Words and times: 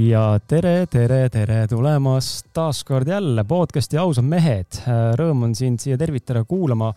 ja 0.00 0.22
tere, 0.48 0.86
tere, 0.90 1.24
tere 1.32 1.64
tulemast 1.68 2.50
taas 2.56 2.82
kord 2.88 3.08
jälle 3.10 3.42
podcasti 3.48 3.98
Ausad 4.00 4.24
mehed. 4.24 4.78
Rõõm 5.18 5.44
on 5.48 5.56
sind 5.56 5.82
siia 5.82 5.98
tervitada 6.00 6.44
kuulama 6.48 6.92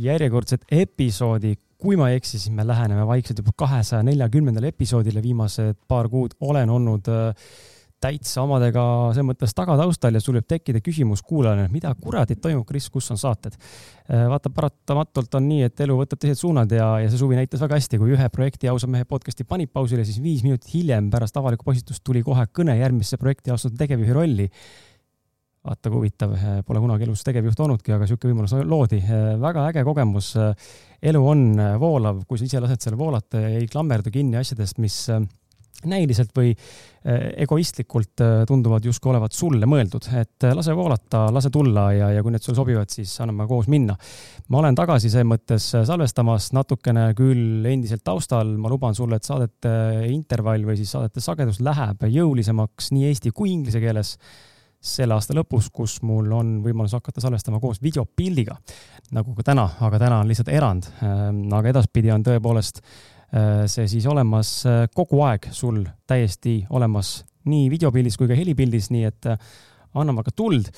järjekordset 0.00 0.64
episoodi. 0.72 1.56
kui 1.80 1.96
ma 1.96 2.10
ei 2.10 2.18
eksi, 2.20 2.38
siis 2.38 2.52
me 2.52 2.66
läheneme 2.66 3.06
vaikselt 3.08 3.38
juba 3.40 3.54
kahesaja 3.56 4.02
neljakümnendale 4.04 4.68
episoodile. 4.68 5.22
viimased 5.22 5.76
paar 5.88 6.08
kuud 6.08 6.34
olen 6.40 6.70
olnud 6.70 7.08
äh, 7.08 7.34
täitsa 8.00 8.44
omadega 8.46 8.82
selles 9.12 9.26
mõttes 9.28 9.52
tagataustal 9.56 10.16
ja 10.16 10.22
sul 10.22 10.38
võib 10.38 10.48
tekkida 10.48 10.80
küsimus 10.84 11.22
kuulajale, 11.26 11.68
mida 11.72 11.92
kuratit 12.00 12.40
toimub, 12.40 12.64
Kris, 12.68 12.88
kus 12.92 13.10
on 13.12 13.20
saated? 13.20 13.56
Äh, 14.08 14.24
vaata, 14.30 14.52
paratamatult 14.54 15.34
on 15.36 15.48
nii, 15.50 15.66
et 15.68 15.82
elu 15.84 15.98
võtab 15.98 16.20
teised 16.22 16.40
suunad 16.40 16.72
ja, 16.72 16.88
ja 17.02 17.10
see 17.10 17.20
suvi 17.20 17.36
näitas 17.36 17.60
väga 17.60 17.76
hästi, 17.76 18.00
kui 18.00 18.14
ühe 18.16 18.28
projekti 18.32 18.70
Ausa 18.72 18.88
mehe 18.90 19.04
podcast'i 19.08 19.44
panid 19.48 19.72
pausile, 19.72 20.06
siis 20.08 20.20
viis 20.22 20.44
minutit 20.46 20.72
hiljem 20.72 21.10
pärast 21.12 21.36
avalikku 21.36 21.66
postitust 21.66 22.04
tuli 22.06 22.24
kohe 22.24 22.46
kõne 22.56 22.78
järgmisse 22.78 23.20
projekti 23.20 23.52
astunud 23.52 23.76
tegevjuhi 23.80 24.16
rolli. 24.16 24.48
vaata 25.60 25.90
kui 25.90 25.98
huvitav, 25.98 26.30
äh, 26.38 26.62
pole 26.64 26.80
kunagi 26.80 27.04
elus 27.04 27.20
tegevjuht 27.26 27.60
olnudki, 27.60 27.92
aga 27.92 28.06
niisugune 28.06 28.32
võimalus 28.32 28.54
loodi. 28.64 29.02
Äh, 29.04 29.34
väga 29.40 29.66
äge 29.68 29.84
kogemus. 29.84 30.32
elu 31.02 31.20
on 31.26 31.44
voolav, 31.80 32.24
kui 32.28 32.40
sa 32.40 32.48
ise 32.48 32.64
lased 32.64 32.80
selle 32.80 32.96
voolata 32.96 33.40
ja 33.40 33.52
ei 33.60 33.68
klammerdu 33.68 34.10
kinni 34.10 34.40
asjadest, 34.40 34.80
mis 34.80 35.02
näiliselt 35.88 36.32
või 36.36 36.50
äh, 36.52 37.30
egoistlikult 37.44 38.22
äh, 38.24 38.42
tunduvad 38.48 38.84
justkui 38.84 39.12
olevat 39.12 39.36
sulle 39.36 39.68
mõeldud, 39.70 40.08
et 40.20 40.46
äh, 40.46 40.54
lase 40.56 40.74
voolata, 40.76 41.26
lase 41.32 41.50
tulla 41.54 41.86
ja, 41.96 42.10
ja 42.16 42.24
kui 42.24 42.34
need 42.34 42.44
sulle 42.44 42.58
sobivad, 42.58 42.92
siis 42.92 43.14
anname 43.24 43.46
koos 43.50 43.70
minna. 43.72 43.96
ma 44.48 44.60
olen 44.60 44.78
tagasi 44.78 45.10
selles 45.10 45.28
mõttes 45.30 45.70
salvestamas 45.88 46.50
natukene 46.56 47.10
küll 47.18 47.66
endiselt 47.70 48.04
taustal, 48.04 48.56
ma 48.60 48.72
luban 48.72 48.96
sulle, 48.96 49.20
et 49.20 49.28
saadete 49.28 49.72
intervall 50.10 50.66
või 50.68 50.78
siis 50.80 50.92
saadete 50.96 51.24
sagedus 51.24 51.60
läheb 51.64 52.08
jõulisemaks 52.08 52.92
nii 52.96 53.10
eesti 53.10 53.34
kui 53.34 53.52
inglise 53.54 53.80
keeles 53.80 54.16
selle 54.80 55.12
aasta 55.12 55.36
lõpus, 55.36 55.68
kus 55.72 55.98
mul 56.08 56.30
on 56.32 56.52
võimalus 56.64 56.94
hakata 56.96 57.20
salvestama 57.20 57.60
koos 57.60 57.82
videopildiga, 57.84 58.56
nagu 59.12 59.34
ka 59.36 59.44
täna, 59.52 59.66
aga 59.84 60.00
täna 60.00 60.20
on 60.22 60.30
lihtsalt 60.30 60.48
erand. 60.48 60.88
aga 61.00 61.68
edaspidi 61.68 62.10
on 62.14 62.24
tõepoolest 62.24 62.80
see 63.70 63.86
siis 63.90 64.06
olemas 64.10 64.54
äh, 64.66 64.86
kogu 64.94 65.22
aeg 65.26 65.50
sul 65.54 65.84
täiesti 66.10 66.64
olemas 66.70 67.20
nii 67.50 67.68
videopildis 67.72 68.18
kui 68.20 68.28
ka 68.28 68.36
helipildis, 68.36 68.90
nii 68.90 69.04
et 69.08 69.30
äh, 69.30 69.52
anname 69.94 70.24
aga 70.24 70.34
tuld. 70.36 70.70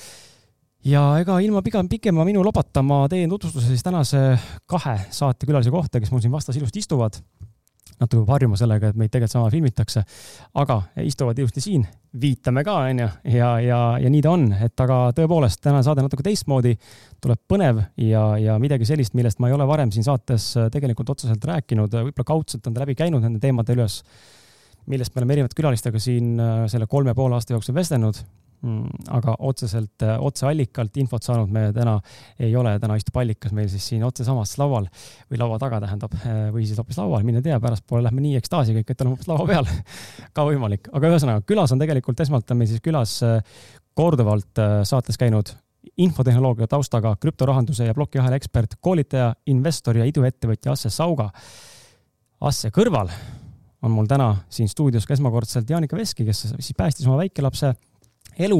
ja 0.85 1.01
ega 1.21 1.39
ilma 1.39 1.61
pigem 1.63 1.87
pikema 1.89 2.25
minu 2.27 2.43
lobata 2.43 2.83
ma 2.83 3.05
teen 3.09 3.29
tutvustuse 3.31 3.67
siis 3.71 3.83
tänase 3.83 4.37
kahe 4.67 4.97
saatekülalise 5.09 5.71
kohta, 5.71 5.99
kes 5.99 6.11
mul 6.11 6.21
siin 6.23 6.33
vastas 6.33 6.59
ilusti 6.59 6.83
istuvad 6.83 7.19
natuke 8.01 8.21
peab 8.21 8.33
harjuma 8.35 8.59
sellega, 8.59 8.91
et 8.91 8.99
meid 8.99 9.11
tegelikult 9.13 9.35
sama 9.35 9.51
filmitakse. 9.53 10.03
aga 10.59 10.81
istuvad 11.03 11.39
ilusti 11.39 11.61
siin, 11.63 11.85
viitame 12.21 12.63
ka, 12.63 12.75
onju, 12.89 13.07
ja, 13.33 13.49
ja, 13.63 13.79
ja 14.01 14.11
nii 14.13 14.21
ta 14.21 14.33
on, 14.33 14.45
et 14.65 14.85
aga 14.85 14.99
tõepoolest 15.17 15.61
tänane 15.63 15.83
saade 15.85 16.05
natuke 16.05 16.25
teistmoodi, 16.25 16.75
tuleb 17.23 17.41
põnev 17.49 17.81
ja, 17.97 18.25
ja 18.41 18.59
midagi 18.61 18.85
sellist, 18.89 19.15
millest 19.17 19.41
ma 19.41 19.49
ei 19.49 19.57
ole 19.57 19.67
varem 19.69 19.91
siin 19.93 20.05
saates 20.05 20.53
tegelikult 20.73 21.15
otseselt 21.15 21.45
rääkinud, 21.49 21.93
võib-olla 21.93 22.29
kaudselt 22.33 22.67
on 22.67 22.75
ta 22.75 22.85
läbi 22.85 22.95
käinud 22.99 23.23
nende 23.25 23.41
teemade 23.43 23.75
üles, 23.77 24.01
millest 24.91 25.15
me 25.15 25.23
oleme 25.23 25.37
erinevate 25.37 25.57
külalistega 25.57 25.99
siin 26.01 26.37
äh, 26.41 26.63
selle 26.71 26.89
kolme 26.91 27.15
poole 27.17 27.37
aasta 27.37 27.55
jooksul 27.55 27.75
vestelnud 27.77 28.19
aga 29.11 29.35
otseselt, 29.43 30.03
äh, 30.05 30.15
otseallikalt 30.23 30.95
infot 31.01 31.23
saanud 31.25 31.51
me 31.51 31.65
täna 31.75 31.97
ei 32.39 32.53
ole, 32.55 32.77
täna 32.79 32.95
istub 32.99 33.17
allikas 33.19 33.51
meil 33.55 33.67
siis 33.71 33.85
siin 33.91 34.05
otse 34.07 34.23
samas 34.23 34.55
laual 34.61 34.87
või 35.31 35.41
laua 35.41 35.59
taga 35.59 35.81
tähendab, 35.83 36.15
äh, 36.21 36.45
või 36.53 36.63
siis 36.67 36.79
hoopis 36.79 36.99
laual, 37.01 37.25
mine 37.27 37.41
tea, 37.43 37.59
pärastpoole 37.63 38.05
lähme 38.07 38.23
nii 38.23 38.39
ekstaasi 38.39 38.77
kõik, 38.77 38.93
et 38.93 39.03
oleme 39.03 39.17
hoopis 39.17 39.29
laua 39.31 39.49
peal 39.49 39.67
ka 40.35 40.47
võimalik, 40.47 40.87
aga 40.95 41.11
ühesõnaga 41.11 41.43
külas 41.49 41.75
on 41.75 41.83
tegelikult 41.83 42.23
esmalt 42.23 42.55
on 42.55 42.61
meil 42.61 42.71
siis 42.71 42.83
külas 42.83 43.17
äh, 43.27 43.43
korduvalt 43.93 44.57
saates 44.89 45.19
käinud 45.21 45.51
infotehnoloogia 46.01 46.65
taustaga 46.71 47.11
krüptorahanduse 47.21 47.85
ja 47.85 47.93
plokiahela 47.93 48.39
ekspert, 48.39 48.79
koolitaja, 48.81 49.33
investor 49.51 49.99
ja 49.99 50.07
iduettevõtja 50.09 50.73
Asse 50.73 50.89
Sauga. 50.89 51.27
Asse 52.41 52.71
kõrval 52.73 53.11
on 53.83 53.91
mul 53.91 54.07
täna 54.09 54.31
siin 54.49 54.71
stuudios 54.71 55.05
ka 55.05 55.13
esmakordselt 55.13 55.69
Jaanika 55.69 55.99
Veski, 55.99 56.25
kes 56.25 56.47
siis 56.55 56.73
päästis 56.77 57.05
oma 57.05 57.19
väikelapse 57.19 57.75
elu 58.39 58.59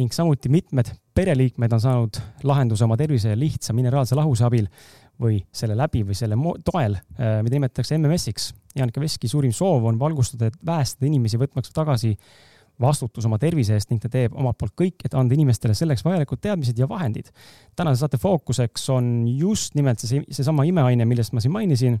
ning 0.00 0.12
samuti 0.14 0.48
mitmed 0.52 0.92
pereliikmed 1.14 1.72
on 1.76 1.80
saanud 1.80 2.20
lahenduse 2.48 2.84
oma 2.84 2.96
tervise 2.96 3.34
lihtsa 3.38 3.74
mineraalse 3.76 4.16
lahuse 4.16 4.46
abil 4.46 4.68
või 5.22 5.42
selle 5.54 5.76
läbi 5.78 6.02
või 6.06 6.16
selle 6.18 6.38
toel, 6.64 6.96
äh, 6.96 7.40
mida 7.44 7.58
nimetatakse 7.58 7.98
MMS-iks. 7.98 8.52
Janika 8.76 9.02
Veski 9.02 9.28
suurim 9.28 9.52
soov 9.52 9.84
on 9.90 9.98
valgustada, 10.00 10.48
et 10.48 10.56
päästada 10.64 11.06
inimesi 11.06 11.38
võtmaks 11.40 11.74
tagasi 11.74 12.14
vastutus 12.80 13.26
oma 13.28 13.38
tervise 13.38 13.76
eest 13.76 13.90
ning 13.92 14.00
ta 14.02 14.08
teeb 14.10 14.34
omalt 14.34 14.56
poolt 14.58 14.74
kõik, 14.78 15.04
et 15.04 15.14
anda 15.18 15.36
inimestele 15.36 15.76
selleks 15.76 16.04
vajalikud 16.06 16.40
teadmised 16.42 16.78
ja 16.78 16.88
vahendid. 16.88 17.28
tänase 17.76 18.00
saate 18.00 18.18
fookuseks 18.18 18.88
on 18.90 19.28
just 19.28 19.76
nimelt 19.78 20.00
see, 20.00 20.24
seesama 20.30 20.64
imeaine, 20.64 21.04
millest 21.04 21.36
ma 21.36 21.44
siin 21.44 21.52
mainisin, 21.52 22.00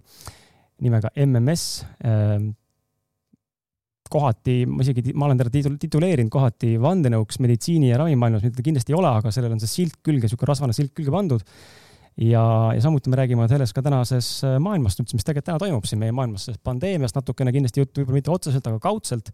nimega 0.82 1.12
MMS 1.26 1.84
kohati, 4.12 4.56
ma 4.68 4.84
isegi, 4.84 5.14
ma 5.16 5.28
olen 5.28 5.40
teda 5.40 5.76
tituleerinud 5.80 6.32
kohati 6.32 6.74
vandenõuks 6.82 7.40
meditsiini 7.42 7.92
ja 7.92 8.00
ravimaailmas, 8.02 8.44
mida 8.44 8.58
ta 8.58 8.66
kindlasti 8.66 8.94
ei 8.94 8.98
ole, 8.98 9.12
aga 9.20 9.32
sellel 9.34 9.54
on 9.56 9.62
see 9.62 9.70
silt 9.70 9.98
külge, 10.04 10.26
niisugune 10.26 10.50
rasvane 10.52 10.76
silt 10.76 10.92
külge 10.96 11.14
pandud. 11.14 11.44
ja, 12.20 12.44
ja 12.76 12.80
samuti 12.84 13.08
me 13.08 13.16
räägime 13.16 13.48
sellest 13.48 13.72
ka 13.72 13.82
tänases 13.84 14.26
äh, 14.44 14.58
maailmas 14.60 14.98
üldse, 15.00 15.16
mis 15.16 15.24
tegelikult 15.24 15.48
täna 15.48 15.62
toimub 15.62 15.86
siin 15.88 16.02
meie 16.02 16.12
maailmas, 16.12 16.44
sest 16.50 16.60
pandeemiast 16.64 17.16
natukene 17.16 17.54
kindlasti 17.54 17.80
juttu, 17.80 18.02
võib-olla 18.02 18.20
mitte 18.20 18.34
otseselt, 18.34 18.68
aga 18.68 18.82
kaudselt 18.84 19.32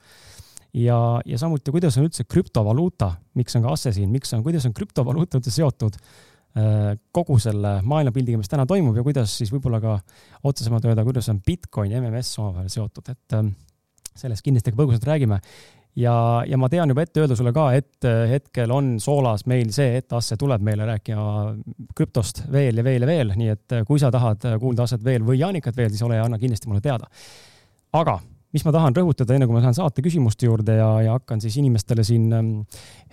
ja, 0.79 0.99
ja 1.27 1.39
samuti, 1.43 1.75
kuidas 1.75 1.99
on 1.99 2.07
üldse 2.07 2.27
krüptovaluuta, 2.29 3.13
miks 3.39 3.59
on 3.59 3.67
ka 3.67 3.75
Asse 3.75 3.93
siin, 3.97 4.11
miks 4.15 4.33
on, 4.37 4.45
kuidas 4.47 4.67
on 4.69 4.77
krüptovaluuta 4.77 5.41
üldse 5.41 5.55
seotud 5.55 5.99
äh, 5.99 6.95
kogu 7.15 7.39
selle 7.43 7.79
maailmapildiga, 7.83 8.39
mis 8.41 8.53
täna 8.53 8.67
toimub 8.69 8.99
ja 8.99 9.07
kuidas 9.07 9.35
siis 9.41 9.51
võib-olla 9.55 9.83
ka 9.83 9.99
otsesemalt 10.47 10.87
öelda, 10.87 11.07
kuidas 11.09 11.31
on 11.35 11.43
Bitcoin 11.43 11.95
ja 11.95 12.03
MMS 12.03 12.37
omavahel 12.39 12.71
seotud, 12.73 13.11
et 13.11 13.39
ähm, 13.39 13.57
sellest 14.17 14.45
kindlasti 14.47 14.73
ka 14.73 14.81
põgusalt 14.81 15.07
räägime. 15.09 15.41
ja, 15.99 16.15
ja 16.47 16.59
ma 16.61 16.69
tean 16.71 16.91
juba 16.93 17.03
ette 17.03 17.23
öelda 17.23 17.37
sulle 17.39 17.53
ka, 17.55 17.69
et 17.79 18.07
äh, 18.07 18.25
hetkel 18.31 18.73
on 18.75 18.97
soolas 19.03 19.45
meil 19.51 19.73
see, 19.75 19.99
et 19.99 20.13
Asse 20.15 20.39
tuleb 20.39 20.63
meile 20.65 20.87
rääkima 20.89 21.27
krüptost 21.97 22.45
veel 22.53 22.79
ja 22.79 22.87
veel 22.87 23.05
ja 23.05 23.11
veel, 23.11 23.35
nii 23.37 23.53
et 23.55 23.77
äh, 23.77 23.85
kui 23.89 24.01
sa 24.01 24.13
tahad 24.15 24.47
äh, 24.47 24.59
kuulda 24.63 24.87
Asset 24.87 25.05
veel 25.05 25.27
või 25.27 25.41
Jaanikat 25.41 25.77
veel, 25.77 25.93
siis 25.93 26.05
ole 26.07 26.21
ja 26.21 26.27
anna 26.29 26.39
kindlasti 26.39 26.71
mulle 26.71 26.85
teada. 26.85 27.11
aga 27.93 28.19
mis 28.55 28.65
ma 28.65 28.73
tahan 28.73 28.97
rõhutada, 28.97 29.35
enne 29.35 29.47
kui 29.47 29.57
ma 29.57 29.61
lähen 29.61 29.77
saate 29.77 30.03
küsimuste 30.05 30.47
juurde 30.47 30.79
ja, 30.79 30.89
ja 31.05 31.19
hakkan 31.19 31.41
siis 31.45 31.59
inimestele 31.61 32.05
siin 32.05 32.33
ähm, 32.33 32.53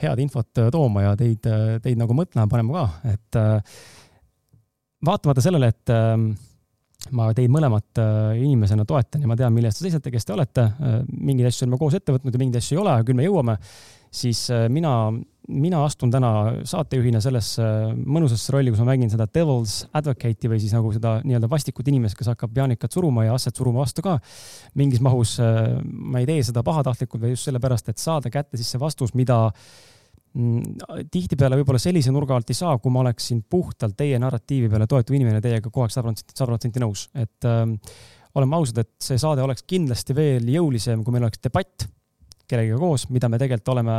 head 0.02 0.22
infot 0.24 0.64
tooma 0.72 1.10
ja 1.10 1.16
teid, 1.20 1.44
teid 1.84 2.00
nagu 2.00 2.16
mõtlema 2.16 2.48
panema 2.52 2.86
ka, 2.86 3.16
et 3.16 3.40
vaatamata 5.06 5.44
sellele, 5.44 5.70
et 5.74 5.92
ähm, 5.94 6.30
ma 7.16 7.28
teid 7.36 7.52
mõlemat 7.54 8.00
äh, 8.02 8.40
inimesena 8.42 8.86
toetan 8.88 9.24
ja 9.24 9.30
ma 9.30 9.38
tean, 9.38 9.54
mille 9.54 9.70
eest 9.70 9.82
te 9.82 9.88
seisate, 9.88 10.12
kes 10.14 10.26
te 10.26 10.34
olete. 10.36 10.66
Äh, 10.66 10.98
mingeid 11.12 11.50
asju 11.52 11.66
oleme 11.66 11.80
koos 11.82 11.98
ette 11.98 12.16
võtnud 12.16 12.34
ja 12.34 12.42
mingeid 12.42 12.62
asju 12.62 12.78
ei 12.78 12.82
ole, 12.82 12.98
küll 13.06 13.20
me 13.20 13.28
jõuame. 13.28 13.58
siis 14.16 14.46
äh, 14.54 14.66
mina, 14.72 15.12
mina 15.52 15.84
astun 15.86 16.12
täna 16.12 16.32
saatejuhina 16.66 17.22
sellesse 17.22 17.64
mõnusasse 17.96 18.54
rolli, 18.56 18.72
kus 18.72 18.82
ma 18.82 18.94
mängin 18.94 19.12
seda 19.12 19.28
devil's 19.28 19.84
advocate'i 19.94 20.52
või 20.52 20.60
siis 20.64 20.74
nagu 20.74 20.94
seda 20.96 21.18
nii-öelda 21.24 21.50
vastikut 21.52 21.88
inimest, 21.92 22.18
kes 22.18 22.32
hakkab 22.32 22.56
Jaanikat 22.58 22.96
suruma 22.96 23.26
ja 23.28 23.36
Asset 23.36 23.56
suruma 23.56 23.84
vastu 23.84 24.06
ka 24.06 24.20
mingis 24.76 25.02
mahus. 25.04 25.38
ma 25.84 26.22
ei 26.22 26.30
tee 26.30 26.44
seda 26.44 26.64
pahatahtlikult, 26.64 27.22
vaid 27.22 27.36
just 27.36 27.50
sellepärast, 27.50 27.90
et 27.90 28.00
saada 28.00 28.32
kätte 28.32 28.58
siis 28.58 28.72
see 28.72 28.80
vastus, 28.80 29.14
mida 29.14 29.52
tihtipeale 30.36 31.56
võib-olla 31.62 31.80
sellise 31.80 32.12
nurga 32.12 32.36
alt 32.36 32.50
ei 32.52 32.58
saa, 32.58 32.76
kui 32.84 32.92
ma 32.92 33.00
oleksin 33.06 33.40
puhtalt 33.50 33.96
teie 33.96 34.18
narratiivi 34.20 34.68
peale 34.72 34.88
toetuv 34.92 35.16
inimene, 35.16 35.40
teiega 35.44 35.70
kogu 35.70 35.86
aeg 35.86 35.94
sada 35.94 36.10
protsenti, 36.10 36.36
sada 36.36 36.50
protsenti 36.52 36.84
nõus, 36.84 37.06
et 37.16 37.48
ähm, 37.48 37.78
oleme 38.36 38.58
ausad, 38.60 38.82
et 38.84 38.92
see 39.00 39.20
saade 39.22 39.44
oleks 39.46 39.64
kindlasti 39.64 40.16
veel 40.18 40.50
jõulisem, 40.52 41.06
kui 41.06 41.16
meil 41.16 41.28
oleks 41.28 41.40
debatt 41.46 41.88
kellegagi 42.50 42.82
koos, 42.82 43.08
mida 43.16 43.32
me 43.32 43.40
tegelikult 43.42 43.74
oleme 43.78 43.98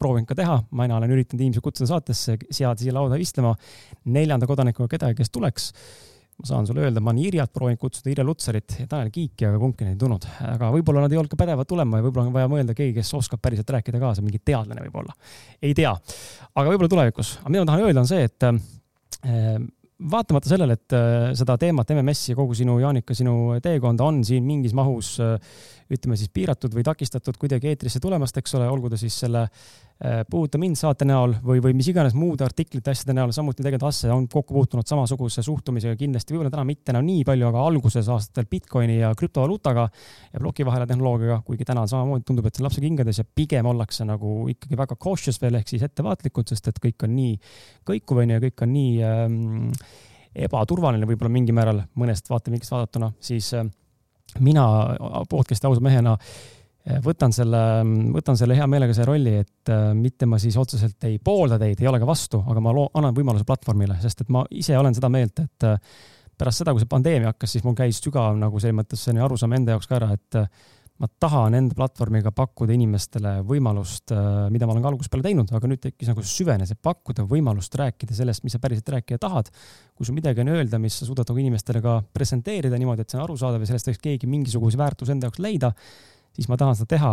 proovinud 0.00 0.28
ka 0.30 0.36
teha, 0.38 0.60
mina 0.78 0.98
olen 0.98 1.14
üritanud 1.14 1.42
inimesi 1.42 1.62
kutsuda 1.64 1.90
saatesse, 1.90 2.38
seada 2.50 2.78
siia 2.80 2.94
lauda 2.94 3.18
istlema 3.20 3.54
neljanda 4.14 4.46
kodanikuga 4.50 4.88
kedagi, 4.94 5.18
kes 5.18 5.34
tuleks 5.34 5.70
ma 6.34 6.48
saan 6.48 6.66
sulle 6.66 6.82
öelda, 6.82 7.02
ma 7.04 7.12
olen 7.12 7.22
Irjat 7.22 7.52
proovinud 7.54 7.80
kutsuda, 7.80 8.10
Irja 8.10 8.24
Lutsarit 8.26 8.76
ja 8.80 8.88
Tanel 8.90 9.12
Kiiki, 9.14 9.46
aga 9.48 9.60
kumbki 9.60 9.86
neid 9.86 9.94
ei 9.94 10.00
tulnud. 10.00 10.26
aga 10.48 10.70
võib-olla 10.74 11.04
nad 11.04 11.14
ei 11.14 11.20
olnud 11.20 11.30
ka 11.30 11.38
pädevad 11.38 11.68
tulema 11.70 12.00
ja 12.00 12.06
võib-olla 12.06 12.30
on 12.30 12.34
vaja 12.34 12.50
mõelda 12.50 12.74
keegi, 12.76 12.96
kes 12.98 13.12
oskab 13.20 13.42
päriselt 13.44 13.70
rääkida 13.76 14.00
kaasa, 14.02 14.24
mingi 14.24 14.42
teadlane 14.42 14.82
võib-olla. 14.88 15.14
ei 15.62 15.76
tea, 15.78 15.94
aga 16.54 16.66
võib-olla 16.66 16.90
tulevikus. 16.96 17.38
aga 17.40 17.54
mida 17.54 17.64
ma 17.64 17.70
tahan 17.70 17.86
öelda, 17.86 18.02
on 18.02 18.10
see, 18.10 18.26
et 18.26 18.48
äh, 18.50 19.58
vaatamata 20.10 20.50
sellele, 20.50 20.76
et 20.78 20.96
äh, 20.96 21.30
seda 21.38 21.56
teemat, 21.60 21.94
MMS-i, 21.94 22.34
kogu 22.36 22.56
sinu, 22.58 22.76
Jaanika, 22.82 23.14
sinu 23.16 23.54
teekonda 23.62 24.06
on 24.06 24.22
siin 24.26 24.46
mingis 24.46 24.74
mahus 24.76 25.14
äh, 25.22 25.36
ütleme 25.96 26.18
siis 26.20 26.32
piiratud 26.34 26.74
või 26.74 26.84
takistatud 26.86 27.38
kuidagi 27.40 27.72
eetrisse 27.72 28.02
tulemast, 28.02 28.36
eks 28.40 28.56
ole, 28.58 28.68
olgu 28.70 28.92
ta 28.92 29.00
siis 29.00 29.16
selle 29.24 29.46
Äh, 30.02 30.24
puuduta 30.26 30.58
mind 30.58 30.74
saate 30.74 31.06
näol 31.06 31.36
või, 31.38 31.60
või 31.62 31.70
mis 31.78 31.86
iganes 31.86 32.16
muude 32.18 32.42
artiklite, 32.42 32.90
asjade 32.90 33.14
näol, 33.14 33.30
samuti 33.30 33.62
tegelikult 33.62 33.92
Asse 33.92 34.08
on 34.10 34.24
kokku 34.26 34.56
puutunud 34.56 34.88
samasuguse 34.90 35.44
suhtumisega 35.46 35.94
kindlasti, 36.00 36.34
võib-olla 36.34 36.50
täna 36.50 36.64
mitte 36.66 36.90
enam 36.90 37.04
nii 37.06 37.20
palju, 37.28 37.46
aga 37.46 37.62
alguses 37.62 38.08
aastatel 38.10 38.48
Bitcoini 38.50 38.96
ja 38.98 39.12
krüptovaluutaga 39.14 39.84
ja 39.86 40.42
plokivahela 40.42 40.88
tehnoloogiaga, 40.90 41.36
kuigi 41.46 41.68
täna 41.68 41.86
samamoodi 41.86 42.26
tundub, 42.26 42.48
et 42.50 42.58
see 42.58 42.64
on 42.64 42.66
lapse 42.66 42.82
kingades 42.82 43.22
ja 43.22 43.26
pigem 43.38 43.70
ollakse 43.70 44.08
nagu 44.08 44.32
ikkagi 44.50 44.80
väga 44.82 44.98
cautious 45.06 45.38
veel 45.44 45.60
ehk 45.60 45.70
siis 45.70 45.86
ettevaatlikud, 45.86 46.50
sest 46.50 46.72
et 46.72 46.82
kõik 46.88 47.06
on 47.06 47.14
nii 47.14 47.38
kõikuv 47.92 48.24
onju 48.24 48.40
ja 48.40 48.44
kõik 48.48 48.66
on 48.66 48.74
nii 48.74 48.92
ähm, 49.12 49.48
ebaturvaline 50.48 51.06
võib-olla 51.06 51.36
mingil 51.38 51.54
määral 51.54 51.84
mõnest 51.94 52.34
vaatevinklist 52.34 52.74
vaadatuna, 52.74 53.14
siis 53.22 53.54
äh, 53.54 53.70
mina 54.40 54.64
podcast'i 55.30 55.68
ausa 55.68 55.82
mehena 55.84 56.16
Eh, 56.84 56.98
võtan 57.00 57.32
selle, 57.32 57.58
võtan 58.12 58.36
selle 58.36 58.56
hea 58.58 58.64
meelega 58.68 58.92
see 58.92 59.06
rolli, 59.08 59.38
et 59.40 59.70
äh, 59.72 59.86
mitte 59.96 60.26
ma 60.28 60.36
siis 60.40 60.56
otseselt 60.60 61.06
ei 61.08 61.14
poolda 61.16 61.56
teid, 61.60 61.80
ei 61.80 61.88
ole 61.88 61.96
ka 62.02 62.08
vastu, 62.08 62.42
aga 62.44 62.60
ma 62.60 62.74
loo, 62.76 62.90
annan 63.00 63.14
võimaluse 63.16 63.46
platvormile, 63.48 63.96
sest 64.02 64.20
et 64.20 64.32
ma 64.34 64.42
ise 64.52 64.76
olen 64.76 64.92
seda 64.92 65.08
meelt, 65.08 65.40
et 65.40 65.64
äh, 65.64 65.78
pärast 66.36 66.60
seda, 66.60 66.74
kui 66.76 66.84
see 66.84 66.90
pandeemia 66.90 67.32
hakkas, 67.32 67.54
siis 67.56 67.64
mul 67.64 67.76
käis 67.78 68.02
sügav 68.04 68.36
nagu 68.36 68.60
selles 68.60 68.76
mõttes 68.76 69.00
selline 69.00 69.24
arusaam 69.24 69.56
enda 69.56 69.72
jaoks 69.72 69.88
ka 69.88 69.96
ära, 69.96 70.10
et 70.12 70.38
ma 71.02 71.08
tahan 71.20 71.56
enda 71.58 71.74
platvormiga 71.74 72.30
pakkuda 72.34 72.74
inimestele 72.76 73.32
võimalust, 73.46 74.12
mida 74.54 74.66
ma 74.66 74.76
olen 74.76 74.84
ka 74.84 74.92
algusest 74.92 75.10
peale 75.10 75.26
teinud, 75.26 75.50
aga 75.50 75.70
nüüd 75.70 75.82
tekkis 75.82 76.12
nagu 76.12 76.22
süvenes, 76.28 76.70
et 76.70 76.80
pakkuda 76.86 77.26
võimalust 77.30 77.74
rääkida 77.80 78.14
sellest, 78.14 78.44
mis 78.46 78.54
sa 78.54 78.62
päriselt 78.62 78.92
rääkida 78.94 79.18
tahad. 79.18 79.50
kui 79.94 80.06
sul 80.06 80.14
midagi 80.14 80.42
on 80.44 80.52
öelda, 80.54 80.78
mis 80.78 81.00
sa 81.00 81.06
suudad 81.06 81.26
nagu 81.30 81.42
inimestele 81.42 81.82
ka 81.82 82.00
presenteerida 82.14 82.78
niimoodi, 82.78 83.02
et 83.02 83.10
see 83.10 83.18
on 83.18 83.26
arusaadav 83.26 83.62
ja 83.62 83.72
sellest 83.72 83.90
võiks 83.90 84.02
keegi 84.06 84.30
mingisuguse 84.30 84.78
väärtuse 84.78 85.12
enda 85.14 85.30
jaoks 85.30 85.42
leida 85.42 85.74
siis 86.34 86.48
ma 86.50 86.58
tahan 86.58 86.76
seda 86.78 86.90
teha 86.96 87.12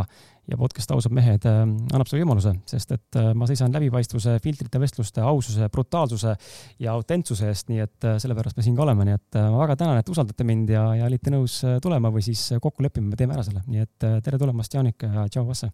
ja 0.51 0.57
podcast 0.59 0.91
Ausad 0.91 1.13
mehed 1.15 1.45
äh, 1.47 1.61
annab 1.63 2.09
selle 2.09 2.25
võimaluse, 2.25 2.51
sest 2.67 2.91
et 2.95 3.17
äh, 3.19 3.31
ma 3.37 3.47
seisan 3.49 3.71
läbipaistvuse, 3.73 4.35
filtrite, 4.43 4.81
vestluste, 4.83 5.23
aususe, 5.23 5.67
brutaalsuse 5.71 6.35
ja 6.83 6.95
autentsuse 6.95 7.47
eest, 7.51 7.69
nii 7.71 7.83
et 7.85 8.07
äh, 8.07 8.17
sellepärast 8.21 8.59
me 8.59 8.65
siin 8.65 8.75
ka 8.77 8.83
oleme, 8.85 9.07
nii 9.07 9.17
et 9.17 9.39
ma 9.39 9.61
väga 9.63 9.77
tänan, 9.79 9.99
et 10.01 10.11
usaldate 10.11 10.45
mind 10.47 10.73
ja, 10.73 10.83
ja 10.99 11.07
olite 11.07 11.33
nõus 11.33 11.61
tulema 11.83 12.11
või 12.13 12.23
siis 12.25 12.43
kokku 12.61 12.83
leppima, 12.83 13.13
me 13.13 13.19
teeme 13.19 13.37
ära 13.37 13.45
selle, 13.47 13.63
nii 13.67 13.85
et 13.85 14.07
tere 14.25 14.39
tulemast, 14.41 14.75
Jaanika 14.75 15.11
ja 15.13 15.27
tšau, 15.31 15.45
Asse. 15.53 15.71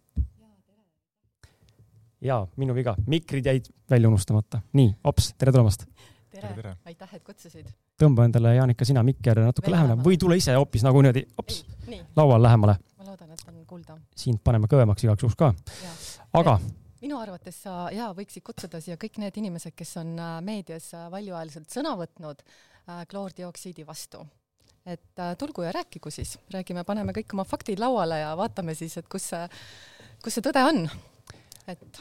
ja 2.21 2.41
minu 2.61 2.75
viga, 2.77 2.95
mikrid 3.09 3.49
jäid 3.49 3.71
välja 3.89 4.11
unustamata. 4.11 4.61
nii, 4.77 4.93
hops, 5.07 5.33
tere 5.37 5.55
tulemast. 5.55 5.87
tere, 6.29 6.53
tere., 6.53 6.75
aitäh, 6.85 7.17
et 7.17 7.23
kutsusid. 7.23 7.73
tõmba 7.97 8.29
endale, 8.29 8.53
Jaanika, 8.59 8.85
sina 8.85 9.01
mikker 9.05 9.41
natuke 9.47 9.73
lähemale 9.73 10.05
või 10.05 10.21
tule 10.21 10.37
ise 10.37 10.53
hoopis 10.59 10.85
nagu 10.85 11.01
niimoodi, 11.01 11.25
hops, 11.39 11.63
laual 12.19 12.45
lähemale 12.45 12.77
kuulda. 13.67 13.97
sind 14.15 14.41
paneme 14.43 14.69
kõvemaks 14.71 15.05
igaks 15.05 15.23
juhuks 15.23 15.37
ka. 15.39 15.51
aga. 16.39 16.57
minu 17.01 17.19
arvates 17.19 17.61
sa 17.65 17.87
ja 17.93 18.09
võiksid 18.17 18.45
kutsuda 18.45 18.81
siia 18.81 18.97
kõik 19.01 19.19
need 19.21 19.37
inimesed, 19.37 19.75
kes 19.77 19.97
on 20.01 20.15
äh, 20.19 20.33
meedias 20.41 20.89
äh, 20.97 21.07
valjuhäälselt 21.13 21.69
sõna 21.73 21.95
võtnud 21.99 22.43
äh, 22.43 23.05
kloordioksiidi 23.11 23.87
vastu 23.87 24.25
et 24.87 25.19
tulgu 25.35 25.65
ja 25.65 25.73
rääkigu 25.75 26.07
siis, 26.15 26.37
räägime, 26.53 26.85
paneme 26.87 27.11
kõik 27.11 27.33
oma 27.35 27.43
faktid 27.43 27.79
lauale 27.83 28.21
ja 28.21 28.29
vaatame 28.39 28.71
siis, 28.71 28.93
et 28.95 29.07
kus 29.11 29.25
see, 29.33 29.41
kus 30.23 30.37
see 30.37 30.45
tõde 30.45 30.63
on. 30.63 30.85
et. 31.67 31.99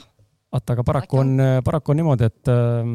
vaata, 0.55 0.77
aga 0.77 0.85
paraku 0.87 1.19
on, 1.19 1.33
paraku 1.67 1.91
on 1.91 1.99
niimoodi, 1.99 2.31
et 2.31 2.53
äh, 2.53 2.93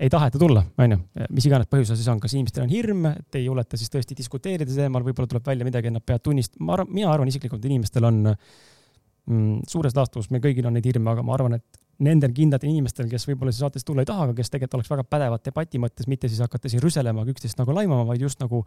ei 0.00 0.10
taheta 0.12 0.38
tulla, 0.38 0.62
onju, 0.78 0.98
mis 1.34 1.46
iganes 1.48 1.68
põhjusel 1.70 1.98
siis 1.98 2.08
on, 2.12 2.20
kas 2.22 2.34
inimestel 2.36 2.64
on 2.64 2.70
hirm, 2.70 3.08
et 3.10 3.38
ei 3.38 3.48
juleta 3.48 3.78
siis 3.80 3.90
tõesti 3.92 4.16
diskuteerida 4.18 4.70
teemal, 4.70 5.02
võib-olla 5.06 5.30
tuleb 5.30 5.50
välja 5.50 5.66
midagi, 5.66 5.90
nad 5.94 6.04
peavad 6.06 6.24
tunnistama, 6.28 6.66
ma 6.68 6.76
arvan, 6.76 6.92
mina 6.94 7.10
arvan 7.10 7.32
isiklikult, 7.32 7.66
inimestel 7.66 8.06
on 8.06 8.20
mm, 8.30 9.66
suures 9.68 9.96
laastus, 9.98 10.30
meil 10.30 10.44
kõigil 10.44 10.68
on 10.70 10.78
neid 10.78 10.86
hirme, 10.86 11.10
aga 11.12 11.24
ma 11.26 11.34
arvan, 11.34 11.58
et 11.58 11.82
nendel 12.06 12.30
kindlatel 12.34 12.70
inimestel, 12.70 13.08
kes 13.10 13.26
võib-olla 13.26 13.52
siia 13.52 13.66
saatesse 13.66 13.86
tulla 13.86 14.04
ei 14.04 14.08
taha, 14.08 14.28
aga 14.28 14.38
kes 14.38 14.52
tegelikult 14.54 14.78
oleks 14.78 14.92
väga 14.92 15.06
pädevad 15.10 15.44
debati 15.48 15.82
mõttes, 15.82 16.06
mitte 16.10 16.30
siis 16.30 16.42
hakata 16.44 16.70
siin 16.70 16.82
rüselema, 16.84 17.26
üksteist 17.32 17.58
nagu 17.58 17.74
laimama, 17.74 18.06
vaid 18.06 18.22
just 18.22 18.38
nagu 18.42 18.62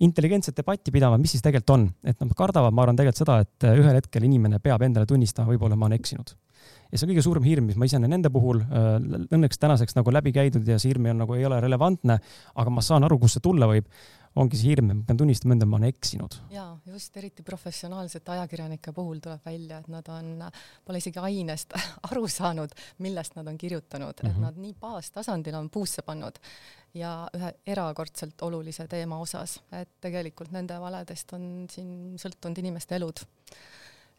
intelligentset 0.00 0.56
debatti 0.56 0.90
pidama, 0.94 1.18
mis 1.20 1.34
siis 1.36 1.44
tegelikult 1.44 1.74
on, 1.76 1.84
et 2.04 2.18
nad 2.20 2.32
kardavad, 2.36 2.74
ma 2.74 2.86
arvan 2.86 2.98
tegelikult 2.98 3.24
seda, 3.24 3.40
et 3.44 3.68
ühel 3.72 3.98
hetkel 3.98 4.24
inimene 4.26 4.58
peab 4.62 4.82
endale 4.86 5.06
tunnistama, 5.06 5.52
võib-olla 5.52 5.76
ma 5.78 5.88
olen 5.88 6.00
eksinud. 6.00 6.34
Ja 6.92 6.98
see 6.98 7.06
on 7.06 7.12
kõige 7.14 7.24
suurem 7.24 7.46
hirm, 7.46 7.68
mis 7.70 7.78
ma 7.80 7.86
ise 7.88 7.96
olen 7.96 8.10
nende 8.12 8.28
puhul 8.32 8.60
äh, 8.62 8.88
õnneks 9.32 9.60
tänaseks 9.60 9.96
nagu 9.96 10.12
läbi 10.12 10.34
käidud 10.36 10.66
ja 10.68 10.76
see 10.78 10.92
hirm 10.92 11.08
on 11.10 11.22
nagu 11.24 11.38
ei 11.38 11.46
ole 11.48 11.60
relevantne, 11.64 12.18
aga 12.54 12.74
ma 12.74 12.84
saan 12.84 13.06
aru, 13.08 13.16
kust 13.22 13.38
see 13.38 13.44
tulla 13.44 13.68
võib 13.70 13.88
ongi 14.40 14.58
see 14.58 14.72
hirm, 14.72 14.90
et 14.92 14.98
ma 15.00 15.06
pean 15.08 15.18
tunnistama 15.20 15.56
endale, 15.56 15.70
ma 15.70 15.78
olen 15.78 15.92
eksinud. 15.92 16.36
ja 16.52 16.66
just 16.88 17.16
eriti 17.20 17.44
professionaalsete 17.46 18.32
ajakirjanike 18.36 18.94
puhul 18.96 19.20
tuleb 19.24 19.44
välja, 19.44 19.80
et 19.82 19.90
nad 19.92 20.08
on, 20.12 20.46
pole 20.84 21.02
isegi 21.02 21.20
ainest 21.20 21.76
aru 22.10 22.24
saanud, 22.28 22.72
millest 23.04 23.36
nad 23.36 23.48
on 23.48 23.58
kirjutanud 23.58 24.14
mm, 24.14 24.26
-hmm. 24.26 24.30
et 24.30 24.36
mhm. 24.36 24.46
nad 24.46 24.62
nii 24.66 24.74
baastasandil 24.80 25.58
on 25.58 25.70
puusse 25.70 26.02
pannud 26.02 26.40
ja 26.94 27.12
ühe 27.36 27.52
erakordselt 27.66 28.42
olulise 28.42 28.86
teema 28.88 29.18
osas, 29.18 29.60
et 29.72 29.88
tegelikult 30.00 30.52
nende 30.52 30.80
valedest 30.80 31.32
on 31.32 31.66
siin 31.70 32.18
sõltunud 32.20 32.58
inimeste 32.58 32.96
elud 32.96 33.24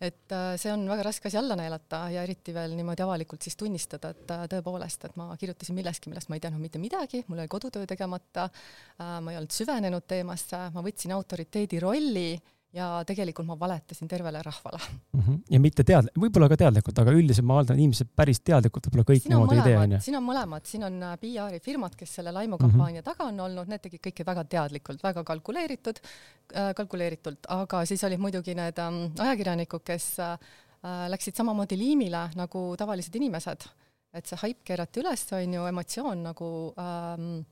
et 0.03 0.33
äh, 0.35 0.53
see 0.59 0.71
on 0.73 0.83
väga 0.89 1.05
raske 1.07 1.29
asi 1.29 1.39
alla 1.39 1.55
neelata 1.59 2.03
ja 2.11 2.23
eriti 2.27 2.53
veel 2.55 2.75
niimoodi 2.77 3.05
avalikult 3.05 3.45
siis 3.45 3.55
tunnistada, 3.59 4.11
et 4.13 4.33
äh, 4.35 4.45
tõepoolest, 4.51 5.07
et 5.07 5.15
ma 5.19 5.29
kirjutasin 5.39 5.77
millestki, 5.77 6.11
millest 6.11 6.31
ma 6.31 6.39
ei 6.39 6.43
teadnud 6.43 6.63
mitte 6.63 6.81
midagi, 6.81 7.23
mul 7.29 7.43
oli 7.43 7.51
kodutöö 7.51 7.87
tegemata, 7.89 8.49
äh, 8.49 9.15
ma 9.23 9.33
ei 9.33 9.39
olnud 9.39 9.55
süvenenud 9.55 10.07
teemasse, 10.09 10.59
ma 10.75 10.83
võtsin 10.85 11.15
autoriteedi 11.15 11.79
rolli 11.83 12.27
ja 12.73 12.87
tegelikult 13.05 13.45
ma 13.47 13.55
valetasin 13.59 14.09
tervele 14.09 14.41
rahvale 14.41 14.79
mm. 15.13 15.19
-hmm. 15.19 15.39
ja 15.49 15.59
mitte 15.59 15.83
tead-, 15.83 16.09
võib-olla 16.19 16.49
ka 16.49 16.57
teadlikult, 16.57 16.99
aga 16.99 17.13
üldiselt 17.13 17.45
ma 17.45 17.59
arvan, 17.59 17.75
et 17.75 17.83
inimesed 17.83 18.09
päris 18.15 18.41
teadlikult 18.41 18.87
võib-olla 18.87 19.05
kõik 19.11 19.29
niimoodi 19.29 19.59
ei 19.59 19.67
tee, 19.67 19.77
onju. 19.77 19.99
siin 20.07 20.17
on 20.17 20.25
mõlemad, 20.25 20.65
siin 20.69 20.87
on 20.89 20.97
äh, 21.09 21.13
PR-i 21.21 21.61
firmad, 21.63 21.95
kes 21.99 22.15
selle 22.19 22.33
laimukampaania 22.33 23.01
mm 23.01 23.05
-hmm. 23.05 23.11
taga 23.11 23.29
on 23.29 23.39
olnud, 23.45 23.69
need 23.69 23.85
tegid 23.85 24.01
kõike 24.07 24.25
väga 24.25 24.43
teadlikult, 24.55 25.03
väga 25.03 25.23
kalkuleeritud 25.23 26.01
äh,, 26.01 26.73
kalkuleeritult, 26.75 27.45
aga 27.49 27.85
siis 27.85 28.03
olid 28.03 28.19
muidugi 28.19 28.57
need 28.57 28.81
ähm, 28.81 29.05
ajakirjanikud, 29.19 29.85
kes 29.85 30.19
äh, 30.19 30.37
äh 30.83 31.07
läksid 31.13 31.35
samamoodi 31.35 31.77
liimile 31.77 32.29
nagu 32.35 32.75
tavalised 32.77 33.15
inimesed. 33.15 33.69
et 34.13 34.27
see 34.29 34.37
haip 34.37 34.59
keerati 34.63 35.01
üles, 35.01 35.25
on 35.33 35.53
ju, 35.53 35.65
emotsioon 35.65 36.23
nagu 36.23 36.73
ähm, 36.77 37.45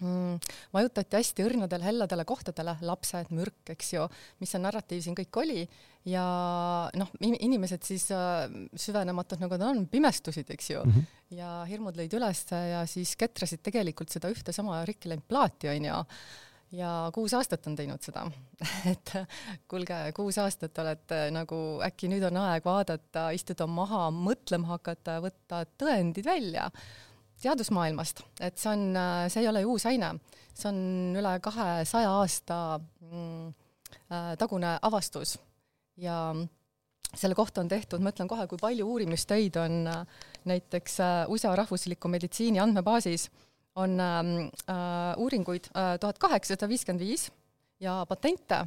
mm, 0.00 0.52
vajutati 0.74 1.18
hästi 1.18 1.46
õrnadele 1.46 1.86
helladele 1.86 2.26
kohtadele, 2.28 2.76
lapsed, 2.86 3.32
mürk, 3.34 3.62
eks 3.74 3.92
ju, 3.96 4.06
mis 4.42 4.54
see 4.54 4.62
narratiiv 4.62 5.02
siin 5.04 5.18
kõik 5.18 5.40
oli. 5.42 5.66
Ja 6.08 6.24
noh, 7.00 7.12
inimesed 7.24 7.84
siis 7.86 8.10
äh, 8.12 8.44
süvenematud 8.76 9.40
nagu 9.40 9.56
nad 9.56 9.70
on, 9.70 9.84
pimestusid, 9.88 10.50
eks 10.52 10.70
ju. 10.74 10.82
Mm, 10.84 10.96
-hmm. 10.96 11.36
ja 11.38 11.52
hirmud 11.68 11.96
lõid 11.96 12.16
üles 12.18 12.44
ja 12.52 12.82
siis 12.86 13.16
ketrasid 13.16 13.62
tegelikult 13.64 14.12
seda 14.12 14.32
ühte 14.32 14.52
sama 14.52 14.84
rikki 14.84 15.08
läinud 15.08 15.28
plaati, 15.28 15.72
onju 15.72 16.02
ja 16.74 16.90
kuus 17.14 17.34
aastat 17.34 17.66
on 17.70 17.76
teinud 17.78 18.02
seda. 18.04 18.24
Et 18.92 19.12
kuulge, 19.70 19.96
kuus 20.16 20.38
aastat 20.42 20.78
olete 20.82 21.28
nagu 21.34 21.58
äkki 21.86 22.10
nüüd 22.12 22.24
on 22.28 22.40
aeg 22.42 22.66
vaadata, 22.66 23.28
istuda 23.36 23.66
maha, 23.70 24.08
mõtlema 24.14 24.74
hakata, 24.74 25.20
võtta 25.24 25.64
tõendid 25.80 26.26
välja 26.26 26.70
teadusmaailmast, 27.44 28.24
et 28.40 28.58
see 28.60 28.72
on, 28.72 28.98
see 29.32 29.44
ei 29.44 29.50
ole 29.50 29.62
ju 29.64 29.76
uus 29.76 29.86
aine, 29.90 30.14
see 30.54 30.70
on 30.70 30.80
üle 31.20 31.36
kahesaja 31.44 32.10
aasta 32.20 32.58
mm, 32.80 33.48
äh, 34.08 34.34
tagune 34.40 34.76
avastus. 34.82 35.36
Ja 36.00 36.32
selle 37.18 37.34
kohta 37.34 37.62
on 37.62 37.70
tehtud, 37.70 38.02
ma 38.02 38.12
ütlen 38.14 38.28
kohe, 38.30 38.46
kui 38.50 38.60
palju 38.60 38.86
uurimistöid 38.94 39.56
on 39.60 39.86
äh, 39.90 40.22
näiteks 40.50 41.00
äh, 41.02 41.16
USA 41.30 41.54
rahvusliku 41.56 42.10
meditsiini 42.10 42.60
andmebaasis 42.62 43.28
on 43.80 43.98
ähm, 44.00 44.32
äh, 44.70 45.14
uuringuid 45.18 45.70
tuhat 46.00 46.18
kaheksasada 46.22 46.68
viiskümmend 46.70 47.02
viis 47.02 47.28
ja 47.82 48.04
patente 48.08 48.60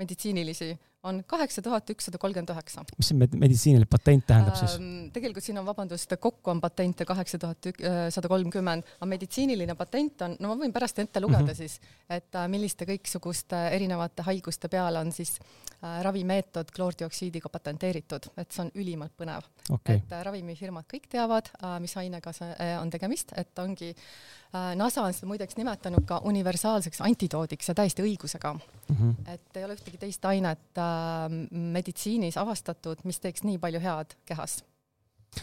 meditsiinilisi 0.00 0.72
on 1.04 1.24
kaheksa 1.26 1.62
tuhat 1.62 1.90
ükssada 1.90 2.18
kolmkümmend 2.18 2.50
üheksa. 2.54 2.84
mis 2.96 3.10
see 3.10 3.18
meditsiiniline 3.18 3.88
patent 3.90 4.26
tähendab 4.26 4.56
siis 4.58 4.76
ähm,? 4.78 5.10
tegelikult 5.14 5.44
siin 5.44 5.58
on, 5.60 5.66
vabandust, 5.66 6.14
kokku 6.20 6.50
on 6.50 6.60
patente 6.64 7.04
kaheksa 7.08 7.38
tuhat 7.38 7.68
äh, 7.68 7.98
sada 8.14 8.30
kolmkümmend, 8.32 8.88
aga 8.96 9.08
meditsiiniline 9.12 9.76
patent 9.78 10.24
on, 10.26 10.36
no 10.40 10.52
ma 10.52 10.58
võin 10.64 10.72
pärast 10.74 10.98
ette 11.04 11.20
lugeda 11.20 11.42
mm 11.42 11.50
-hmm. 11.50 11.56
siis, 11.56 11.80
et 12.08 12.40
äh, 12.40 12.48
milliste 12.48 12.88
kõiksuguste 12.88 13.66
erinevate 13.76 14.24
haiguste 14.30 14.68
peale 14.72 15.04
on 15.04 15.12
siis 15.12 15.36
äh, 15.38 16.00
ravimeetod 16.02 16.72
kloordioksiidiga 16.76 17.48
patenteeritud, 17.48 18.30
et 18.36 18.52
see 18.52 18.64
on 18.64 18.72
ülimalt 18.74 19.12
põnev 19.16 19.44
okay.. 19.70 20.00
et 20.00 20.12
äh, 20.12 20.24
ravimifirmad 20.24 20.88
kõik 20.94 21.10
teavad 21.10 21.52
äh,, 21.60 21.80
mis 21.80 21.96
ainega 21.96 22.32
see 22.32 22.48
äh, 22.48 22.80
on 22.80 22.90
tegemist, 22.90 23.36
et 23.36 23.58
ongi 23.58 23.92
äh, 23.92 24.43
NASA 24.78 25.02
on 25.02 25.14
seda 25.16 25.26
muideks 25.26 25.56
nimetanud 25.58 26.04
ka 26.06 26.20
universaalseks 26.30 27.00
antidoodiks 27.02 27.68
ja 27.68 27.74
täiesti 27.74 28.04
õigusega 28.04 28.52
mm. 28.54 28.96
-hmm. 28.96 29.32
et 29.34 29.56
ei 29.58 29.64
ole 29.66 29.74
ühtegi 29.74 29.98
teist 29.98 30.24
ainet 30.30 30.78
äh, 30.78 31.26
meditsiinis 31.50 32.38
avastatud, 32.38 33.02
mis 33.04 33.20
teeks 33.20 33.42
nii 33.42 33.58
palju 33.58 33.80
head 33.80 34.14
kehas. 34.26 34.62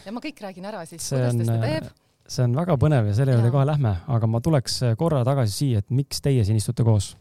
ja 0.06 0.12
ma 0.12 0.20
kõik 0.20 0.40
räägin 0.40 0.64
ära 0.64 0.86
siis, 0.86 1.08
kuidas 1.08 1.36
ta 1.36 1.44
seda 1.44 1.60
teeb 1.66 1.90
see 2.28 2.44
on 2.46 2.54
väga 2.56 2.76
põnev 2.80 3.08
ja 3.10 3.16
selle 3.16 3.34
juurde 3.36 3.50
kohe 3.52 3.64
lähme, 3.66 3.96
aga 4.14 4.28
ma 4.30 4.40
tuleks 4.40 4.78
korra 4.98 5.22
tagasi 5.26 5.52
siia, 5.52 5.82
et 5.82 5.90
miks 5.90 6.22
teie 6.22 6.44
siin 6.46 6.56
istute 6.56 6.84
koos. 6.86 7.16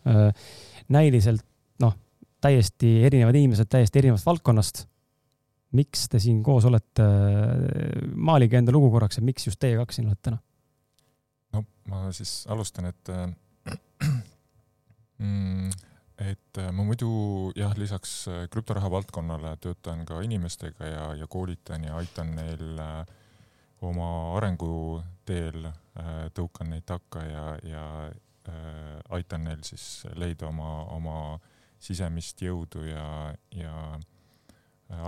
näiliselt 0.91 1.43
noh, 1.81 1.95
täiesti 2.41 3.01
erinevad 3.07 3.35
inimesed 3.37 3.69
täiesti 3.71 4.01
erinevast 4.01 4.25
valdkonnast. 4.25 4.85
miks 5.71 6.07
te 6.09 6.19
siin 6.19 6.43
koos 6.43 6.65
olete? 6.65 7.03
maalige 8.15 8.57
enda 8.57 8.71
lugu 8.71 8.91
korraks, 8.91 9.17
et 9.17 9.23
miks 9.23 9.47
just 9.47 9.59
teie 9.59 9.77
kaks 9.79 9.99
siin 9.99 10.07
olete 10.07 10.29
täna? 10.29 10.37
no 10.37 10.50
ma 11.91 12.11
siis 12.15 12.45
alustan, 12.51 12.85
et 12.91 13.11
mm, 15.21 15.71
et 16.21 16.57
äh, 16.61 16.69
ma 16.75 16.85
muidu 16.85 17.09
jah, 17.57 17.73
lisaks 17.77 18.13
äh, 18.29 18.43
krüptoraha 18.51 18.91
valdkonnale 18.93 19.55
töötan 19.63 20.05
ka 20.05 20.21
inimestega 20.25 20.89
ja, 20.89 21.05
ja 21.17 21.27
koolitan 21.27 21.85
ja 21.87 21.97
aitan 21.97 22.35
neil 22.37 22.79
äh, 22.79 23.05
oma 23.81 24.37
arenguteel, 24.37 25.71
tõukan 26.37 26.67
neid 26.69 26.83
takka 26.85 27.23
ja, 27.25 27.45
ja 27.65 27.85
aitan 29.09 29.47
neil 29.47 29.63
siis 29.65 30.03
leida 30.13 30.45
oma, 30.51 30.83
oma 30.93 31.15
sisemist 31.81 32.43
jõudu 32.45 32.83
ja, 32.85 33.33
ja 33.57 33.73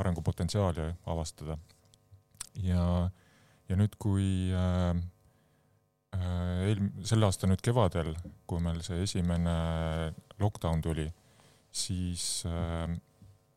arengupotentsiaali 0.02 0.88
avastada. 1.06 1.60
ja, 2.66 3.12
ja 3.70 3.78
nüüd, 3.78 3.94
kui 4.02 4.50
äh, 4.58 4.98
eelm-, 6.18 6.92
selle 7.06 7.28
aasta 7.28 7.50
nüüd 7.50 7.62
kevadel, 7.64 8.14
kui 8.50 8.62
meil 8.64 8.82
see 8.86 9.02
esimene 9.06 9.56
lockdown 10.42 10.82
tuli, 10.84 11.08
siis 11.74 12.44
äh, 12.50 12.86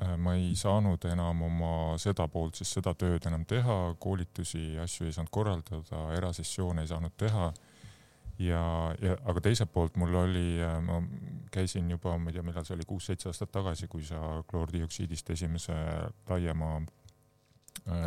äh, 0.02 0.16
ma 0.16 0.36
ei 0.38 0.54
saanud 0.58 1.04
enam 1.10 1.42
oma 1.46 1.72
seda 2.00 2.28
poolt, 2.32 2.58
siis 2.60 2.72
seda 2.78 2.94
tööd 2.98 3.26
enam 3.28 3.44
teha, 3.48 3.78
koolitusi 4.00 4.76
ja 4.76 4.86
asju 4.86 5.08
ei 5.08 5.16
saanud 5.16 5.32
korraldada, 5.34 6.06
erasessioone 6.16 6.84
ei 6.84 6.92
saanud 6.92 7.16
teha. 7.16 7.52
ja, 8.38 8.62
ja 9.00 9.16
aga 9.24 9.40
teiselt 9.40 9.72
poolt 9.72 9.96
mul 9.96 10.14
oli, 10.14 10.60
äh, 10.60 10.78
ma 10.84 11.00
käisin 11.52 11.90
juba, 11.90 12.16
ma 12.18 12.30
ei 12.30 12.38
tea, 12.38 12.44
millal 12.44 12.64
see 12.68 12.76
oli, 12.76 12.88
kuus-seitse 12.88 13.30
aastat 13.30 13.52
tagasi, 13.52 13.88
kui 13.88 14.04
sa 14.04 14.42
kloordioksiidist 14.48 15.30
esimese 15.30 15.76
laiema, 16.28 16.80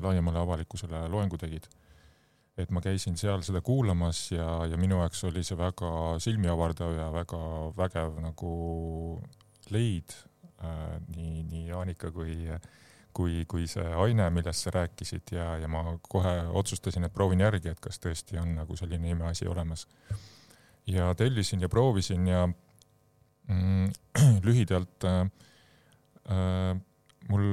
laiemale 0.02 0.42
avalikkusele 0.42 1.08
loengu 1.08 1.38
tegid 1.38 1.70
et 2.58 2.72
ma 2.76 2.82
käisin 2.84 3.18
seal 3.20 3.44
seda 3.46 3.62
kuulamas 3.66 4.32
ja, 4.34 4.48
ja 4.68 4.78
minu 4.80 5.00
jaoks 5.00 5.24
oli 5.30 5.44
see 5.48 5.58
väga 5.58 5.92
silmiavardav 6.24 6.96
ja 6.98 7.08
väga 7.14 7.42
vägev 7.78 8.20
nagu 8.24 8.54
leid 9.74 10.16
äh,, 10.64 10.98
nii, 11.16 11.44
nii 11.50 11.68
Jaanika 11.70 12.12
kui, 12.12 12.50
kui, 13.16 13.44
kui 13.50 13.68
see 13.70 13.86
aine, 14.04 14.30
millest 14.34 14.66
sa 14.66 14.74
rääkisid 14.76 15.34
ja, 15.36 15.52
ja 15.62 15.70
ma 15.72 15.84
kohe 16.02 16.34
otsustasin, 16.62 17.08
et 17.08 17.16
proovin 17.16 17.46
järgi, 17.46 17.72
et 17.74 17.80
kas 17.84 18.02
tõesti 18.02 18.40
on 18.42 18.56
nagu 18.62 18.78
selline 18.80 19.14
imeasi 19.14 19.48
olemas. 19.48 19.88
ja 20.88 21.14
tellisin 21.16 21.62
ja 21.62 21.70
proovisin 21.70 22.28
ja 22.28 22.48
mm, 23.48 23.88
lühidalt 24.48 25.06
äh, 25.06 25.22
äh, 26.30 26.76
mul 27.30 27.48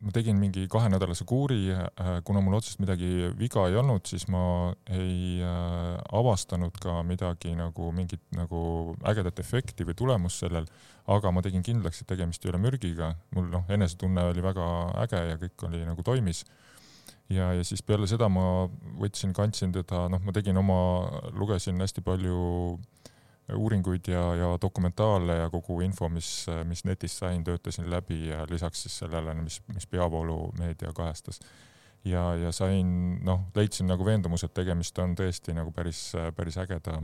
ma 0.00 0.12
tegin 0.16 0.38
mingi 0.40 0.64
kahenädalase 0.70 1.26
kuuri, 1.28 1.58
äh, 1.74 2.12
kuna 2.24 2.40
mul 2.40 2.56
otseselt 2.56 2.80
midagi 2.80 3.30
viga 3.38 3.66
ei 3.68 3.76
olnud, 3.76 4.06
siis 4.08 4.24
ma 4.32 4.42
ei 4.88 5.42
äh, 5.44 5.98
avastanud 6.16 6.78
ka 6.80 7.02
midagi 7.04 7.52
nagu 7.58 7.90
mingit 7.92 8.22
nagu 8.36 8.94
ägedat 9.12 9.42
efekti 9.42 9.84
või 9.88 9.98
tulemust 9.98 10.40
sellel, 10.44 10.68
aga 11.10 11.32
ma 11.34 11.44
tegin 11.44 11.64
kindlaks, 11.66 12.00
et 12.00 12.08
tegemist 12.08 12.44
ei 12.44 12.52
ole 12.52 12.62
mürgiga, 12.62 13.12
mul 13.36 13.50
noh, 13.52 13.68
enesetunne 13.68 14.24
oli 14.30 14.44
väga 14.44 14.70
äge 15.04 15.22
ja 15.32 15.40
kõik 15.44 15.68
oli 15.68 15.84
nagu 15.84 16.06
toimis. 16.06 16.44
ja, 17.28 17.52
ja 17.52 17.64
siis 17.64 17.82
peale 17.82 18.08
seda 18.08 18.28
ma 18.32 18.68
võtsin, 18.98 19.36
kandsin 19.36 19.72
teda, 19.72 20.08
noh, 20.08 20.24
ma 20.24 20.32
tegin 20.32 20.56
oma, 20.56 20.80
lugesin 21.36 21.80
hästi 21.80 22.00
palju 22.06 22.40
äh, 22.78 23.09
uuringuid 23.56 24.08
ja, 24.08 24.22
ja 24.34 24.50
dokumentaale 24.62 25.36
ja 25.36 25.50
kogu 25.50 25.80
info, 25.80 26.08
mis, 26.08 26.46
mis 26.68 26.84
netist 26.84 27.22
sain, 27.22 27.44
töötasin 27.44 27.90
läbi 27.90 28.28
ja 28.28 28.44
lisaks 28.50 28.82
siis 28.82 28.98
sellele, 29.02 29.34
mis, 29.34 29.60
mis 29.74 29.86
peavoolumeedia 29.86 30.92
kajastas. 30.96 31.40
ja, 32.04 32.34
ja 32.34 32.52
sain, 32.52 33.18
noh, 33.24 33.46
leidsin 33.54 33.86
nagu 33.86 34.04
veendumuse, 34.04 34.46
et 34.46 34.54
tegemist 34.54 34.98
on 34.98 35.14
tõesti 35.16 35.54
nagu 35.56 35.72
päris, 35.72 36.12
päris 36.36 36.58
ägeda 36.58 37.00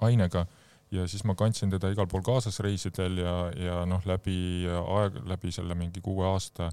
ainega 0.00 0.46
ja 0.90 1.06
siis 1.08 1.24
ma 1.24 1.34
kandsin 1.34 1.70
teda 1.70 1.90
igal 1.92 2.08
pool 2.08 2.22
kaasas 2.24 2.60
reisidel 2.60 3.18
ja, 3.20 3.34
ja 3.56 3.82
noh, 3.86 4.04
läbi 4.06 4.66
aeg, 4.70 5.20
läbi 5.28 5.52
selle 5.52 5.74
mingi 5.74 6.00
kuue 6.00 6.26
aasta 6.26 6.70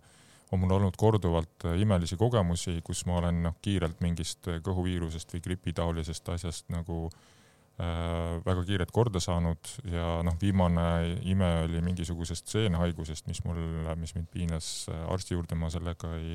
on 0.52 0.62
mul 0.62 0.78
olnud 0.78 0.96
korduvalt 0.96 1.66
imelisi 1.76 2.16
kogemusi, 2.16 2.80
kus 2.84 3.04
ma 3.06 3.18
olen 3.20 3.42
noh, 3.50 3.58
kiirelt 3.62 4.00
mingist 4.02 4.48
kõhuviirusest 4.64 5.34
või 5.36 5.44
gripitaolisest 5.44 6.30
asjast 6.38 6.72
nagu 6.72 7.10
Äh, 7.12 7.37
väga 7.78 8.64
kiirelt 8.66 8.92
korda 8.92 9.20
saanud 9.22 9.70
ja 9.86 10.18
noh, 10.26 10.34
viimane 10.42 11.18
ime 11.30 11.50
oli 11.68 11.82
mingisugusest 11.86 12.50
seenhaigusest, 12.50 13.28
mis 13.30 13.44
mul, 13.46 13.60
mis 14.02 14.16
mind 14.16 14.32
piinas 14.34 14.88
äh, 14.90 15.04
arsti 15.14 15.36
juurde, 15.36 15.56
ma 15.56 15.70
sellega 15.70 16.16
ei 16.18 16.34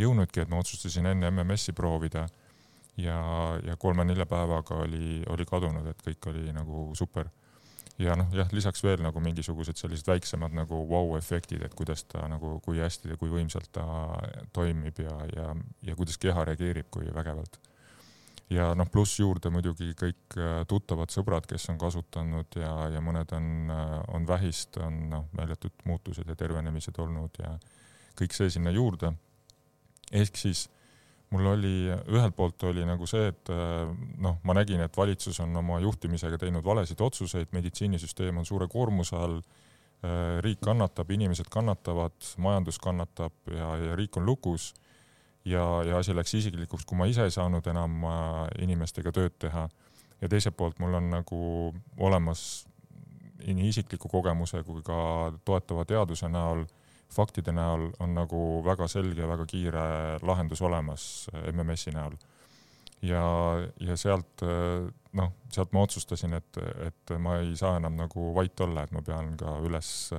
jõudnudki, 0.00 0.40
et 0.40 0.52
ma 0.52 0.62
otsustasin 0.62 1.10
enne 1.12 1.30
MMS-i 1.30 1.76
proovida. 1.76 2.26
Ja, 2.96 3.18
ja 3.60 3.74
kolme-nelja 3.76 4.24
päevaga 4.24 4.78
oli, 4.86 5.20
oli 5.28 5.44
kadunud, 5.44 5.84
et 5.90 6.00
kõik 6.00 6.30
oli 6.30 6.48
nagu 6.56 6.88
super. 6.96 7.28
ja 7.98 8.16
noh, 8.16 8.32
jah, 8.32 8.48
lisaks 8.52 8.82
veel 8.84 9.02
nagu 9.04 9.20
mingisugused 9.20 9.76
sellised 9.76 10.08
väiksemad 10.08 10.56
nagu 10.56 10.82
vau-efektid, 10.88 11.62
et 11.64 11.74
kuidas 11.76 12.04
ta 12.04 12.24
nagu, 12.28 12.56
kui 12.64 12.80
hästi 12.80 13.12
ja 13.12 13.16
kui 13.20 13.28
võimsalt 13.28 13.68
ta 13.72 13.84
toimib 14.56 15.00
ja, 15.04 15.12
ja, 15.36 15.52
ja 15.84 15.96
kuidas 15.96 16.16
keha 16.20 16.44
reageerib, 16.48 16.88
kui 16.92 17.08
vägevalt 17.12 17.60
ja 18.50 18.70
noh, 18.78 18.88
pluss 18.92 19.18
juurde 19.18 19.50
muidugi 19.50 19.90
kõik 19.98 20.36
äh, 20.38 20.60
tuttavad 20.70 21.10
sõbrad, 21.14 21.48
kes 21.50 21.66
on 21.72 21.80
kasutanud 21.80 22.58
ja, 22.60 22.72
ja 22.94 23.02
mõned 23.02 23.32
on, 23.34 23.50
äh, 23.72 23.96
on 24.14 24.26
vähist, 24.28 24.78
on 24.82 25.00
noh, 25.10 25.26
meeletud 25.36 25.74
muutused 25.88 26.28
ja 26.28 26.38
tervenemised 26.38 26.98
olnud 27.02 27.42
ja 27.42 27.56
kõik 28.16 28.36
see 28.36 28.50
sinna 28.52 28.70
juurde. 28.74 29.12
ehk 30.12 30.38
siis 30.38 30.68
mul 31.34 31.46
oli, 31.50 31.90
ühelt 31.90 32.36
poolt 32.36 32.62
oli 32.70 32.86
nagu 32.86 33.06
see, 33.10 33.32
et 33.34 33.50
äh, 33.50 33.90
noh, 34.22 34.38
ma 34.46 34.54
nägin, 34.54 34.80
et 34.80 34.96
valitsus 34.96 35.40
on 35.42 35.56
oma 35.56 35.80
juhtimisega 35.82 36.38
teinud 36.38 36.64
valesid 36.64 37.00
otsuseid, 37.00 37.50
meditsiinisüsteem 37.52 38.38
on 38.38 38.46
suure 38.46 38.68
koormuse 38.68 39.16
all, 39.16 39.40
riik 40.44 40.60
kannatab, 40.60 41.08
inimesed 41.10 41.48
kannatavad, 41.50 42.14
majandus 42.38 42.76
kannatab 42.78 43.48
ja, 43.50 43.70
ja 43.80 43.94
riik 43.96 44.18
on 44.20 44.26
lukus 44.28 44.68
ja, 45.46 45.82
ja 45.86 45.98
asi 45.98 46.14
läks 46.14 46.34
isiklikuks, 46.34 46.84
kui 46.86 46.98
ma 46.98 47.06
ise 47.10 47.26
ei 47.26 47.34
saanud 47.34 47.66
enam 47.70 48.02
äh, 48.08 48.40
inimestega 48.66 49.12
tööd 49.14 49.36
teha. 49.42 49.68
ja 50.20 50.28
teiselt 50.32 50.56
poolt 50.56 50.78
mul 50.80 50.96
on 50.96 51.10
nagu 51.12 51.38
olemas 52.00 52.66
nii 53.46 53.68
isikliku 53.68 54.08
kogemuse 54.08 54.62
kui 54.64 54.82
ka 54.82 55.32
toetava 55.44 55.84
teaduse 55.84 56.28
näol, 56.32 56.64
faktide 57.12 57.52
näol 57.52 57.90
on 58.00 58.14
nagu 58.16 58.40
väga 58.64 58.88
selge 58.88 59.28
väga 59.28 59.46
kiire 59.46 59.84
lahendus 60.22 60.62
olemas 60.62 61.28
äh, 61.34 61.52
MMS-i 61.52 61.94
näol. 61.94 62.16
ja, 63.02 63.22
ja 63.80 63.96
sealt 63.96 64.42
äh, 64.42 64.88
noh, 65.12 65.32
sealt 65.52 65.72
ma 65.72 65.86
otsustasin, 65.86 66.34
et, 66.40 66.62
et 66.88 67.16
ma 67.22 67.38
ei 67.40 67.54
saa 67.56 67.76
enam 67.78 67.96
nagu 67.96 68.32
vait 68.34 68.60
olla, 68.60 68.82
et 68.82 68.92
ma 68.92 69.02
pean 69.02 69.36
ka 69.38 69.58
üles 69.64 70.10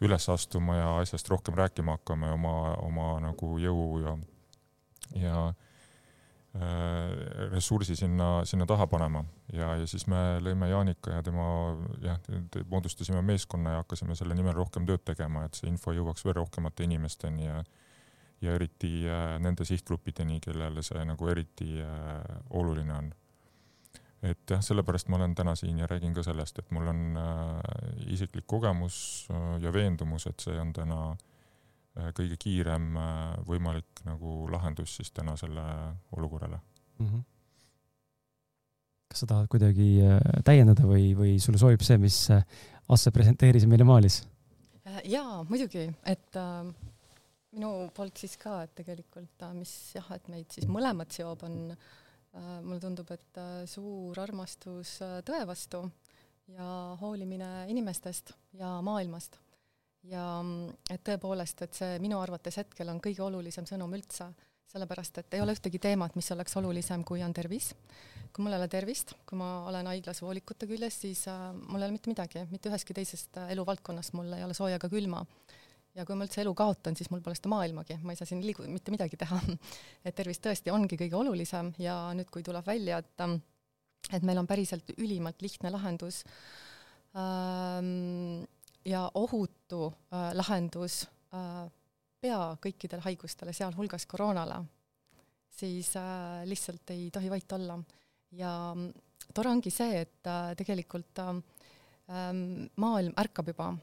üles 0.00 0.26
astuma 0.32 0.76
ja 0.78 0.92
asjast 1.02 1.28
rohkem 1.28 1.54
rääkima 1.58 1.98
hakkama 1.98 2.30
ja 2.30 2.36
oma, 2.38 2.52
oma 2.80 3.08
nagu 3.20 3.58
jõu 3.60 3.98
ja 4.00 4.14
ja 5.14 5.48
äh, 5.48 6.60
ressursi 7.50 7.96
sinna, 7.96 8.44
sinna 8.44 8.66
taha 8.66 8.86
panema 8.86 9.24
ja, 9.52 9.74
ja 9.80 9.86
siis 9.86 10.06
me 10.10 10.40
lõime 10.42 10.70
Jaanika 10.70 11.18
ja 11.18 11.22
tema 11.26 11.46
jah, 12.04 12.18
moodustasime 12.70 13.22
meeskonna 13.22 13.76
ja 13.76 13.84
hakkasime 13.84 14.16
selle 14.18 14.34
nimel 14.38 14.56
rohkem 14.56 14.86
tööd 14.88 15.04
tegema, 15.06 15.44
et 15.46 15.58
see 15.58 15.70
info 15.70 15.94
jõuaks 15.96 16.26
veel 16.26 16.38
rohkemate 16.42 16.86
inimesteni 16.88 17.46
ja 17.46 17.62
ja 18.40 18.54
eriti 18.56 19.02
äh, 19.04 19.34
nende 19.36 19.66
sihtgruppideni, 19.68 20.38
kellele 20.40 20.80
see 20.82 21.02
nagu 21.04 21.26
eriti 21.28 21.74
äh, 21.84 22.22
oluline 22.56 22.94
on. 22.96 23.10
et 24.22 24.52
jah, 24.52 24.62
sellepärast 24.64 25.08
ma 25.08 25.18
olen 25.18 25.34
täna 25.36 25.52
siin 25.56 25.78
ja 25.78 25.86
räägin 25.88 26.14
ka 26.16 26.22
sellest, 26.24 26.58
et 26.58 26.70
mul 26.76 26.88
on 26.88 27.18
isiklik 28.12 28.44
kogemus 28.46 29.28
ja 29.60 29.72
veendumus, 29.72 30.26
et 30.28 30.44
see 30.44 30.58
on 30.60 30.72
täna 30.76 30.98
Äh, 31.08 31.29
kõige 32.16 32.38
kiirem 32.40 32.96
äh, 32.96 33.36
võimalik 33.48 34.04
nagu 34.06 34.48
lahendus 34.52 34.96
siis 34.96 35.12
tänasele 35.16 35.64
olukorrale 36.16 36.60
mm. 36.98 37.06
-hmm. 37.06 37.22
kas 39.10 39.24
sa 39.24 39.26
tahad 39.26 39.48
kuidagi 39.48 39.90
äh, 40.02 40.20
täiendada 40.44 40.86
või, 40.86 41.14
või 41.16 41.38
sulle 41.38 41.58
sobib 41.58 41.82
see, 41.86 41.98
mis 41.98 42.28
Asse 42.90 43.10
presenteeris 43.14 43.66
meile 43.70 43.84
maalis? 43.86 44.24
jaa, 45.04 45.42
muidugi, 45.48 45.84
et 46.08 46.36
äh, 46.36 46.70
minu 47.54 47.90
poolt 47.94 48.20
siis 48.20 48.36
ka, 48.40 48.62
et 48.66 48.74
tegelikult 48.78 49.44
äh, 49.46 49.54
mis 49.56 49.72
jah, 49.96 50.06
et 50.16 50.30
meid 50.32 50.50
siis 50.54 50.68
mõlemad 50.70 51.12
seob, 51.14 51.44
on 51.46 51.72
äh, 51.72 52.56
mulle 52.62 52.80
tundub, 52.82 53.10
et 53.14 53.40
äh, 53.40 53.62
suur 53.70 54.18
armastus 54.22 54.96
äh, 55.04 55.20
tõe 55.26 55.42
vastu 55.48 55.84
ja 56.50 56.70
hoolimine 57.00 57.68
inimestest 57.70 58.34
ja 58.58 58.78
maailmast 58.82 59.38
ja 60.08 60.26
et 60.90 61.02
tõepoolest, 61.04 61.64
et 61.66 61.76
see 61.76 61.98
minu 62.02 62.20
arvates 62.20 62.60
hetkel 62.62 62.88
on 62.92 63.00
kõige 63.02 63.22
olulisem 63.26 63.66
sõnum 63.68 63.92
üldse, 63.96 64.30
sellepärast 64.70 65.20
et 65.20 65.36
ei 65.36 65.42
ole 65.42 65.54
ühtegi 65.56 65.80
teemat, 65.82 66.14
mis 66.16 66.30
oleks 66.32 66.56
olulisem, 66.60 67.04
kui 67.04 67.24
on 67.26 67.34
tervis. 67.34 67.74
kui 68.30 68.44
mul 68.44 68.54
ei 68.54 68.60
ole 68.60 68.68
tervist, 68.70 69.16
kui 69.26 69.38
ma 69.38 69.66
olen 69.66 69.88
haiglas 69.90 70.22
voolikute 70.22 70.68
küljes, 70.70 71.00
siis 71.02 71.24
äh, 71.28 71.48
mul 71.52 71.82
ei 71.82 71.88
ole 71.88 71.96
mitte 71.96 72.12
midagi, 72.12 72.44
mitte 72.52 72.70
üheski 72.70 72.94
teisest 72.94 73.40
äh, 73.42 73.50
eluvaldkonnast 73.56 74.14
mul 74.14 74.30
ei 74.36 74.44
ole 74.46 74.54
sooja 74.54 74.78
ega 74.78 74.88
külma. 74.88 75.24
ja 75.98 76.04
kui 76.06 76.14
ma 76.14 76.24
üldse 76.24 76.40
elu 76.44 76.54
kaotan, 76.54 76.94
siis 76.94 77.10
mul 77.10 77.20
pole 77.20 77.34
seda 77.34 77.50
maailmagi, 77.50 77.98
ma 78.06 78.14
ei 78.14 78.20
saa 78.20 78.30
siin 78.30 78.44
liigu-, 78.46 78.68
mitte 78.70 78.94
midagi 78.94 79.18
teha. 79.18 79.40
et 80.06 80.14
tervis 80.14 80.38
tõesti 80.38 80.70
ongi 80.70 80.96
kõige 81.00 81.18
olulisem 81.18 81.74
ja 81.82 81.98
nüüd, 82.14 82.30
kui 82.30 82.46
tuleb 82.46 82.66
välja, 82.66 83.02
et 83.02 83.26
ähm, 83.26 83.40
et 84.14 84.22
meil 84.24 84.38
on 84.40 84.48
päriselt 84.48 84.94
ülimalt 84.96 85.42
lihtne 85.42 85.70
lahendus 85.74 86.22
ähm, 87.18 88.46
ja 88.84 89.10
ohutu 89.14 89.86
äh, 89.88 90.30
lahendus 90.34 91.02
äh, 91.34 91.68
pea 92.20 92.40
kõikidele 92.62 93.04
haigustele, 93.04 93.52
sealhulgas 93.56 94.06
koroonale, 94.06 94.62
siis 95.50 95.94
äh, 95.96 96.42
lihtsalt 96.48 96.90
ei 96.94 97.10
tohi 97.10 97.30
vait 97.30 97.52
olla. 97.52 97.78
ja 98.32 98.74
mm, 98.74 98.92
tore 99.34 99.50
ongi 99.50 99.70
see, 99.70 100.00
et 100.00 100.26
äh, 100.26 100.54
tegelikult 100.56 101.18
äh, 101.18 101.34
maailm 102.76 103.14
ärkab 103.18 103.48
juba 103.52 103.74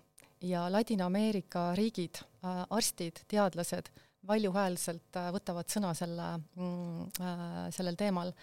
ja 0.42 0.68
Ladina-Ameerika 0.72 1.72
riigid 1.75 2.22
äh,, 2.44 2.66
arstid, 2.70 3.24
teadlased 3.27 3.89
valjuhäälselt 4.27 5.18
äh, 5.18 5.30
võtavad 5.34 5.70
sõna 5.72 5.94
selle 5.98 6.30
mm,, 6.38 7.06
äh, 7.22 7.60
sellel 7.75 7.98
teemal. 8.00 8.34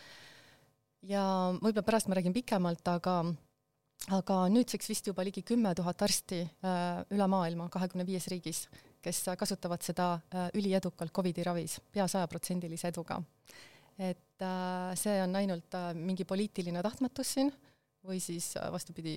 ja 1.05 1.25
võib-olla 1.61 1.85
pärast 1.85 2.09
ma 2.09 2.17
räägin 2.19 2.35
pikemalt, 2.35 2.87
aga 2.89 3.19
aga 4.13 4.41
nüüdseks 4.53 4.91
vist 4.91 5.07
juba 5.09 5.25
ligi 5.25 5.43
kümme 5.47 5.73
tuhat 5.75 6.03
arsti 6.05 6.43
äh, 6.45 7.05
üle 7.15 7.29
maailma, 7.31 7.71
kahekümne 7.73 8.05
viies 8.07 8.27
riigis, 8.29 8.67
kes 9.05 9.23
kasutavad 9.39 9.85
seda 9.85 10.15
äh, 10.15 10.49
üliedukalt 10.59 11.13
Covidi 11.15 11.45
ravis, 11.45 11.79
pea 11.93 12.07
sajaprotsendilise 12.09 12.89
eduga. 12.93 13.23
et 13.99 14.43
äh, 14.43 14.95
see 14.99 15.21
on 15.23 15.37
ainult 15.39 15.75
äh, 15.75 15.93
mingi 15.95 16.25
poliitiline 16.27 16.83
tahtmatus 16.83 17.35
siin 17.37 17.53
või 18.05 18.21
siis 18.21 18.57
äh, 18.57 18.71
vastupidi, 18.73 19.17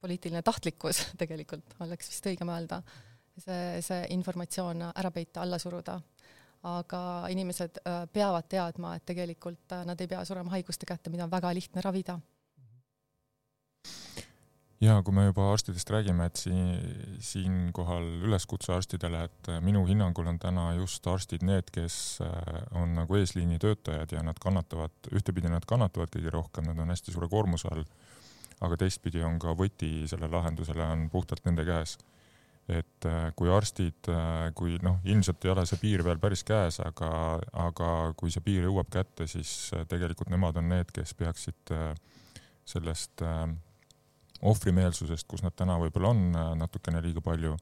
poliitiline 0.00 0.42
tahtlikkus 0.42 1.06
tegelikult 1.22 1.76
oleks 1.80 2.10
vist 2.10 2.26
õigem 2.26 2.50
öelda, 2.52 2.82
see, 3.38 3.80
see 3.82 4.02
informatsioon 4.16 4.90
ära 4.92 5.10
peita, 5.10 5.42
alla 5.42 5.58
suruda. 5.58 6.00
aga 6.66 7.00
inimesed 7.30 7.78
äh, 7.86 8.04
peavad 8.12 8.48
teadma, 8.48 8.96
et 8.96 9.04
tegelikult 9.06 9.72
äh, 9.72 9.84
nad 9.86 10.00
ei 10.00 10.08
pea 10.08 10.24
surema 10.24 10.50
haiguste 10.50 10.86
kätte, 10.86 11.10
mida 11.10 11.24
on 11.24 11.30
väga 11.30 11.54
lihtne 11.54 11.80
ravida 11.80 12.18
ja 14.80 14.96
kui 15.04 15.14
me 15.14 15.26
juba 15.28 15.46
arstidest 15.52 15.90
räägime, 15.90 16.26
et 16.28 16.40
siin, 16.40 16.66
siinkohal 17.24 18.06
üleskutse 18.28 18.74
arstidele, 18.76 19.22
et 19.28 19.50
minu 19.64 19.86
hinnangul 19.88 20.28
on 20.28 20.40
täna 20.40 20.68
just 20.76 21.06
arstid 21.08 21.44
need, 21.46 21.70
kes 21.72 22.18
äh, 22.24 22.58
on 22.76 22.94
nagu 22.98 23.16
eesliini 23.16 23.58
töötajad 23.62 24.12
ja 24.12 24.24
nad 24.26 24.40
kannatavad, 24.42 24.92
ühtepidi 25.12 25.52
nad 25.52 25.64
kannatavad 25.68 26.12
kõige 26.12 26.34
rohkem, 26.34 26.68
nad 26.68 26.82
on 26.82 26.92
hästi 26.92 27.14
suure 27.14 27.30
koormuse 27.32 27.70
all, 27.72 27.86
aga 28.66 28.76
teistpidi 28.80 29.24
on 29.24 29.40
ka 29.40 29.56
võti 29.56 30.04
selle 30.10 30.28
lahendusele 30.32 30.84
on 30.92 31.08
puhtalt 31.12 31.44
nende 31.48 31.64
käes. 31.68 31.96
et 32.66 33.06
äh, 33.06 33.30
kui 33.38 33.46
arstid, 33.48 34.08
äh, 34.10 34.50
kui 34.58 34.74
noh, 34.82 34.96
ilmselt 35.06 35.44
ei 35.44 35.52
ole 35.52 35.62
see 35.70 35.78
piir 35.78 36.02
veel 36.04 36.18
päris 36.18 36.42
käes, 36.44 36.80
aga, 36.82 37.38
aga 37.52 37.90
kui 38.18 38.32
see 38.34 38.42
piir 38.42 38.66
jõuab 38.66 38.90
kätte, 38.90 39.28
siis 39.30 39.70
tegelikult 39.88 40.32
nemad 40.34 40.58
on 40.58 40.68
need, 40.68 40.90
kes 40.92 41.14
peaksid 41.14 41.70
sellest 42.66 43.22
äh, 43.22 43.46
ohvrimeelsusest, 44.42 45.26
kus 45.28 45.42
nad 45.44 45.54
täna 45.56 45.78
võib-olla 45.80 46.12
on 46.12 46.22
äh, 46.34 46.52
natukene 46.60 47.02
liiga 47.04 47.22
palju. 47.24 47.56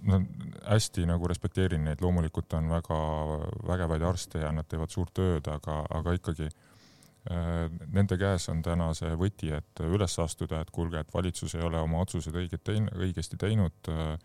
no 0.00 0.22
hästi 0.64 1.02
nagu 1.04 1.28
respekteerin 1.28 1.84
neid, 1.84 2.00
loomulikult 2.00 2.52
on 2.56 2.70
väga 2.70 2.98
vägevaid 3.68 4.02
arste 4.02 4.40
ja 4.40 4.52
nad 4.52 4.68
teevad 4.68 4.90
suurt 4.90 5.12
tööd, 5.14 5.48
aga, 5.48 5.82
aga 5.90 6.14
ikkagi 6.16 6.46
äh, 6.48 7.66
nende 7.92 8.16
käes 8.18 8.48
on 8.48 8.62
täna 8.62 8.94
see 8.94 9.12
võti, 9.16 9.52
et 9.52 9.82
üles 9.84 10.18
astuda, 10.18 10.60
et 10.60 10.70
kuulge, 10.70 11.00
et 11.00 11.14
valitsus 11.14 11.54
ei 11.54 11.66
ole 11.66 11.80
oma 11.80 12.00
otsused 12.06 12.34
õiget 12.34 12.64
tein-, 12.64 12.88
õigesti 12.96 13.36
teinud, 13.36 13.92
äh, 13.92 14.16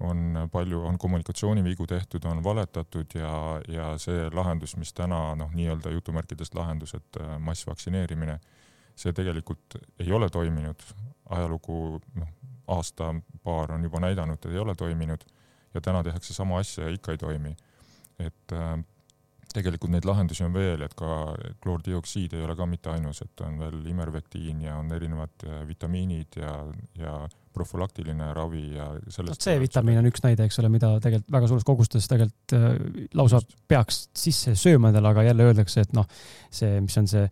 on 0.00 0.48
palju, 0.50 0.80
on 0.82 0.98
kommunikatsioonivigu 0.98 1.86
tehtud, 1.86 2.24
on 2.26 2.42
valetatud 2.42 3.14
ja, 3.14 3.60
ja 3.70 3.92
see 4.02 4.26
lahendus, 4.34 4.74
mis 4.76 4.90
täna 4.92 5.36
noh, 5.38 5.52
nii-öelda 5.54 5.92
jutumärkides 5.94 6.50
lahendus, 6.58 6.96
et 6.98 7.20
massvaktsineerimine 7.38 8.40
see 8.96 9.12
tegelikult 9.12 9.78
ei 10.00 10.12
ole 10.12 10.28
toiminud, 10.30 10.82
ajalugu 11.34 12.00
noh, 12.14 12.32
aasta-paar 12.74 13.74
on 13.74 13.84
juba 13.84 14.00
näidanud, 14.00 14.38
et 14.38 14.52
ei 14.52 14.58
ole 14.58 14.74
toiminud 14.74 15.24
ja 15.74 15.80
täna 15.80 16.02
tehakse 16.06 16.34
sama 16.34 16.58
asja 16.58 16.88
ja 16.88 16.94
ikka 16.94 17.12
ei 17.12 17.18
toimi. 17.18 17.56
et 18.18 18.52
äh, 18.52 18.78
tegelikult 19.54 19.90
neid 19.90 20.06
lahendusi 20.06 20.44
on 20.46 20.54
veel, 20.54 20.82
et 20.86 20.94
ka 20.98 21.34
kloordioksiid 21.62 22.34
ei 22.34 22.44
ole 22.46 22.56
ka 22.58 22.66
mitte 22.66 22.90
ainus, 22.90 23.22
et 23.22 23.40
on 23.46 23.58
veel 23.58 23.80
imervektiin 23.90 24.62
ja 24.62 24.76
on 24.78 24.92
erinevad 24.92 25.46
äh, 25.46 25.66
vitamiinid 25.68 26.38
ja, 26.40 26.54
ja 26.98 27.14
profülaktiline 27.54 28.30
ravi 28.36 28.64
ja 28.76 28.88
sellest 29.08 29.38
no 29.38 29.44
C-vitamiin 29.46 30.00
on 30.00 30.08
üks 30.10 30.24
näide, 30.24 30.46
eks 30.48 30.58
ole, 30.62 30.70
mida 30.72 30.94
tegelikult 31.02 31.34
väga 31.36 31.50
suures 31.50 31.66
kogustes 31.66 32.08
tegelikult 32.10 32.56
äh, 32.58 32.66
lausa 33.18 33.40
Just. 33.40 33.54
peaks 33.70 34.00
sisse 34.18 34.56
sööma 34.58 34.90
endale, 34.90 35.12
aga 35.14 35.26
jälle 35.28 35.46
öeldakse, 35.50 35.86
et 35.86 35.94
noh, 35.96 36.08
see, 36.54 36.80
mis 36.84 36.98
on 37.00 37.08
see 37.10 37.24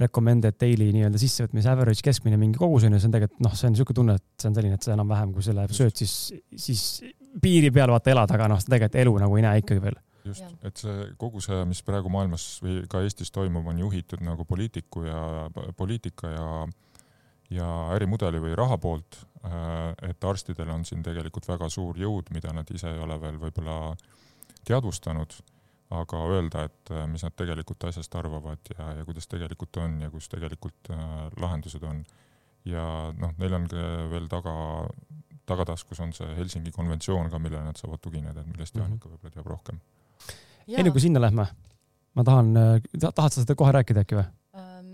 recommended 0.00 0.58
daily 0.60 0.90
nii-öelda 0.92 1.20
sissevõtmise 1.20 1.70
average 1.72 2.04
keskmine 2.04 2.40
mingi 2.40 2.60
kogus 2.60 2.88
on 2.88 2.96
ju, 2.96 3.02
see 3.02 3.10
on 3.10 3.16
tegelikult 3.16 3.46
noh, 3.46 3.54
see 3.56 3.68
on 3.68 3.76
niisugune 3.76 4.00
tunne, 4.00 4.18
et 4.20 4.42
see 4.42 4.50
on 4.50 4.58
selline, 4.58 4.80
et 4.80 4.88
see 4.88 4.96
enam-vähem, 4.96 5.36
kui 5.36 5.46
selle 5.46 5.68
sööd, 5.76 5.96
siis, 5.96 6.16
siis 6.66 6.82
piiri 7.42 7.72
peal 7.72 7.92
vaata 7.94 8.12
elad, 8.12 8.34
aga 8.36 8.50
noh, 8.52 8.60
tegelikult 8.64 9.00
elu 9.04 9.16
nagu 9.24 9.38
ei 9.38 9.46
näe 9.46 9.62
ikkagi 9.64 9.84
veel. 9.84 10.00
Just, 10.26 10.46
et 10.66 10.80
see 10.80 11.04
kogu 11.20 11.40
see, 11.44 11.60
mis 11.70 11.82
praegu 11.86 12.10
maailmas 12.10 12.44
või 12.64 12.80
ka 12.90 13.02
Eestis 13.06 13.30
toimub, 13.34 13.68
on 13.70 13.78
juhitud 13.78 14.24
nagu 14.26 14.46
poliitiku 14.48 15.04
ja 15.06 15.20
poliitika 15.78 16.32
ja 16.32 16.48
ja 17.50 17.66
ärimudeli 17.94 18.40
või 18.42 18.54
raha 18.58 18.78
poolt, 18.78 19.18
äh, 19.46 20.10
et 20.10 20.24
arstidel 20.24 20.70
on 20.74 20.84
siin 20.84 21.02
tegelikult 21.06 21.48
väga 21.48 21.68
suur 21.72 21.98
jõud, 21.98 22.30
mida 22.34 22.52
nad 22.54 22.70
ise 22.74 22.90
ei 22.90 23.02
ole 23.02 23.18
veel 23.22 23.38
võib-olla 23.42 23.76
teadvustanud, 24.66 25.36
aga 25.96 26.22
öelda, 26.34 26.64
et 26.66 26.94
äh, 26.94 27.04
mis 27.10 27.22
nad 27.22 27.34
tegelikult 27.38 27.86
asjast 27.90 28.14
arvavad 28.18 28.72
ja, 28.74 28.92
ja 28.98 29.04
kuidas 29.06 29.30
tegelikult 29.30 29.78
on 29.82 30.00
ja 30.02 30.10
kus 30.10 30.30
tegelikult 30.32 30.90
äh, 30.90 31.04
lahendused 31.40 31.82
on. 31.86 32.04
ja 32.66 33.12
noh, 33.14 33.30
neil 33.38 33.54
on 33.54 33.68
veel 34.10 34.26
taga, 34.26 34.54
tagataskus 35.46 36.00
on 36.02 36.12
see 36.16 36.26
Helsingi 36.34 36.72
konventsioon 36.74 37.30
ka, 37.30 37.38
millele 37.38 37.62
nad 37.62 37.78
saavad 37.78 38.02
tugineda, 38.02 38.42
et 38.42 38.50
millest 38.50 38.74
Jaanika 38.74 39.08
mm 39.08 39.12
-hmm. 39.12 39.18
võib-olla 39.18 39.34
teab 39.34 39.46
rohkem. 39.46 39.80
enne 40.66 40.90
kui 40.90 41.00
sinna 41.00 41.20
lähme, 41.20 41.46
ma 42.14 42.24
tahan, 42.24 42.54
tahad 43.14 43.32
sa 43.32 43.40
seda 43.40 43.54
kohe 43.54 43.72
rääkida 43.72 44.02
äkki 44.02 44.18
või? 44.18 44.26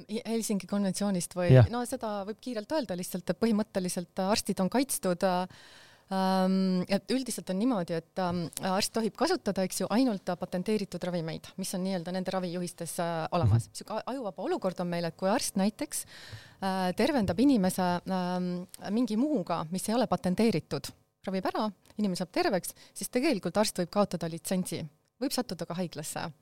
Helsingi 0.08 0.68
konventsioonist 0.70 1.36
või 1.36 1.52
ja. 1.54 1.64
no 1.72 1.84
seda 1.88 2.22
võib 2.28 2.40
kiirelt 2.42 2.72
öelda 2.74 2.96
lihtsalt, 2.98 3.28
et 3.28 3.40
põhimõtteliselt 3.40 4.22
arstid 4.24 4.60
on 4.62 4.70
kaitstud 4.72 5.26
ähm, 5.26 6.82
et 6.88 7.14
üldiselt 7.14 7.50
on 7.52 7.58
niimoodi, 7.60 7.98
et 8.00 8.22
ähm, 8.22 8.44
arst 8.72 8.92
tohib 8.94 9.16
kasutada, 9.18 9.64
eks 9.66 9.82
ju, 9.82 9.88
ainult 9.94 10.34
patenteeritud 10.40 11.02
ravimeid, 11.08 11.52
mis 11.60 11.72
on 11.76 11.84
nii-öelda 11.86 12.14
nende 12.14 12.34
ravijuhistes 12.34 12.98
äh, 13.02 13.14
olemas. 13.36 13.68
niisugune 13.70 14.00
mhm. 14.00 14.14
ajuvaba 14.14 14.48
olukord 14.48 14.84
on 14.84 14.92
meil, 14.92 15.08
et 15.08 15.18
kui 15.18 15.30
arst 15.32 15.58
näiteks 15.60 16.04
äh, 16.04 16.90
tervendab 16.98 17.40
inimese 17.40 17.88
ähm, 18.02 18.52
mingi 18.90 19.18
muuga, 19.20 19.62
mis 19.72 19.88
ei 19.88 19.96
ole 19.98 20.08
patenteeritud, 20.10 20.92
ravib 21.26 21.50
ära, 21.54 21.68
inimene 21.98 22.20
saab 22.20 22.32
terveks, 22.34 22.76
siis 22.94 23.12
tegelikult 23.12 23.60
arst 23.62 23.82
võib 23.82 23.92
kaotada 23.92 24.30
litsentsi, 24.32 24.84
võib 25.22 25.34
sattuda 25.34 25.68
ka 25.68 25.78
haiglasse 25.78 26.30
Äh, 26.30 26.41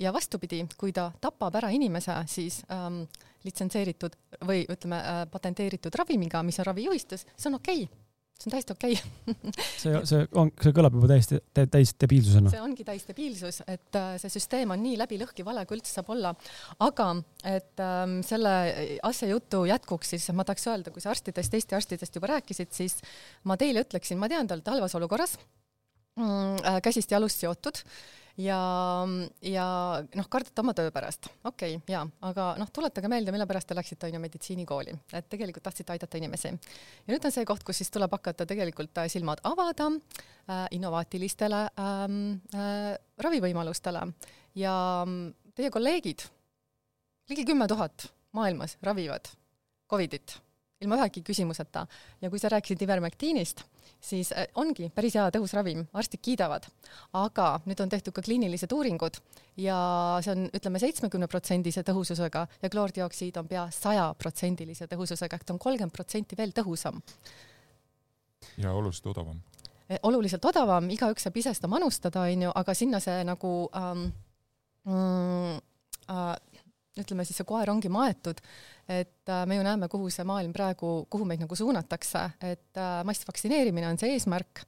ja 0.00 0.12
vastupidi, 0.14 0.62
kui 0.80 0.92
ta 0.96 1.10
tapab 1.20 1.56
ära 1.60 1.68
inimese, 1.74 2.14
siis 2.30 2.62
ähm, 2.72 3.02
litsenseeritud 3.44 4.16
või 4.48 4.64
ütleme 4.70 4.98
äh, 4.98 5.22
patenteeritud 5.30 5.94
ravimiga, 5.98 6.42
mis 6.46 6.60
on 6.62 6.70
ravijuhistes, 6.70 7.26
see 7.36 7.50
on 7.50 7.58
okei 7.60 7.82
okay 7.86 8.06
see 8.38 8.46
on 8.46 8.52
täiesti 8.54 8.72
okei 8.72 8.94
okay. 8.94 9.52
see, 9.82 9.92
see 10.06 10.26
on, 10.38 10.52
see 10.62 10.74
kõlab 10.74 10.94
juba 10.94 11.08
täiesti 11.10 11.40
tä, 11.54 11.64
täis 11.74 11.90
debiilsusena. 11.98 12.52
see 12.52 12.60
ongi 12.62 12.84
täis 12.86 13.06
debiilsus, 13.08 13.60
et 13.66 13.98
äh, 13.98 14.12
see 14.22 14.30
süsteem 14.30 14.74
on 14.74 14.82
nii 14.82 14.94
läbi 15.00 15.18
lõhki 15.18 15.42
vale, 15.46 15.64
kui 15.66 15.78
üldse 15.78 15.96
saab 15.96 16.12
olla. 16.14 16.30
aga 16.86 17.08
et 17.50 17.82
ähm, 17.82 18.20
selle 18.26 18.52
asja 19.10 19.30
jutu 19.32 19.64
jätkuks, 19.66 20.14
siis 20.14 20.28
ma 20.38 20.46
tahaks 20.46 20.68
öelda, 20.70 20.94
kui 20.94 21.02
sa 21.02 21.10
arstidest, 21.14 21.58
Eesti 21.58 21.78
arstidest 21.78 22.20
juba 22.20 22.30
rääkisid, 22.36 22.70
siis 22.78 23.00
ma 23.42 23.58
teile 23.58 23.82
ütleksin, 23.86 24.20
ma 24.22 24.30
tean, 24.30 24.46
te 24.46 24.54
olete 24.54 24.74
halvas 24.76 24.94
olukorras 25.00 25.34
mm,, 26.14 26.62
äh, 26.62 26.78
käsist 26.84 27.10
jalust 27.14 27.42
seotud 27.42 27.82
ja, 28.38 28.58
ja 29.42 29.66
noh, 30.14 30.28
kardate 30.30 30.62
oma 30.62 30.74
töö 30.76 30.92
pärast, 30.94 31.28
okei 31.48 31.76
okay,, 31.78 31.92
jaa, 31.92 32.04
aga 32.28 32.48
noh, 32.60 32.70
tuletage 32.74 33.10
meelde, 33.10 33.34
mille 33.34 33.46
pärast 33.50 33.68
te 33.70 33.76
läksite 33.76 34.08
on 34.08 34.16
ju 34.16 34.22
meditsiinikooli, 34.22 34.94
et 35.18 35.28
tegelikult 35.30 35.66
tahtsite 35.68 35.94
aidata 35.94 36.20
inimesi. 36.20 36.52
ja 36.52 37.12
nüüd 37.12 37.24
on 37.24 37.34
see 37.34 37.46
koht, 37.48 37.64
kus 37.66 37.82
siis 37.82 37.90
tuleb 37.94 38.14
hakata 38.14 38.46
tegelikult 38.48 39.02
äh, 39.02 39.10
silmad 39.12 39.42
avada 39.48 39.90
äh, 39.90 40.66
innovaatilistele 40.78 41.64
ähm, 41.82 42.18
äh, 42.54 42.94
ravivõimalustele 43.18 44.06
ja 44.58 44.74
mm, 45.06 45.52
teie 45.58 45.72
kolleegid, 45.74 46.28
ligi 47.30 47.46
kümme 47.48 47.68
tuhat 47.68 48.10
maailmas 48.38 48.78
ravivad 48.82 49.32
Covidit 49.88 50.38
ilma 50.84 50.98
ühegi 51.00 51.24
küsimuseta. 51.26 51.86
ja 52.20 52.30
kui 52.30 52.38
sa 52.38 52.50
rääkisid 52.52 52.82
Ivermectinist, 52.86 53.64
siis 54.00 54.32
äh, 54.32 54.46
ongi 54.54 54.90
päris 54.94 55.16
hea 55.18 55.26
tõhus 55.34 55.54
ravim, 55.56 55.84
arstid 55.92 56.22
kiidavad. 56.22 56.68
aga 57.12 57.60
nüüd 57.66 57.80
on 57.82 57.88
tehtud 57.88 58.14
ka 58.14 58.22
kliinilised 58.22 58.72
uuringud 58.72 59.20
ja 59.56 59.78
see 60.24 60.32
on, 60.36 60.48
ütleme, 60.54 60.78
seitsmekümneprotsendise 60.78 61.82
tõhususega 61.82 62.46
ja 62.62 62.70
kloordioksiid 62.70 63.36
on 63.36 63.48
pea 63.48 63.68
sajaprotsendilise 63.74 64.86
tõhususega, 64.86 65.36
ehk 65.36 65.44
ta 65.44 65.54
on 65.54 65.62
kolmkümmend 65.62 65.94
protsenti 65.94 66.36
veel 66.38 66.52
tõhusam. 66.56 67.02
ja 68.56 68.72
oluliselt 68.72 69.06
odavam 69.14 69.40
Eh, 69.88 69.96
oluliselt 70.04 70.44
odavam, 70.44 70.90
igaüks 70.92 71.24
saab 71.24 71.36
ise 71.40 71.54
seda 71.56 71.68
manustada, 71.72 72.26
onju, 72.28 72.50
aga 72.60 72.72
sinna 72.76 72.98
see 73.00 73.22
nagu 73.24 73.52
ähm, 73.78 74.02
mm, 74.84 75.54
äh, 76.12 76.26
ütleme 77.02 77.26
siis 77.26 77.40
see 77.40 77.48
koer 77.48 77.70
ongi 77.72 77.90
maetud, 77.92 78.40
et 78.88 79.32
äh, 79.32 79.44
me 79.46 79.58
ju 79.58 79.64
näeme, 79.66 79.88
kuhu 79.92 80.10
see 80.12 80.26
maailm 80.28 80.52
praegu, 80.56 81.06
kuhu 81.10 81.28
meid 81.28 81.42
nagu 81.44 81.56
suunatakse, 81.58 82.24
et 82.40 82.80
äh, 82.80 83.00
massvaktsineerimine 83.08 83.88
on 83.90 84.00
see 84.00 84.14
eesmärk 84.16 84.64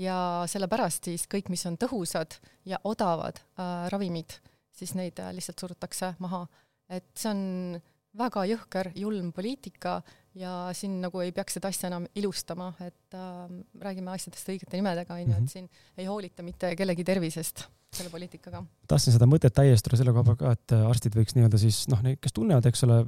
ja 0.00 0.16
sellepärast 0.50 1.10
siis 1.10 1.28
kõik, 1.30 1.50
mis 1.52 1.64
on 1.68 1.78
tõhusad 1.80 2.38
ja 2.68 2.80
odavad 2.84 3.40
äh, 3.40 3.86
ravimid, 3.92 4.38
siis 4.74 4.94
neid 4.98 5.20
äh, 5.22 5.32
lihtsalt 5.34 5.62
surutakse 5.62 6.14
maha. 6.22 6.46
et 6.88 7.06
see 7.16 7.30
on 7.30 7.80
väga 8.18 8.44
jõhker, 8.46 8.92
julm 8.94 9.32
poliitika 9.34 10.00
ja 10.38 10.70
siin 10.74 11.00
nagu 11.02 11.20
ei 11.22 11.32
peaks 11.34 11.56
seda 11.58 11.70
asja 11.70 11.88
enam 11.90 12.06
ilustama, 12.14 12.72
et 12.82 13.16
äh, 13.16 13.46
räägime 13.80 14.14
asjadest 14.14 14.50
õigete 14.50 14.78
nimedega, 14.78 15.14
onju, 15.14 15.32
et 15.32 15.40
mhm. 15.40 15.50
siin 15.50 15.70
ei 15.98 16.10
hoolita 16.10 16.46
mitte 16.46 16.74
kellegi 16.78 17.06
tervisest 17.06 17.66
selle 17.98 18.10
poliitikaga. 18.12 18.62
tahtsin 18.90 19.14
seda 19.14 19.28
mõtet 19.30 19.54
täiestada 19.54 19.98
selle 20.00 20.14
koha 20.14 20.26
peal 20.30 20.38
ka, 20.40 20.54
et 20.56 20.74
äh, 20.76 20.86
arstid 20.88 21.16
võiks 21.18 21.36
nii-öelda 21.36 21.60
siis 21.60 21.84
noh, 21.92 22.02
need, 22.04 22.18
kes 22.22 22.34
tunnevad, 22.36 22.66
eks 22.70 22.84
ole, 22.86 22.98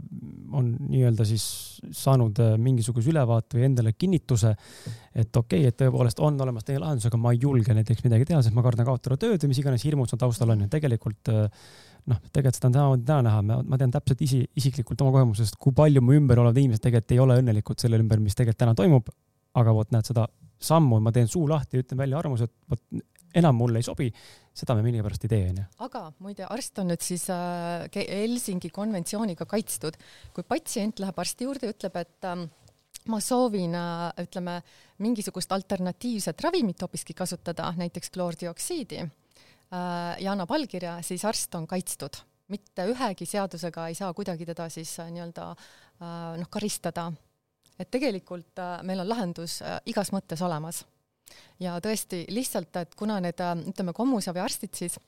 on 0.57 0.71
nii-öelda 0.81 1.27
siis 1.29 1.47
saanud 1.97 2.41
äh, 2.43 2.55
mingisuguse 2.61 3.11
ülevaate 3.13 3.59
või 3.59 3.67
endale 3.71 3.95
kinnituse, 3.97 4.55
et 5.15 5.43
okei 5.43 5.65
okay,, 5.65 5.73
et 5.73 5.81
tõepoolest 5.83 6.23
on 6.25 6.39
olemas 6.47 6.67
teie 6.69 6.81
lahendus, 6.83 7.09
aga 7.11 7.21
ma 7.21 7.35
ei 7.35 7.43
julge 7.43 7.77
näiteks 7.77 8.07
midagi 8.07 8.29
teha, 8.31 8.43
sest 8.45 8.57
ma 8.57 8.65
kardan 8.67 8.89
kaotada 8.89 9.19
tööd 9.21 9.43
või 9.43 9.53
mis 9.53 9.63
iganes 9.63 9.85
hirmud 9.87 10.11
seal 10.11 10.23
taustal 10.23 10.55
on 10.55 10.67
ja 10.67 10.73
tegelikult 10.73 11.33
äh, 11.35 11.51
noh, 12.11 12.23
tegelikult 12.31 12.59
seda 12.59 12.71
on 12.71 12.77
täna, 12.77 13.05
täna 13.07 13.43
näha, 13.47 13.61
ma 13.67 13.79
tean 13.81 13.93
täpselt 13.95 14.23
isi, 14.27 14.41
isiklikult 14.59 15.03
oma 15.05 15.15
kogemusest, 15.19 15.59
kui 15.61 15.75
palju 15.77 16.03
mu 16.05 16.17
ümber 16.17 16.41
olevad 16.43 16.61
inimesed 16.63 16.85
tegelikult 16.85 17.15
ei 17.17 17.23
ole 17.23 17.39
õnnelikud 17.43 17.83
selle 17.83 18.01
ümber, 18.03 18.23
mis 18.23 18.39
tegelikult 18.39 18.63
täna 18.65 18.77
toimub. 18.79 19.11
aga 19.57 19.73
vot 19.73 19.89
näed 19.95 20.05
seda 20.05 20.27
sammu, 20.61 20.99
ma 21.01 21.13
teen 21.17 21.29
suu 21.33 21.47
lahti, 21.49 21.81
ütlen 21.81 21.97
välja 21.97 22.19
arvamuse, 22.19 22.45
et 22.45 22.53
vot 22.69 22.83
enam 23.35 23.57
mulle 23.59 23.83
ei 23.83 23.87
sobi, 23.87 24.11
seda 24.57 24.77
me 24.77 24.85
millegipärast 24.87 25.27
ei 25.27 25.33
tee, 25.33 25.49
onju. 25.51 25.65
aga 25.89 26.05
muide, 26.25 26.47
arst 26.49 26.79
on 26.83 26.91
nüüd 26.93 27.03
siis 27.05 27.27
äh, 27.33 27.89
Helsingi 27.97 28.71
konventsiooniga 28.71 29.49
kaitstud. 29.49 29.99
kui 30.33 30.45
patsient 30.45 31.03
läheb 31.03 31.19
arsti 31.19 31.49
juurde 31.49 31.69
ja 31.69 31.75
ütleb, 31.75 32.01
et 32.01 32.31
äh, 32.31 32.47
ma 33.13 33.21
soovin 33.21 33.75
äh,, 33.75 34.25
ütleme, 34.27 34.61
mingisugust 34.99 35.53
alternatiivset 35.53 36.41
ravimit 36.43 36.83
hoopiski 36.83 37.15
kasutada, 37.15 37.73
näiteks 37.77 38.11
kloordioksiidi 38.11 39.05
Äh, 39.75 40.23
ja 40.23 40.33
annab 40.33 40.53
allkirja, 40.55 41.01
siis 41.03 41.25
arst 41.27 41.55
on 41.59 41.67
kaitstud. 41.67 42.23
mitte 42.47 42.85
ühegi 42.87 43.27
seadusega 43.27 43.89
ei 43.91 43.97
saa 43.99 44.13
kuidagi 44.15 44.45
teda 44.47 44.69
siis 44.71 44.93
nii-öelda 45.03 45.47
noh, 46.39 46.49
karistada. 46.51 47.09
et 47.79 47.91
tegelikult 47.91 48.63
meil 48.87 49.03
on 49.03 49.09
lahendus 49.09 49.59
igas 49.87 50.13
mõttes 50.15 50.43
olemas. 50.47 50.85
Ja 51.63 51.77
tõesti 51.83 52.25
lihtsalt, 52.33 52.77
et 52.77 52.95
kuna 52.99 53.19
need 53.25 53.41
ütleme, 53.73 53.95
kommusaviarstid 53.97 54.75
siis 54.77 54.99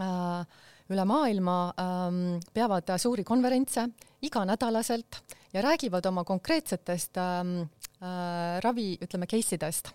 äh, 0.00 0.42
üle 0.88 1.04
maailma 1.08 1.58
ähm, 1.80 2.22
peavad 2.54 2.94
suuri 3.00 3.24
konverentse 3.24 3.88
iganädalaselt 4.24 5.20
ja 5.52 5.62
räägivad 5.62 6.06
oma 6.08 6.24
konkreetsetest 6.24 7.20
ähm, 7.20 7.56
äh, 8.00 8.58
ravi, 8.64 8.94
ütleme, 9.04 9.28
case 9.30 9.56
idest 9.58 9.92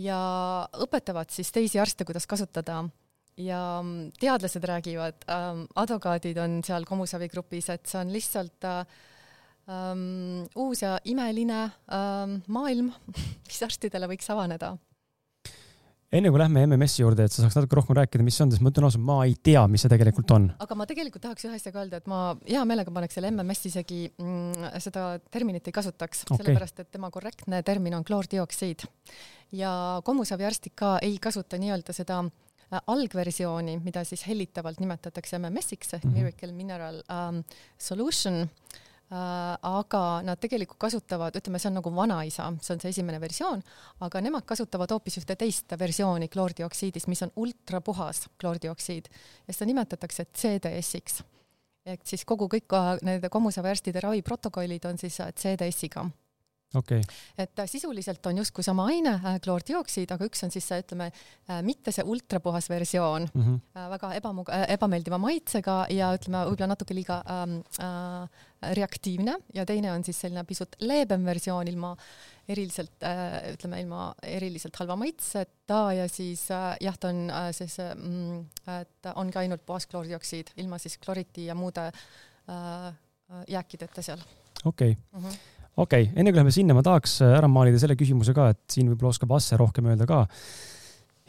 ja 0.00 0.18
õpetavad 0.84 1.30
siis 1.30 1.52
teisi 1.54 1.80
arste, 1.80 2.04
kuidas 2.04 2.26
kasutada. 2.26 2.84
ja 3.36 3.80
mm, 3.82 4.12
teadlased 4.20 4.64
räägivad 4.64 5.24
ähm,, 5.30 5.64
advokaadid 5.74 6.38
on 6.38 6.60
seal 6.62 6.84
Kommusavi 6.86 7.28
grupis, 7.28 7.68
et 7.68 7.86
see 7.86 7.98
on 7.98 8.12
lihtsalt 8.12 8.64
äh, 8.64 8.84
ähm, 9.68 10.44
uus 10.56 10.82
ja 10.82 10.98
imeline 11.04 11.70
ähm, 11.92 12.40
maailm, 12.46 12.92
mis 13.48 13.62
arstidele 13.66 14.10
võiks 14.10 14.30
avaneda 14.32 14.76
enne 16.14 16.30
kui 16.30 16.38
lähme 16.38 16.62
MMS-i 16.68 17.02
juurde, 17.02 17.26
et 17.26 17.34
sa 17.34 17.42
saaks 17.42 17.56
natuke 17.58 17.78
rohkem 17.78 17.96
rääkida, 17.98 18.24
mis 18.26 18.36
see 18.38 18.44
on, 18.44 18.52
sest 18.54 18.62
ma 18.62 18.70
ütlen 18.70 18.86
ausalt, 18.86 19.02
ma 19.06 19.16
ei 19.26 19.34
tea, 19.34 19.64
mis 19.70 19.82
see 19.84 19.90
tegelikult 19.90 20.30
on. 20.36 20.46
aga 20.62 20.76
ma 20.78 20.86
tegelikult 20.86 21.24
tahaks 21.26 21.46
ühe 21.48 21.58
asja 21.58 21.72
ka 21.74 21.82
öelda, 21.82 21.98
et 21.98 22.08
ma 22.10 22.20
hea 22.46 22.62
meelega 22.68 22.94
paneks 22.94 23.18
selle 23.18 23.32
MMS 23.32 23.68
isegi 23.70 24.00
mm, 24.12 24.70
seda 24.84 25.08
terminit 25.34 25.66
ei 25.66 25.74
kasutaks 25.74 26.24
okay., 26.28 26.38
sellepärast 26.38 26.84
et 26.84 26.92
tema 26.94 27.10
korrektne 27.14 27.62
termin 27.66 27.98
on 27.98 28.06
kloordioksiid. 28.06 28.86
ja 29.58 29.74
kommusaviarstid 30.06 30.76
ka 30.78 30.96
ei 31.02 31.18
kasuta 31.22 31.58
nii-öelda 31.58 31.96
seda 31.96 32.20
äh, 32.22 32.80
algversiooni, 32.86 33.80
mida 33.84 34.04
siis 34.06 34.26
hellitavalt 34.28 34.82
nimetatakse 34.84 35.40
MMS-iks 35.40 35.96
ehk 35.98 36.04
mm 36.04 36.10
-hmm. 36.10 36.22
Miracle 36.22 36.52
Mineral 36.52 37.02
um, 37.08 37.42
Solution 37.78 38.44
aga 39.10 40.22
nad 40.24 40.40
tegelikult 40.40 40.78
kasutavad, 40.80 41.36
ütleme, 41.36 41.60
see 41.60 41.68
on 41.68 41.76
nagu 41.78 41.92
vanaisa, 41.94 42.48
see 42.64 42.74
on 42.74 42.80
see 42.82 42.94
esimene 42.94 43.20
versioon, 43.20 43.62
aga 44.06 44.22
nemad 44.24 44.46
kasutavad 44.48 44.90
hoopis 44.96 45.20
ühte 45.20 45.36
teist 45.38 45.76
versiooni 45.78 46.30
kloordioksiidist, 46.32 47.10
mis 47.12 47.22
on 47.26 47.32
ultrapuhas 47.36 48.24
kloordioksiid 48.40 49.08
ja 49.46 49.54
seda 49.54 49.68
nimetatakse 49.70 50.26
CDS-iks. 50.32 51.22
ehk 51.86 52.00
siis 52.08 52.24
kogu 52.24 52.48
kõik 52.48 52.72
nende 53.04 53.28
kommusaväärstide 53.28 54.00
raviprotokollid 54.00 54.84
on 54.88 54.98
siis 54.98 55.20
CDS-iga 55.20 56.08
okay.. 56.74 57.02
et 57.38 57.58
äh, 57.58 57.68
sisuliselt 57.70 58.26
on 58.26 58.38
justkui 58.42 58.64
sama 58.66 58.86
aine 58.92 59.16
äh,, 59.16 59.38
kloordioksiid, 59.44 60.14
aga 60.14 60.28
üks 60.28 60.44
on 60.46 60.52
siis 60.54 60.66
see, 60.68 60.80
ütleme 60.84 61.10
äh,, 61.10 61.60
mitte 61.66 61.92
see 61.94 62.04
ultrapuhas 62.06 62.68
versioon 62.70 63.28
mm, 63.32 63.44
-hmm. 63.44 63.88
väga 63.94 64.12
ebamug- 64.18 64.52
ebameeldiva 64.76 65.18
maitsega 65.18 65.84
ja 65.94 66.12
ütleme, 66.16 66.44
võib-olla 66.48 66.72
natuke 66.74 66.96
liiga 66.96 67.22
ähm, 67.36 67.60
äh, 67.80 68.74
reaktiivne 68.74 69.36
ja 69.54 69.66
teine 69.66 69.92
on 69.92 70.04
siis 70.04 70.20
selline 70.20 70.44
pisut 70.48 70.76
leebem 70.80 71.24
versioon 71.24 71.68
ilma 71.68 71.94
eriliselt 72.48 73.02
äh,, 73.02 73.52
ütleme 73.54 73.80
ilma 73.80 74.14
eriliselt 74.22 74.76
halva 74.80 74.96
maitseta 75.00 75.80
ja 75.96 76.08
siis 76.08 76.46
äh, 76.50 76.74
jah, 76.84 76.98
ta 76.98 77.12
on 77.12 77.30
äh, 77.30 77.50
siis 77.56 77.78
mm,, 77.78 78.44
et 78.80 79.10
ongi 79.14 79.38
ainult 79.44 79.64
puhas 79.66 79.86
kloordioksiid 79.86 80.54
ilma 80.56 80.78
siis 80.78 80.98
kloriti 80.98 81.46
ja 81.46 81.54
muude 81.54 81.88
äh, 81.88 82.94
jääkideta 83.48 84.02
seal. 84.02 84.20
okei 84.64 84.90
okay. 84.90 85.20
mm 85.20 85.28
-hmm 85.28 85.53
okei 85.76 86.06
okay,, 86.06 86.12
enne 86.14 86.30
kui 86.30 86.38
läheme 86.38 86.54
sinna, 86.54 86.76
ma 86.76 86.84
tahaks 86.86 87.18
äh, 87.24 87.34
ära 87.38 87.50
maalida 87.50 87.80
selle 87.82 87.96
küsimuse 87.98 88.34
ka, 88.36 88.50
et 88.54 88.62
siin 88.70 88.92
võib-olla 88.92 89.14
oskab 89.14 89.34
Asse 89.38 89.58
rohkem 89.60 89.90
öelda 89.90 90.06
ka. 90.08 90.24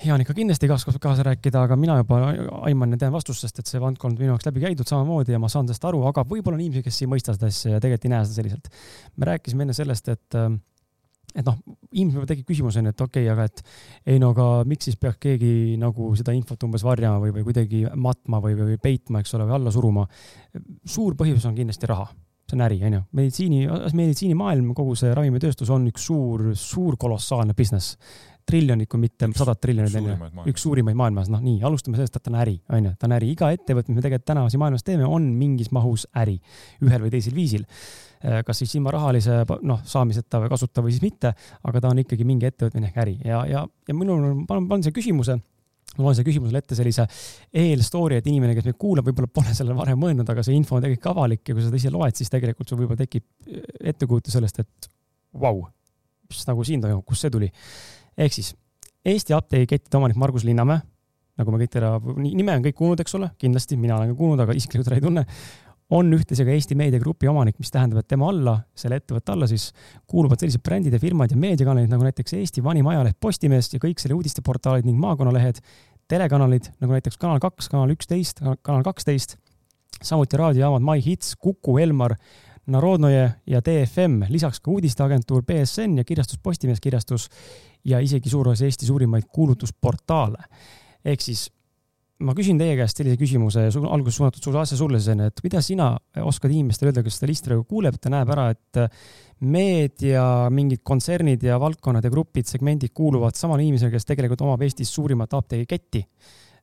Jaanika 0.05 0.33
kindlasti 0.35 0.67
ka 0.67 0.75
oskab 0.75 0.97
kaasa 0.99 1.23
rääkida, 1.23 1.61
aga 1.63 1.77
mina 1.79 1.95
juba 2.01 2.19
aiman 2.67 2.97
ja 2.97 3.05
tean 3.05 3.13
vastust, 3.15 3.45
sest 3.45 3.61
et 3.61 3.69
see 3.69 3.79
valdkond 3.79 4.19
minu 4.19 4.33
jaoks 4.33 4.49
läbi 4.49 4.65
käidud 4.65 4.89
samamoodi 4.89 5.31
ja 5.31 5.39
ma 5.39 5.47
saan 5.51 5.69
sellest 5.69 5.87
aru, 5.87 6.01
aga 6.09 6.25
võib-olla 6.27 6.59
on 6.59 6.65
inimesi, 6.65 6.83
kes 6.83 6.99
ei 7.05 7.11
mõista 7.13 7.35
seda 7.37 7.47
asja 7.47 7.77
ja 7.77 7.83
tegelikult 7.83 8.09
ei 8.09 8.11
näe 8.11 8.25
seda 8.25 8.41
selliselt. 8.41 8.67
me 9.15 9.29
rääkisime 9.31 9.63
enne 9.63 9.77
sellest, 9.77 10.11
et 10.11 10.37
äh, 10.41 10.49
et 11.35 11.47
noh, 11.47 11.55
inimesel 11.91 12.21
võib 12.21 12.29
tekib 12.29 12.51
küsimus 12.51 12.77
onju, 12.79 12.91
et 12.91 13.01
okei 13.07 13.25
okay,, 13.25 13.31
aga 13.31 13.47
et 13.49 14.11
ei 14.13 14.19
no 14.23 14.33
aga 14.35 14.49
miks 14.67 14.87
siis 14.87 14.99
peaks 14.99 15.19
keegi 15.23 15.75
nagu 15.79 16.11
seda 16.15 16.35
infot 16.35 16.67
umbes 16.67 16.83
varjama 16.85 17.23
või, 17.23 17.33
või 17.39 17.47
kuidagi 17.47 17.81
matma 17.95 18.43
või, 18.43 18.55
või 18.59 18.77
peitma, 18.83 19.23
eks 19.23 19.35
ole, 19.35 19.47
või 19.47 19.57
alla 19.57 19.73
suruma. 19.75 20.05
suur 20.85 21.15
põhjus 21.19 21.47
on 21.47 21.57
kindlasti 21.57 21.91
raha 21.91 22.07
see 22.45 22.57
on 22.57 22.63
äri, 22.65 22.77
onju. 22.85 23.01
meditsiini, 23.17 23.65
meditsiinimaailm, 23.97 24.71
kogu 24.77 24.95
see 24.99 25.11
ravimitööstus 25.17 25.71
on 25.73 25.87
üks 25.89 26.05
suur, 26.09 26.51
suur 26.59 26.97
kolossaalne 27.01 27.57
business. 27.57 27.97
triljonit, 28.45 28.85
kui 28.85 28.99
mitte 29.01 29.25
sadat 29.33 29.57
triljonit, 29.57 29.95
onju. 29.97 30.43
üks 30.51 30.61
suurimaid 30.61 30.97
maailmas, 30.99 31.31
noh 31.33 31.41
nii, 31.41 31.63
alustame 31.65 31.97
sellest, 31.97 32.19
et 32.19 32.23
ta 32.27 32.29
on 32.29 32.37
äri, 32.43 32.59
onju. 32.69 32.91
ta 32.99 33.07
on 33.09 33.15
äri, 33.17 33.31
iga 33.33 33.49
ettevõte, 33.55 33.89
mis 33.89 33.97
me 33.97 34.05
tegelikult 34.05 34.27
täna 34.29 34.43
siin 34.53 34.61
maailmas 34.61 34.85
teeme, 34.85 35.07
on 35.09 35.25
mingis 35.39 35.71
mahus 35.73 36.05
äri, 36.21 36.37
ühel 36.85 37.07
või 37.07 37.13
teisel 37.15 37.33
viisil. 37.33 37.65
Äh, 38.21 38.43
kas 38.45 38.61
siis 38.61 38.77
ilma 38.77 38.93
rahalise, 38.93 39.41
noh, 39.65 39.81
saamiseta 39.85 40.43
või 40.43 40.53
kasuta 40.53 40.85
või 40.85 40.93
siis 40.93 41.01
mitte, 41.01 41.33
aga 41.65 41.81
ta 41.81 41.89
on 41.89 42.05
ikkagi 42.05 42.27
mingi 42.27 42.45
ettevõtmine 42.51 42.91
ehk 42.91 43.01
äri 43.01 43.17
ja, 43.25 43.41
ja, 43.49 43.65
ja 43.65 43.97
minul 43.97 44.21
on, 44.21 44.45
ma 44.45 44.61
panen 44.61 44.85
selle 44.85 44.95
küsimuse 44.95 45.39
ma 45.97 46.05
loen 46.07 46.17
selle 46.17 46.27
küsimusele 46.27 46.61
ette 46.63 46.77
sellise 46.77 47.05
eelstory, 47.63 48.19
et 48.19 48.27
inimene, 48.29 48.55
kes 48.57 48.67
meid 48.67 48.79
kuulab, 48.81 49.07
võib-olla 49.09 49.31
pole 49.31 49.53
sellele 49.55 49.77
varem 49.77 50.01
mõelnud, 50.01 50.29
aga 50.31 50.43
see 50.45 50.57
info 50.57 50.79
on 50.79 50.85
tegelikult 50.85 51.11
avalik 51.13 51.43
ja 51.47 51.55
kui 51.55 51.63
sa 51.63 51.69
seda 51.69 51.81
ise 51.81 51.93
loed, 51.93 52.17
siis 52.17 52.33
tegelikult 52.33 52.71
sul 52.71 52.81
võib-olla 52.81 53.01
tekib 53.01 53.25
ettekujutus 53.93 54.37
sellest, 54.37 54.61
et 54.65 54.91
vau 55.35 55.61
wow,, 55.61 55.71
mis 56.29 56.45
nagu 56.49 56.67
siin 56.67 56.83
toimub, 56.83 57.05
kust 57.07 57.25
see 57.25 57.33
tuli. 57.33 57.51
ehk 58.17 58.37
siis 58.39 58.53
Eesti 59.05 59.35
apteegikettide 59.37 59.99
omanik 59.99 60.17
Margus 60.17 60.43
Linnamäe, 60.47 60.81
nagu 61.37 61.51
me 61.53 61.59
kõik 61.61 61.73
teda, 61.75 61.91
nime 62.17 62.55
on 62.57 62.63
kõik 62.65 62.77
kuulnud, 62.79 63.03
eks 63.03 63.13
ole, 63.19 63.27
kindlasti, 63.37 63.77
mina 63.77 63.99
olen 63.99 64.13
ka 64.13 64.17
kuulnud, 64.17 64.41
aga 64.41 64.55
isiklikult 64.57 64.87
teda 64.89 64.97
ei 64.97 65.03
tunne 65.03 65.25
on 65.93 66.13
ühtlasi 66.13 66.45
ka 66.45 66.53
Eesti 66.53 66.75
meediagrupi 66.77 67.27
omanik, 67.29 67.59
mis 67.61 67.71
tähendab, 67.73 68.01
et 68.01 68.07
tema 68.09 68.29
alla, 68.31 68.55
selle 68.77 68.97
ettevõtte 69.01 69.33
alla 69.35 69.47
siis 69.49 69.67
kuuluvad 70.09 70.41
sellised 70.41 70.63
brändid 70.65 70.95
ja 70.95 71.01
firmad 71.01 71.33
ja 71.33 71.37
meediakanalid 71.37 71.91
nagu 71.91 72.07
näiteks 72.07 72.33
Eesti 72.39 72.63
vanim 72.65 72.87
ajaleht 72.89 73.19
Postimees 73.21 73.69
ja 73.73 73.81
kõik 73.81 74.01
selle 74.01 74.17
uudisteportaalid 74.17 74.87
ning 74.87 74.97
maakonnalehed, 75.01 75.61
telekanalid 76.09 76.71
nagu 76.81 76.95
näiteks 76.95 77.19
Kanal 77.21 77.41
kaks, 77.43 77.69
Kanal 77.69 77.93
üksteist, 77.93 78.41
Kanal 78.65 78.85
kaksteist, 78.85 79.37
samuti 80.01 80.41
raadiojaamad 80.41 80.85
My 80.85 81.01
Hits, 81.05 81.35
Kuku, 81.35 81.77
Elmar, 81.83 82.17
Narodnoje 82.65 83.27
ja 83.45 83.61
DFM, 83.61 84.23
lisaks 84.29 84.59
ka 84.59 84.71
uudisteagentuur 84.73 85.43
BSN 85.45 85.99
ja 86.01 86.03
kirjastus 86.03 86.39
Postimees 86.41 86.81
kirjastus 86.81 87.29
ja 87.85 87.99
isegi 88.01 88.29
suur 88.29 88.49
osa 88.49 88.65
Eesti 88.65 88.89
suurimaid 88.89 89.29
kuulutusportaale. 89.29 90.41
ehk 91.05 91.21
siis 91.21 91.51
ma 92.23 92.35
küsin 92.35 92.59
teie 92.59 92.77
käest 92.79 92.99
sellise 92.99 93.19
küsimuse, 93.19 93.65
alguses 93.83 94.19
suunatud 94.19 94.43
sulle 94.43 94.61
asja 94.61 94.77
sulle, 94.79 95.01
et 95.25 95.41
mida 95.43 95.61
sina 95.63 95.89
oskad 96.23 96.53
inimestele 96.53 96.91
öelda, 96.91 97.03
kes 97.03 97.19
seda 97.19 97.29
listi 97.31 97.51
praegu 97.51 97.65
kuuleb, 97.67 97.97
ta 97.99 98.11
näeb 98.13 98.31
ära, 98.31 98.47
et 98.55 98.79
meedia, 99.43 100.23
mingid 100.53 100.85
kontsernid 100.87 101.43
ja 101.43 101.59
valdkonnad 101.59 102.07
ja 102.07 102.13
grupid, 102.13 102.47
segmendid 102.47 102.95
kuuluvad 102.95 103.35
samale 103.35 103.65
inimesele, 103.65 103.91
kes 103.91 104.07
tegelikult 104.07 104.45
omab 104.45 104.63
Eestis 104.63 104.93
suurimat 104.95 105.35
apteegiketti. 105.35 106.05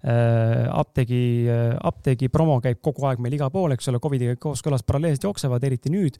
Äh, 0.02 0.64
apteegi, 0.72 1.18
äh, 1.46 1.76
apteegi 1.78 2.26
promo 2.32 2.56
käib 2.64 2.80
kogu 2.82 3.04
aeg 3.06 3.20
meil 3.22 3.36
igal 3.36 3.52
pool, 3.54 3.70
eks 3.76 3.86
ole, 3.92 4.00
Covidiga 4.02 4.34
kooskõlas 4.40 4.82
paralleelselt 4.82 5.28
jooksevad, 5.28 5.62
eriti 5.68 5.92
nüüd, 5.94 6.16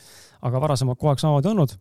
aga 0.46 0.60
varasemalt 0.62 1.00
kogu 1.00 1.10
aeg 1.10 1.24
samamoodi 1.24 1.50
olnud 1.50 1.74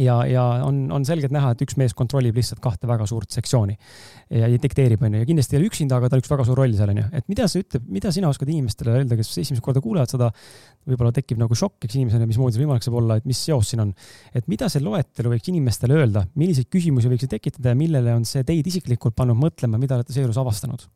ja, 0.00 0.16
ja 0.28 0.42
on, 0.66 0.84
on 0.94 1.04
selgelt 1.06 1.32
näha, 1.34 1.52
et 1.54 1.62
üks 1.64 1.76
mees 1.80 1.94
kontrollib 1.96 2.36
lihtsalt 2.38 2.60
kahte 2.64 2.88
väga 2.90 3.06
suurt 3.08 3.34
sektsiooni 3.34 3.76
ja 4.34 4.48
dikteerib, 4.60 5.02
onju, 5.04 5.22
ja 5.22 5.28
kindlasti 5.28 5.56
ei 5.56 5.60
ole 5.60 5.68
üksinda, 5.70 5.98
aga 6.00 6.10
tal 6.12 6.22
üks 6.22 6.30
väga 6.32 6.46
suur 6.48 6.58
roll 6.58 6.74
seal, 6.76 6.92
onju. 6.94 7.06
et 7.20 7.28
mida 7.30 7.46
see 7.50 7.64
ütleb, 7.64 7.86
mida 7.98 8.12
sina 8.14 8.30
oskad 8.32 8.50
inimestele 8.50 8.96
öelda, 8.98 9.18
kes 9.20 9.30
esimest 9.44 9.64
korda 9.64 9.82
kuulevad 9.84 10.12
seda, 10.12 10.30
võib-olla 10.88 11.14
tekib 11.16 11.40
nagu 11.40 11.58
šokk, 11.58 11.86
eks 11.86 11.98
inimesele, 11.98 12.28
mismoodi 12.30 12.58
see 12.58 12.64
võimalik 12.64 12.86
saab 12.86 12.98
olla, 13.00 13.18
et 13.20 13.28
mis 13.28 13.40
seos 13.48 13.72
siin 13.72 13.84
on. 13.86 13.94
et 14.34 14.50
mida 14.50 14.68
see 14.72 14.82
loetelu 14.84 15.34
võiks 15.34 15.50
inimestele 15.52 15.98
öelda, 16.00 16.26
milliseid 16.40 16.70
küsimusi 16.72 17.12
võiks 17.12 17.26
see 17.26 17.34
tekitada 17.36 17.72
ja 17.74 17.78
millele 17.78 18.14
on 18.16 18.28
see 18.28 18.44
teid 18.46 18.66
isiklikult 18.70 19.16
pannud 19.16 19.38
mõtlema, 19.40 19.80
mida 19.80 19.98
olete 19.98 20.16
seejuures 20.16 20.40
avastanud? 20.42 20.86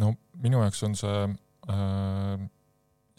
no 0.00 0.14
minu 0.40 0.62
jaoks 0.64 0.82
on 0.86 0.96
see 0.96 1.28
äh 1.68 2.48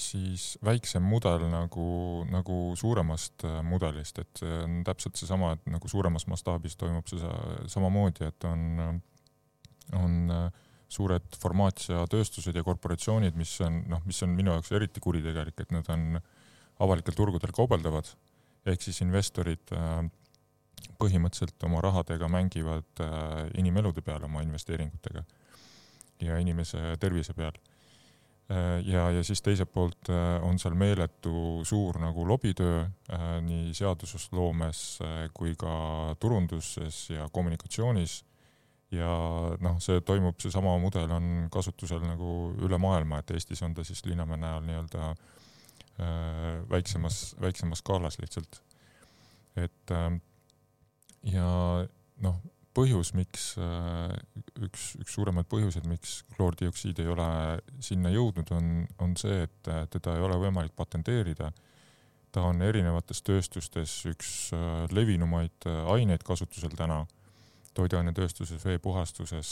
siis 0.02 0.46
väiksem 0.66 1.04
mudel 1.06 1.46
nagu, 1.52 1.86
nagu 2.32 2.58
suuremast 2.80 3.46
äh, 3.48 3.60
mudelist, 3.66 4.20
et 4.22 4.42
see 4.42 4.58
on 4.66 4.82
täpselt 4.88 5.20
seesama, 5.20 5.54
et 5.56 5.72
nagu 5.72 5.92
suuremas 5.92 6.28
mastaabis 6.32 6.78
toimub 6.80 7.08
see 7.10 7.32
samamoodi, 7.72 8.28
et 8.30 8.48
on, 8.50 9.02
on 9.98 10.36
äh, 10.36 10.46
suured 10.92 11.38
farmaatsia 11.40 12.04
tööstused 12.12 12.58
ja 12.58 12.66
korporatsioonid, 12.68 13.38
mis 13.40 13.54
on 13.66 13.82
noh, 13.92 14.04
mis 14.08 14.22
on 14.26 14.34
minu 14.36 14.56
jaoks 14.58 14.74
eriti 14.78 15.04
kuritegelik, 15.04 15.60
et 15.64 15.76
nad 15.76 15.88
on 15.94 16.20
avalikel 16.82 17.16
turgudel 17.16 17.54
kaubeldavad, 17.56 18.10
ehk 18.68 18.84
siis 18.84 19.02
investorid 19.06 19.76
äh, 19.78 20.02
põhimõtteliselt 21.02 21.64
oma 21.66 21.82
rahadega 21.82 22.28
mängivad 22.30 23.02
inimelude 23.58 24.02
peal 24.06 24.24
oma 24.26 24.42
investeeringutega 24.46 25.22
ja 26.26 26.38
inimese 26.42 26.96
tervise 27.02 27.34
peal 27.38 27.58
ja, 28.86 29.10
ja 29.12 29.24
siis 29.24 29.42
teiselt 29.42 29.72
poolt 29.74 30.10
äh, 30.10 30.44
on 30.44 30.60
seal 30.60 30.76
meeletu 30.76 31.62
suur 31.68 32.00
nagu 32.02 32.26
lobitöö 32.28 32.82
äh, 32.82 33.26
nii 33.46 33.74
seadusloomes 33.78 34.82
kui 35.34 35.54
ka 35.60 35.74
turunduses 36.20 37.10
ja 37.10 37.30
kommunikatsioonis. 37.32 38.24
ja 38.92 39.12
noh, 39.64 39.78
see 39.80 40.02
toimub, 40.04 40.36
seesama 40.44 40.74
mudel 40.84 41.12
on 41.16 41.28
kasutusel 41.52 42.02
nagu 42.04 42.52
üle 42.60 42.76
maailma, 42.82 43.22
et 43.22 43.32
Eestis 43.32 43.62
on 43.64 43.74
ta 43.74 43.86
siis 43.88 44.04
Linnamäe 44.06 44.42
näol 44.42 44.66
nii-öelda 44.68 45.14
väiksemas, 46.68 47.38
väiksemas 47.40 47.80
skaalas 47.80 48.18
lihtsalt. 48.20 48.60
et 49.56 49.96
ja 51.24 51.48
noh 52.26 52.42
põhjus, 52.76 53.12
miks, 53.18 53.52
äh, 53.60 54.14
üks, 54.64 54.92
üks 55.02 55.16
suuremaid 55.18 55.48
põhjuseid, 55.52 55.88
miks 55.90 56.22
kloordioksiid 56.36 57.02
ei 57.04 57.10
ole 57.12 57.28
sinna 57.84 58.12
jõudnud, 58.14 58.52
on, 58.56 58.72
on 59.04 59.16
see, 59.20 59.44
et 59.48 59.72
teda 59.94 60.16
ei 60.18 60.26
ole 60.28 60.40
võimalik 60.42 60.76
patenteerida. 60.78 61.52
ta 62.32 62.46
on 62.48 62.62
erinevates 62.64 63.20
tööstustes 63.28 64.06
üks 64.08 64.54
äh, 64.56 64.86
levinumaid 64.92 65.68
äh, 65.68 65.82
aineid 65.92 66.24
kasutusel 66.24 66.72
täna, 66.78 67.06
toiduainetööstuses, 67.76 68.66
veepuhastuses, 68.68 69.50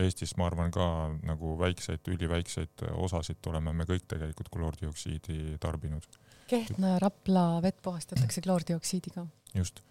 Eestis 0.00 0.30
ma 0.40 0.46
arvan 0.48 0.70
ka 0.72 0.86
nagu 1.28 1.58
väikseid, 1.60 2.08
üliväikseid 2.08 2.86
osasid 2.96 3.44
oleme 3.50 3.74
me 3.76 3.84
kõik 3.84 4.06
tegelikult 4.08 4.48
kloordioksiidi 4.54 5.58
tarbinud. 5.60 6.08
Kehtna 6.48 6.94
ja 6.94 7.02
Rapla 7.02 7.60
vett 7.60 7.82
puhastatakse 7.84 8.40
kloordioksiidiga. 8.40 9.26
just 9.52 9.82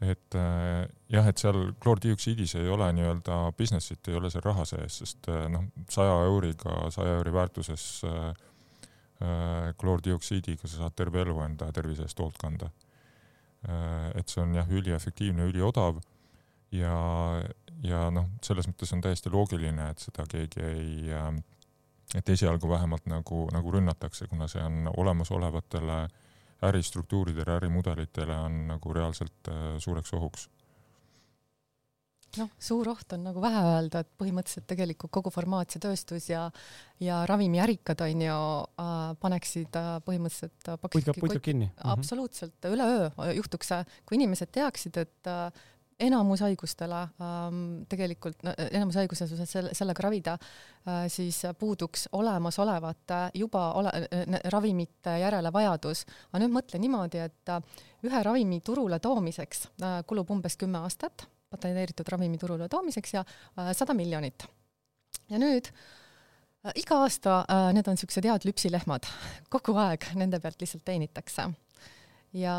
et 0.00 0.34
äh, 0.38 0.86
jah, 1.10 1.26
et 1.26 1.40
seal 1.40 1.72
kloordioksiidis 1.82 2.54
ei 2.60 2.68
ole 2.70 2.86
nii-öelda 2.94 3.38
business'it, 3.58 4.10
ei 4.10 4.18
ole 4.18 4.30
seal 4.30 4.44
raha 4.46 4.66
sees, 4.68 5.00
sest 5.02 5.30
äh, 5.32 5.46
noh, 5.50 5.66
saja 5.90 6.20
euriga, 6.28 6.76
saja 6.94 7.16
euri 7.18 7.32
väärtuses 7.34 7.86
äh, 8.06 8.28
äh, 8.28 9.72
kloordioksiidiga 9.80 10.68
sa 10.68 10.84
saad 10.84 10.94
terve 10.98 11.24
elu 11.24 11.40
enda 11.48 11.72
tervise 11.74 12.06
eest 12.06 12.22
hoolt 12.22 12.38
kanda 12.38 12.70
äh,. 13.66 14.12
et 14.14 14.30
see 14.30 14.42
on 14.44 14.54
jah, 14.54 14.70
üliefektiivne, 14.70 15.50
üliodav 15.50 15.98
ja, 16.70 16.94
ja 17.82 18.06
noh, 18.14 18.30
selles 18.46 18.70
mõttes 18.70 18.94
on 18.94 19.02
täiesti 19.02 19.34
loogiline, 19.34 19.90
et 19.90 20.06
seda 20.06 20.28
keegi 20.30 20.62
ei 20.62 21.10
äh,, 21.10 21.32
et 22.14 22.30
esialgu 22.36 22.70
vähemalt 22.70 23.10
nagu, 23.10 23.48
nagu 23.52 23.74
rünnatakse, 23.74 24.30
kuna 24.30 24.46
see 24.48 24.62
on 24.62 24.86
olemasolevatele 24.94 26.00
äh, 26.06 26.24
äristruktuuridele, 26.62 27.56
ärimudelitele 27.60 28.38
on 28.44 28.62
nagu 28.72 28.94
reaalselt 28.94 29.50
äh, 29.52 29.76
suureks 29.78 30.14
ohuks 30.18 30.48
noh, 32.36 32.50
suur 32.60 32.90
oht 32.92 33.14
on 33.16 33.24
nagu 33.28 33.40
vähe 33.42 33.60
öelda, 33.70 34.02
et 34.04 34.10
põhimõtteliselt 34.20 34.66
tegelikult 34.68 35.12
kogu 35.14 35.32
farmaatsiatööstus 35.32 36.28
ja 36.30 36.48
ja 37.02 37.22
ravimiärikad 37.30 38.02
on 38.04 38.24
ju 38.26 38.36
äh, 38.82 38.94
paneksid 39.22 39.78
äh, 39.78 39.90
põhimõtteliselt 40.06 40.70
äh, 40.72 40.78
puidkab, 40.82 41.20
puidkab 41.22 41.44
kinni. 41.44 41.70
Mhm. 41.70 41.90
absoluutselt, 41.94 42.58
üleöö 42.68 43.10
juhtuks 43.38 43.72
see, 43.72 43.82
kui 44.04 44.18
inimesed 44.20 44.52
teaksid, 44.54 45.00
et 45.06 45.30
äh, 45.30 45.64
enamus 46.00 46.42
haigustele 46.46 47.00
ähm, 47.22 47.62
tegelikult, 47.90 48.38
enamus 48.70 48.98
haiguste 49.00 49.26
suhtes 49.26 49.50
selle, 49.52 49.72
sellega 49.76 50.04
ravida 50.06 50.36
äh,, 50.38 51.06
siis 51.12 51.40
puuduks 51.58 52.08
olemasolevate 52.12 53.20
juba 53.34 53.64
ole, 53.80 53.92
ravimite 54.52 55.18
järele 55.22 55.52
vajadus. 55.52 56.04
aga 56.30 56.42
nüüd 56.44 56.54
mõtle 56.54 56.80
niimoodi, 56.82 57.22
et 57.26 57.54
äh, 57.54 57.84
ühe 58.06 58.22
ravimi 58.22 58.60
turule 58.64 59.00
toomiseks 59.02 59.66
äh, 59.82 60.00
kulub 60.06 60.30
umbes 60.30 60.56
kümme 60.56 60.82
aastat, 60.86 61.26
patenteeritud 61.50 62.08
ravimi 62.08 62.38
turule 62.38 62.68
toomiseks 62.68 63.14
ja 63.14 63.24
äh, 63.24 63.72
sada 63.72 63.92
äh, 63.92 64.02
miljonit. 64.02 64.46
ja 65.30 65.38
nüüd 65.38 65.72
äh, 65.72 66.72
iga 66.78 67.02
aasta 67.02 67.40
äh, 67.48 67.72
need 67.74 67.88
on 67.88 67.98
niisugused 67.98 68.30
head 68.30 68.46
lüpsilehmad, 68.46 69.08
kogu 69.50 69.74
aeg 69.82 70.12
nende 70.14 70.40
pealt 70.40 70.62
lihtsalt 70.62 70.86
teenitakse 70.86 71.50
ja 72.36 72.54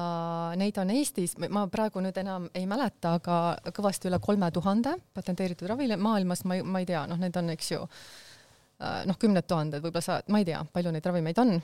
neid 0.58 0.77
on 0.82 0.89
Eestis, 0.93 1.36
ma 1.38 1.65
praegu 1.71 2.01
nüüd 2.03 2.17
enam 2.21 2.47
ei 2.58 2.65
mäleta, 2.69 3.15
aga 3.19 3.73
kõvasti 3.75 4.10
üle 4.10 4.19
kolme 4.23 4.49
tuhande 4.53 4.95
patenteeritud 5.13 5.69
ravile, 5.69 5.97
maailmas 5.99 6.43
ma, 6.49 6.58
ma 6.63 6.82
ei 6.82 6.89
tea, 6.89 7.05
noh, 7.10 7.19
need 7.21 7.38
on, 7.38 7.51
eks 7.53 7.71
ju, 7.75 7.84
äh, 8.82 9.03
noh, 9.10 9.19
kümned 9.21 9.47
tuhanded, 9.49 9.84
võib-olla 9.84 10.05
sa, 10.05 10.19
ma 10.34 10.41
ei 10.41 10.49
tea, 10.49 10.63
palju 10.73 10.95
neid 10.95 11.05
ravimeid 11.05 11.43
on. 11.45 11.60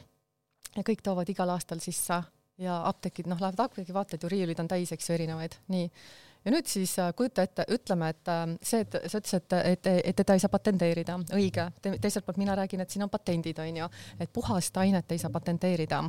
ja 0.75 0.83
kõik 0.83 1.01
toovad 1.01 1.29
igal 1.31 1.49
aastal 1.53 1.79
sisse 1.79 2.21
ja 2.61 2.77
apteekid, 2.87 3.27
noh, 3.31 3.41
lähevad 3.41 3.65
apteegi, 3.65 3.93
vaatad 3.95 4.23
ju, 4.23 4.29
riiulid 4.29 4.59
on 4.61 4.69
täis, 4.69 4.91
eks 4.93 5.09
ju, 5.09 5.15
erinevaid, 5.17 5.57
nii. 5.73 5.87
ja 6.45 6.53
nüüd 6.53 6.69
siis 6.69 6.93
äh, 7.01 7.09
kujuta 7.17 7.47
ette, 7.47 7.65
ütleme, 7.73 8.11
et 8.13 8.29
äh, 8.29 8.43
see, 8.61 8.83
et 8.85 8.99
sa 9.09 9.17
ütlesid, 9.17 9.47
et, 9.49 9.71
et, 9.71 9.89
et 10.11 10.19
teda 10.21 10.37
ei 10.37 10.43
saa 10.43 10.53
patenteerida, 10.53 11.17
õige. 11.33 11.71
Te,, 11.81 11.95
teiselt 11.97 12.27
poolt 12.27 12.37
mina 12.37 12.53
räägin, 12.59 12.85
et 12.85 12.93
siin 12.93 13.07
on 13.07 13.09
patendid, 13.09 13.59
on 13.65 13.81
ju, 13.81 13.89
et 14.19 14.31
puhast 14.35 14.77
ainet 14.83 15.11
ei 15.11 15.25
saa 15.25 15.33
patenteerida 15.33 16.03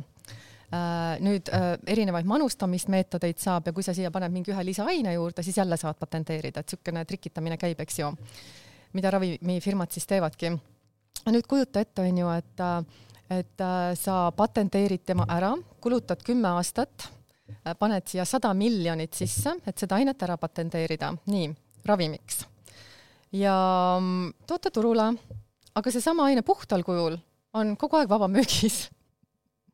nüüd 1.23 1.47
äh, 1.55 1.77
erinevaid 1.87 2.27
manustamismeetodeid 2.27 3.39
saab 3.39 3.69
ja 3.69 3.73
kui 3.73 3.85
sa 3.85 3.93
siia 3.95 4.11
paned 4.11 4.33
mingi 4.33 4.51
ühe 4.51 4.63
lisaaine 4.67 5.13
juurde, 5.13 5.43
siis 5.43 5.57
jälle 5.57 5.77
saad 5.79 5.95
patenteerida, 5.99 6.59
et 6.59 6.67
niisugune 6.67 7.05
trikitamine 7.07 7.57
käib, 7.57 7.79
eks 7.79 7.99
ju, 8.01 8.09
mida 8.97 9.11
ravimifirmad 9.15 9.95
siis 9.95 10.07
teevadki. 10.09 10.51
nüüd 11.31 11.47
kujuta 11.47 11.79
ette, 11.79 12.01
on 12.03 12.17
ju, 12.19 12.33
et, 12.35 12.65
et 13.37 13.63
äh, 13.63 13.93
sa 13.95 14.17
patenteerid 14.35 15.05
tema 15.07 15.27
ära, 15.31 15.53
kulutad 15.81 16.23
kümme 16.23 16.51
aastat, 16.59 17.07
paned 17.79 18.03
siia 18.11 18.25
sada 18.27 18.51
miljonit 18.53 19.15
sisse, 19.15 19.55
et 19.65 19.77
seda 19.77 19.95
ainet 19.95 20.21
ära 20.23 20.35
patenteerida, 20.37 21.13
nii, 21.31 21.47
ravimiks. 21.87 22.43
ja 23.31 23.55
mm, 24.01 24.33
toote 24.47 24.71
turule, 24.71 25.13
aga 25.75 25.91
seesama 25.95 26.27
aine 26.27 26.43
puhtal 26.43 26.83
kujul 26.83 27.15
on 27.55 27.75
kogu 27.79 27.95
aeg 28.01 28.09
vabamüügis 28.11 28.89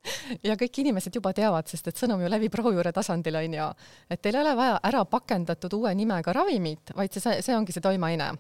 ja 0.48 0.56
kõik 0.60 0.80
inimesed 0.84 1.16
juba 1.16 1.34
teavad, 1.36 1.68
sest 1.70 1.88
et 1.90 2.00
sõnum 2.00 2.22
ju 2.24 2.32
levib 2.32 2.56
rohujuure 2.60 2.92
tasandil, 2.96 3.38
on 3.40 3.60
ju. 3.60 3.68
et 4.10 4.22
teil 4.22 4.38
ei 4.38 4.42
ole 4.42 4.56
vaja 4.60 4.80
ära 4.90 5.04
pakendatud 5.10 5.78
uue 5.80 5.94
nimega 5.96 6.34
ravimit, 6.36 6.94
vaid 6.98 7.16
see, 7.16 7.40
see 7.42 7.56
ongi 7.56 7.76
see 7.76 7.84
toimeaine. 7.84 8.34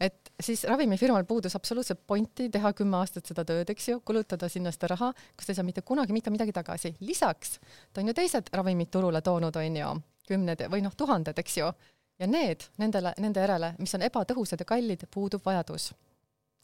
et 0.00 0.32
siis 0.42 0.64
ravimifirmal 0.68 1.24
puudus 1.24 1.56
absoluutselt 1.56 2.02
pointi 2.06 2.50
teha 2.50 2.72
kümme 2.72 2.98
aastat 3.00 3.26
seda 3.26 3.44
tööd, 3.44 3.70
eks 3.70 3.88
ju, 3.88 4.00
kulutada 4.00 4.48
sinna 4.48 4.72
seda 4.74 4.92
raha, 4.92 5.12
kus 5.36 5.46
ta 5.46 5.54
ei 5.54 5.60
saa 5.60 5.66
mitte 5.66 5.82
kunagi 5.82 6.12
mitte 6.12 6.30
midagi 6.34 6.52
tagasi. 6.52 6.94
lisaks 7.00 7.58
ta 7.92 8.00
on 8.00 8.08
ju 8.08 8.14
teised 8.14 8.52
ravimid 8.52 8.90
turule 8.90 9.22
toonud, 9.22 9.56
on 9.56 9.80
ju, 9.80 9.94
kümned 10.28 10.68
või 10.68 10.84
noh, 10.84 10.94
tuhanded, 10.96 11.38
eks 11.38 11.58
ju. 11.62 11.72
ja 12.18 12.26
need, 12.26 12.68
nendele, 12.78 13.14
nende 13.18 13.40
järele, 13.40 13.74
mis 13.78 13.94
on 13.94 14.04
ebatõhusad 14.04 14.60
ja 14.60 14.68
kallid, 14.68 15.08
puudub 15.10 15.44
vajadus. 15.44 15.92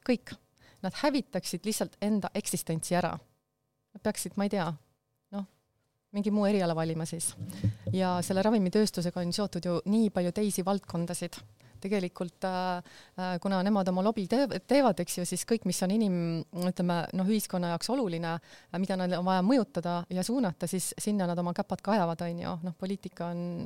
kõik. 0.09 0.37
Nad 0.81 0.95
hävitaksid 0.97 1.67
lihtsalt 1.69 1.99
enda 2.01 2.31
eksistentsi 2.33 2.95
ära 2.97 3.19
nad 3.95 4.03
peaksid, 4.03 4.37
ma 4.39 4.47
ei 4.47 4.53
tea, 4.53 4.67
noh, 5.35 5.47
mingi 6.17 6.33
muu 6.35 6.47
eriala 6.49 6.77
valima 6.77 7.07
siis. 7.09 7.33
ja 7.95 8.19
selle 8.25 8.45
ravimitööstusega 8.47 9.23
on 9.23 9.33
seotud 9.35 9.67
ju 9.67 9.81
nii 9.91 10.13
palju 10.15 10.35
teisi 10.37 10.67
valdkondasid. 10.67 11.41
Tegelikult 11.81 12.45
äh, 12.45 12.83
äh, 13.17 13.39
kuna 13.41 13.63
nemad 13.65 13.89
oma 13.89 14.03
lobi 14.05 14.27
teevad, 14.29 14.99
eks 15.01 15.15
ju, 15.17 15.23
siis 15.25 15.47
kõik, 15.49 15.65
mis 15.65 15.81
on 15.87 15.95
inim, 15.95 16.19
ütleme 16.69 16.99
noh, 17.17 17.31
ühiskonna 17.33 17.71
jaoks 17.73 17.89
oluline, 17.95 18.35
äh, 18.37 18.81
mida 18.83 18.99
neil 19.01 19.17
on 19.17 19.25
vaja 19.25 19.47
mõjutada 19.47 19.95
ja 20.13 20.25
suunata, 20.27 20.69
siis 20.69 20.91
sinna 21.01 21.25
nad 21.31 21.41
oma 21.41 21.55
käpad 21.57 21.81
ka 21.81 21.97
ajavad, 21.97 22.27
on 22.29 22.45
ju, 22.45 22.53
noh, 22.69 22.77
poliitika 22.77 23.33
on 23.33 23.65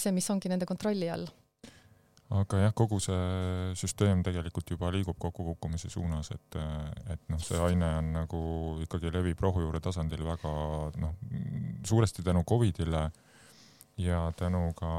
see, 0.00 0.12
mis 0.12 0.26
ongi 0.32 0.50
nende 0.52 0.66
kontrolli 0.68 1.06
all 1.08 1.28
aga 2.32 2.62
jah, 2.62 2.72
kogu 2.76 3.00
see 3.02 3.72
süsteem 3.76 4.22
tegelikult 4.24 4.70
juba 4.72 4.88
liigub 4.94 5.18
kokkukukkumise 5.20 5.90
suunas, 5.92 6.30
et, 6.32 6.56
et 7.12 7.26
noh, 7.28 7.40
see 7.42 7.58
aine 7.60 7.90
on 7.98 8.14
nagu 8.14 8.40
ikkagi 8.86 9.12
levib 9.12 9.40
rohujuure 9.42 9.82
tasandil 9.84 10.24
väga 10.24 10.54
noh, 11.02 11.18
suuresti 11.84 12.24
tänu 12.24 12.44
Covidile 12.48 13.04
äh, 13.04 13.20
ja 13.96 14.32
tänu 14.36 14.72
ka 14.76 14.92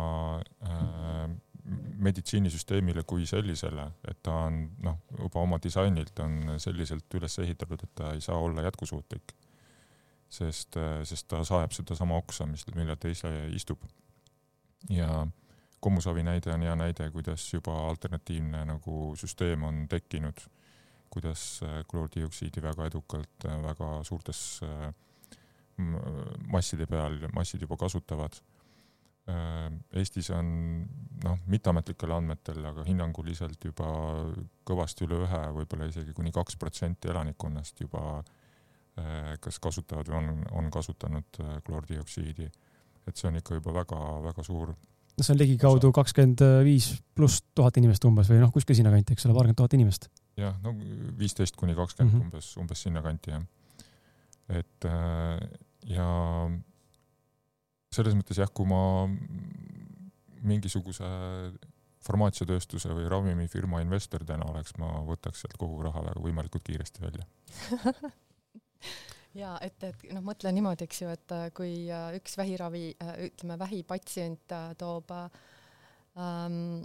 äh, 0.63 1.29
meditsiinisüsteemile 1.97 3.03
kui 3.07 3.25
sellisele, 3.25 3.85
et 4.07 4.19
ta 4.23 4.33
on 4.47 4.57
noh, 4.83 4.99
juba 5.17 5.43
oma 5.43 5.59
disainilt 5.63 6.19
on 6.19 6.57
selliselt 6.59 7.15
üles 7.15 7.39
ehitatud, 7.39 7.83
et 7.83 7.95
ta 7.95 8.11
ei 8.13 8.21
saa 8.21 8.37
olla 8.37 8.61
jätkusuutlik. 8.61 9.35
sest, 10.33 10.77
äh, 10.77 11.03
sest 11.03 11.27
ta 11.27 11.43
saeb 11.45 11.71
sedasama 11.71 12.17
oksa, 12.17 12.45
mis, 12.45 12.65
millel 12.75 12.97
ta 12.97 13.07
ise 13.07 13.29
istub. 13.53 13.79
ja 14.89 15.27
kommusavi 15.83 16.23
näide 16.23 16.53
on 16.53 16.63
hea 16.65 16.75
näide, 16.79 17.09
kuidas 17.11 17.45
juba 17.53 17.75
alternatiivne 17.89 18.63
nagu 18.69 19.13
süsteem 19.19 19.63
on 19.67 19.83
tekkinud, 19.91 20.45
kuidas 21.13 21.59
äh, 21.63 21.81
kloordioksiidi 21.91 22.63
väga 22.63 22.87
edukalt 22.91 23.47
äh, 23.47 23.59
väga 23.63 23.93
suurtes 24.07 24.61
masside 26.53 26.85
peal 26.85 27.15
massid 27.33 27.63
juba 27.65 27.77
kasutavad 27.81 28.35
Äh, 29.29 29.71
Eestis 29.99 30.27
on 30.35 30.47
noh, 31.23 31.37
mitteametlikel 31.47 32.11
andmetel, 32.11 32.57
aga 32.67 32.83
hinnanguliselt 32.83 33.63
juba 33.63 33.87
kõvasti 34.67 35.05
üle 35.05 35.21
ühe, 35.23 35.39
võib-olla 35.55 35.87
isegi 35.87 36.11
kuni 36.17 36.33
kaks 36.35 36.57
protsenti 36.59 37.07
elanikkonnast 37.07 37.79
juba 37.85 38.01
äh, 38.19 39.37
kas 39.39 39.61
kasutavad 39.63 40.11
või 40.11 40.17
on, 40.19 40.43
on 40.59 40.67
kasutanud 40.75 41.39
äh, 41.39 41.53
kloordioksiidi. 41.63 42.49
et 43.07 43.15
see 43.15 43.29
on 43.29 43.39
ikka 43.39 43.61
juba 43.61 43.77
väga-väga 43.79 44.43
suur. 44.43 44.75
No 45.17 45.25
see 45.25 45.33
on 45.35 45.39
ligikaudu 45.41 45.91
kakskümmend 45.95 46.41
viis 46.65 46.89
pluss 47.15 47.43
tuhat 47.55 47.77
inimest 47.81 48.05
umbes 48.09 48.29
või 48.31 48.41
noh, 48.41 48.51
kuskil 48.53 48.77
sinnakanti, 48.77 49.15
eks 49.15 49.27
ole, 49.27 49.35
paarkümmend 49.37 49.59
tuhat 49.61 49.75
inimest. 49.77 50.09
jah, 50.39 50.55
no 50.63 50.73
viisteist 51.19 51.57
kuni 51.59 51.75
kakskümmend 51.77 52.13
mm 52.13 52.19
-hmm. 52.19 52.31
umbes, 52.33 52.57
umbes 52.57 52.85
sinnakanti 52.87 53.31
jah. 53.31 53.43
et 54.49 54.89
ja 55.87 56.07
selles 57.93 58.17
mõttes 58.17 58.39
jah, 58.41 58.49
kui 58.53 58.65
ma 58.65 59.07
mingisuguse 60.43 61.07
farmaatsiatööstuse 62.03 62.91
või 62.95 63.07
ravimifirma 63.11 63.79
investor 63.83 64.25
täna 64.27 64.49
oleks, 64.51 64.75
ma 64.81 64.89
võtaks 65.07 65.43
sealt 65.43 65.55
kogu 65.59 65.81
raha 65.85 66.03
väga 66.09 66.23
võimalikult 66.23 66.65
kiiresti 66.67 67.05
välja 67.05 67.25
ja 69.37 69.53
et, 69.65 69.83
et 69.83 70.07
noh, 70.13 70.23
mõtle 70.25 70.51
niimoodi, 70.55 70.87
eks 70.87 71.03
ju, 71.03 71.11
et 71.13 71.35
äh, 71.35 71.47
kui 71.55 71.73
äh, 71.91 72.09
üks 72.19 72.37
vähiravi, 72.39 72.85
äh, 73.03 73.13
ütleme 73.29 73.57
vähipatsient 73.61 74.53
toob 74.77 75.13
ähm, 75.13 76.83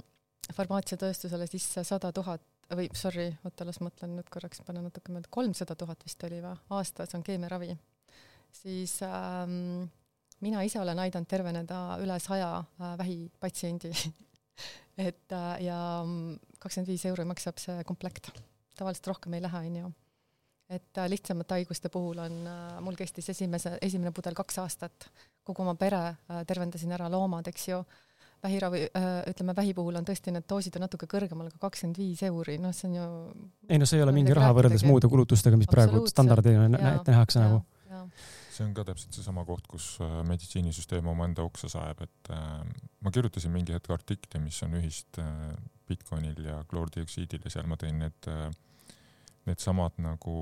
farmaatsiatööstusele 0.57 1.49
sisse 1.51 1.85
sada 1.85 2.13
tuhat 2.15 2.45
või 2.77 2.89
sorry, 2.97 3.31
oota, 3.49 3.65
las 3.69 3.81
mõtlen 3.81 4.17
nüüd 4.17 4.29
korraks, 4.33 4.61
panen 4.67 4.85
natuke 4.89 5.13
mõelda, 5.13 5.31
kolmsada 5.33 5.77
tuhat 5.79 6.03
vist 6.05 6.25
oli 6.29 6.41
või, 6.45 6.55
aastas 6.77 7.15
on 7.17 7.25
keemiaravi, 7.25 7.71
siis 8.61 8.99
ähm, 9.07 9.87
mina 10.45 10.63
ise 10.67 10.81
olen 10.81 11.01
aidanud 11.05 11.29
terveneda 11.31 11.81
üle 12.03 12.19
saja 12.23 12.51
äh, 12.61 12.93
vähipatsiendi 13.01 13.93
et 15.09 15.33
äh, 15.33 15.55
ja 15.65 15.79
kakskümmend 16.59 16.93
viis 16.93 17.07
euri 17.09 17.27
maksab 17.29 17.61
see 17.63 17.81
komplekt. 17.89 18.31
tavaliselt 18.79 19.11
rohkem 19.15 19.35
ei 19.35 19.43
lähe, 19.43 19.65
onju. 19.71 19.93
Et 20.69 21.01
äh, 21.01 21.09
lihtsamate 21.09 21.59
haiguste 21.59 21.91
puhul 21.93 22.21
on, 22.25 22.37
mul 22.85 22.99
kestis 22.99 23.31
esimese, 23.35 23.77
esimene 23.83 24.13
pudel 24.17 24.37
kaks 24.37 24.61
aastat, 24.65 25.09
kogu 25.47 25.65
oma 25.65 25.75
pere 25.81 26.03
tervendasin 26.47 26.93
ära, 26.97 27.09
loomad, 27.13 27.49
eks 27.49 27.71
ju. 27.71 27.83
Vähiravi, 28.39 28.85
ütleme 29.27 29.51
vähi 29.57 29.73
puhul 29.75 29.97
on 29.99 30.05
tõesti 30.07 30.31
need 30.31 30.45
doosid 30.47 30.77
on 30.79 30.85
natuke 30.85 31.09
kõrgemal, 31.11 31.49
aga 31.51 31.59
kakskümmend 31.59 31.97
viis 31.99 32.21
euri, 32.23 32.55
noh, 32.63 32.71
see 32.71 32.87
on 32.87 32.93
ju. 32.95 33.07
ei 33.67 33.81
no 33.83 33.89
see 33.89 33.99
ei 33.99 34.05
ole 34.05 34.13
mingi 34.15 34.37
raha 34.37 34.53
võrreldes 34.55 34.85
muude 34.87 35.11
kulutustega, 35.11 35.59
mis 35.59 35.67
praegu 35.67 36.05
standardina 36.07 36.69
ette 36.93 37.11
nähakse 37.17 37.43
nagu. 37.43 37.65
See 38.59 38.67
on 38.67 38.75
ka 38.75 38.83
täpselt 38.89 39.15
seesama 39.15 39.45
koht, 39.47 39.69
kus 39.71 39.85
äh, 40.03 40.21
meditsiinisüsteem 40.27 41.07
omaenda 41.11 41.45
oksa 41.47 41.71
saeb, 41.71 42.01
et 42.03 42.31
äh, 42.35 42.63
ma 43.07 43.13
kirjutasin 43.15 43.53
mingi 43.55 43.75
hetk 43.77 43.93
artikli, 43.95 44.41
mis 44.43 44.59
on 44.67 44.75
ühist 44.81 45.21
äh, 45.23 45.53
Bitcoinil 45.87 46.49
ja 46.49 46.57
kloordioksiidil 46.71 47.47
ja 47.47 47.53
seal 47.55 47.69
ma 47.71 47.79
tõin 47.81 48.01
need 48.03 48.31
äh, 48.31 48.49
needsamad 49.49 49.97
nagu 50.03 50.37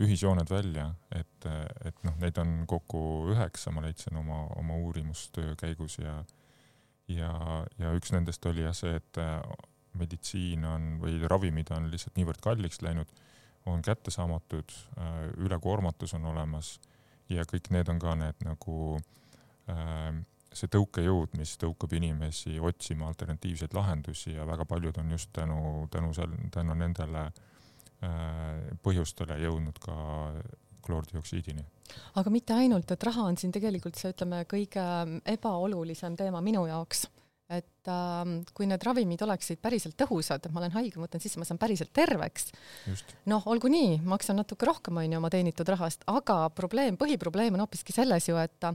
ühisjooned 0.00 0.50
välja, 0.50 0.88
et, 1.14 1.48
et 1.84 2.00
noh, 2.06 2.16
neid 2.22 2.38
on 2.40 2.62
kokku 2.70 3.02
üheksa, 3.34 3.72
ma 3.74 3.84
leidsin 3.84 4.16
oma, 4.20 4.44
oma 4.58 4.78
uurimustöö 4.86 5.54
käigus 5.60 5.98
ja 5.98 6.22
ja, 7.12 7.30
ja 7.78 7.92
üks 7.96 8.12
nendest 8.14 8.46
oli 8.48 8.64
jah 8.64 8.76
see, 8.76 8.96
et 8.96 9.20
äh, 9.20 9.40
meditsiin 9.98 10.64
on 10.68 10.94
või 11.02 11.18
ravimid 11.28 11.72
on 11.74 11.90
lihtsalt 11.92 12.16
niivõrd 12.18 12.42
kalliks 12.44 12.80
läinud, 12.84 13.10
on 13.70 13.82
kättesaamatud, 13.84 14.76
äh, 14.98 15.18
ülekoormatus 15.44 16.16
on 16.18 16.30
olemas 16.32 16.78
ja 17.32 17.44
kõik 17.48 17.70
need 17.74 17.90
on 17.92 18.00
ka 18.00 18.14
need 18.20 18.44
nagu 18.44 18.98
äh, 19.72 20.12
see 20.54 20.70
tõukejõud, 20.70 21.34
mis 21.36 21.56
tõukab 21.60 21.92
inimesi 21.98 22.60
otsima 22.62 23.08
alternatiivseid 23.10 23.74
lahendusi 23.74 24.36
ja 24.36 24.46
väga 24.46 24.64
paljud 24.70 25.00
on 25.02 25.10
just 25.16 25.32
tänu, 25.34 25.88
tänu 25.90 26.14
seal, 26.16 26.36
tänu 26.54 26.76
nendele 26.78 27.26
äh, 27.26 27.42
põhjustele 28.84 29.38
jõudnud 29.42 29.78
ka 29.82 29.96
kloordioksiidini. 30.84 31.64
aga 32.20 32.30
mitte 32.30 32.56
ainult, 32.56 32.90
et 32.90 33.04
raha 33.08 33.28
on 33.30 33.36
siin 33.40 33.52
tegelikult 33.52 33.96
see, 34.00 34.12
ütleme, 34.14 34.44
kõige 34.50 34.84
ebaolulisem 35.36 36.16
teema 36.20 36.40
minu 36.44 36.66
jaoks 36.68 37.06
et 37.52 37.90
äh, 37.92 38.22
kui 38.56 38.66
need 38.68 38.84
ravimid 38.86 39.20
oleksid 39.26 39.60
päriselt 39.62 39.96
tõhusad, 40.00 40.48
ma 40.52 40.62
olen 40.62 40.72
haige, 40.78 40.96
ma 40.96 41.04
võtan 41.04 41.22
sisse, 41.22 41.38
ma 41.40 41.44
saan 41.44 41.60
päriselt 41.60 41.92
terveks. 41.92 42.50
noh, 43.30 43.44
olgu 43.52 43.68
nii, 43.68 43.98
maksan 44.08 44.40
natuke 44.40 44.66
rohkem, 44.68 44.96
onju, 45.02 45.20
oma 45.20 45.30
teenitud 45.32 45.68
rahast, 45.68 46.06
aga 46.10 46.48
probleem, 46.56 46.96
põhiprobleem 47.00 47.56
on 47.56 47.64
hoopiski 47.66 47.92
selles 47.92 48.28
ju, 48.30 48.40
et 48.40 48.68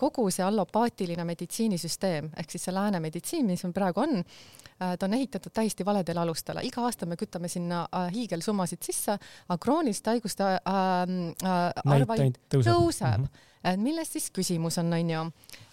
kogu 0.00 0.30
see 0.32 0.44
allopaatiline 0.46 1.26
meditsiinisüsteem 1.28 2.32
ehk 2.40 2.54
siis 2.54 2.64
see 2.68 2.74
lääne 2.74 3.02
meditsiin, 3.04 3.46
mis 3.46 3.64
meil 3.66 3.76
praegu 3.76 4.04
on, 4.06 4.22
äh, 4.24 4.63
ta 4.78 5.06
on 5.06 5.14
ehitatud 5.14 5.52
täiesti 5.54 5.84
valedele 5.86 6.20
alustele, 6.20 6.64
iga 6.66 6.82
aasta 6.84 7.06
me 7.06 7.16
kütame 7.16 7.48
sinna 7.48 7.84
äh, 7.94 8.10
hiigelsummasid 8.14 8.82
sisse, 8.82 9.18
aga 9.48 9.58
krooniliste 9.62 10.10
haiguste 10.10 10.44
äh, 10.44 10.60
äh, 10.74 11.66
arv 11.84 12.14
ainult 12.16 12.40
tõuseb, 12.50 12.70
tõuseb. 12.72 13.18
Mm. 13.18 13.24
-hmm 13.24 13.50
et 13.64 13.80
milles 13.80 14.10
siis 14.12 14.28
küsimus 14.34 14.78
on, 14.82 14.92
on 14.92 15.10
ju, 15.10 15.20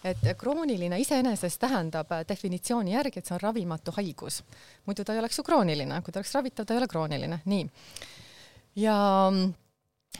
et 0.08 0.22
krooniline 0.40 0.98
iseenesest 1.02 1.60
tähendab 1.60 2.12
äh, 2.12 2.24
definitsiooni 2.28 2.94
järgi, 2.94 3.20
et 3.20 3.28
see 3.28 3.36
on 3.36 3.42
ravimatu 3.42 3.92
haigus. 3.98 4.42
muidu 4.86 5.04
ta 5.04 5.12
ei 5.12 5.20
oleks 5.20 5.38
ju 5.38 5.44
krooniline, 5.44 6.00
kui 6.02 6.12
ta 6.12 6.22
oleks 6.22 6.34
ravitav, 6.34 6.66
ta 6.66 6.74
ei 6.74 6.80
ole 6.80 6.88
krooniline, 6.88 7.40
nii. 7.44 7.68
ja 8.76 8.96
mm, 9.30 9.54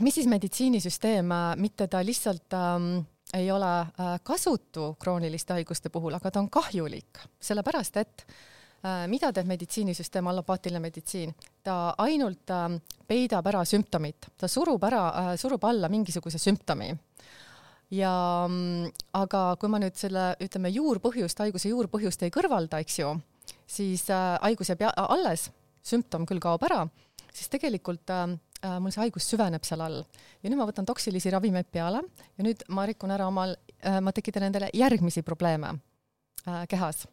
mis 0.00 0.14
siis 0.14 0.28
meditsiinisüsteem, 0.28 1.32
äh, 1.32 1.56
mitte 1.56 1.88
ta 1.88 2.04
lihtsalt 2.04 2.52
ähm, 2.58 3.06
ei 3.34 3.50
ole 3.50 3.74
äh, 3.80 4.14
kasutu 4.22 4.96
krooniliste 5.00 5.56
haiguste 5.56 5.88
puhul, 5.88 6.14
aga 6.14 6.30
ta 6.30 6.40
on 6.40 6.50
kahjulik, 6.50 7.24
sellepärast 7.40 7.96
et 7.96 8.26
äh, 8.28 8.40
mida 9.06 9.32
teeb 9.32 9.46
meditsiinisüsteem, 9.46 10.26
allopaatiline 10.26 10.80
meditsiin? 10.82 11.34
ta 11.62 11.94
ainult 12.02 12.50
äh, 12.50 12.68
peidab 13.06 13.46
ära 13.46 13.64
sümptomit, 13.68 14.32
ta 14.36 14.48
surub 14.48 14.82
ära 14.88 15.04
äh,, 15.10 15.32
surub 15.38 15.64
alla 15.64 15.88
mingisuguse 15.92 16.38
sümptomi 16.42 16.90
ja 17.92 18.12
mm, 18.48 18.92
aga 19.20 19.42
kui 19.60 19.70
ma 19.72 19.80
nüüd 19.82 19.98
selle, 20.00 20.32
ütleme, 20.42 20.72
juurpõhjust, 20.72 21.44
haiguse 21.44 21.72
juurpõhjust 21.72 22.24
ei 22.24 22.32
kõrvalda, 22.34 22.80
eks 22.82 22.98
ju, 23.02 23.12
siis 23.68 24.06
äh, 24.10 24.36
haigus 24.42 24.72
jääb 24.72 24.86
alles, 25.02 25.50
sümptom 25.84 26.26
küll 26.28 26.42
kaob 26.42 26.64
ära, 26.68 26.86
siis 27.32 27.50
tegelikult 27.52 28.12
äh, 28.12 28.24
äh, 28.64 28.78
mul 28.80 28.94
see 28.94 29.02
haigus 29.04 29.28
süveneb 29.28 29.66
seal 29.68 29.84
all. 29.84 30.02
ja 30.42 30.50
nüüd 30.50 30.60
ma 30.60 30.68
võtan 30.68 30.88
toksilisi 30.88 31.32
ravimeid 31.32 31.68
peale 31.72 32.02
ja 32.02 32.46
nüüd 32.46 32.64
ma 32.68 32.86
rikun 32.88 33.12
ära 33.14 33.28
omal 33.28 33.56
äh,, 33.56 34.00
ma 34.00 34.12
tekitan 34.12 34.48
endale 34.48 34.70
järgmisi 34.74 35.22
probleeme 35.26 35.76
äh, 36.46 36.64
kehas. 36.68 37.06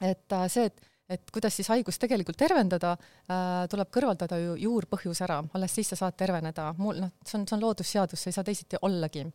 Et 0.00 0.32
äh, 0.32 0.48
see, 0.48 0.66
et 0.70 0.90
et 1.04 1.20
kuidas 1.28 1.52
siis 1.52 1.68
haigust 1.68 2.00
tegelikult 2.00 2.38
tervendada 2.40 2.94
äh,, 2.96 3.66
tuleb 3.68 3.90
kõrvaldada 3.92 4.38
ju 4.40 4.54
juurpõhjus 4.56 5.20
ära, 5.26 5.42
alles 5.52 5.74
siis 5.76 5.90
sa 5.92 5.98
saad 6.00 6.16
terveneda. 6.16 6.70
mul 6.78 7.02
noh, 7.02 7.10
see 7.20 7.36
on, 7.36 7.44
see 7.44 7.56
on 7.58 7.60
loodusseadus, 7.60 8.22
see 8.22 8.32
ei 8.32 8.36
saa 8.38 8.46
teisiti 8.46 8.80
ollagi 8.80 9.26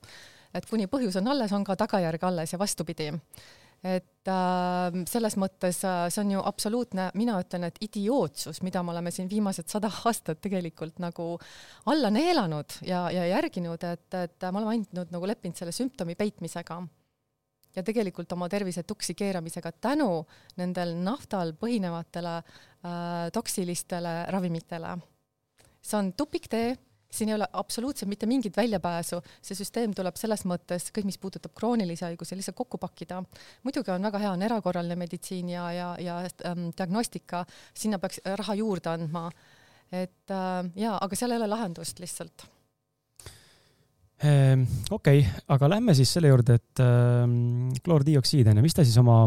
et 0.55 0.67
kuni 0.69 0.89
põhjus 0.89 1.19
on 1.19 1.31
alles, 1.33 1.53
on 1.53 1.65
ka 1.67 1.77
tagajärg 1.79 2.23
alles 2.29 2.53
ja 2.53 2.59
vastupidi. 2.59 3.09
et 3.79 4.27
äh, 4.27 4.95
selles 5.07 5.37
mõttes 5.39 5.77
äh, 5.87 6.09
see 6.11 6.23
on 6.25 6.31
ju 6.33 6.41
absoluutne, 6.43 7.11
mina 7.15 7.37
ütlen, 7.39 7.63
et 7.63 7.77
idiootsus, 7.85 8.59
mida 8.65 8.83
me 8.83 8.91
oleme 8.91 9.11
siin 9.11 9.29
viimased 9.31 9.69
sada 9.71 9.91
aastat 10.03 10.41
tegelikult 10.43 10.99
nagu 10.99 11.37
alla 11.85 12.11
neelanud 12.11 12.81
ja, 12.83 13.05
ja 13.11 13.25
järginud, 13.37 13.83
et, 13.87 14.07
et 14.13 14.49
me 14.49 14.57
oleme 14.59 14.75
ainult 14.75 15.13
nagu 15.15 15.31
leppinud 15.31 15.55
selle 15.55 15.71
sümptomi 15.71 16.17
peitmisega 16.19 16.81
ja 17.75 17.83
tegelikult 17.83 18.31
oma 18.31 18.49
tervise 18.49 18.83
tuksi 18.83 19.15
keeramisega 19.15 19.71
tänu 19.81 20.25
nendel 20.57 20.95
naftal 21.03 21.53
põhinevatele 21.59 22.35
äh, 22.39 23.31
toksilistele 23.33 24.25
ravimitele. 24.29 24.97
see 25.81 25.97
on 25.97 26.13
tupiktee 26.13 26.77
siin 27.11 27.29
ei 27.29 27.35
ole 27.35 27.47
absoluutselt 27.53 28.09
mitte 28.09 28.25
mingit 28.25 28.57
väljapääsu, 28.57 29.21
see 29.41 29.57
süsteem 29.57 29.93
tuleb 29.97 30.17
selles 30.19 30.45
mõttes, 30.49 30.89
kõik, 30.93 31.07
mis 31.09 31.17
puudutab 31.17 31.55
kroonilisi 31.57 32.05
haigusi, 32.05 32.37
lihtsalt 32.37 32.57
kokku 32.57 32.77
pakkida. 32.77 33.23
muidugi 33.63 33.91
on 33.91 34.05
väga 34.09 34.21
hea, 34.21 34.31
on 34.31 34.45
erakorraline 34.45 34.95
meditsiin 34.95 35.49
ja, 35.49 35.71
ja, 35.73 35.89
ja 35.99 36.19
ähm, 36.45 36.69
diagnostika, 36.77 37.45
sinna 37.73 37.99
peaks 37.99 38.21
raha 38.43 38.55
juurde 38.61 38.89
andma. 38.89 39.29
et 39.91 40.31
äh, 40.31 40.71
jaa, 40.75 40.97
aga 41.01 41.15
seal 41.15 41.31
ei 41.31 41.41
ole 41.41 41.47
lahendust 41.47 41.99
lihtsalt. 41.99 42.45
Okei 44.19 45.21
okay,, 45.21 45.43
aga 45.47 45.69
lähme 45.75 45.95
siis 45.95 46.11
selle 46.11 46.31
juurde, 46.31 46.59
et 46.59 46.83
äh, 46.83 47.23
kloordioksiid 47.85 48.49
on 48.51 48.59
ju, 48.59 48.65
mis 48.65 48.75
ta 48.75 48.83
siis 48.83 48.97
oma 48.99 49.21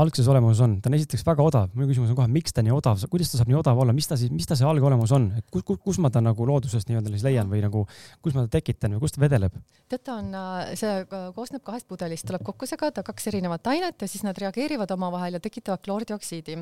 algses 0.00 0.28
olemuses 0.30 0.62
on, 0.64 0.78
ta 0.80 0.88
on 0.88 0.96
esiteks 0.96 1.24
väga 1.26 1.44
odav, 1.44 1.72
minu 1.76 1.90
küsimus 1.90 2.12
on 2.12 2.16
kohe, 2.16 2.30
miks 2.32 2.54
ta 2.56 2.64
nii 2.64 2.72
odav, 2.72 3.00
kuidas 3.12 3.32
ta 3.32 3.40
saab 3.40 3.50
nii 3.52 3.58
odav 3.58 3.80
olla, 3.82 3.92
mis 3.96 4.08
ta 4.08 4.16
siis, 4.16 4.32
mis 4.32 4.48
ta 4.48 4.56
see 4.56 4.66
algolemus 4.68 5.12
on, 5.12 5.26
et 5.36 5.46
kus, 5.52 5.64
kus, 5.68 5.80
kus 5.84 6.00
ma 6.02 6.08
ta 6.12 6.22
nagu 6.24 6.46
loodusest 6.48 6.88
nii-öelda 6.88 7.12
siis 7.12 7.26
leian 7.26 7.50
või 7.52 7.60
nagu, 7.64 7.84
kus 8.24 8.36
ma 8.36 8.46
ta 8.46 8.54
tekitan 8.56 8.96
või 8.96 9.04
kust 9.04 9.18
ta 9.18 9.24
vedeleb? 9.26 9.58
tead, 9.92 10.00
ta 10.00 10.16
on, 10.16 10.32
äh, 10.32 10.72
see 10.80 10.94
äh, 11.04 11.28
koosneb 11.36 11.64
kahest 11.66 11.88
pudelist, 11.90 12.24
tuleb 12.28 12.44
kokku 12.46 12.68
segada 12.68 13.04
kaks 13.04 13.28
erinevat 13.32 13.68
ainet 13.74 14.00
ja 14.00 14.08
siis 14.08 14.24
nad 14.24 14.38
reageerivad 14.40 14.96
omavahel 14.96 15.36
ja 15.36 15.44
tekitavad 15.44 15.84
kloordioksiidi. 15.84 16.56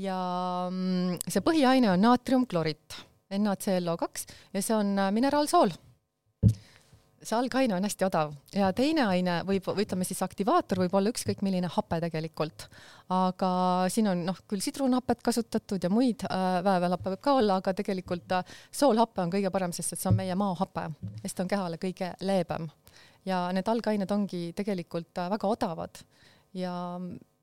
ja 0.00 0.20
mm, 0.70 1.20
see 1.28 1.44
põhiaine 1.44 1.92
on 1.92 2.06
naatriumklorit, 2.08 3.02
NaClO2 3.34 4.38
ja 4.54 4.62
see 4.64 4.76
on 4.78 4.96
äh, 4.96 5.12
mineraalsool 5.12 5.76
see 7.24 7.36
algaine 7.36 7.76
on 7.76 7.86
hästi 7.86 8.06
odav 8.06 8.34
ja 8.54 8.70
teine 8.76 9.06
aine 9.10 9.38
võib, 9.48 9.66
või 9.70 9.86
ütleme 9.86 10.06
siis 10.06 10.22
aktivaator 10.24 10.84
võib 10.84 10.94
olla 10.98 11.12
ükskõik 11.12 11.42
milline 11.46 11.70
hape 11.72 12.00
tegelikult. 12.04 12.68
aga 13.14 13.50
siin 13.92 14.08
on 14.12 14.24
noh, 14.28 14.40
küll 14.50 14.62
sidrunhapet 14.64 15.22
kasutatud 15.24 15.82
ja 15.82 15.90
muid 15.92 16.26
äh, 16.28 16.46
väävelhappe 16.64 17.14
võib 17.14 17.24
ka 17.24 17.36
olla, 17.40 17.58
aga 17.62 17.74
tegelikult 17.76 18.38
äh, 18.38 18.56
soolhape 18.72 19.24
on 19.24 19.34
kõige 19.34 19.52
parem, 19.54 19.72
sest 19.76 19.96
et 19.96 20.02
see 20.02 20.10
on 20.12 20.18
meie 20.20 20.36
maohape, 20.38 20.88
sest 21.22 21.38
ta 21.38 21.46
on 21.46 21.52
kehale 21.52 21.80
kõige 21.82 22.14
leebem. 22.20 22.68
ja 23.24 23.46
need 23.56 23.68
algained 23.68 24.10
ongi 24.12 24.52
tegelikult 24.56 25.18
äh, 25.18 25.30
väga 25.32 25.48
odavad 25.48 26.04
ja 26.54 26.74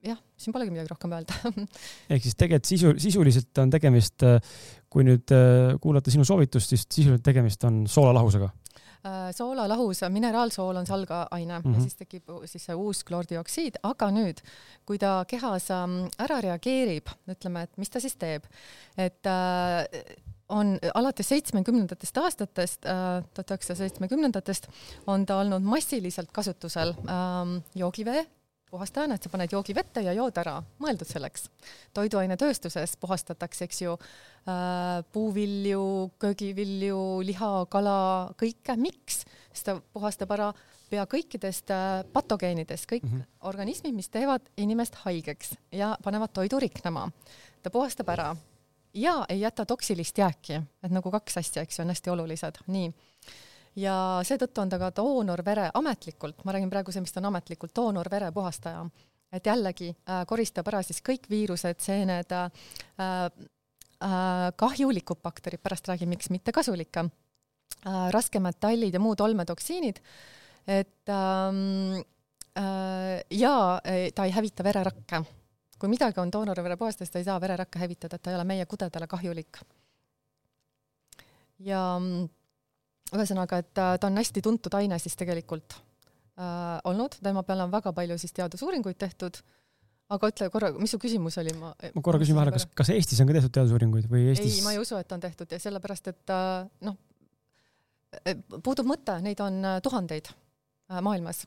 jah, 0.06 0.20
siin 0.40 0.54
polegi 0.56 0.74
midagi 0.74 0.92
rohkem 0.92 1.14
öelda 1.16 1.38
ehk 2.14 2.24
siis 2.26 2.38
tegelikult 2.38 2.70
sisu, 2.70 2.94
sisuliselt 3.02 3.62
on 3.64 3.74
tegemist, 3.74 4.26
äh, 4.26 4.40
kui 4.92 5.06
nüüd 5.08 5.34
äh, 5.36 5.76
kuulata 5.82 6.14
sinu 6.14 6.26
soovitust, 6.28 6.74
siis 6.74 6.88
sisuliselt 6.88 7.26
tegemist 7.26 7.64
on 7.70 7.84
soolalahusega 7.92 8.50
Äh, 9.02 9.32
soolalahus, 9.34 10.04
mineraalsool 10.14 10.76
on 10.76 10.86
salgaine 10.86 11.60
mm 11.60 11.64
-hmm. 11.64 11.74
ja 11.74 11.78
mhm. 11.78 11.82
siis 11.82 11.96
tekib 11.96 12.24
siis 12.46 12.66
see 12.66 12.76
uus 12.76 13.04
kloordioksiid, 13.04 13.80
aga 13.84 14.12
nüüd, 14.12 14.44
kui 14.86 15.00
ta 15.02 15.26
kehas 15.28 15.72
ähm, 15.72 16.06
ära 16.20 16.38
reageerib, 16.42 17.10
ütleme, 17.28 17.64
et 17.64 17.78
mis 17.78 17.90
ta 17.90 18.00
siis 18.00 18.16
teeb, 18.16 18.44
et 18.98 19.26
äh, 19.26 20.14
on 20.50 20.78
alates 20.94 21.30
seitsmekümnendatest 21.30 22.18
aastatest, 22.18 22.86
äh, 22.86 23.24
tuhat 23.34 23.52
üheksasaja 23.52 23.78
seitsmekümnendatest, 23.78 24.68
on 25.08 25.26
ta 25.26 25.40
olnud 25.40 25.62
massiliselt 25.62 26.30
kasutusel 26.32 26.94
ähm, 27.10 27.58
joogivee 27.76 28.28
puhastajana, 28.72 29.16
et 29.16 29.26
sa 29.26 29.32
paned 29.32 29.52
joogi 29.52 29.76
vette 29.76 30.04
ja 30.06 30.14
jood 30.16 30.38
ära, 30.42 30.58
mõeldud 30.82 31.10
selleks. 31.10 31.50
toiduainetööstuses 31.94 32.96
puhastatakse, 33.02 33.68
eks 33.68 33.82
ju 33.82 33.96
äh,, 33.98 35.04
puuvilju, 35.14 36.12
köögivilju, 36.22 37.00
liha, 37.28 37.54
kala, 37.72 37.98
kõike, 38.40 38.78
miks? 38.80 39.26
sest 39.52 39.68
ta 39.68 39.80
puhastab 39.94 40.32
ära 40.38 40.52
pea 40.92 41.06
kõikidest 41.08 41.72
äh, 41.72 42.04
patogeenidest, 42.14 42.88
kõik 42.90 43.04
mm 43.04 43.12
-hmm. 43.12 43.28
organismid, 43.52 43.96
mis 43.96 44.10
teevad 44.10 44.48
inimest 44.58 44.96
haigeks 45.06 45.56
ja 45.72 45.98
panevad 46.04 46.34
toidu 46.34 46.60
riknema. 46.60 47.12
ta 47.64 47.70
puhastab 47.70 48.10
ära 48.10 48.36
ja 48.94 49.26
ei 49.30 49.40
jäta 49.40 49.66
toksilist 49.66 50.18
jääki, 50.18 50.62
et 50.84 50.92
nagu 50.92 51.12
kaks 51.12 51.38
asja, 51.38 51.62
eks 51.62 51.80
ju, 51.80 51.84
on 51.84 51.90
hästi 51.90 52.10
olulised, 52.10 52.64
nii 52.68 52.94
ja 53.80 53.96
seetõttu 54.28 54.64
on 54.64 54.72
ta 54.72 54.80
ka 54.82 54.92
doonorvere 54.96 55.70
ametlikult, 55.78 56.44
ma 56.46 56.56
räägin 56.56 56.72
praegu 56.72 56.92
see, 56.92 57.04
mis 57.04 57.14
ta 57.14 57.22
on 57.22 57.30
ametlikult, 57.32 57.74
doonorvere 57.76 58.32
puhastaja. 58.32 58.86
et 59.32 59.46
jällegi 59.46 59.88
äh, 59.90 60.26
koristab 60.28 60.68
ära 60.68 60.82
siis 60.84 61.00
kõik 61.00 61.30
viirused, 61.30 61.80
seened 61.80 62.32
äh,, 62.36 62.50
äh, 63.00 64.52
kahjulikud 64.56 65.22
bakterid, 65.24 65.62
pärast 65.64 65.88
räägin, 65.88 66.10
miks 66.10 66.30
mitte 66.30 66.52
kasulikke 66.52 67.06
äh,, 67.06 68.10
raskemetallid 68.12 68.94
ja 68.94 69.00
muud 69.00 69.22
olmetoksiinid, 69.22 70.02
et 70.68 71.10
ähm, 71.10 72.02
äh, 72.60 73.24
ja 73.32 73.82
äh, 73.86 74.12
ta 74.16 74.26
ei 74.26 74.32
hävita 74.32 74.64
vererakke. 74.64 75.24
kui 75.80 75.90
midagi 75.90 76.20
on 76.20 76.30
doonorvere 76.30 76.78
puhastas, 76.78 77.10
ta 77.10 77.18
ei 77.18 77.24
saa 77.26 77.40
vererakke 77.42 77.80
hävitada, 77.80 78.16
et 78.16 78.22
ta 78.22 78.30
ei 78.30 78.36
ole 78.36 78.44
meie 78.44 78.66
kudedele 78.66 79.08
kahjulik. 79.08 79.64
ja 81.60 82.00
mm, 82.00 82.30
ühesõnaga, 83.16 83.62
et 83.62 83.72
ta, 83.76 83.94
ta 84.00 84.10
on 84.10 84.20
hästi 84.20 84.44
tuntud 84.46 84.76
aine 84.80 85.00
siis 85.02 85.18
tegelikult 85.20 85.76
äh, 85.76 86.78
olnud, 86.90 87.18
tema 87.24 87.44
peale 87.48 87.66
on 87.68 87.74
väga 87.74 87.94
palju 87.96 88.18
siis 88.22 88.36
teadusuuringuid 88.38 89.00
tehtud, 89.02 89.42
aga 90.12 90.32
ütle 90.32 90.50
korra, 90.54 90.72
mis 90.80 90.94
su 90.94 91.00
küsimus 91.02 91.38
oli, 91.42 91.54
ma 91.60 91.74
ma 91.76 92.04
korra 92.04 92.20
küsin 92.22 92.38
vahele, 92.38 92.56
kas, 92.56 92.68
kas 92.78 92.92
Eestis 92.96 93.22
on 93.24 93.30
ka 93.30 93.38
tehtud 93.40 93.56
teadusuuringuid 93.58 94.12
või 94.12 94.28
Eestis? 94.32 94.60
ei, 94.60 94.66
ma 94.66 94.76
ei 94.76 94.82
usu, 94.82 94.98
et 95.00 95.12
on 95.16 95.24
tehtud. 95.24 95.52
Ja 95.52 95.60
sellepärast, 95.62 96.12
et 96.12 96.36
äh, 96.36 96.68
noh, 96.88 97.00
puudub 98.60 98.88
mõte, 98.90 99.18
neid 99.24 99.40
on 99.44 99.60
äh, 99.66 99.80
tuhandeid 99.84 100.32
äh, 100.32 101.02
maailmas 101.04 101.46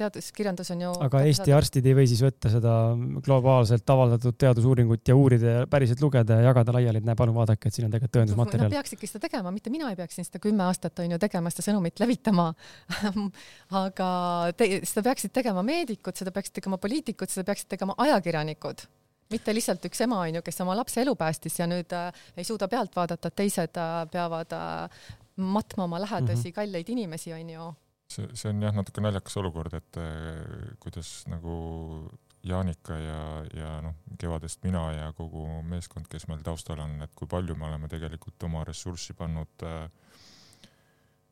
teaduskirjandus 0.00 0.72
on 0.74 0.84
ju 0.86 0.92
aga 1.06 1.22
Eesti 1.28 1.54
arstid 1.56 1.86
ei 1.86 1.96
või 1.96 2.06
siis 2.10 2.22
võtta 2.24 2.52
seda 2.52 2.74
globaalselt 3.26 3.94
avaldatud 3.94 4.38
teadusuuringut 4.40 5.12
ja 5.12 5.16
uurida 5.16 5.54
ja 5.54 5.66
päriselt 5.70 6.02
lugeda 6.04 6.40
ja 6.40 6.50
jagada 6.50 6.74
laiali, 6.76 7.02
et 7.02 7.08
näe, 7.08 7.18
palun 7.18 7.36
vaadake, 7.36 7.68
et 7.68 7.76
siin 7.76 7.88
on 7.88 7.94
tegelikult 7.94 8.16
tõendusmaterjal. 8.18 8.68
Nad 8.68 8.78
peaksidki 8.78 9.10
seda 9.10 9.24
tegema, 9.28 9.52
mitte 9.54 9.72
mina 9.72 9.90
ei 9.92 9.98
peaks 9.98 10.18
siin 10.18 10.28
seda 10.28 10.42
kümme 10.42 10.66
aastat 10.66 11.04
on 11.04 11.16
ju 11.16 11.20
tegema, 11.22 11.52
seda 11.54 11.66
sõnumit 11.70 12.00
levitama 12.02 12.50
aga 13.84 14.08
te, 14.56 14.72
seda 14.88 15.04
peaksid 15.10 15.34
tegema 15.36 15.64
meedikud, 15.66 16.16
seda 16.18 16.32
peaksid 16.34 16.60
tegema 16.60 16.80
poliitikud, 16.82 17.30
seda 17.32 17.46
peaksid 17.50 17.70
tegema 17.76 17.96
ajakirjanikud 18.06 18.88
mitte 19.30 19.54
lihtsalt 19.54 19.84
üks 19.86 20.02
ema 20.06 20.20
on 20.24 20.38
ju, 20.38 20.42
kes 20.42 20.60
oma 20.64 20.74
lapse 20.78 21.02
elu 21.02 21.14
päästis 21.18 21.60
ja 21.60 21.68
nüüd 21.70 21.92
äh, 21.94 22.10
ei 22.36 22.46
suuda 22.46 22.68
pealt 22.70 22.96
vaadata, 22.96 23.30
teised 23.30 23.78
äh, 23.78 24.02
peavad 24.10 24.56
äh, 24.56 25.04
matma 25.40 25.86
oma 25.86 26.00
lähedasi 26.02 26.34
mm, 26.34 26.50
-hmm. 26.50 26.54
kalleid 26.54 26.88
inimesi, 26.88 27.32
on 27.32 27.50
ju 27.50 27.72
see, 28.10 28.26
see 28.34 28.50
on 28.50 28.64
jah, 28.64 28.74
natuke 28.76 29.02
naljakas 29.04 29.38
olukord, 29.40 29.74
et 29.78 30.00
äh, 30.00 30.74
kuidas 30.82 31.22
nagu 31.30 31.54
Jaanika 32.46 32.96
ja, 32.96 33.22
ja 33.52 33.70
noh, 33.84 33.98
kevadest 34.20 34.62
mina 34.64 34.86
ja 34.94 35.08
kogu 35.16 35.44
meeskond, 35.68 36.08
kes 36.08 36.24
meil 36.30 36.40
taustal 36.44 36.80
on, 36.80 36.96
et 37.04 37.12
kui 37.16 37.28
palju 37.28 37.56
me 37.58 37.68
oleme 37.68 37.90
tegelikult 37.92 38.48
oma 38.48 38.64
ressurssi 38.64 39.16
pannud 39.18 39.66
äh, 39.68 39.82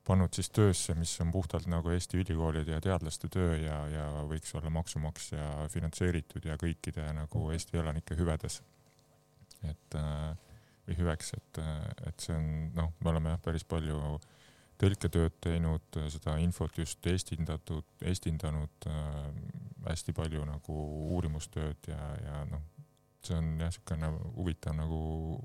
pannud 0.08 0.32
siis 0.32 0.48
töösse, 0.52 0.94
mis 0.96 1.12
on 1.20 1.32
puhtalt 1.32 1.68
nagu 1.68 1.92
Eesti 1.92 2.20
ülikoolide 2.22 2.76
ja 2.76 2.80
teadlaste 2.84 3.28
töö 3.32 3.56
ja, 3.60 3.78
ja 3.92 4.04
võiks 4.28 4.54
olla 4.56 4.72
maksumaksja 4.72 5.68
finantseeritud 5.72 6.48
ja 6.48 6.56
kõikide 6.60 7.04
nagu 7.16 7.48
Eesti 7.52 7.80
elanike 7.80 8.16
hüvedes. 8.16 8.62
et 9.68 9.96
äh, 9.98 10.34
või 10.88 10.96
hüveks, 11.02 11.34
et, 11.36 11.58
et 12.08 12.24
see 12.24 12.36
on 12.36 12.44
noh, 12.76 12.92
me 13.04 13.10
oleme 13.10 13.34
jah, 13.34 13.40
päris 13.44 13.64
palju 13.68 13.98
äh, 14.16 14.37
tõlketööd 14.78 15.38
teinud, 15.42 16.00
seda 16.12 16.36
infot 16.42 16.76
just 16.78 17.06
estindatud, 17.10 17.86
estindanud 18.06 18.88
äh, 18.90 19.22
hästi 19.88 20.14
palju 20.16 20.44
nagu 20.46 20.82
uurimustööd 21.16 21.90
ja, 21.90 21.98
ja 22.22 22.42
noh, 22.50 22.62
see 23.24 23.36
on 23.36 23.50
jah, 23.58 23.72
niisugune 23.72 24.12
huvitav 24.36 24.76
nagu, 24.78 25.00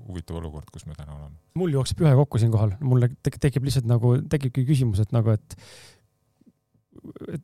huvitav 0.08 0.38
olukord, 0.40 0.70
kus 0.72 0.86
me 0.86 0.96
täna 0.98 1.16
oleme. 1.16 1.36
mul 1.58 1.74
jookseb 1.74 2.04
ühe 2.04 2.14
kokku 2.20 2.40
siinkohal, 2.42 2.76
mulle 2.84 3.10
tekib 3.24 3.66
lihtsalt 3.66 3.88
nagu, 3.90 4.16
tekibki 4.30 4.66
küsimus, 4.68 5.02
et 5.02 5.14
nagu, 5.14 5.34
et 5.34 5.58
et 7.34 7.42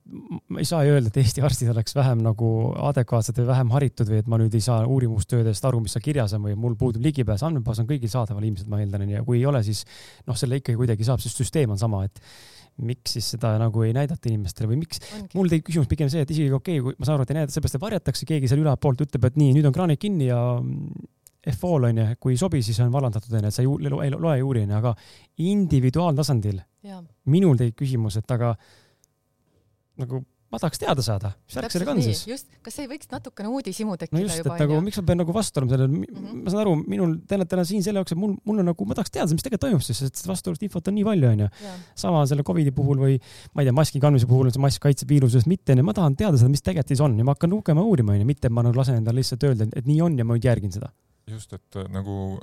ma 0.50 0.62
ei 0.62 0.68
saa 0.68 0.84
ju 0.86 0.94
öelda, 0.94 1.10
et 1.10 1.18
Eesti 1.20 1.42
arstid 1.44 1.72
oleks 1.72 1.94
vähem 1.96 2.22
nagu 2.24 2.50
adekvaatsed 2.90 3.40
või 3.40 3.48
vähem 3.50 3.72
haritud 3.74 4.10
või 4.10 4.20
et 4.22 4.30
ma 4.30 4.38
nüüd 4.40 4.54
ei 4.56 4.64
saa 4.64 4.84
uurimustöödest 4.88 5.66
aru, 5.68 5.82
mis 5.84 5.96
seal 5.96 6.04
kirjas 6.04 6.34
on 6.36 6.46
või 6.48 6.56
mul 6.58 6.76
puudub 6.80 7.04
ligipääs, 7.04 7.44
andmebaas 7.46 7.82
on 7.82 7.90
kõigil 7.90 8.12
saadaval 8.12 8.46
ilmselt, 8.48 8.70
ma 8.72 8.80
eeldan, 8.82 9.08
ja 9.10 9.24
kui 9.26 9.40
ei 9.40 9.46
ole, 9.48 9.62
siis 9.66 9.84
noh, 10.28 10.38
selle 10.38 10.60
ikkagi 10.60 10.78
kuidagi 10.80 11.06
saab, 11.06 11.22
sest 11.24 11.42
süsteem 11.42 11.74
on 11.74 11.80
sama, 11.80 12.04
et 12.08 12.22
miks 12.80 13.16
siis 13.16 13.32
seda 13.34 13.54
nagu 13.60 13.84
ei 13.84 13.94
näidata 13.96 14.30
inimestele 14.30 14.70
või 14.70 14.80
miks, 14.84 15.02
mul 15.36 15.50
tekib 15.52 15.68
küsimus 15.68 15.88
pigem 15.90 16.10
see, 16.12 16.24
et 16.24 16.30
isegi 16.32 16.52
okei 16.56 16.80
okay,, 16.80 16.84
kui 16.84 17.00
ma 17.00 17.08
saan 17.08 17.18
aru, 17.18 17.26
et 17.26 17.32
ei 17.34 17.40
näidata, 17.40 17.56
seepärast 17.56 17.76
et 17.76 17.84
varjatakse, 17.84 18.28
keegi 18.28 18.50
seal 18.50 18.62
ülalpoolt 18.62 19.04
ütleb, 19.04 19.26
et 19.28 19.40
nii, 19.40 19.56
nüüd 19.58 19.68
on 19.68 19.74
kraanid 19.76 20.00
kinni 20.00 20.30
ja 20.30 20.40
FO-l 21.56 21.88
onju, 21.88 22.06
kui 22.20 22.34
ei 22.34 22.40
sobi, 22.40 22.60
siis 22.64 22.78
on 22.84 22.92
vallandatud 22.92 23.32
onju, 23.32 23.48
et 23.48 23.56
sa 23.56 23.64
ei 23.64 23.90
loe, 23.90 24.10
loe 24.16 24.36
ja 24.36 24.46
uuri 24.46 24.64
onju, 24.66 24.76
aga 24.76 24.94
individuaaltasandil 25.50 26.60
minul 27.32 27.60
tekib 27.60 27.80
küsimus, 27.82 28.18
et 28.20 28.36
aga 28.36 28.54
nagu 30.00 30.24
ma 30.50 30.58
tahaks 30.58 30.80
teada 30.82 31.02
saada, 31.04 31.30
mis 31.46 31.56
värk 31.56 31.72
sellega 31.72 31.92
on 31.94 32.00
siis. 32.02 32.20
just, 32.26 32.48
kas 32.64 32.76
ei 32.82 32.88
võiks 32.90 33.06
natukene 33.10 33.50
uudishimu 33.54 33.94
tekkida 34.00 34.18
no 34.18 34.22
just, 34.24 34.40
et 34.42 34.62
nagu 34.64 34.78
miks 34.82 34.98
ma 34.98 35.04
pean 35.06 35.20
nagu 35.22 35.34
vastu 35.34 35.60
olema 35.60 35.74
sellele 35.76 35.90
mm, 35.90 36.06
-hmm. 36.10 36.40
ma 36.42 36.54
saan 36.54 36.62
aru, 36.64 36.72
minul, 36.90 37.12
te 37.22 37.38
olete 37.38 37.52
täna 37.54 37.64
siin 37.68 37.84
selle 37.86 38.02
jaoks, 38.02 38.16
et 38.16 38.18
mul, 38.18 38.34
mul 38.48 38.62
on 38.62 38.68
nagu, 38.72 38.86
ma 38.90 38.96
tahaks 38.98 39.14
teada, 39.14 39.30
mis 39.30 39.46
tegelikult 39.46 39.68
toimub, 39.68 39.84
sest 39.86 40.26
vastuolust 40.26 40.66
infot 40.66 40.90
on 40.90 40.98
nii 40.98 41.06
palju, 41.06 41.30
onju. 41.30 41.48
sama 42.02 42.24
selle 42.30 42.46
Covidi 42.46 42.74
puhul 42.74 42.98
või 43.04 43.20
ma 43.54 43.62
ei 43.62 43.70
tea, 43.70 43.76
maski 43.78 44.02
kandmise 44.02 44.26
puhul 44.30 44.50
on 44.50 44.56
see 44.56 44.64
mask 44.64 44.82
kaitseb 44.82 45.14
viirusest 45.14 45.46
mitte, 45.50 45.76
onju, 45.76 45.86
ma 45.86 45.94
tahan 46.00 46.18
teada 46.18 46.40
seda, 46.40 46.50
mis 46.50 46.66
tegelikult 46.66 46.96
siis 46.96 47.04
on 47.06 47.14
ja 47.20 47.28
ma 47.28 47.38
hakkan 47.38 47.54
lugema, 47.54 47.86
uurima, 47.86 48.18
onju, 48.18 48.26
mitte 48.26 48.50
ma 48.50 48.66
nagu 48.66 48.82
lasen 48.82 48.98
endale 48.98 49.22
lihtsalt 49.22 49.46
öelda, 49.46 49.70
et 49.70 49.86
nii 49.86 50.02
on 50.02 50.18
ja 50.18 50.26
ma 50.26 50.34
nüüd 50.34 50.50
järgin 50.50 50.74
seda. 50.74 50.90
just, 51.30 51.52
et 51.54 51.78
äh, 51.78 51.86
nagu 51.94 52.40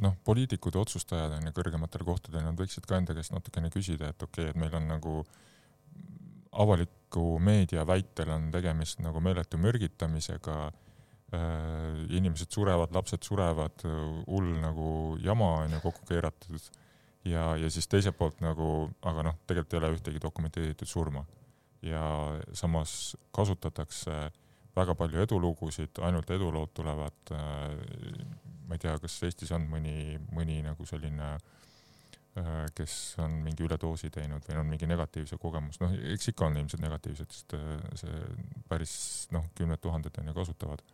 noh, 0.00 0.14
poliitikud 0.24 0.76
ja 0.76 0.84
otsustajad 0.86 1.34
on 1.34 1.50
ju 1.50 1.56
kõrgematel 1.56 2.06
kohtadel, 2.06 2.44
nad 2.46 2.54
võiksid 2.54 2.86
ka 2.86 3.00
enda 3.00 3.16
käest 3.16 3.34
natukene 3.34 3.72
küsida, 3.74 4.14
et 4.14 4.22
okei 4.22 4.46
okay,, 4.46 4.54
et 4.54 4.60
meil 4.60 4.76
on 4.78 4.86
nagu 4.86 5.24
avaliku 6.52 7.38
meedia 7.42 7.84
väitel 7.86 8.30
on 8.34 8.50
tegemist 8.50 9.00
nagu 9.04 9.20
meeletu 9.22 9.58
mürgitamisega 9.60 10.56
äh,, 10.66 12.06
inimesed 12.16 12.50
surevad, 12.50 12.94
lapsed 12.94 13.22
surevad, 13.26 13.84
hull 14.26 14.54
nagu 14.62 15.16
jama 15.22 15.52
on 15.64 15.76
ju 15.76 15.82
kokku 15.84 16.06
keeratud 16.08 16.70
ja, 17.24 17.54
ja 17.56 17.70
siis 17.70 17.88
teiselt 17.88 18.18
poolt 18.18 18.40
nagu, 18.44 18.90
aga 19.06 19.30
noh, 19.30 19.38
tegelikult 19.46 19.76
ei 19.76 19.82
ole 19.82 19.92
ühtegi 19.96 20.22
dokumenteeritud 20.22 20.88
surma. 20.88 21.24
ja 21.82 22.02
samas 22.52 23.16
kasutatakse 23.32 24.30
väga 24.76 24.94
palju 24.94 25.22
edulugusid, 25.22 25.98
ainult 26.04 26.30
edulood 26.30 26.74
tulevad 26.74 27.32
äh,, 27.32 27.78
ma 28.68 28.76
ei 28.76 28.82
tea, 28.82 28.98
kas 29.02 29.22
Eestis 29.26 29.50
on 29.54 29.64
mõni, 29.70 30.18
mõni 30.34 30.60
nagu 30.62 30.86
selline 30.86 31.32
äh, 31.34 31.59
kes 32.76 32.94
on 33.18 33.40
mingi 33.44 33.64
üledoosi 33.66 34.10
teinud 34.14 34.44
või 34.46 34.60
on 34.60 34.68
mingi 34.70 34.86
negatiivse 34.86 35.38
kogemus, 35.40 35.80
noh, 35.82 35.92
eks 36.14 36.30
ikka 36.30 36.46
on 36.46 36.60
ilmselt 36.60 36.82
negatiivsed, 36.84 37.34
sest 37.34 37.56
äh, 37.58 37.82
see 37.98 38.20
päris 38.70 38.94
noh, 39.34 39.48
kümned 39.58 39.82
tuhanded 39.82 40.20
on 40.22 40.30
ju 40.30 40.36
kasutavad. 40.36 40.84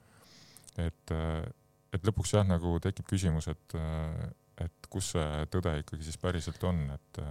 et, 0.80 1.12
äh, 1.12 1.44
et 1.92 2.08
lõpuks 2.08 2.32
jah, 2.34 2.46
nagu 2.48 2.78
tekib 2.80 3.08
küsimus, 3.08 3.48
et, 3.52 3.76
et 4.64 4.88
kus 4.92 5.12
see 5.14 5.46
tõde 5.52 5.76
ikkagi 5.82 6.08
siis 6.08 6.18
päriselt 6.20 6.64
on, 6.64 6.82
et 6.96 7.22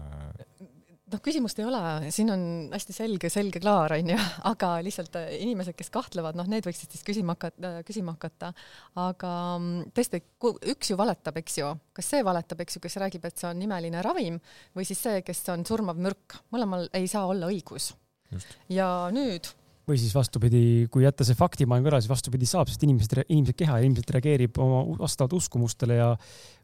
noh, 1.12 1.22
küsimust 1.24 1.60
ei 1.62 1.68
ole, 1.68 1.82
siin 2.14 2.32
on 2.34 2.44
hästi 2.74 2.96
selge, 2.96 3.30
selge 3.34 3.62
klaar, 3.64 3.96
onju, 3.98 4.18
aga 4.52 4.72
lihtsalt 4.86 5.18
äh, 5.20 5.34
inimesed, 5.46 5.78
kes 5.78 5.92
kahtlevad, 5.94 6.38
noh, 6.40 6.48
need 6.52 6.66
võiksid 6.68 6.94
siis 6.94 7.06
küsima 7.06 7.36
hakata, 7.36 7.72
äh, 7.72 7.84
küsima 7.88 8.16
hakata. 8.16 8.52
aga 9.02 9.34
mm, 9.58 9.92
tõesti, 9.96 10.22
üks 10.74 10.94
ju 10.94 11.00
valetab, 11.00 11.38
eks 11.42 11.60
ju, 11.62 11.74
kas 11.96 12.14
see 12.14 12.26
valetab, 12.26 12.64
eks 12.66 12.78
ju, 12.78 12.86
kes 12.86 12.98
räägib, 13.04 13.28
et 13.28 13.38
see 13.42 13.50
on 13.52 13.62
imeline 13.68 14.02
ravim 14.06 14.40
või 14.76 14.88
siis 14.88 15.04
see, 15.06 15.22
kes 15.26 15.44
on 15.54 15.68
surmav 15.68 16.00
mürk, 16.02 16.40
mõlemal 16.56 16.90
ei 16.98 17.10
saa 17.12 17.28
olla 17.30 17.52
õigus. 17.52 17.94
ja 18.70 18.90
nüüd 19.14 19.54
või 19.86 19.98
siis 20.02 20.14
vastupidi, 20.16 20.88
kui 20.92 21.04
jätta 21.06 21.26
see 21.28 21.38
faktimaailm 21.38 21.86
kõrvale, 21.86 22.04
siis 22.04 22.12
vastupidi 22.12 22.48
saab, 22.50 22.70
sest 22.72 22.84
inimesed, 22.88 23.26
inimese 23.30 23.54
keha 23.58 23.78
ilmselt 23.86 24.12
reageerib 24.16 24.58
oma 24.62 24.82
vastavalt 24.98 25.36
uskumustele 25.38 26.00
ja 26.00 26.08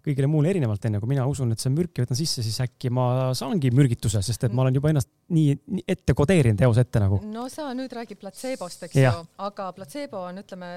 kõigile 0.01 0.29
muule 0.31 0.49
erinevalt, 0.49 0.87
onju. 0.89 1.01
kui 1.03 1.11
mina 1.11 1.27
usun, 1.29 1.53
et 1.53 1.61
see 1.61 1.69
on 1.69 1.77
mürk 1.77 1.97
ja 1.97 2.05
võtan 2.05 2.17
sisse, 2.17 2.41
siis 2.45 2.57
äkki 2.63 2.89
ma 2.93 3.05
saangi 3.37 3.69
mürgituse, 3.77 4.23
sest 4.25 4.47
et 4.47 4.55
ma 4.57 4.65
olen 4.65 4.79
juba 4.79 4.89
ennast 4.93 5.11
nii, 5.35 5.83
ette 5.85 6.15
kodeerinud 6.17 6.65
eos 6.65 6.81
ette 6.81 7.03
nagu. 7.03 7.21
no 7.29 7.45
sa 7.53 7.69
nüüd 7.77 7.93
räägid 7.93 8.21
platseebost, 8.21 8.87
eks 8.89 8.97
ju, 8.97 9.13
aga 9.45 9.69
platseebo 9.77 10.25
on, 10.31 10.41
ütleme, 10.41 10.71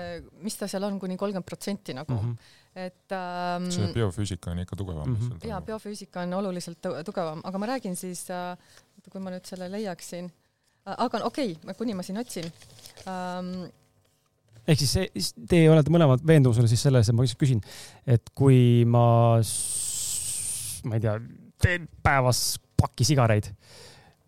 mis 0.45 0.61
ta 0.61 0.69
seal 0.69 0.85
on, 0.85 1.01
kuni 1.01 1.17
kolmkümmend 1.21 1.49
protsenti 1.49 1.97
nagu 1.97 2.13
mm. 2.13 2.29
-hmm 2.29 2.61
et 2.75 3.13
ähm, 3.15 3.69
see 3.71 3.87
biofüüsika 3.95 4.51
on 4.51 4.59
ikka 4.59 4.75
tugevam 4.77 5.07
mm. 5.07 5.17
-hmm. 5.17 5.47
ja 5.47 5.61
biofüüsika 5.63 6.25
on 6.27 6.33
oluliselt 6.35 6.83
tugevam, 7.07 7.39
aga 7.45 7.59
ma 7.59 7.67
räägin 7.67 7.95
siis 7.97 8.27
äh,, 8.31 8.59
kui 9.13 9.21
ma 9.23 9.31
nüüd 9.31 9.47
selle 9.47 9.69
leiaksin 9.71 10.27
Äh, 10.27 10.44
aga 10.85 11.25
okei 11.25 11.55
okay,, 11.57 11.79
kuni 11.79 11.97
ma 11.97 12.05
siin 12.05 12.21
otsin. 12.21 12.51
Um, 13.09 13.55
ehk 14.65 14.81
siis 14.81 14.93
see, 14.97 15.25
teie 15.49 15.71
olete 15.73 15.93
mõlemad 15.93 16.25
veendumusel 16.27 16.69
siis 16.71 16.85
selles, 16.87 17.09
et 17.09 17.17
ma 17.17 17.25
lihtsalt 17.25 17.41
küsin, 17.41 17.65
et 18.09 18.33
kui 18.37 18.85
ma, 18.89 19.07
ma 20.89 20.99
ei 20.99 21.05
tea, 21.05 21.19
teen 21.65 21.89
päevas 22.05 22.47
paki 22.81 23.07
sigareid 23.09 23.53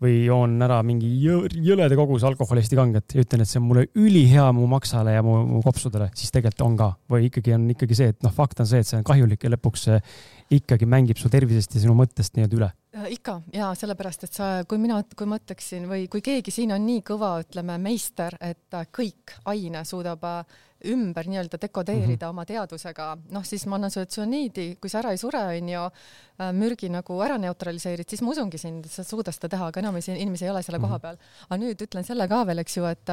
või 0.01 0.27
joon 0.27 0.59
ära 0.61 0.77
mingi 0.85 1.07
jõleda 1.17 1.95
koguse 1.97 2.27
alkoholi 2.29 2.61
hästi 2.61 2.77
kanget 2.77 3.15
ja 3.15 3.23
ütlen, 3.23 3.41
et 3.41 3.49
see 3.49 3.57
on 3.57 3.65
mulle 3.65 3.87
ülihea 3.97 4.45
mu 4.53 4.67
maksale 4.69 5.15
ja 5.15 5.23
mu, 5.25 5.39
mu 5.49 5.61
kopsudele, 5.65 6.11
siis 6.17 6.33
tegelikult 6.33 6.61
on 6.67 6.75
ka. 6.77 6.89
Või 7.09 7.31
ikkagi 7.31 7.55
on 7.57 7.65
ikkagi 7.73 7.97
see, 7.97 8.13
et 8.13 8.19
noh, 8.25 8.33
fakt 8.33 8.61
on 8.61 8.69
see, 8.69 8.83
et 8.83 8.89
see 8.89 8.99
on 8.99 9.07
kahjulik 9.07 9.41
ja 9.41 9.51
lõpuks 9.55 9.87
ikkagi 10.51 10.85
mängib 10.85 11.17
su 11.19 11.29
tervisest 11.29 11.75
ja 11.75 11.83
sinu 11.83 11.95
mõttest 11.97 12.37
nii-öelda 12.37 12.59
üle 12.59 12.71
Äh, 12.97 13.11
ikka 13.13 13.41
ja 13.53 13.71
sellepärast, 13.77 14.23
et 14.25 14.33
sa, 14.33 14.45
kui 14.67 14.79
mina, 14.81 14.97
kui 15.17 15.27
ma 15.29 15.37
ütleksin 15.37 15.85
või 15.89 16.07
kui 16.09 16.23
keegi 16.25 16.53
siin 16.53 16.71
on 16.73 16.85
nii 16.87 17.03
kõva, 17.05 17.35
ütleme 17.43 17.75
meister, 17.81 18.37
et 18.41 18.77
kõik 18.95 19.35
aine 19.51 19.83
suudab 19.85 20.23
äh, 20.25 20.55
ümber 20.93 21.27
nii-öelda 21.29 21.59
dekodeerida 21.61 22.07
mm 22.07 22.15
-hmm. 22.15 22.29
oma 22.29 22.45
teadvusega, 22.45 23.07
noh 23.33 23.45
siis 23.45 23.65
ma 23.65 23.75
annan 23.75 23.91
sulle 23.91 24.05
tsüaniidi, 24.05 24.77
kui 24.81 24.89
sa 24.89 24.99
ära 24.99 25.11
ei 25.11 25.17
sure, 25.17 25.41
onju, 25.57 25.83
äh, 25.83 26.53
mürgi 26.53 26.89
nagu 26.89 27.19
ära 27.21 27.37
neutraliseerid, 27.37 28.09
siis 28.09 28.21
ma 28.21 28.31
usungi 28.31 28.57
sind, 28.57 28.85
sa 28.85 29.03
suudad 29.03 29.33
seda 29.35 29.49
teha, 29.49 29.67
aga 29.67 29.79
enamasti 29.79 30.15
inimesi 30.15 30.45
ei 30.45 30.51
ole 30.51 30.63
selle 30.63 30.79
mm 30.79 30.85
-hmm. 30.85 30.87
koha 30.87 30.99
peal. 30.99 31.17
aga 31.49 31.59
nüüd 31.63 31.81
ütlen 31.81 32.03
selle 32.03 32.27
ka 32.27 32.45
veel, 32.47 32.59
eks 32.59 32.77
ju, 32.77 32.85
et 32.85 33.07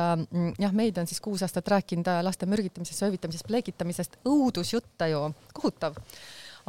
jah, 0.59 0.72
meid 0.72 0.99
on 0.99 1.07
siis 1.07 1.20
kuus 1.20 1.43
aastat 1.43 1.68
rääkinud 1.68 2.09
laste 2.22 2.47
mürgitamisest, 2.47 2.99
söövitamisest, 2.99 3.47
pleegitamisest, 3.47 4.16
õudusjutte 4.24 5.11
ju, 5.11 5.35
kohutav 5.53 5.95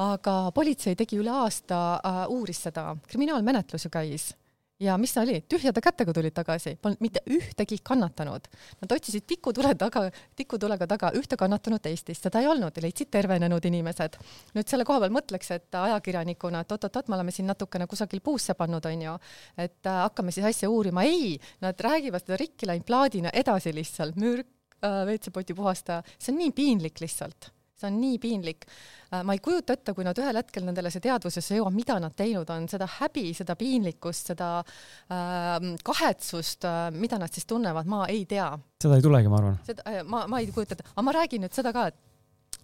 aga 0.01 0.39
politsei 0.55 0.95
tegi 0.95 1.19
üle 1.21 1.31
aasta 1.31 1.83
äh,, 1.99 2.23
uuris 2.31 2.65
seda, 2.67 2.89
kriminaalmenetlus 3.07 3.87
ju 3.87 3.93
käis. 3.93 4.33
Ja 4.79 4.97
mis 4.99 5.13
ta 5.15 5.21
oli, 5.23 5.37
tühjade 5.47 5.79
kätega 5.79 6.11
tulid 6.11 6.33
tagasi, 6.35 6.73
polnud 6.83 6.99
mitte 6.99 7.21
ühtegi 7.31 7.77
kannatanut. 7.83 8.49
Nad 8.81 8.91
otsisid 8.91 9.23
tikutule 9.23 9.71
taga, 9.79 10.09
tikutulega 10.35 10.87
taga 10.91 11.13
ühte 11.15 11.37
kannatanut 11.39 11.87
Eestis, 11.87 12.19
seda 12.19 12.41
ei 12.43 12.49
olnud, 12.51 12.75
leidsid 12.83 13.07
tervenenud 13.07 13.63
inimesed. 13.71 14.19
nüüd 14.57 14.67
selle 14.67 14.83
koha 14.83 14.99
peal 15.05 15.15
mõtleks, 15.15 15.53
et 15.55 15.79
ajakirjanikuna, 15.79 16.65
et 16.65 16.75
oot-oot-oot, 16.75 17.07
me 17.07 17.15
oleme 17.15 17.31
siin 17.31 17.47
natukene 17.47 17.87
kusagil 17.87 18.19
puusse 18.19 18.53
pannud, 18.59 18.83
onju, 18.91 19.15
et 19.55 19.79
äh, 19.87 20.03
hakkame 20.09 20.35
siis 20.35 20.51
asja 20.51 20.69
uurima. 20.69 21.07
ei, 21.07 21.39
nad 21.63 21.79
räägivad 21.79 22.27
seda 22.27 22.43
rikki 22.43 22.67
läinud 22.67 22.83
plaadina 22.85 23.31
edasi 23.31 23.71
lihtsalt, 23.71 24.19
mürk 24.19 24.51
äh,, 24.83 25.05
WC-poti 25.07 25.55
puhastaja, 25.55 26.03
see 26.19 26.35
on 26.35 26.43
nii 26.43 26.51
piinlik 26.51 26.99
lihtsalt 26.99 27.54
see 27.75 27.89
on 27.89 27.99
nii 27.99 28.19
piinlik. 28.23 28.65
Äh, 29.11 29.23
ma 29.27 29.35
ei 29.35 29.41
kujuta 29.43 29.75
ette, 29.75 29.93
kui 29.95 30.05
nad 30.07 30.17
ühel 30.19 30.39
hetkel 30.39 30.65
nendele 30.67 30.91
see 30.93 31.03
teadvusesse 31.03 31.59
jõuab, 31.59 31.75
mida 31.75 31.97
nad 32.01 32.15
teinud 32.17 32.49
on, 32.55 32.69
seda 32.71 32.87
häbi, 32.99 33.27
seda 33.37 33.57
piinlikkust, 33.59 34.31
seda 34.33 34.49
äh, 34.61 35.69
kahetsust 35.85 36.67
mida 36.95 37.19
nad 37.21 37.33
siis 37.33 37.47
tunnevad, 37.49 37.89
ma 37.91 38.05
ei 38.11 38.25
tea. 38.29 38.49
seda 38.81 38.99
ei 38.99 39.05
tulegi, 39.05 39.31
ma 39.31 39.41
arvan. 39.41 39.61
seda 39.67 39.85
äh,, 39.91 40.01
ma, 40.07 40.25
ma 40.31 40.41
ei 40.41 40.51
kujuta 40.53 40.77
ette, 40.77 40.87
aga 40.93 41.05
ma 41.05 41.15
räägin 41.19 41.45
nüüd 41.45 41.55
seda 41.55 41.73
ka, 41.75 41.87
et 41.91 42.01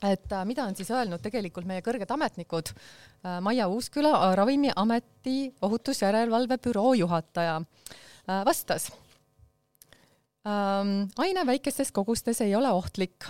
et 0.01 0.33
äh, 0.33 0.45
mida 0.49 0.63
on 0.65 0.73
siis 0.73 0.89
öelnud 0.89 1.21
tegelikult 1.21 1.67
meie 1.69 1.83
kõrged 1.85 2.09
ametnikud. 2.09 2.71
Maia 3.45 3.67
Uusküla, 3.69 4.31
Ravimiameti 4.33 5.51
ohutusjärelevalve 5.61 6.57
büroo 6.57 6.95
juhataja 6.97 7.59
vastas 8.47 8.87
ähm,. 10.47 11.11
aine 11.21 11.45
väikestes 11.45 11.93
kogustes 11.93 12.41
ei 12.41 12.55
ole 12.57 12.71
ohtlik 12.73 13.29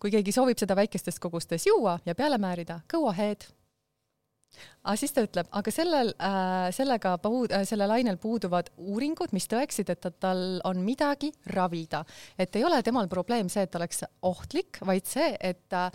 kui 0.00 0.12
keegi 0.14 0.34
soovib 0.34 0.60
seda 0.60 0.76
väikestes 0.78 1.20
kogustes 1.20 1.66
juua 1.68 1.98
ja 2.06 2.16
peale 2.16 2.38
määrida, 2.40 2.80
go 2.90 3.06
ahead. 3.10 3.44
aga 4.82 4.96
siis 4.98 5.12
ta 5.14 5.22
ütleb, 5.22 5.46
aga 5.54 5.72
sellel 5.72 6.08
äh,, 6.16 6.70
sellega 6.74 7.14
puud- 7.22 7.52
äh,, 7.54 7.62
sellel 7.68 7.92
ainel 7.94 8.16
puuduvad 8.18 8.72
uuringud, 8.80 9.34
mis 9.36 9.46
tõeksid, 9.50 9.92
et 9.92 10.08
tal 10.18 10.58
on 10.66 10.80
midagi 10.84 11.30
ravida. 11.54 12.04
et 12.38 12.56
ei 12.56 12.64
ole 12.64 12.82
temal 12.82 13.08
probleem 13.08 13.48
see, 13.48 13.62
et 13.68 13.76
oleks 13.78 14.04
ohtlik, 14.22 14.80
vaid 14.86 15.06
see, 15.06 15.36
et 15.40 15.76
äh, 15.76 15.92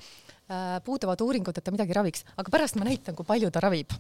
puuduvad 0.86 1.22
uuringud, 1.22 1.58
et 1.58 1.66
ta 1.66 1.74
midagi 1.74 1.98
raviks. 1.98 2.26
aga 2.38 2.54
pärast 2.54 2.80
ma 2.80 2.88
näitan, 2.88 3.16
kui 3.18 3.26
palju 3.26 3.52
ta 3.52 3.66
ravib 3.66 3.92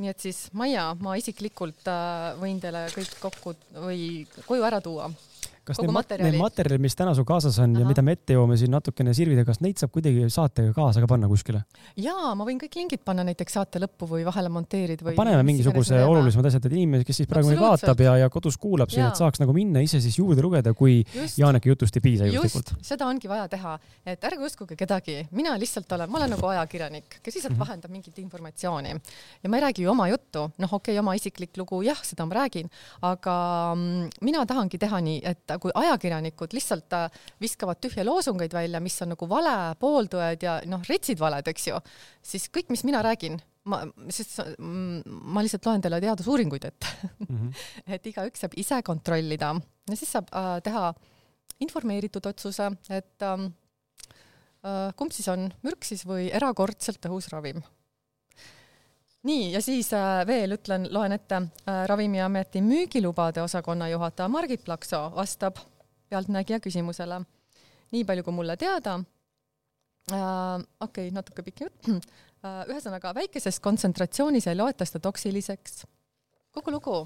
nii 0.00 0.08
et 0.08 0.22
siis 0.22 0.46
Maia, 0.56 0.94
ma 1.00 1.16
isiklikult 1.20 1.88
äh, 1.90 2.30
võin 2.40 2.60
teile 2.60 2.86
kõik 2.94 3.18
kokku 3.20 3.56
või 3.84 4.04
koju 4.46 4.64
ära 4.64 4.80
tuua 4.84 5.10
kas 5.70 5.80
need, 5.82 5.92
materjali... 5.94 6.30
need 6.30 6.42
materjalid, 6.42 6.82
mis 6.82 6.96
täna 6.98 7.14
su 7.16 7.24
kaasas 7.28 7.58
on 7.62 7.74
Aha. 7.74 7.82
ja 7.82 7.88
mida 7.88 8.04
me 8.06 8.14
ette 8.16 8.36
joome 8.36 8.58
siin 8.60 8.72
natukene 8.74 9.14
sirvida, 9.16 9.44
kas 9.48 9.60
neid 9.64 9.80
saab 9.80 9.92
kuidagi 9.94 10.26
saatega 10.32 10.74
kaasa 10.76 11.02
ka 11.04 11.10
panna 11.10 11.30
kuskile? 11.30 11.62
jaa, 12.00 12.32
ma 12.38 12.46
võin 12.48 12.60
kõik 12.60 12.78
lingid 12.78 13.04
panna 13.06 13.24
näiteks 13.28 13.56
saate 13.58 13.82
lõppu 13.82 14.08
või 14.10 14.24
vahele 14.26 14.52
monteerida 14.52 15.06
või. 15.06 15.16
paneme 15.18 15.42
mingisuguse 15.46 16.02
olulisemad 16.04 16.50
asjad, 16.50 16.66
et 16.68 16.76
inimene, 16.76 17.06
kes 17.06 17.22
siis 17.22 17.30
praegu 17.30 17.52
meid 17.52 17.62
vaatab 17.62 18.04
ja, 18.04 18.16
ja 18.24 18.30
kodus 18.32 18.58
kuulab 18.60 18.92
siin, 18.92 19.06
et 19.08 19.20
saaks 19.20 19.42
nagu 19.42 19.54
minna 19.56 19.82
ise 19.84 20.00
siis 20.02 20.18
juurde 20.20 20.44
lugeda, 20.44 20.74
kui 20.76 21.00
just, 21.02 21.38
Jaaneki 21.40 21.72
jutust 21.72 21.96
ei 21.96 22.04
piisa 22.04 22.28
juhuslikult. 22.28 22.74
seda 22.86 23.08
ongi 23.08 23.30
vaja 23.30 23.46
teha, 23.50 23.76
et 24.06 24.28
ärge 24.30 24.46
uskuge 24.46 24.78
kedagi, 24.78 25.20
mina 25.36 25.56
lihtsalt 25.60 25.92
olen, 25.96 26.10
ma 26.10 26.20
olen 26.20 26.34
nagu 26.36 26.50
ajakirjanik, 26.52 27.20
kes 27.20 27.38
lihtsalt 27.38 27.54
mm 27.54 27.56
-hmm. 27.56 27.66
vahendab 27.66 27.94
mingit 27.94 28.18
informatsiooni 28.18 28.94
ja 29.42 29.48
ma 29.50 29.56
ei 29.56 29.62
räägi 29.66 29.82
ju 29.82 29.90
oma 29.90 30.08
juttu, 30.08 30.50
noh, 30.58 30.72
okei 30.72 30.94
okay,, 30.94 30.98
oma 30.98 31.14
isiklik 31.14 31.56
lugu, 31.56 31.82
jah, 31.82 31.98
seda 32.04 32.26
ma 32.26 32.34
räägin, 32.34 32.70
aga 33.02 33.36
mm, 33.74 34.08
mina 34.20 34.44
tahangi 34.46 34.78
teha 34.78 35.00
nii, 35.00 35.20
et 35.24 35.50
kui 35.62 35.74
ajakirjanikud 35.74 36.56
lihtsalt 36.56 36.96
äh, 36.96 37.20
viskavad 37.42 37.80
tühje 37.82 38.04
loosungeid 38.06 38.54
välja, 38.56 38.80
mis 38.80 38.98
on 39.04 39.14
nagu 39.14 39.28
vale, 39.30 39.56
pooltõed 39.80 40.42
ja 40.46 40.58
noh, 40.70 40.82
retsid 40.88 41.20
valed, 41.20 41.46
eks 41.52 41.70
ju, 41.70 41.80
siis 42.32 42.48
kõik, 42.52 42.72
mis 42.74 42.84
mina 42.88 43.02
räägin, 43.06 43.38
ma, 43.68 43.82
sest 44.12 44.40
ma 44.58 45.44
lihtsalt 45.44 45.68
loen 45.68 45.84
teile 45.84 46.00
teadusuuringuid 46.02 46.64
ette 46.70 46.92
mm. 47.26 47.30
-hmm. 47.30 47.64
et 47.94 48.06
igaüks 48.06 48.44
saab 48.44 48.56
ise 48.56 48.82
kontrollida 48.82 49.54
ja 49.90 49.96
siis 49.96 50.12
saab 50.16 50.30
äh, 50.32 50.58
teha 50.64 50.92
informeeritud 51.60 52.26
otsuse, 52.26 52.70
et 52.88 53.26
ähm, 53.26 53.50
äh, 54.64 54.92
kumb 54.96 55.12
siis 55.12 55.28
on, 55.28 55.50
mürk 55.66 55.84
siis 55.84 56.06
või 56.08 56.30
erakordselt 56.32 57.00
tõhus 57.04 57.28
ravim. 57.32 57.60
Nii, 59.22 59.52
ja 59.52 59.60
siis 59.62 59.92
äh, 59.96 60.22
veel 60.26 60.56
ütlen, 60.56 60.88
loen 60.92 61.12
ette 61.16 61.36
äh,, 61.36 61.84
Ravimiameti 61.88 62.62
müügilubade 62.64 63.42
osakonna 63.42 63.88
juhataja 63.88 64.28
Margit 64.28 64.64
Plakso 64.64 65.02
vastab 65.14 65.60
pealtnägija 66.08 66.60
küsimusele. 66.60 67.20
nii 67.90 68.04
palju, 68.04 68.24
kui 68.24 68.34
mulle 68.34 68.56
teada 68.56 69.00
äh,, 70.12 70.16
okei 70.80 71.08
okay,, 71.08 71.14
natuke 71.14 71.42
pikk 71.42 71.66
jutt 71.66 71.88
äh,, 71.92 72.64
ühesõnaga 72.68 73.14
väikeses 73.14 73.60
kontsentratsioonis 73.60 74.46
ei 74.46 74.56
loeta 74.56 74.84
seda 74.88 75.02
toksiliseks. 75.08 75.84
kogu 76.50 76.70
lugu 76.70 77.04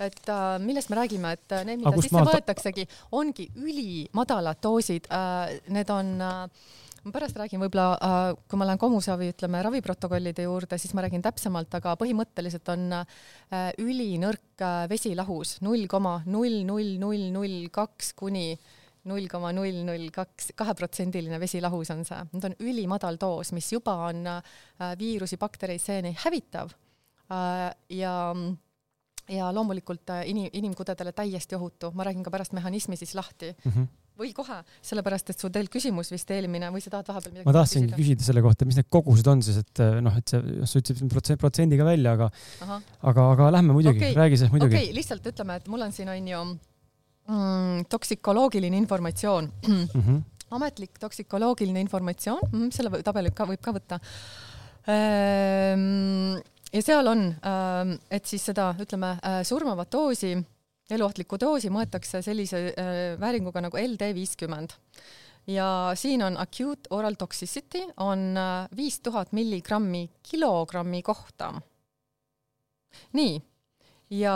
et 0.00 0.28
äh, 0.28 0.58
millest 0.62 0.90
me 0.90 0.96
räägime, 0.96 1.32
et 1.32 1.52
äh, 1.52 1.64
need, 1.66 1.80
mida 1.82 2.02
sisse 2.02 2.24
võetaksegi, 2.28 2.84
ongi 3.18 3.48
ülimadalad 3.56 4.60
doosid 4.62 5.08
äh,, 5.10 5.56
need 5.74 5.90
on 5.90 6.12
äh, 6.22 6.68
ma 7.08 7.14
pärast 7.14 7.38
räägin 7.40 7.62
võib-olla 7.62 7.96
äh,, 7.96 8.30
kui 8.48 8.60
ma 8.60 8.66
lähen 8.68 8.80
Komusavi, 8.80 9.30
ütleme, 9.32 9.62
raviprotokollide 9.64 10.44
juurde, 10.44 10.78
siis 10.80 10.92
ma 10.96 11.04
räägin 11.04 11.24
täpsemalt, 11.24 11.72
aga 11.78 11.94
põhimõtteliselt 12.00 12.68
on 12.74 12.84
äh, 13.00 13.70
ülinõrk 13.80 14.64
äh, 14.64 14.82
vesilahus 14.90 15.58
null 15.64 15.86
koma 15.90 16.18
null 16.28 16.60
null 16.68 16.98
null 17.00 17.30
null 17.34 17.70
kaks 17.72 18.12
kuni 18.18 18.52
null 19.08 19.28
koma 19.32 19.54
null 19.56 19.82
null 19.88 20.10
kaks, 20.12 20.52
kaheprotsendiline 20.58 21.40
vesilahus 21.40 21.94
on 21.94 22.04
see, 22.04 22.18
need 22.34 22.48
on 22.50 22.56
ülimadal 22.60 23.16
doos, 23.20 23.54
mis 23.56 23.70
juba 23.72 23.94
on 24.10 24.26
viirusi, 25.00 25.38
baktereid, 25.40 25.80
seeni 25.80 26.12
hävitav 26.26 26.74
ja 27.94 28.12
ja 29.28 29.48
loomulikult 29.52 30.12
inim, 30.28 30.50
inimkudedele 30.56 31.14
täiesti 31.16 31.56
ohutu, 31.56 31.92
ma 31.96 32.04
räägin 32.08 32.26
ka 32.26 32.32
pärast 32.32 32.52
mehhanismi 32.56 32.96
siis 33.00 33.14
lahti. 33.16 33.54
Mm. 33.64 33.72
-hmm 33.72 34.07
või 34.18 34.32
kohe, 34.36 34.58
sellepärast 34.84 35.32
et 35.32 35.42
sul 35.42 35.52
teil 35.54 35.68
küsimus 35.72 36.10
vist 36.12 36.30
eelmine 36.34 36.70
või 36.74 36.82
sa 36.84 36.92
tahad 36.92 37.10
vahepeal 37.12 37.34
midagi 37.34 37.48
ma 37.48 37.54
tahtsingi 37.54 37.92
küsida, 37.92 38.00
küsida 38.02 38.26
selle 38.28 38.42
kohta, 38.44 38.68
mis 38.68 38.78
need 38.80 38.88
kogused 38.92 39.30
on 39.30 39.44
siis, 39.46 39.60
et 39.62 39.82
noh, 40.04 40.16
et 40.18 40.32
see, 40.34 40.56
sa 40.68 40.82
ütlesid 40.82 41.12
protsent, 41.12 41.40
protsendiga 41.42 41.86
välja, 41.86 42.16
aga 42.18 42.30
Aha. 42.66 42.80
aga, 43.12 43.28
aga 43.36 43.52
lähme 43.58 43.76
muidugi 43.76 44.02
okay., 44.02 44.16
räägi 44.18 44.40
siis 44.42 44.52
muidugi. 44.54 44.74
okei 44.74 44.90
okay,, 44.90 44.96
lihtsalt 44.98 45.30
ütleme, 45.32 45.60
et 45.62 45.70
mul 45.70 45.86
on 45.86 45.94
siin 45.94 46.10
on 46.12 46.28
ju 46.32 46.42
mm, 46.48 47.88
toksikoloogiline 47.94 48.82
informatsioon 48.82 49.50
mm. 49.68 49.88
-hmm. 49.94 50.20
ametlik 50.58 50.98
toksikoloogiline 50.98 51.80
informatsioon 51.86 52.44
mm,, 52.50 52.70
selle 52.74 53.02
tabeli 53.06 53.30
ka 53.30 53.46
võib 53.46 53.62
ka 53.62 53.76
võtta 53.78 54.00
ehm, 54.90 56.38
ja 56.72 56.82
seal 56.84 57.06
on, 57.14 57.26
ähm, 57.52 57.96
et 58.10 58.26
siis 58.26 58.44
seda, 58.50 58.72
ütleme, 58.80 59.16
äh, 59.22 59.40
surmavat 59.46 59.92
doosi, 59.92 60.34
eluohtlikku 60.90 61.38
doosi 61.40 61.70
mõõtakse 61.72 62.22
sellise 62.24 62.60
äh, 62.72 62.92
vääringuga 63.20 63.62
nagu 63.64 63.78
LD 63.80 64.12
viiskümmend 64.16 64.74
ja 65.48 65.92
siin 65.96 66.22
on 66.24 66.36
acute 66.40 66.90
oral 66.94 67.16
toxicity 67.18 67.84
on 68.04 68.30
äh, 68.36 68.68
viis 68.76 69.00
tuhat 69.00 69.32
milligrammi 69.32 70.08
kilogrammi 70.30 71.02
kohta. 71.02 71.52
nii, 73.12 73.36
ja 74.10 74.34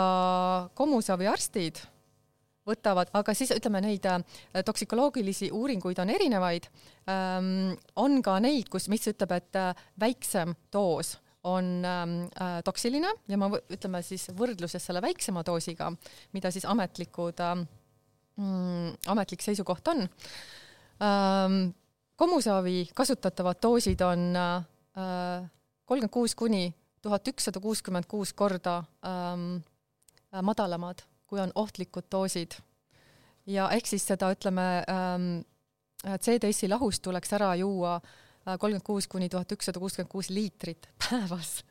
Komusavi 0.73 1.27
arstid 1.27 1.81
võtavad, 2.67 3.09
aga 3.13 3.33
siis 3.35 3.51
ütleme, 3.51 3.81
neid 3.83 4.05
toksikoloogilisi 4.65 5.49
uuringuid 5.51 5.99
on 5.99 6.09
erinevaid. 6.13 6.69
Ähm, 7.11 7.73
on 7.99 8.21
ka 8.23 8.37
neid, 8.39 8.69
kus, 8.71 8.87
mis 8.87 9.03
ütleb, 9.11 9.33
et 9.35 9.59
väiksem 9.99 10.53
doos 10.71 11.17
on 11.43 11.85
ähm, 11.85 12.19
äh, 12.41 12.63
toksiline 12.63 13.09
ja 13.27 13.37
ma 13.37 13.49
ütleme 13.71 14.01
siis 14.05 14.29
võrdluses 14.37 14.85
selle 14.85 15.01
väiksema 15.03 15.43
doosiga, 15.45 15.89
mida 16.33 16.51
siis 16.51 16.65
ametlikud 16.69 17.43
äh,, 17.43 17.63
ametlik 19.11 19.43
seisukoht 19.45 19.87
on 19.93 20.05
ähm,. 21.03 21.73
komusaavi 22.15 22.89
kasutatavad 22.95 23.59
doosid 23.61 24.01
on 24.01 24.35
äh, 24.35 24.63
kolmkümmend 25.85 26.13
kuus 26.13 26.35
kuni 26.35 26.73
tuhat 27.01 27.27
ükssada 27.27 27.59
kuuskümmend 27.59 28.07
kuus 28.07 28.33
korda 28.33 28.83
ähm, 29.05 29.57
äh, 30.31 30.41
madalamad, 30.41 31.03
kui 31.27 31.39
on 31.39 31.51
ohtlikud 31.55 32.07
doosid. 32.11 32.55
ja 33.45 33.69
ehk 33.69 33.87
siis 33.87 34.07
seda, 34.07 34.31
ütleme 34.31 34.83
ähm,, 34.87 35.31
CDS-i 36.03 36.67
lahust 36.67 37.01
tuleks 37.03 37.31
ära 37.33 37.55
juua 37.55 37.95
äh, 37.95 38.01
Äh, 38.03 38.21
kolmkümmend 38.45 38.85
kuus 38.85 39.07
kuni 39.07 39.29
tuhat 39.29 39.51
ükssada 39.51 39.79
kuuskümmend 39.79 40.11
kuus 40.11 40.29
liitrit 40.29 40.89
päevas. 41.09 41.63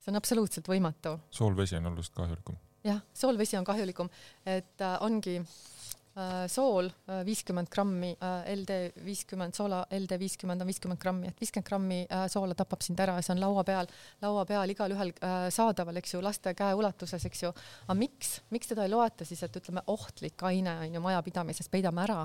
see 0.00 0.12
on 0.12 0.20
absoluutselt 0.20 0.68
võimatu. 0.68 1.18
soolvesi 1.30 1.76
on 1.76 1.86
oluliselt 1.92 2.14
kahjulikum. 2.14 2.56
jah, 2.84 3.00
soolvesi 3.14 3.56
on 3.56 3.64
kahjulikum, 3.64 4.10
et 4.46 4.80
äh, 4.80 4.98
ongi 5.00 5.40
Äh, 5.40 6.03
sool 6.46 6.86
äh, 7.10 7.24
viiskümmend 7.26 7.70
grammi, 7.74 8.12
äh, 8.22 8.52
LD 8.54 8.76
viiskümmend, 9.02 9.56
soola 9.56 9.80
LD 9.90 10.18
viiskümmend 10.20 10.62
on 10.62 10.68
viiskümmend 10.70 11.00
grammi, 11.02 11.30
et 11.32 11.40
viiskümmend 11.42 11.66
grammi 11.66 11.98
soola 12.30 12.54
tapab 12.54 12.84
sind 12.86 13.00
ära 13.02 13.16
ja 13.18 13.24
see 13.26 13.34
on 13.34 13.40
laua 13.42 13.64
peal, 13.66 13.90
laua 14.22 14.44
peal 14.46 14.70
igalühel 14.70 15.10
saadaval, 15.54 15.98
eks 15.98 16.14
ju, 16.14 16.20
laste 16.22 16.52
käeulatuses, 16.54 17.24
eks 17.26 17.42
ju. 17.42 17.50
aga 17.86 17.96
miks, 17.98 18.36
miks 18.54 18.70
teda 18.70 18.86
ei 18.86 18.92
loeta 18.92 19.26
siis, 19.26 19.42
et 19.42 19.58
ütleme, 19.58 19.82
ohtlik 19.90 20.44
aine 20.46 20.76
on 20.84 20.94
ju 20.94 21.02
majapidamises, 21.02 21.68
peidame 21.72 22.04
ära. 22.04 22.20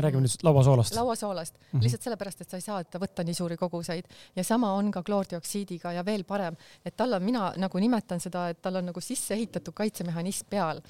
räägime 0.00 0.24
nüüd 0.24 0.46
lauasoolast. 0.46 0.94
lauasoolast 0.96 1.58
mm, 1.58 1.66
-hmm. 1.66 1.82
lihtsalt 1.82 2.08
sellepärast, 2.08 2.40
et 2.40 2.50
sa 2.50 2.56
ei 2.56 2.64
saa 2.64 2.82
võtta 2.96 3.24
nii 3.24 3.34
suuri 3.34 3.56
koguseid 3.56 4.08
ja 4.36 4.44
sama 4.44 4.72
on 4.72 4.90
ka 4.90 5.02
kloordioksiidiga 5.02 5.92
ja 5.92 6.04
veel 6.04 6.24
parem, 6.24 6.56
et 6.84 6.96
tal 6.96 7.12
on, 7.12 7.22
mina 7.22 7.52
nagu 7.56 7.78
nimetan 7.78 8.20
seda, 8.20 8.48
et 8.48 8.62
tal 8.62 8.80
on 8.80 8.86
nagu 8.92 9.00
sisse 9.00 9.34
ehitatud 9.34 9.74
kaitsemehhanism 9.74 10.48
peal. 10.50 10.80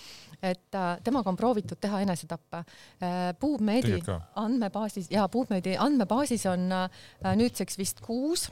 et 0.42 0.78
temaga 1.02 1.30
on 1.30 1.36
proovitud 1.36 1.78
teha 1.80 2.00
enesetapp 2.00 2.35
etappe. 2.36 2.62
Äh, 3.00 3.34
PubMedi 3.40 4.00
andmebaasis 4.36 5.10
ja 5.10 5.26
PubMedi 5.28 5.76
andmebaasis 5.80 6.46
on 6.50 6.70
äh, 6.72 6.88
nüüdseks 7.36 7.78
vist 7.78 8.02
kuus 8.04 8.48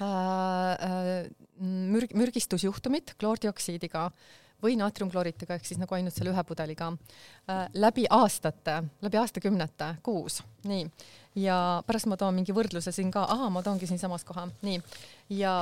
äh, 0.00 1.28
mürg-, 1.60 2.14
mürgistusjuhtumit 2.14 3.16
kloordioksiidiga 3.18 4.10
või 4.62 4.74
naatriumklooritiga 4.80 5.54
ehk 5.54 5.68
siis 5.68 5.78
nagu 5.78 5.94
ainult 5.94 6.16
selle 6.16 6.32
ühe 6.32 6.42
pudeliga 6.42 6.88
läbi 7.78 8.08
aastate, 8.10 8.80
läbi 9.06 9.20
aastakümnete, 9.20 9.92
kuus, 10.02 10.40
nii. 10.66 10.82
ja 11.38 11.58
pärast 11.86 12.08
ma 12.10 12.18
toon 12.18 12.34
mingi 12.34 12.56
võrdluse 12.56 12.90
siin 12.90 13.12
ka, 13.14 13.22
ahah, 13.36 13.52
ma 13.54 13.62
toongi 13.62 13.86
siinsamas 13.86 14.26
koha, 14.26 14.48
nii. 14.66 14.80
ja 15.38 15.54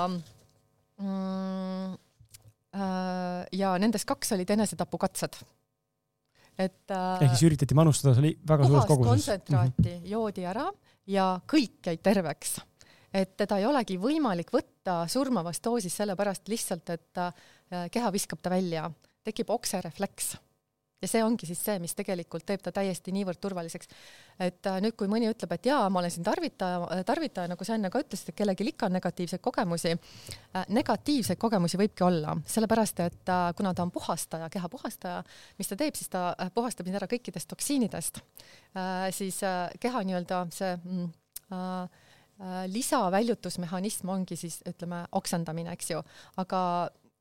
mm, 0.96 1.92
ja 3.52 3.76
nendest 3.80 4.08
kaks 4.08 4.32
olid 4.32 4.50
enesetapukatsed 4.56 5.42
et 6.58 6.94
äh, 6.94 7.22
ehk 7.26 7.34
siis 7.34 7.50
üritati 7.50 7.76
manustada, 7.76 8.14
see 8.14 8.24
oli 8.24 8.32
väga 8.48 8.68
suures 8.70 8.88
koguses. 8.88 9.10
kontsentraati 9.12 9.82
mm 9.82 9.92
-hmm. 9.92 10.08
joodi 10.12 10.46
ära 10.46 10.70
ja 11.06 11.40
kõik 11.46 11.90
jäid 11.90 12.02
terveks. 12.02 12.60
et 13.12 13.36
teda 13.36 13.58
ei 13.58 13.66
olegi 13.66 13.98
võimalik 13.98 14.50
võtta 14.52 15.08
surmavas 15.08 15.60
doosis 15.60 15.96
sellepärast 15.96 16.48
lihtsalt, 16.48 16.90
et 16.90 17.18
äh, 17.18 17.88
keha 17.90 18.12
viskab 18.12 18.40
ta 18.42 18.50
välja, 18.50 18.90
tekib 19.24 19.50
okserefleks 19.50 20.36
ja 21.02 21.08
see 21.10 21.22
ongi 21.24 21.48
siis 21.48 21.60
see, 21.60 21.76
mis 21.82 21.92
tegelikult 21.96 22.46
teeb 22.48 22.62
ta 22.64 22.72
täiesti 22.74 23.12
niivõrd 23.12 23.40
turvaliseks. 23.40 23.90
et 24.40 24.68
äh, 24.68 24.78
nüüd, 24.84 24.96
kui 24.96 25.10
mõni 25.12 25.28
ütleb, 25.28 25.52
et 25.52 25.68
jaa, 25.68 25.88
ma 25.92 26.00
olen 26.00 26.12
siin 26.12 26.24
tarvitaja, 26.24 26.80
äh, 26.94 27.02
tarvitaja, 27.08 27.50
nagu 27.52 27.64
sa 27.68 27.76
enne 27.76 27.90
ka 27.92 28.00
ütlesid, 28.00 28.32
et 28.32 28.38
kellelgi 28.38 28.68
ikka 28.72 28.88
on 28.88 28.96
negatiivseid 28.96 29.42
kogemusi 29.44 29.92
äh,. 29.92 30.64
negatiivseid 30.68 31.40
kogemusi 31.40 31.80
võibki 31.80 32.06
olla, 32.06 32.36
sellepärast 32.48 33.04
et 33.04 33.34
kuna 33.56 33.74
ta 33.74 33.84
on 33.84 33.92
puhastaja, 33.92 34.48
keha 34.52 34.68
puhastaja, 34.72 35.22
mis 35.58 35.68
ta 35.68 35.76
teeb, 35.76 35.94
siis 35.98 36.08
ta 36.12 36.30
puhastab 36.54 36.88
sind 36.88 36.96
ära 36.96 37.08
kõikidest 37.10 37.48
toksiinidest 37.50 38.20
siis 39.16 39.40
keha 39.80 40.02
nii-öelda 40.06 40.42
see 40.54 40.72
mm, 40.76 41.08
lisaväljutusmehhanism 42.72 44.08
ongi 44.12 44.36
siis 44.36 44.60
ütleme 44.68 45.04
oksendamine, 45.16 45.72
eks 45.76 45.90
ju, 45.90 46.02
aga 46.40 46.60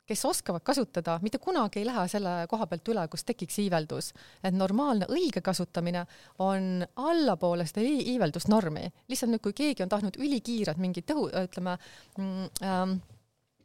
kes 0.05 0.25
oskavad 0.25 0.63
kasutada, 0.65 1.17
mitte 1.21 1.39
kunagi 1.41 1.81
ei 1.81 1.87
lähe 1.87 2.05
selle 2.11 2.33
koha 2.49 2.67
pealt 2.69 2.91
üle, 2.93 3.05
kus 3.11 3.25
tekiks 3.25 3.57
iiveldus. 3.63 4.11
et 4.43 4.53
normaalne 4.53 5.07
õige 5.09 5.41
kasutamine 5.41 6.05
on 6.39 6.85
allapoole 6.95 7.65
seda 7.65 7.81
iiveldusnormi. 7.85 8.91
lihtsalt 9.09 9.31
nüüd, 9.31 9.43
kui 9.43 9.53
keegi 9.53 9.83
on 9.83 9.89
tahtnud 9.89 10.17
ülikiiret 10.17 10.77
mingit 10.77 11.09
õhu, 11.11 11.29
ütleme 11.29 11.77
mm, 12.17 12.49
ähm, 12.63 12.97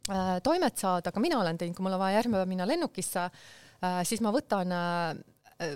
äh, 0.09 0.39
toimet 0.43 0.77
saada, 0.77 1.11
ka 1.11 1.19
mina 1.19 1.39
olen 1.39 1.57
teinud, 1.57 1.77
kui 1.77 1.85
mul 1.85 1.97
on 1.97 2.03
vaja 2.05 2.19
järgmine 2.19 2.41
päev 2.41 2.55
minna 2.55 2.67
lennukisse 2.67 3.27
äh,, 3.27 4.01
siis 4.03 4.21
ma 4.25 4.33
võtan 4.33 4.73
äh, 4.73 5.13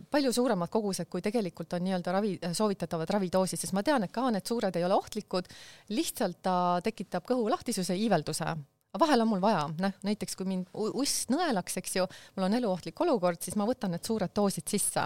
palju 0.09 0.32
suuremad 0.34 0.72
kogused, 0.74 1.05
kui 1.09 1.22
tegelikult 1.22 1.74
on 1.78 1.84
nii-öelda 1.86 2.13
ravi, 2.16 2.38
soovitatavad 2.57 3.09
ravidoosid, 3.20 3.61
sest 3.61 3.76
ma 3.78 3.84
tean, 3.86 4.03
et 4.03 4.13
ka 4.13 4.32
need 4.34 4.47
suured 4.47 4.76
ei 4.76 4.86
ole 4.88 4.97
ohtlikud, 4.97 5.51
lihtsalt 5.93 6.41
ta 6.41 6.55
tekitab 6.84 7.28
kõhu 7.30 7.45
lahtisuse, 7.53 7.93
iivelduse 7.93 8.55
aga 8.95 9.03
vahel 9.03 9.25
on 9.25 9.31
mul 9.33 9.43
vaja, 9.43 9.65
noh, 9.81 9.97
näiteks 10.07 10.37
kui 10.39 10.47
mind 10.47 10.69
uss 10.71 11.27
nõelaks, 11.31 11.75
eks 11.81 11.97
ju, 11.97 12.05
mul 12.37 12.47
on 12.47 12.55
eluohtlik 12.61 13.01
olukord, 13.03 13.41
siis 13.43 13.57
ma 13.59 13.67
võtan 13.67 13.91
need 13.95 14.07
suured 14.07 14.31
doosid 14.35 14.71
sisse. 14.71 15.03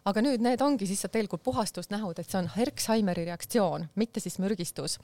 aga 0.00 0.22
nüüd 0.24 0.40
need 0.40 0.62
ongi 0.64 0.86
siis 0.88 1.02
tegelikult 1.04 1.42
puhastusnähud, 1.44 2.16
et 2.18 2.30
see 2.30 2.38
on 2.38 2.48
Herxheimeri 2.54 3.26
reaktsioon, 3.28 3.84
mitte 4.00 4.20
siis 4.24 4.38
mürgistus. 4.40 4.96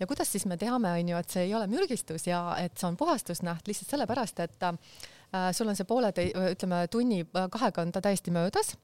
ja 0.00 0.06
kuidas 0.06 0.32
siis 0.32 0.46
me 0.46 0.56
teame, 0.56 0.88
on 0.88 1.12
ju, 1.12 1.16
et 1.16 1.30
see 1.30 1.44
ei 1.44 1.54
ole 1.54 1.68
mürgistus 1.68 2.26
ja 2.26 2.56
et 2.56 2.78
see 2.78 2.88
on 2.88 2.96
puhastusnäht 2.96 3.68
lihtsalt 3.68 3.90
sellepärast, 3.90 4.40
et 4.40 4.62
äh, 4.62 5.52
sul 5.52 5.68
on 5.68 5.76
see 5.76 5.84
poole, 5.84 6.12
ütleme 6.54 6.86
tunni 6.88 7.26
kahega 7.34 7.82
on 7.82 7.92
ta 7.92 8.00
täiesti 8.00 8.32
möödas 8.32 8.78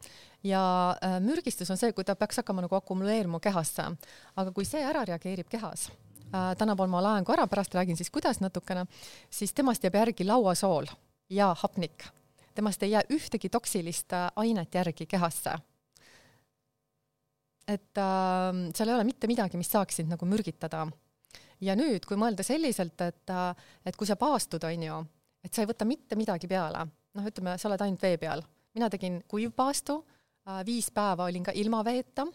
ja 0.45 0.63
äh, 1.01 1.21
mürgistus 1.25 1.71
on 1.73 1.81
see, 1.81 1.97
kui 1.97 2.05
ta 2.05 2.17
peaks 2.17 2.45
hakkama 2.45 2.69
nagu 2.69 2.77
akumuleeruma 2.77 3.41
kehasse, 3.41 3.95
aga 4.37 4.53
kui 4.53 4.69
see 4.69 4.85
ära 4.85 5.09
reageerib 5.09 5.49
kehas 5.49 5.89
äh,, 6.35 6.51
täna 6.59 6.77
pool 6.77 6.91
ma 6.91 7.03
laen 7.03 7.25
ka 7.25 7.37
ära, 7.39 7.47
pärast 7.47 7.75
räägin 7.75 7.97
siis, 7.97 8.11
kuidas 8.11 8.43
natukene, 8.43 8.87
siis 9.31 9.55
temast 9.55 9.85
jääb 9.87 10.03
järgi 10.03 10.27
lauasool 10.27 10.91
ja 11.31 11.55
hapnik 11.63 12.11
temast 12.55 12.83
ei 12.83 12.91
jää 12.91 13.03
ühtegi 13.13 13.49
toksilist 13.49 14.13
äh, 14.13 14.31
ainet 14.37 14.75
järgi 14.75 15.07
kehasse. 15.07 15.51
et 17.69 17.99
äh, 17.99 18.53
seal 18.75 18.89
ei 18.89 18.95
ole 18.95 19.05
mitte 19.05 19.27
midagi, 19.27 19.57
mis 19.57 19.71
saaks 19.73 19.97
sind 19.97 20.13
nagu 20.13 20.27
mürgitada. 20.27 20.87
ja 21.61 21.77
nüüd, 21.77 22.07
kui 22.07 22.17
mõelda 22.21 22.43
selliselt, 22.43 23.01
et, 23.01 23.31
äh, 23.31 23.67
et 23.87 23.97
kui 23.97 24.07
sa 24.07 24.17
paastud, 24.17 24.65
on 24.65 24.83
ju, 24.83 25.05
et 25.45 25.55
sa 25.55 25.63
ei 25.63 25.71
võta 25.71 25.85
mitte 25.89 26.17
midagi 26.17 26.49
peale, 26.49 26.87
noh, 27.15 27.31
ütleme, 27.31 27.59
sa 27.59 27.69
oled 27.69 27.81
ainult 27.81 28.03
vee 28.03 28.19
peal. 28.19 28.43
mina 28.75 28.91
tegin 28.91 29.23
kuivpaastu 29.29 29.99
äh,, 30.49 30.65
viis 30.67 30.91
päeva 30.91 31.25
olin 31.25 31.45
ka 31.45 31.53
ilma 31.55 31.85
veeta 31.85 32.27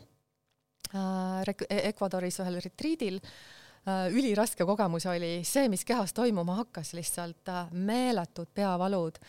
äh, 0.95 1.56
Ecuadoris 1.70 2.39
ühel 2.39 2.62
retriidil 2.64 3.22
äh, 3.24 3.59
üliraske 3.88 4.66
kogemus 4.66 5.06
oli 5.10 5.40
see, 5.48 5.70
mis 5.72 5.86
kehas 5.88 6.14
toimuma 6.14 6.60
hakkas, 6.64 6.94
lihtsalt 6.98 7.50
äh, 7.50 7.72
meeletud 7.72 8.52
peavalud 8.54 9.20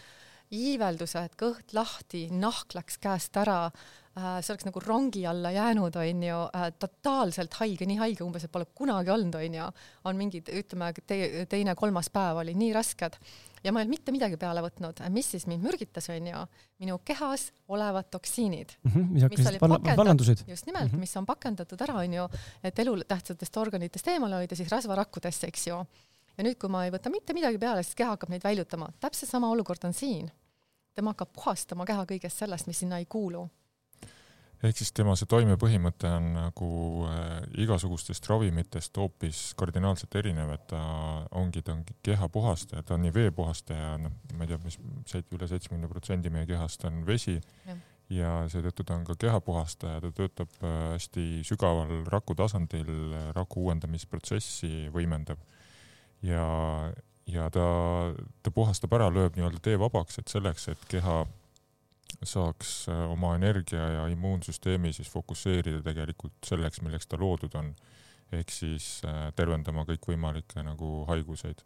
iiveldused, 0.51 1.37
kõht 1.39 1.75
lahti, 1.77 2.25
nahk 2.35 2.75
läks 2.75 2.99
käest 2.99 3.37
ära 3.39 3.69
äh,, 3.69 4.41
see 4.43 4.51
oleks 4.53 4.67
nagu 4.67 4.83
rongi 4.83 5.23
alla 5.31 5.53
jäänud, 5.55 5.97
onju 6.03 6.41
äh,, 6.49 6.73
totaalselt 6.83 7.55
haige, 7.61 7.87
nii 7.87 8.01
haige 8.03 8.27
umbes, 8.27 8.45
et 8.45 8.53
pole 8.53 8.67
kunagi 8.75 9.15
olnud, 9.15 9.39
onju. 9.39 9.69
on 10.11 10.19
mingid, 10.19 10.51
ütleme 10.51 10.91
te, 11.07 11.47
teine, 11.51 11.77
kolmas 11.79 12.11
päev 12.11 12.43
oli 12.43 12.57
nii 12.59 12.75
rasked 12.75 13.21
ja 13.65 13.73
ma 13.73 13.81
ei 13.81 13.85
olnud 13.85 13.95
mitte 13.97 14.13
midagi 14.15 14.39
peale 14.41 14.63
võtnud, 14.65 15.03
mis 15.15 15.31
siis 15.35 15.47
mind 15.51 15.65
mürgitas, 15.65 16.09
onju, 16.13 16.45
minu 16.83 16.99
kehas 17.05 17.51
olevad 17.69 18.11
toksiinid 18.11 18.77
mm. 18.83 18.93
-hmm, 18.93 19.09
mis 19.15 19.27
hakkasid 19.27 19.61
val 19.61 19.77
vallandusid. 19.97 20.45
just 20.47 20.67
nimelt 20.67 20.91
mm, 20.91 20.97
-hmm. 20.97 21.01
mis 21.01 21.17
on 21.17 21.27
pakendatud 21.27 21.81
ära, 21.81 21.95
onju, 22.05 22.29
et 22.65 22.79
elutähtsatest 22.79 23.57
organitest 23.57 24.09
eemale 24.09 24.41
hoida, 24.43 24.57
siis 24.57 24.73
rasvarakkudesse, 24.73 25.47
eks 25.47 25.67
ju 25.67 25.85
ja 26.37 26.45
nüüd, 26.45 26.57
kui 26.61 26.71
ma 26.73 26.85
ei 26.85 26.91
võta 26.95 27.11
mitte 27.13 27.35
midagi 27.37 27.59
peale, 27.59 27.83
siis 27.83 27.95
keha 27.95 28.15
hakkab 28.15 28.31
neid 28.33 28.45
väljutama. 28.45 28.93
täpselt 29.01 29.31
sama 29.31 29.51
olukord 29.51 29.85
on 29.85 29.93
siin 29.93 30.31
tema 30.95 31.15
hakkab 31.15 31.33
puhastama 31.33 31.87
keha 31.89 32.05
kõigest 32.09 32.43
sellest, 32.43 32.67
mis 32.67 32.83
sinna 32.83 32.99
ei 33.01 33.07
kuulu. 33.07 33.47
Ehk 34.63 34.77
siis 34.77 34.93
tema 34.97 35.15
see 35.17 35.29
toimepõhimõte 35.31 36.09
on 36.13 36.27
nagu 36.37 36.71
äh, 37.09 37.37
igasugustest 37.65 38.27
ravimitest 38.29 38.97
hoopis 39.01 39.43
kardinaalselt 39.61 40.17
erinev, 40.21 40.53
et 40.55 40.67
ta 40.73 40.81
ongi, 41.41 41.63
ta 41.65 41.77
on 41.77 41.85
keha 42.07 42.29
puhastaja, 42.33 42.85
ta 42.85 42.97
on 42.97 43.07
nii 43.07 43.15
vee 43.17 43.31
puhastaja, 43.35 43.95
noh, 44.03 44.17
ma 44.37 44.45
ei 44.45 44.53
tea, 44.53 44.61
mis 44.65 44.77
seit-, 45.09 45.33
üle 45.37 45.49
seitsmekümne 45.49 45.89
protsendi 45.91 46.33
meie 46.33 46.49
kehast 46.51 46.85
on 46.89 47.03
vesi 47.09 47.39
ja, 47.39 47.79
ja 48.13 48.35
seetõttu 48.53 48.85
ta 48.85 48.99
on 49.01 49.07
ka 49.09 49.17
keha 49.27 49.41
puhastaja, 49.45 50.03
ta 50.05 50.13
töötab 50.17 50.57
äh, 50.61 50.81
hästi 50.97 51.29
sügaval 51.49 52.03
raku 52.13 52.37
tasandil, 52.39 52.91
raku 53.37 53.69
uuendamisprotsessi 53.69 54.91
võimendab. 54.93 55.41
Ja 56.21 56.45
ja 57.31 57.51
ta, 57.53 57.65
ta 58.43 58.53
puhastab 58.55 58.95
ära, 58.97 59.09
lööb 59.13 59.37
nii-öelda 59.37 59.61
tee 59.63 59.79
vabaks, 59.81 60.19
et 60.21 60.33
selleks, 60.33 60.69
et 60.73 60.89
keha 60.91 61.23
saaks 62.23 62.89
äh, 62.89 63.03
oma 63.11 63.35
energia 63.37 63.89
ja 63.95 64.07
immuunsüsteemi 64.13 64.93
siis 64.93 65.11
fokusseerida 65.11 65.83
tegelikult 65.83 66.39
selleks, 66.47 66.83
milleks 66.85 67.09
ta 67.09 67.19
loodud 67.21 67.55
on. 67.55 67.75
ehk 68.33 68.53
siis 68.55 69.01
äh, 69.05 69.33
tervendama 69.35 69.83
kõikvõimalikke 69.89 70.63
nagu 70.63 71.05
haiguseid. 71.09 71.65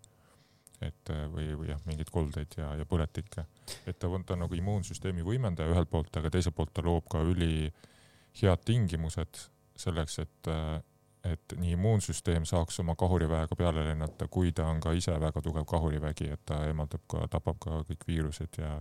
et 0.83 1.11
äh, 1.11 1.27
või, 1.33 1.51
või 1.59 1.69
jah, 1.69 1.81
mingeid 1.87 2.11
koldeid 2.11 2.57
ja, 2.57 2.75
ja 2.75 2.87
põletikke. 2.87 3.47
et 3.87 3.99
ta 3.99 4.09
on, 4.09 4.25
ta 4.25 4.35
on 4.35 4.45
nagu 4.47 4.55
immuunsüsteemi 4.55 5.23
võimendaja 5.23 5.71
ühelt 5.71 5.91
poolt, 5.91 6.17
aga 6.17 6.31
teiselt 6.31 6.55
poolt 6.55 6.75
ta 6.75 6.83
loob 6.83 7.09
ka 7.11 7.23
ülihead 7.23 8.65
tingimused 8.65 9.49
selleks, 9.77 10.19
et 10.19 10.53
et 11.25 11.55
nii 11.57 11.73
immuunsüsteem 11.73 12.45
saaks 12.45 12.83
oma 12.83 12.95
kahuriväega 13.01 13.57
peale 13.57 13.85
lennata, 13.87 14.27
kui 14.29 14.53
ta 14.53 14.67
on 14.69 14.81
ka 14.85 14.93
ise 14.93 15.15
väga 15.21 15.41
tugev 15.41 15.65
kahurivägi, 15.65 16.29
et 16.35 16.43
ta 16.45 16.59
eemaldab 16.67 17.01
ka, 17.09 17.23
tapab 17.33 17.57
ka 17.65 17.79
kõik 17.89 18.05
viirused 18.11 18.59
ja, 18.61 18.75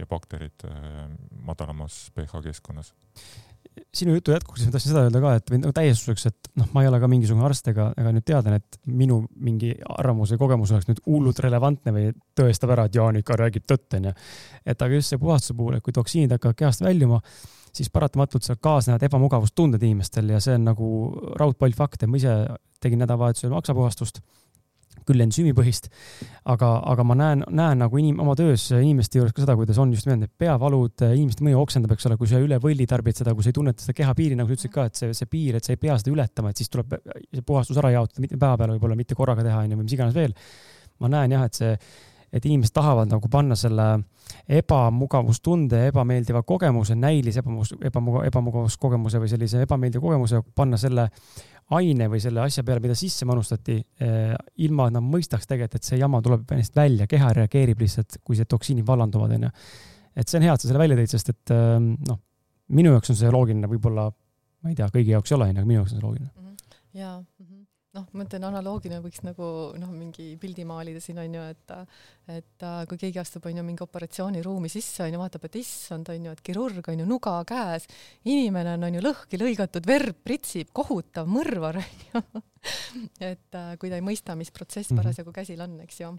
ja 0.00 0.08
bakterid 0.10 0.66
äh, 0.66 1.06
madalamas 1.46 2.08
pH 2.16 2.42
keskkonnas. 2.44 2.92
sinu 3.94 4.14
jutu 4.16 4.32
jätkuks 4.32 4.64
ma 4.66 4.72
tahtsin 4.74 4.92
seda 4.92 5.04
öelda 5.06 5.20
ka, 5.22 5.34
et 5.38 5.52
või 5.52 5.60
no 5.62 5.70
täiestuseks, 5.76 6.26
et 6.30 6.50
noh, 6.58 6.68
ma 6.74 6.82
ei 6.82 6.88
ole 6.90 6.98
ka 7.00 7.08
mingisugune 7.10 7.46
arst 7.46 7.68
ega, 7.70 7.90
ega 8.00 8.12
nüüd 8.16 8.26
teadan, 8.26 8.56
et 8.58 8.80
minu 8.86 9.20
mingi 9.36 9.74
arvamus 10.00 10.34
või 10.34 10.42
kogemus 10.42 10.72
oleks 10.74 10.90
nüüd 10.90 11.04
hullult 11.06 11.42
relevantne 11.44 11.94
või 11.94 12.10
tõestab 12.38 12.74
ära, 12.74 12.88
et 12.88 12.98
Jaanika 12.98 13.38
räägib 13.38 13.68
tõtt, 13.68 14.00
onju. 14.00 14.12
et 14.66 14.82
aga 14.86 14.98
just 14.98 15.12
see 15.12 15.22
puhastuse 15.22 15.56
puhul, 15.58 15.78
et 15.78 15.86
kui 15.86 15.94
toksiinid 15.96 16.34
hakkavad 16.36 16.58
kehast 16.64 16.84
väljuma 16.86 17.20
siis 17.76 17.90
paratamatult 17.92 18.46
seal 18.46 18.58
kaasnevad 18.62 19.02
ebamugavustunded 19.06 19.82
inimestel 19.82 20.32
ja 20.34 20.40
see 20.42 20.56
on 20.58 20.66
nagu 20.72 20.90
raudpoll 21.38 21.76
fakt, 21.76 22.02
et 22.02 22.10
ma 22.10 22.18
ise 22.18 22.34
tegin 22.82 23.02
nädalavahetusel 23.04 23.52
maksapuhastust, 23.52 24.20
küll 25.10 25.24
ensüümipõhist, 25.26 25.90
aga, 26.54 26.70
aga 26.92 27.06
ma 27.06 27.16
näen, 27.18 27.44
näen 27.60 27.82
nagu 27.84 28.00
inim-, 28.00 28.20
oma 28.22 28.36
töös 28.38 28.68
inimeste 28.76 29.20
juures 29.20 29.34
ka 29.36 29.44
seda, 29.44 29.56
kuidas 29.58 29.80
on 29.82 29.94
just 29.94 30.08
nimelt 30.08 30.24
need 30.24 30.34
peavalud, 30.40 31.06
inimeste 31.10 31.46
mõju 31.46 31.62
oksendab, 31.64 31.94
eks 31.96 32.08
ole, 32.10 32.18
kui 32.20 32.30
sa 32.30 32.42
üle 32.42 32.60
võlli 32.62 32.86
tarbid 32.90 33.20
seda, 33.20 33.34
kui 33.36 33.46
sa 33.46 33.52
ei 33.52 33.58
tunneta 33.60 33.84
seda 33.84 33.96
kehapiiri, 34.02 34.38
nagu 34.38 34.50
sa 34.50 34.58
ütlesid 34.58 34.74
ka, 34.74 34.86
et 34.90 35.00
see, 35.00 35.16
see 35.16 35.30
piir, 35.30 35.58
et 35.58 35.66
sa 35.66 35.74
ei 35.74 35.80
pea 35.82 35.98
seda 36.00 36.14
ületama, 36.14 36.52
et 36.54 36.62
siis 36.62 36.72
tuleb 36.72 36.94
see 37.00 37.46
puhastus 37.46 37.80
ära 37.82 37.92
jaotada 37.96 38.24
mitme 38.24 38.38
päeva 38.40 38.60
peale, 38.60 38.76
võib-olla 38.78 38.98
mitte 38.98 39.18
korraga 39.18 39.46
teha, 39.46 39.64
onju, 39.66 39.80
või 39.80 39.88
mis 39.88 39.98
iganes 39.98 40.16
veel. 40.16 40.36
ma 41.00 41.08
näen 41.08 41.32
jah, 41.32 41.46
et 41.48 41.56
see 41.56 41.74
et 42.32 42.46
inimesed 42.46 42.74
tahavad 42.74 43.10
nagu 43.10 43.28
panna 43.30 43.56
selle 43.58 43.86
ebamugavustunde, 44.50 45.86
ebameeldiva 45.90 46.42
kogemuse, 46.46 46.94
näilise 46.94 47.42
ebamugavus, 47.42 47.74
ebamugav, 47.90 48.26
ebamugavuskogemuse 48.30 49.22
või 49.22 49.30
sellise 49.32 49.64
ebameeldiva 49.66 50.04
kogemuse, 50.04 50.42
panna 50.54 50.78
selle 50.80 51.08
aine 51.78 52.08
või 52.10 52.20
selle 52.22 52.42
asja 52.42 52.64
peale, 52.66 52.82
mida 52.82 52.96
sisse 52.98 53.26
manustati 53.28 53.76
eh,, 53.78 54.34
ilma 54.66 54.88
et 54.88 54.96
nad 54.96 55.06
mõistaks 55.06 55.46
tegelikult, 55.50 55.78
et 55.78 55.90
see 55.90 56.00
jama 56.00 56.22
tuleb 56.24 56.50
ennast 56.56 56.76
välja, 56.76 57.06
keha 57.10 57.32
reageerib 57.40 57.84
lihtsalt, 57.84 58.20
kui 58.24 58.38
see 58.38 58.48
toksiinid 58.50 58.86
vallanduvad, 58.86 59.36
onju. 59.38 59.52
et 60.16 60.28
see 60.28 60.40
on 60.40 60.48
hea, 60.48 60.56
et 60.56 60.64
sa 60.64 60.70
selle 60.70 60.82
välja 60.82 60.98
tõid, 60.98 61.14
sest 61.14 61.32
et 61.34 61.54
eh, 61.54 61.78
noh, 62.10 62.20
minu 62.80 62.96
jaoks 62.96 63.14
on 63.14 63.20
see 63.22 63.32
loogiline, 63.34 63.70
võib-olla 63.70 64.10
ma 64.10 64.72
ei 64.72 64.78
tea, 64.78 64.90
kõigi 64.92 65.14
jaoks 65.14 65.32
ei 65.32 65.38
ole, 65.38 65.50
onju, 65.50 65.62
aga 65.62 65.72
minu 65.72 65.82
jaoks 65.82 65.94
on 65.94 66.00
see 66.00 66.06
loogiline. 66.08 66.32
-hmm. 66.36 66.78
jaa 67.00 67.18
noh, 67.96 68.04
ma 68.12 68.22
mõtlen 68.22 68.44
analoogiline 68.46 69.00
võiks 69.02 69.22
nagu 69.26 69.46
noh, 69.80 69.90
mingi 69.94 70.34
pildi 70.40 70.64
maalida 70.68 71.00
siin 71.02 71.18
on 71.22 71.34
ju, 71.34 71.46
et 71.50 71.72
et 72.30 72.66
kui 72.86 73.00
keegi 73.00 73.18
astub 73.22 73.48
on 73.50 73.58
ju 73.58 73.64
mingi 73.66 73.82
operatsiooniruumi 73.82 74.70
sisse 74.70 75.02
on 75.02 75.14
ju, 75.14 75.18
vaatab, 75.18 75.48
et 75.48 75.58
issand 75.62 76.12
on 76.12 76.28
ju, 76.28 76.34
et 76.36 76.44
kirurg 76.46 76.92
on 76.92 77.02
ju 77.02 77.08
nuga 77.08 77.34
käes, 77.48 77.88
inimene 78.30 78.76
on 78.76 78.86
on 78.86 78.98
ju 78.98 79.02
lõhki 79.02 79.40
lõigatud, 79.40 79.88
verd 79.90 80.22
pritsib, 80.22 80.70
kohutav 80.76 81.28
mõrvar 81.30 81.80
on 81.82 81.90
ju. 82.06 82.44
Et 83.24 83.58
kui 83.80 83.90
ta 83.90 83.98
ei 83.98 84.04
mõista, 84.04 84.36
mis 84.38 84.52
protsess 84.54 84.92
mhm. 84.92 85.00
parasjagu 85.00 85.34
käsil 85.34 85.60
on, 85.64 85.78
eks 85.86 86.02
ju. 86.02 86.14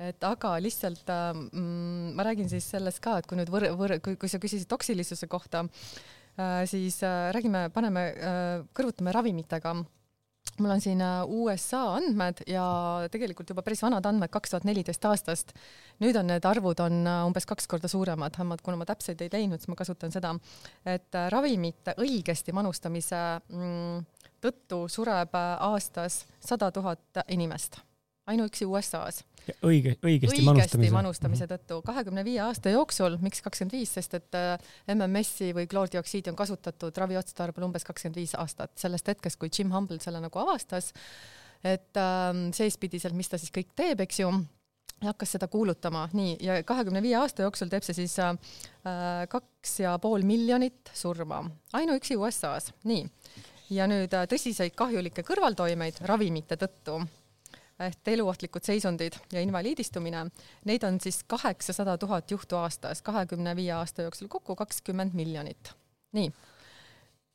Et 0.00 0.24
aga 0.24 0.54
lihtsalt 0.64 1.10
mm, 1.12 2.14
ma 2.16 2.24
räägin 2.24 2.48
siis 2.48 2.64
sellest 2.72 3.02
ka, 3.04 3.18
et 3.20 3.28
kui 3.28 3.36
nüüd 3.36 3.50
võr-, 3.52 3.68
võr-, 3.76 3.98
kui, 4.00 4.16
kui 4.16 4.32
sa 4.32 4.40
küsisid 4.40 4.70
toksilisuse 4.70 5.28
kohta 5.28 5.66
äh,, 5.66 6.62
siis 6.70 7.02
äh, 7.04 7.28
räägime, 7.36 7.66
paneme 7.74 8.06
äh,, 8.14 8.52
kõrvutame 8.72 9.12
ravimitega 9.12 9.74
mul 10.60 10.74
on 10.74 10.82
siin 10.82 11.00
äh, 11.04 11.22
USA 11.26 11.82
andmed 11.96 12.44
ja 12.48 12.64
tegelikult 13.12 13.50
juba 13.52 13.64
päris 13.66 13.82
vanad 13.84 14.06
andmed, 14.06 14.30
kaks 14.32 14.54
tuhat 14.54 14.68
neliteist 14.68 15.04
aastast. 15.08 15.52
nüüd 16.00 16.16
on 16.16 16.30
need 16.30 16.46
arvud 16.48 16.80
on 16.84 17.02
äh, 17.06 17.20
umbes 17.26 17.48
kaks 17.48 17.68
korda 17.70 17.90
suuremad, 17.90 18.38
kuna 18.62 18.80
ma 18.80 18.88
täpseid 18.88 19.20
ei 19.24 19.32
leidnud, 19.32 19.60
siis 19.60 19.72
ma 19.72 19.78
kasutan 19.80 20.14
seda, 20.14 20.34
et 20.84 21.18
äh, 21.18 21.28
ravimite 21.32 21.96
õigesti 22.00 22.54
manustamise 22.56 23.20
mm, 23.48 24.08
tõttu 24.40 24.86
sureb 24.88 25.36
aastas 25.36 26.24
sada 26.40 26.70
tuhat 26.72 27.24
inimest 27.28 27.80
ainuüksi 28.30 28.68
USA-s. 28.68 29.24
õige, 29.66 29.96
õigesti, 29.98 30.06
õigesti 30.06 30.46
manustamise, 30.46 30.94
manustamise 30.94 31.48
tõttu. 31.50 31.80
kahekümne 31.86 32.24
viie 32.26 32.40
aasta 32.44 32.72
jooksul, 32.74 33.18
miks 33.24 33.42
kakskümmend 33.44 33.74
viis, 33.74 33.92
sest 33.96 34.14
et 34.18 34.38
äh, 34.38 34.54
MMS-i 34.94 35.52
või 35.56 35.66
kloordioksiidi 35.70 36.32
on 36.32 36.38
kasutatud 36.38 37.02
raviotstarbel 37.04 37.66
umbes 37.66 37.86
kakskümmend 37.88 38.20
viis 38.20 38.36
aastat, 38.38 38.76
sellest 38.80 39.10
hetkest, 39.10 39.40
kui 39.40 39.52
Jim 39.52 39.74
Humble 39.74 40.00
selle 40.02 40.22
nagu 40.22 40.42
avastas, 40.42 40.92
et 41.64 42.00
ähm, 42.00 42.48
seespidiselt, 42.56 43.16
mis 43.16 43.28
ta 43.28 43.40
siis 43.40 43.52
kõik 43.54 43.74
teeb, 43.76 44.06
eks 44.06 44.22
ju 44.22 44.32
ja 45.00 45.14
hakkas 45.14 45.36
seda 45.36 45.48
kuulutama, 45.48 46.08
nii, 46.12 46.36
ja 46.44 46.58
kahekümne 46.66 47.02
viie 47.02 47.16
aasta 47.16 47.46
jooksul 47.46 47.70
teeb 47.72 47.84
see 47.86 47.96
siis 48.02 48.18
äh, 48.20 48.34
kaks 49.32 49.78
ja 49.80 49.94
pool 50.02 50.26
miljonit 50.28 50.92
surma, 50.94 51.42
ainuüksi 51.76 52.18
USA-s, 52.20 52.74
nii. 52.88 53.06
ja 53.76 53.88
nüüd 53.90 54.12
äh, 54.16 54.26
tõsiseid 54.28 54.76
kahjulikke 54.76 55.24
kõrvaltoimeid 55.24 56.02
ravimite 56.10 56.60
tõttu 56.60 57.00
ehk 57.80 58.08
eluohtlikud 58.12 58.64
seisundid 58.66 59.16
ja 59.32 59.40
invaliidistumine, 59.40 60.26
neid 60.68 60.84
on 60.84 61.00
siis 61.00 61.22
kaheksasada 61.26 61.96
tuhat 61.98 62.30
juhtu 62.30 62.56
aastas, 62.60 63.02
kahekümne 63.02 63.56
viie 63.56 63.72
aasta 63.72 64.06
jooksul 64.06 64.28
kokku 64.28 64.56
kakskümmend 64.56 65.14
miljonit. 65.14 65.72
nii. 66.12 66.32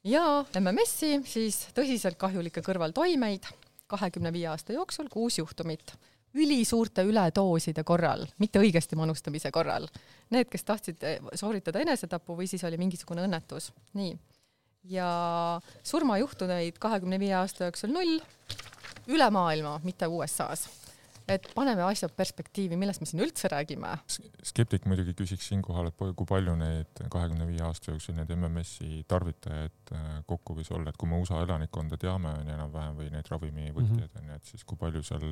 ja 0.03 0.45
MMS-i 0.59 1.21
siis 1.25 1.67
tõsiselt 1.73 2.17
kahjulikke 2.17 2.61
kõrvaltoimeid 2.61 3.47
kahekümne 3.87 4.33
viie 4.33 4.47
aasta 4.51 4.73
jooksul 4.73 5.09
kuus 5.09 5.37
juhtumit 5.37 5.95
ülisuurte 6.35 7.05
üledooside 7.07 7.83
korral, 7.87 8.25
mitte 8.41 8.59
õigesti 8.59 8.97
manustamise 8.99 9.51
korral. 9.55 9.87
Need, 10.35 10.49
kes 10.51 10.67
tahtsid 10.67 11.03
eh, 11.07 11.19
sooritada 11.39 11.79
enesetapu 11.83 12.35
või 12.35 12.49
siis 12.51 12.63
oli 12.67 12.79
mingisugune 12.81 13.23
õnnetus, 13.23 13.71
nii. 13.95 14.15
ja 14.91 15.09
surmajuhtuneid 15.83 16.79
kahekümne 16.81 17.19
viie 17.21 17.33
aasta 17.39 17.69
jooksul 17.69 17.93
null, 17.95 18.19
üle 19.11 19.29
maailma, 19.33 19.79
mitte 19.83 20.09
USA-s 20.11 20.83
et 21.25 21.47
paneme 21.57 21.81
asjad 21.81 22.13
perspektiivi, 22.13 22.77
millest 22.77 23.01
me 23.01 23.07
siin 23.09 23.23
üldse 23.25 23.49
räägime. 23.49 23.95
skeptik 24.45 24.85
muidugi 24.85 25.15
küsiks 25.17 25.47
siinkohal, 25.49 25.89
et 25.89 25.97
kui 25.97 26.27
palju 26.29 26.53
neid 26.59 27.01
kahekümne 27.01 27.47
viie 27.49 27.63
aasta 27.65 27.91
jooksul 27.91 28.17
neid 28.19 28.29
MMS-i 28.35 29.03
tarvitajaid 29.09 29.93
äh, 29.97 30.07
kokku 30.29 30.59
võis 30.59 30.69
olla, 30.69 30.93
et 30.93 31.01
kui 31.01 31.09
me 31.09 31.17
USA 31.21 31.41
elanikkonda 31.41 31.97
teame, 32.01 32.29
on 32.29 32.45
ju 32.45 32.57
enam-vähem 32.57 32.99
või 32.99 33.09
neid 33.13 33.31
ravimivõtjaid 33.31 34.21
on 34.21 34.29
ju, 34.29 34.37
et 34.37 34.53
siis 34.53 34.67
kui 34.69 34.77
palju 34.77 35.01
seal 35.05 35.31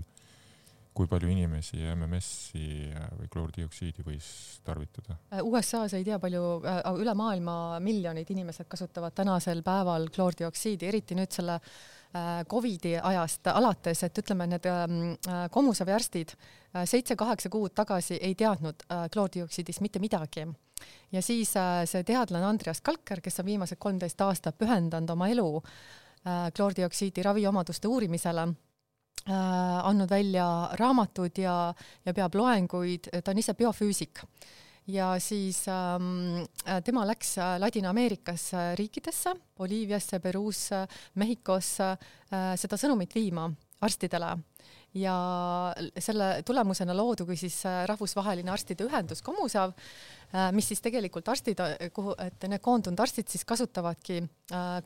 kui 0.94 1.10
palju 1.10 1.30
inimesi 1.34 1.82
MMS-i 1.94 2.68
äh, 2.94 3.08
või 3.18 3.30
kloordioksiidi 3.34 4.06
võis 4.06 4.28
tarvitada? 4.66 5.18
Äh, 5.34 5.42
USA-s 5.46 5.98
ei 5.98 6.06
tea 6.06 6.20
palju, 6.22 6.44
äh, 6.70 6.82
üle 7.02 7.16
maailma 7.18 7.80
miljonid 7.84 8.30
inimesed 8.34 8.70
kasutavad 8.70 9.16
tänasel 9.18 9.64
päeval 9.66 10.08
kloordioksiidi, 10.14 10.90
eriti 10.92 11.18
nüüd 11.18 11.34
selle 11.34 11.58
Covidi 12.50 12.92
ajast 13.02 13.48
alates, 13.50 14.04
et 14.06 14.20
ütleme, 14.22 14.46
need 14.52 14.68
ähm, 14.70 15.00
kommusaviarstid 15.52 16.36
seitse-kaheksa 16.86 17.50
kuud 17.50 17.74
tagasi 17.74 18.20
ei 18.22 18.36
teadnud 18.38 18.86
kloordioksiidist 19.14 19.82
mitte 19.82 20.00
midagi. 20.00 20.46
ja 21.12 21.22
siis 21.22 21.54
see 21.90 22.04
teadlane 22.04 22.46
Andreas 22.46 22.82
Kalker, 22.82 23.22
kes 23.22 23.40
on 23.40 23.46
viimased 23.46 23.78
kolmteist 23.80 24.22
aastat 24.22 24.58
pühendanud 24.58 25.10
oma 25.10 25.28
elu 25.30 25.62
kloordioksiidi 26.58 27.24
raviomaduste 27.24 27.88
uurimisele 27.88 28.48
äh, 29.30 29.86
andnud 29.88 30.10
välja 30.10 30.70
raamatud 30.80 31.38
ja, 31.38 31.74
ja 32.06 32.14
peab 32.14 32.36
loenguid, 32.36 33.10
ta 33.24 33.32
on 33.32 33.40
ise 33.40 33.54
biofüüsik. 33.54 34.24
Ja 34.88 35.14
siis 35.20 35.64
ähm, 35.68 36.44
tema 36.84 37.06
läks 37.08 37.38
äh, 37.38 37.58
Ladina-Ameerikas 37.60 38.52
riikidesse, 38.76 39.36
Boliiviasse, 39.58 40.20
Peruusse, 40.20 40.88
Mehhikosse 41.16 41.94
äh, 41.94 42.56
seda 42.60 42.80
sõnumit 42.80 43.16
viima 43.16 43.50
arstidele 43.84 44.36
ja 44.94 45.74
selle 46.00 46.44
tulemusena 46.46 46.94
loodugi 46.98 47.36
siis 47.38 47.58
äh, 47.66 47.84
rahvusvaheline 47.90 48.52
arstide 48.54 48.86
ühendus 48.86 49.24
Komusav, 49.26 49.74
äh, 50.34 50.52
mis 50.54 50.68
siis 50.70 50.82
tegelikult 50.86 51.30
arstid, 51.34 51.60
äh, 51.60 51.90
kuhu, 51.94 52.14
et 52.22 52.46
need 52.50 52.62
koondunud 52.62 53.02
arstid 53.02 53.30
siis 53.32 53.46
kasutavadki 53.46 54.22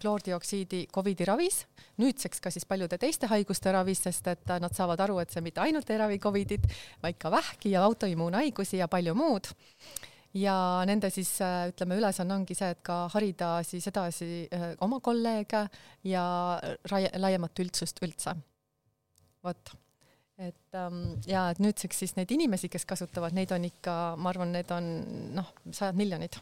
kloordioksiidi 0.02 0.86
Covidi 0.94 1.26
ravis, 1.28 1.66
nüüdseks 2.00 2.40
ka 2.44 2.52
siis 2.54 2.66
paljude 2.66 2.98
teiste 3.02 3.28
haiguste 3.28 3.72
ravis, 3.76 4.06
sest 4.08 4.30
et 4.32 4.54
nad 4.64 4.76
saavad 4.76 5.02
aru, 5.04 5.18
et 5.20 5.34
see 5.34 5.44
mitte 5.44 5.62
ainult 5.64 5.90
ei 5.92 6.00
ravi 6.00 6.20
Covidit, 6.24 6.68
vaid 7.04 7.18
ka 7.20 7.32
vähki 7.34 7.74
ja 7.76 7.84
autoimmuunhaigusi 7.88 8.80
ja 8.80 8.88
palju 8.88 9.16
muud 9.18 9.50
ja 10.38 10.56
nende 10.88 11.10
siis 11.12 11.34
ütleme, 11.42 11.98
ülesanne 12.00 12.36
ongi 12.36 12.56
see, 12.56 12.70
et 12.76 12.80
ka 12.86 13.08
harida 13.12 13.58
siis 13.68 13.90
edasi 13.90 14.48
oma 14.86 15.02
kolleege 15.04 15.66
ja 16.08 16.24
laiemat 17.18 17.66
üldsust 17.66 18.00
üldse. 18.06 18.36
vot 19.44 19.76
et 20.38 20.78
ähm, 20.78 21.18
ja 21.28 21.48
et 21.52 21.62
nüüdseks 21.64 22.04
siis 22.04 22.14
neid 22.18 22.32
inimesi, 22.34 22.70
kes 22.70 22.86
kasutavad, 22.90 23.34
neid 23.38 23.52
on 23.56 23.66
ikka, 23.68 23.96
ma 24.22 24.32
arvan, 24.34 24.54
need 24.54 24.70
on 24.74 24.92
noh, 25.38 25.50
sajad 25.72 25.98
miljonid. 25.98 26.38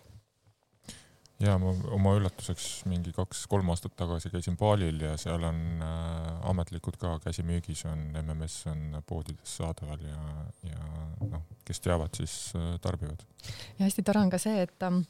ja 1.44 1.58
ma 1.60 1.72
oma 1.96 2.14
üllatuseks 2.16 2.86
mingi 2.92 3.12
kaks-kolm 3.16 3.72
aastat 3.72 3.96
tagasi 4.00 4.32
käisin 4.32 4.56
Balil 4.60 5.02
ja 5.04 5.16
seal 5.20 5.44
on 5.48 5.62
äh, 5.84 6.30
ametlikud 6.52 7.00
ka 7.00 7.18
käsimüügis 7.24 7.86
on 7.92 8.08
MMS 8.22 8.62
on 8.72 9.02
poodides 9.08 9.58
saadaval 9.60 10.04
ja, 10.08 10.22
ja 10.70 10.88
noh, 11.28 11.44
kes 11.68 11.84
teavad, 11.84 12.16
siis 12.16 12.54
äh, 12.56 12.76
tarbivad. 12.84 13.24
ja 13.80 13.88
hästi 13.88 14.04
tore 14.04 14.24
on 14.24 14.32
ka 14.32 14.40
see, 14.42 14.64
et 14.68 14.88
ähm, 14.88 15.04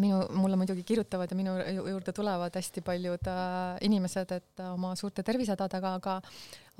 minu, 0.00 0.20
mulle 0.34 0.56
muidugi 0.56 0.84
kirjutavad 0.86 1.30
ja 1.30 1.36
minu 1.36 1.56
juurde 1.90 2.12
tulevad 2.12 2.54
hästi 2.54 2.82
paljud 2.84 3.30
äh, 3.30 3.78
inimesed, 3.86 4.32
et 4.32 4.60
äh, 4.60 4.72
oma 4.72 4.94
suurte 4.96 5.22
tervisehädadega, 5.22 5.94
aga 6.00 6.20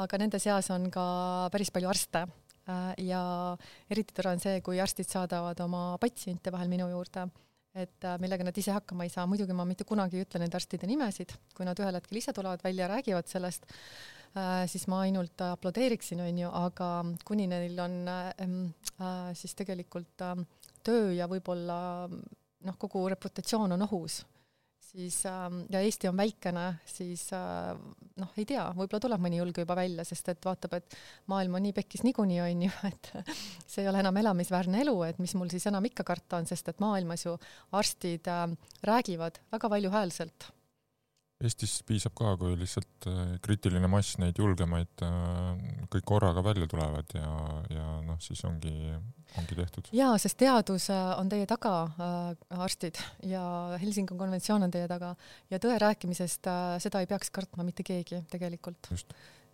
aga 0.02 0.20
nende 0.20 0.40
seas 0.42 0.68
on 0.74 0.90
ka 0.92 1.06
päris 1.52 1.72
palju 1.74 1.90
arste. 1.90 2.26
Äh, 2.66 2.92
ja 3.06 3.22
eriti 3.90 4.14
tore 4.16 4.32
on 4.34 4.42
see, 4.42 4.60
kui 4.66 4.80
arstid 4.82 5.08
saadavad 5.10 5.60
oma 5.62 5.82
patsiente 6.02 6.50
vahel 6.50 6.70
minu 6.72 6.88
juurde, 6.90 7.28
et 7.78 8.06
äh, 8.08 8.16
millega 8.22 8.46
nad 8.46 8.56
ise 8.58 8.74
hakkama 8.74 9.06
ei 9.06 9.12
saa, 9.12 9.26
muidugi 9.30 9.54
ma 9.54 9.66
mitte 9.68 9.86
kunagi 9.86 10.18
ei 10.18 10.26
ütle 10.26 10.42
nende 10.42 10.58
arstide 10.58 10.88
nimesid, 10.90 11.36
kui 11.54 11.68
nad 11.68 11.78
ühel 11.78 11.98
hetkel 12.00 12.18
ise 12.18 12.34
tulevad 12.34 12.64
välja 12.66 12.86
ja 12.86 12.92
räägivad 12.96 13.30
sellest 13.30 13.68
äh,, 13.70 14.64
siis 14.66 14.88
ma 14.90 15.04
ainult 15.04 15.46
aplodeeriksin, 15.46 16.24
onju, 16.26 16.50
aga 16.64 16.90
kuni 17.28 17.46
neil 17.52 17.78
on 17.86 18.00
äh, 18.10 18.42
siis 19.38 19.54
tegelikult 19.54 20.26
äh, 20.26 20.34
töö 20.82 21.12
ja 21.14 21.30
võib-olla 21.30 21.78
noh, 22.10 22.78
kogu 22.82 23.06
reputatsioon 23.14 23.78
on 23.78 23.86
ohus, 23.86 24.24
siis 24.96 25.18
ähm, 25.28 25.60
ja 25.70 25.80
Eesti 25.84 26.08
on 26.08 26.16
väikene, 26.16 26.64
siis 26.88 27.26
äh, 27.36 27.74
noh, 28.20 28.32
ei 28.40 28.46
tea, 28.48 28.64
võib-olla 28.76 29.02
tuleb 29.04 29.24
mõni 29.26 29.40
julge 29.40 29.64
juba 29.64 29.76
välja, 29.78 30.06
sest 30.08 30.30
et 30.32 30.48
vaatab, 30.48 30.78
et 30.78 30.96
maailm 31.32 31.58
on 31.58 31.66
nii 31.66 31.76
pekkis 31.76 32.04
niikuinii 32.06 32.40
onju, 32.46 32.72
et 32.90 33.12
see 33.66 33.84
ei 33.84 33.90
ole 33.92 34.00
enam 34.04 34.16
elamisväärne 34.22 34.80
elu, 34.86 34.96
et 35.10 35.20
mis 35.22 35.36
mul 35.38 35.52
siis 35.52 35.68
enam 35.68 35.84
ikka 35.88 36.06
karta 36.08 36.40
on, 36.40 36.48
sest 36.48 36.72
et 36.72 36.82
maailmas 36.82 37.26
ju 37.26 37.36
arstid 37.76 38.30
äh, 38.32 38.46
räägivad 38.88 39.42
väga 39.52 39.72
valjuhäälselt 39.76 40.50
Eestis 41.44 41.82
piisab 41.84 42.14
ka, 42.16 42.32
kui 42.40 42.54
lihtsalt 42.56 43.08
äh, 43.10 43.34
kriitiline 43.44 43.90
mass 43.92 44.16
neid 44.22 44.38
julgemaid 44.40 45.04
kõik 45.92 46.06
korraga 46.08 46.40
välja 46.44 46.68
tulevad 46.70 47.12
ja, 47.12 47.32
ja 47.68 47.86
noh, 48.06 48.16
siis 48.24 48.40
ongi, 48.48 48.72
ongi 49.40 49.58
tehtud. 49.58 49.90
jaa, 49.96 50.16
sest 50.20 50.38
teadus 50.40 50.88
äh, 50.92 51.12
on 51.20 51.30
teie 51.32 51.46
taga 51.48 51.72
äh,, 51.86 52.60
arstid, 52.64 53.00
ja 53.26 53.42
Helsingi 53.80 54.16
konventsioon 54.16 54.66
on 54.66 54.72
teie 54.72 54.88
taga 54.90 55.14
ja 55.52 55.60
tõe 55.62 55.78
rääkimisest 55.82 56.48
äh, 56.50 56.76
seda 56.82 57.02
ei 57.02 57.10
peaks 57.10 57.32
kartma 57.34 57.66
mitte 57.66 57.84
keegi 57.86 58.22
tegelikult. 58.32 58.90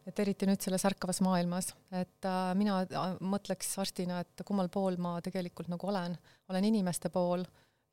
et 0.06 0.18
eriti 0.18 0.48
nüüd 0.48 0.62
selles 0.62 0.82
ärkavas 0.88 1.20
maailmas, 1.22 1.72
et 1.94 2.26
äh, 2.28 2.52
mina 2.58 2.80
äh, 2.82 3.16
mõtleks 3.22 3.74
arstina, 3.82 4.22
et 4.22 4.46
kummal 4.46 4.70
pool 4.72 4.98
ma 4.98 5.18
tegelikult 5.22 5.70
nagu 5.72 5.90
olen, 5.90 6.16
olen 6.50 6.70
inimeste 6.72 7.10
pool 7.10 7.44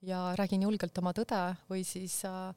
ja 0.02 0.30
räägin 0.40 0.64
julgelt 0.64 0.98
oma 1.02 1.14
tõde 1.14 1.42
või 1.70 1.84
siis 1.88 2.22
äh, 2.28 2.54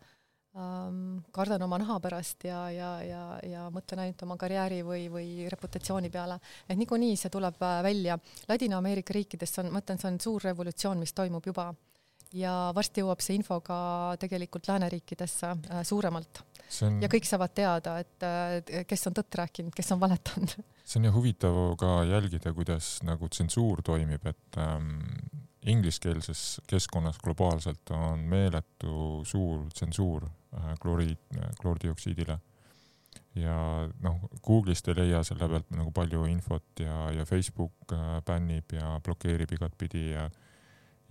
ähm, 0.56 1.22
kardan 1.32 1.62
oma 1.66 1.78
naha 1.82 1.98
pärast 2.02 2.44
ja, 2.48 2.64
ja, 2.70 2.90
ja, 3.06 3.22
ja 3.46 3.68
mõtlen 3.74 4.04
ainult 4.04 4.26
oma 4.26 4.36
karjääri 4.40 4.82
või, 4.86 5.06
või 5.12 5.48
reputatsiooni 5.52 6.10
peale. 6.10 6.38
et 6.68 6.78
niikuinii 6.78 7.16
see 7.16 7.32
tuleb 7.32 7.62
äh, 7.62 7.78
välja. 7.86 8.18
Ladina-Ameerika 8.48 9.16
riikides 9.16 9.58
on, 9.62 9.72
ma 9.72 9.84
ütlen, 9.84 10.00
see 10.02 10.10
on 10.12 10.20
suur 10.20 10.50
revolutsioon, 10.50 11.00
mis 11.02 11.16
toimub 11.16 11.46
juba 11.46 11.72
ja 12.36 12.52
varsti 12.74 13.02
jõuab 13.02 13.20
see 13.22 13.36
info 13.38 13.60
ka 13.64 13.76
tegelikult 14.20 14.68
lääneriikidesse 14.70 15.52
äh, 15.52 15.82
suuremalt. 15.86 16.42
On... 16.86 16.98
ja 17.04 17.10
kõik 17.12 17.28
saavad 17.28 17.52
teada, 17.56 17.98
et 18.00 18.26
äh, 18.26 18.84
kes 18.88 19.08
on 19.10 19.16
tõtt 19.18 19.40
rääkinud, 19.42 19.74
kes 19.76 19.92
on 19.94 20.00
valetanud. 20.02 20.56
see 20.84 21.00
on 21.00 21.08
ju 21.08 21.14
huvitav 21.16 21.60
ka 21.80 21.94
jälgida, 22.08 22.54
kuidas 22.56 22.94
nagu 23.06 23.28
tsensuur 23.28 23.82
toimib, 23.86 24.24
et 24.26 24.60
ähm, 24.60 24.96
ingliskeelses 25.66 26.60
keskkonnas 26.66 27.18
globaalselt 27.22 27.90
on 27.90 28.18
meeletu 28.18 29.22
suur 29.24 29.68
tsensuur 29.70 30.24
äh, 30.26 30.72
kloriid, 30.80 31.18
kloordioksiidile. 31.60 32.38
ja 33.34 33.88
noh, 34.02 34.18
Google'ist 34.44 34.88
ei 34.88 34.96
leia 34.96 35.22
selle 35.24 35.48
pealt 35.48 35.70
nagu 35.72 35.90
palju 35.94 36.24
infot 36.28 36.80
ja, 36.80 37.10
ja 37.16 37.24
Facebook 37.24 37.92
äh, 37.92 38.18
bännib 38.26 38.72
ja 38.72 39.00
blokeerib 39.04 39.52
igatpidi 39.52 40.10
ja 40.10 40.30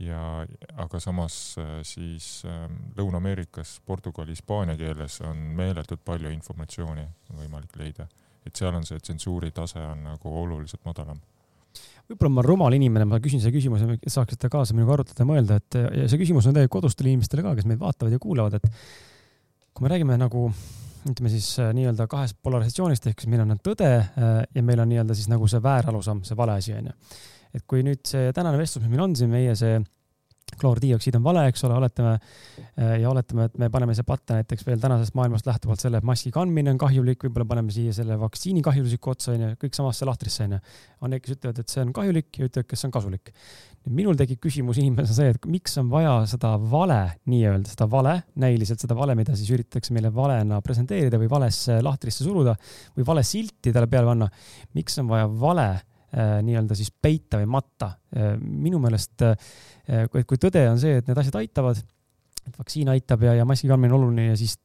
ja 0.02 0.46
aga 0.78 1.00
samas 1.00 1.56
äh, 1.58 1.82
siis 1.84 2.44
ähm, 2.46 2.78
Lõuna-Ameerikas, 2.98 3.80
Portugali, 3.86 4.34
hispaania 4.34 4.78
keeles 4.78 5.20
on 5.22 5.38
meeletult 5.38 6.02
palju 6.06 6.32
informatsiooni 6.34 7.06
võimalik 7.38 7.76
leida, 7.78 8.08
et 8.46 8.56
seal 8.56 8.76
on 8.76 8.88
see 8.88 9.00
tsensuuri 9.00 9.52
tase 9.52 9.82
on 9.86 10.04
nagu 10.10 10.34
oluliselt 10.42 10.86
madalam 10.86 11.22
võib-olla 12.12 12.34
ma 12.34 12.42
olen 12.44 12.50
rumal 12.50 12.76
inimene, 12.78 13.08
ma 13.08 13.22
küsin 13.24 13.42
selle 13.42 13.56
küsimuse, 13.56 13.98
saaksite 14.12 14.50
kaasa 14.52 14.76
minuga 14.78 14.98
arutleda 14.98 15.24
ja 15.24 15.30
mõelda, 15.30 15.58
et 15.62 15.80
ja 15.80 16.10
see 16.12 16.20
küsimus 16.22 16.48
on 16.50 16.56
tegelikult 16.58 16.82
kodustele 16.82 17.12
inimestele 17.14 17.46
ka, 17.46 17.56
kes 17.58 17.68
meid 17.70 17.82
vaatavad 17.82 18.16
ja 18.16 18.22
kuulavad, 18.22 18.60
et 18.60 18.70
kui 19.72 19.86
me 19.86 19.92
räägime 19.94 20.18
nagu 20.20 20.50
ütleme 21.10 21.32
siis 21.34 21.48
äh, 21.60 21.72
nii-öelda 21.74 22.06
kahest 22.10 22.38
polarisatsioonist 22.46 23.08
ehk 23.10 23.24
siis 23.24 23.32
meil 23.32 23.44
on 23.44 23.56
tõde 23.64 23.90
äh, 23.98 24.44
ja 24.54 24.64
meil 24.66 24.84
on 24.84 24.92
nii-öelda 24.92 25.18
siis 25.18 25.32
nagu 25.32 25.48
see 25.50 25.62
väärarusaam, 25.64 26.22
see 26.28 26.38
vale 26.38 26.60
asi 26.60 26.76
onju. 26.78 26.94
et 27.58 27.66
kui 27.68 27.82
nüüd 27.84 28.04
see 28.08 28.30
tänane 28.36 28.60
vestlus, 28.60 28.84
mis 28.84 28.94
meil 28.94 29.08
on 29.08 29.16
siin, 29.18 29.32
meie 29.32 29.56
see 29.60 29.80
kloordioksiid 30.60 31.16
on 31.20 31.24
vale, 31.26 31.46
eks 31.52 31.64
ole, 31.68 31.78
oletame 31.78 32.14
ja 33.02 33.10
oletame, 33.10 33.48
et 33.50 33.58
me 33.62 33.70
paneme 33.74 33.96
siia 33.98 34.06
patta 34.08 34.40
näiteks 34.40 34.66
veel 34.68 34.80
tänasest 34.82 35.16
maailmast 35.18 35.48
lähtuvalt 35.48 35.84
selle, 35.84 36.02
et 36.02 36.08
maski 36.08 36.32
kandmine 36.34 36.74
on 36.74 36.80
kahjulik, 36.82 37.26
võib-olla 37.26 37.48
paneme 37.50 37.74
siia 37.74 37.94
selle 37.96 38.18
vaktsiini 38.20 38.64
kahjuliku 38.66 39.14
otsa, 39.14 39.36
onju, 39.36 39.52
kõik 39.62 39.78
samasse 39.78 40.08
lahtrisse, 40.08 40.48
onju. 40.48 40.62
on 41.02 41.14
need, 41.14 41.24
kes 41.26 41.38
ütlevad, 41.38 41.62
et 41.62 41.74
see 41.74 41.84
on 41.84 41.94
kahjulik 41.96 42.40
ja 42.40 42.50
ütlevad, 42.50 42.70
kes 42.70 42.88
on 42.88 42.96
kasulik. 42.96 43.34
minul 43.90 44.18
tekib 44.18 44.38
küsimus 44.44 44.78
inimesena 44.78 45.18
see, 45.18 45.30
et 45.34 45.46
miks 45.50 45.78
on 45.82 45.90
vaja 45.90 46.14
seda 46.30 46.54
vale 46.72 47.00
nii-öelda, 47.32 47.72
seda 47.74 47.88
vale, 47.90 48.18
näiliselt 48.42 48.84
seda 48.84 48.98
vale, 48.98 49.16
mida 49.18 49.36
siis 49.36 49.50
üritatakse 49.56 49.94
meile 49.94 50.14
valena 50.14 50.62
presenteerida 50.62 51.18
või 51.18 51.30
valesse 51.30 51.80
lahtrisse 51.82 52.24
suruda 52.24 52.56
või 52.98 53.08
vale 53.08 53.24
silti 53.26 53.74
talle 53.74 53.90
peale 53.90 54.14
panna. 54.14 54.30
miks 54.78 55.00
on 55.02 55.10
vaja 55.10 55.26
vale 55.28 55.70
äh, 55.72 55.91
nii-öelda 56.12 56.76
siis 56.76 56.90
peita 56.92 57.40
või 57.40 57.48
matta 57.54 57.94
äh,? 58.12 58.34
minu 58.42 58.82
meelest 58.84 59.24
äh, 59.24 59.36
Äh, 59.90 60.08
kui, 60.12 60.40
tõde 60.40 60.64
on 60.72 60.80
see, 60.80 61.00
et 61.02 61.10
need 61.10 61.20
asjad 61.20 61.40
aitavad, 61.42 61.80
et 62.48 62.58
vaktsiin 62.58 62.90
aitab 62.94 63.26
ja, 63.26 63.36
ja 63.42 63.46
maski 63.48 63.70
kandmine 63.70 63.94
on 63.94 64.06
oluline 64.06 64.32
ja 64.32 64.38
siis 64.40 64.56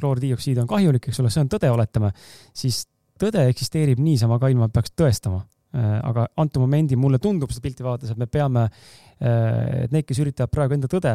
kloordioksiid 0.00 0.58
on 0.62 0.68
kahjulik, 0.68 1.08
eks 1.08 1.20
ole, 1.22 1.32
see 1.32 1.42
on 1.44 1.50
tõde, 1.52 1.70
oletame, 1.72 2.12
siis 2.56 2.82
tõde 3.20 3.44
eksisteerib 3.52 4.00
niisama 4.02 4.40
ka 4.42 4.50
ilma, 4.52 4.68
et 4.68 4.76
peaks 4.76 4.94
tõestama. 4.98 5.42
Äh, 5.72 5.98
aga 6.04 6.26
antud 6.40 6.64
momendil 6.64 7.00
mulle 7.00 7.20
tundub 7.22 7.52
seda 7.52 7.64
pilti 7.64 7.84
vaadates, 7.86 8.12
et 8.12 8.20
me 8.20 8.28
peame, 8.28 8.66
äh, 8.68 9.84
et 9.84 9.94
need, 9.94 10.08
kes 10.08 10.22
üritavad 10.24 10.52
praegu 10.52 10.76
enda 10.76 10.90
tõde 10.92 11.14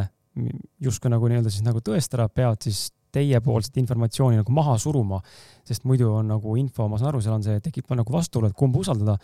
justkui 0.85 1.09
nagu 1.09 1.29
nii-öelda 1.29 1.49
siis 1.49 1.65
nagu 1.65 1.81
tõestada, 1.81 2.27
peavad 2.29 2.61
siis 2.61 2.91
teiepoolset 3.17 3.79
informatsiooni 3.81 4.39
nagu 4.39 4.53
maha 4.55 4.77
suruma, 4.81 5.19
sest 5.67 5.87
muidu 5.89 6.13
on 6.19 6.31
nagu 6.33 6.55
info, 6.59 6.87
ma 6.91 6.99
saan 7.01 7.11
aru, 7.11 7.23
seal 7.25 7.37
on 7.37 7.45
see, 7.45 7.59
tekib 7.65 7.91
nagu 7.97 8.13
vastuolu, 8.13 8.51
et 8.51 8.57
kumba 8.57 8.83
usaldada. 8.83 9.17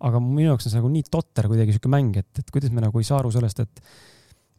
aga 0.00 0.20
minu 0.24 0.46
jaoks 0.48 0.66
on 0.66 0.72
see 0.72 0.80
nagu 0.80 0.88
nii 0.94 1.10
totter 1.12 1.50
kuidagi 1.50 1.76
sihuke 1.76 1.90
mäng, 1.92 2.16
et, 2.16 2.30
et 2.40 2.54
kuidas 2.54 2.72
me 2.72 2.80
nagu 2.80 3.02
ei 3.02 3.06
saa 3.06 3.18
aru 3.20 3.32
sellest, 3.34 3.60
et 3.66 3.82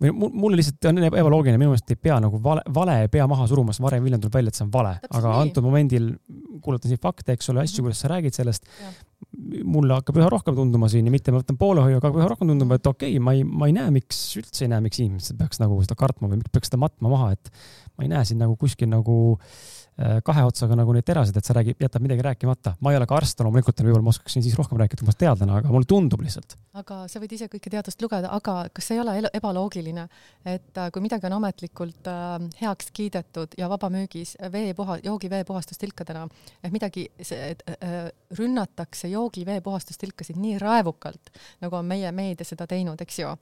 või 0.01 0.13
mulle 0.15 0.59
lihtsalt 0.59 0.89
on 0.89 1.03
ebaloogiline, 1.05 1.59
minu 1.61 1.73
meelest 1.73 1.93
ei 1.93 1.99
pea 1.99 2.17
nagu 2.23 2.39
vale, 2.43 2.63
vale 2.73 2.97
ei 3.03 3.11
pea 3.13 3.27
maha 3.29 3.45
suruma, 3.49 3.75
sest 3.75 3.83
varem 3.85 4.01
või 4.01 4.11
hiljem 4.11 4.23
tuleb 4.23 4.37
välja, 4.39 4.53
et 4.53 4.59
see 4.59 4.65
on 4.65 4.73
vale, 4.73 4.95
aga 5.09 5.27
nii. 5.27 5.41
antud 5.45 5.67
momendil 5.67 6.07
kuulates 6.61 6.91
neid 6.91 7.01
fakte, 7.03 7.35
eks 7.35 7.51
ole, 7.53 7.65
asju, 7.65 7.85
kuidas 7.85 8.01
sa 8.03 8.11
räägid 8.11 8.37
sellest, 8.37 8.65
mulle 9.63 9.99
hakkab 9.99 10.17
üha 10.21 10.29
rohkem 10.33 10.57
tunduma 10.57 10.89
siin 10.91 11.07
ja 11.07 11.13
mitte 11.13 11.33
ma 11.33 11.41
võtan 11.41 11.59
poolehoiu, 11.61 11.99
aga 12.01 12.13
üha 12.17 12.29
rohkem 12.33 12.49
tunduma, 12.49 12.79
et 12.79 12.89
okei 12.89 13.13
okay,, 13.13 13.23
ma 13.23 13.35
ei, 13.37 13.45
ma 13.45 13.69
ei 13.69 13.77
näe, 13.77 13.93
miks, 13.99 14.23
üldse 14.41 14.65
ei 14.65 14.73
näe, 14.73 14.81
miks 14.87 15.01
inimesed 15.03 15.37
peaks 15.39 15.61
nagu 15.61 15.77
seda 15.85 15.97
kartma 15.99 16.31
või 16.31 16.41
miks 16.41 16.53
peaks 16.55 16.71
seda 16.71 16.81
matma 16.81 17.13
maha, 17.13 17.31
et 17.37 17.53
ma 17.95 18.07
ei 18.07 18.11
näe 18.11 18.25
siin 18.27 18.41
nagu 18.41 18.57
kuskil 18.59 18.89
nagu 18.91 19.21
Äh, 19.39 19.80
kahe 20.25 20.43
otsaga 20.47 20.75
nagu 20.77 20.93
neid 20.95 21.05
terasid, 21.05 21.37
et 21.37 21.45
sa 21.45 21.53
räägid, 21.53 21.77
jätad 21.81 22.01
midagi 22.01 22.23
rääkimata. 22.25 22.75
ma 22.79 22.91
ei 22.91 22.97
ole 22.97 23.05
ka 23.05 23.15
arst, 23.17 23.39
loomulikult 23.39 23.83
võib-olla 23.83 24.05
ma 24.05 24.13
oskaksin 24.13 24.43
siis 24.43 24.55
rohkem 24.57 24.79
rääkida, 24.81 25.03
kui 25.03 25.09
ma 25.09 25.15
teadlane, 25.17 25.57
aga 25.59 25.73
mulle 25.73 25.89
tundub 25.89 26.23
lihtsalt. 26.23 26.55
aga 26.73 27.03
sa 27.11 27.21
võid 27.21 27.35
ise 27.35 27.49
kõike 27.51 27.69
teadust 27.73 28.01
lugeda, 28.01 28.31
aga 28.31 28.55
kas 28.73 28.91
ei 28.95 29.01
ole 29.01 29.17
ebaloogiline, 29.33 30.07
et 30.45 30.77
äh, 30.77 30.89
kui 30.93 31.03
midagi 31.03 31.27
on 31.29 31.37
ametlikult 31.37 32.09
äh, 32.09 32.37
heaks 32.61 32.91
kiidetud 32.95 33.57
ja 33.57 33.69
vabamüügis 33.71 34.35
veepuha, 34.53 34.99
joogivee 35.05 35.43
puhastustilkadena, 35.47 36.27
et 36.63 36.73
midagi 36.73 37.07
et, 37.19 37.63
äh, 37.77 38.09
rünnatakse 38.37 39.11
joogivee 39.11 39.61
puhastustilkasid 39.61 40.39
nii 40.41 40.57
raevukalt, 40.61 41.33
nagu 41.61 41.79
on 41.79 41.87
meie 41.87 42.11
meedia 42.15 42.47
seda 42.47 42.67
teinud, 42.67 43.01
eks 43.01 43.19
ju. 43.19 43.33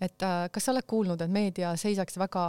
et 0.00 0.22
äh, 0.22 0.48
kas 0.52 0.66
sa 0.66 0.74
oled 0.74 0.86
kuulnud, 0.86 1.20
et 1.20 1.32
meedia 1.32 1.74
seisaks 1.80 2.18
väga 2.20 2.48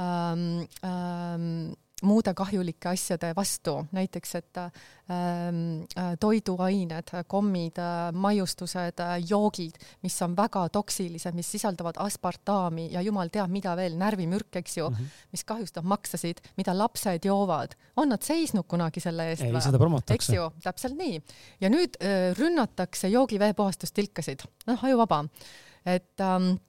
ähm, 0.00 0.64
ähm, 0.84 1.74
muude 2.04 2.32
kahjulike 2.36 2.90
asjade 2.90 3.30
vastu, 3.36 3.78
näiteks 3.96 4.34
et 4.36 4.58
ähm, 4.60 5.60
äh, 5.96 6.10
toiduained, 6.20 7.12
kommid 7.28 7.78
äh,, 7.80 8.10
maiustused 8.12 9.00
äh,, 9.00 9.14
joogid, 9.24 9.78
mis 10.04 10.16
on 10.22 10.34
väga 10.36 10.66
toksilised, 10.74 11.32
mis 11.36 11.48
sisaldavad 11.54 11.96
aspartaami 12.04 12.90
ja 12.92 13.00
jumal 13.04 13.32
teab, 13.32 13.48
mida 13.52 13.72
veel, 13.78 13.96
närvimürk, 13.96 14.58
eks 14.60 14.76
ju 14.76 14.90
mm, 14.90 14.96
-hmm. 14.96 15.22
mis 15.32 15.44
kahjustab 15.48 15.88
maksasid, 15.88 16.42
mida 16.56 16.76
lapsed 16.76 17.24
joovad. 17.24 17.74
on 17.96 18.08
nad 18.08 18.22
seisnud 18.22 18.68
kunagi 18.68 19.00
selle 19.00 19.30
eest? 19.30 19.42
ei, 19.42 19.60
seda 19.60 19.78
promotakse. 19.78 20.14
eks 20.14 20.28
ju, 20.28 20.50
täpselt 20.62 20.98
nii. 21.00 21.22
ja 21.60 21.72
nüüd 21.72 21.96
äh, 21.96 22.36
rünnatakse 22.36 23.08
joogivee 23.08 23.54
puhastustilkasid, 23.54 24.44
noh, 24.66 24.84
ajuvaba. 24.84 25.24
et 25.86 26.20
ähm, 26.20 26.60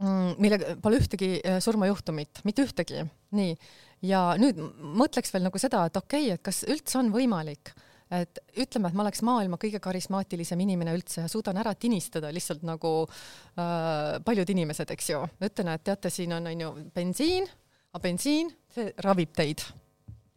mm, 0.00 0.38
millega 0.38 0.76
pole 0.82 1.02
ühtegi 1.02 1.42
surmajuhtumit, 1.60 2.44
mitte 2.44 2.62
ühtegi, 2.62 3.02
nii 3.30 3.58
ja 4.04 4.22
nüüd 4.38 4.58
mõtleks 4.98 5.32
veel 5.34 5.46
nagu 5.46 5.60
seda, 5.60 5.84
et 5.88 5.96
okei 5.98 6.28
okay,, 6.28 6.38
et 6.38 6.44
kas 6.44 6.62
üldse 6.68 6.98
on 7.00 7.10
võimalik, 7.14 7.72
et 8.14 8.40
ütleme, 8.56 8.88
et 8.88 8.96
ma 8.96 9.04
oleks 9.04 9.22
maailma 9.26 9.58
kõige 9.60 9.80
karismaatilisem 9.84 10.60
inimene 10.64 10.94
üldse 10.96 11.24
ja 11.24 11.30
suudan 11.30 11.58
ära 11.60 11.74
tinistada 11.74 12.30
lihtsalt 12.32 12.64
nagu 12.66 12.92
äh, 13.04 14.16
paljud 14.24 14.54
inimesed, 14.54 14.94
eks 14.94 15.10
ju. 15.12 15.24
ütlen, 15.44 15.72
et 15.74 15.84
teate, 15.84 16.12
siin 16.12 16.32
on, 16.38 16.48
on 16.48 16.64
ju 16.64 16.70
bensiin, 16.94 17.48
aga 17.92 18.04
bensiin, 18.06 18.54
see 18.74 18.94
ravib 19.04 19.34
teid. 19.36 19.66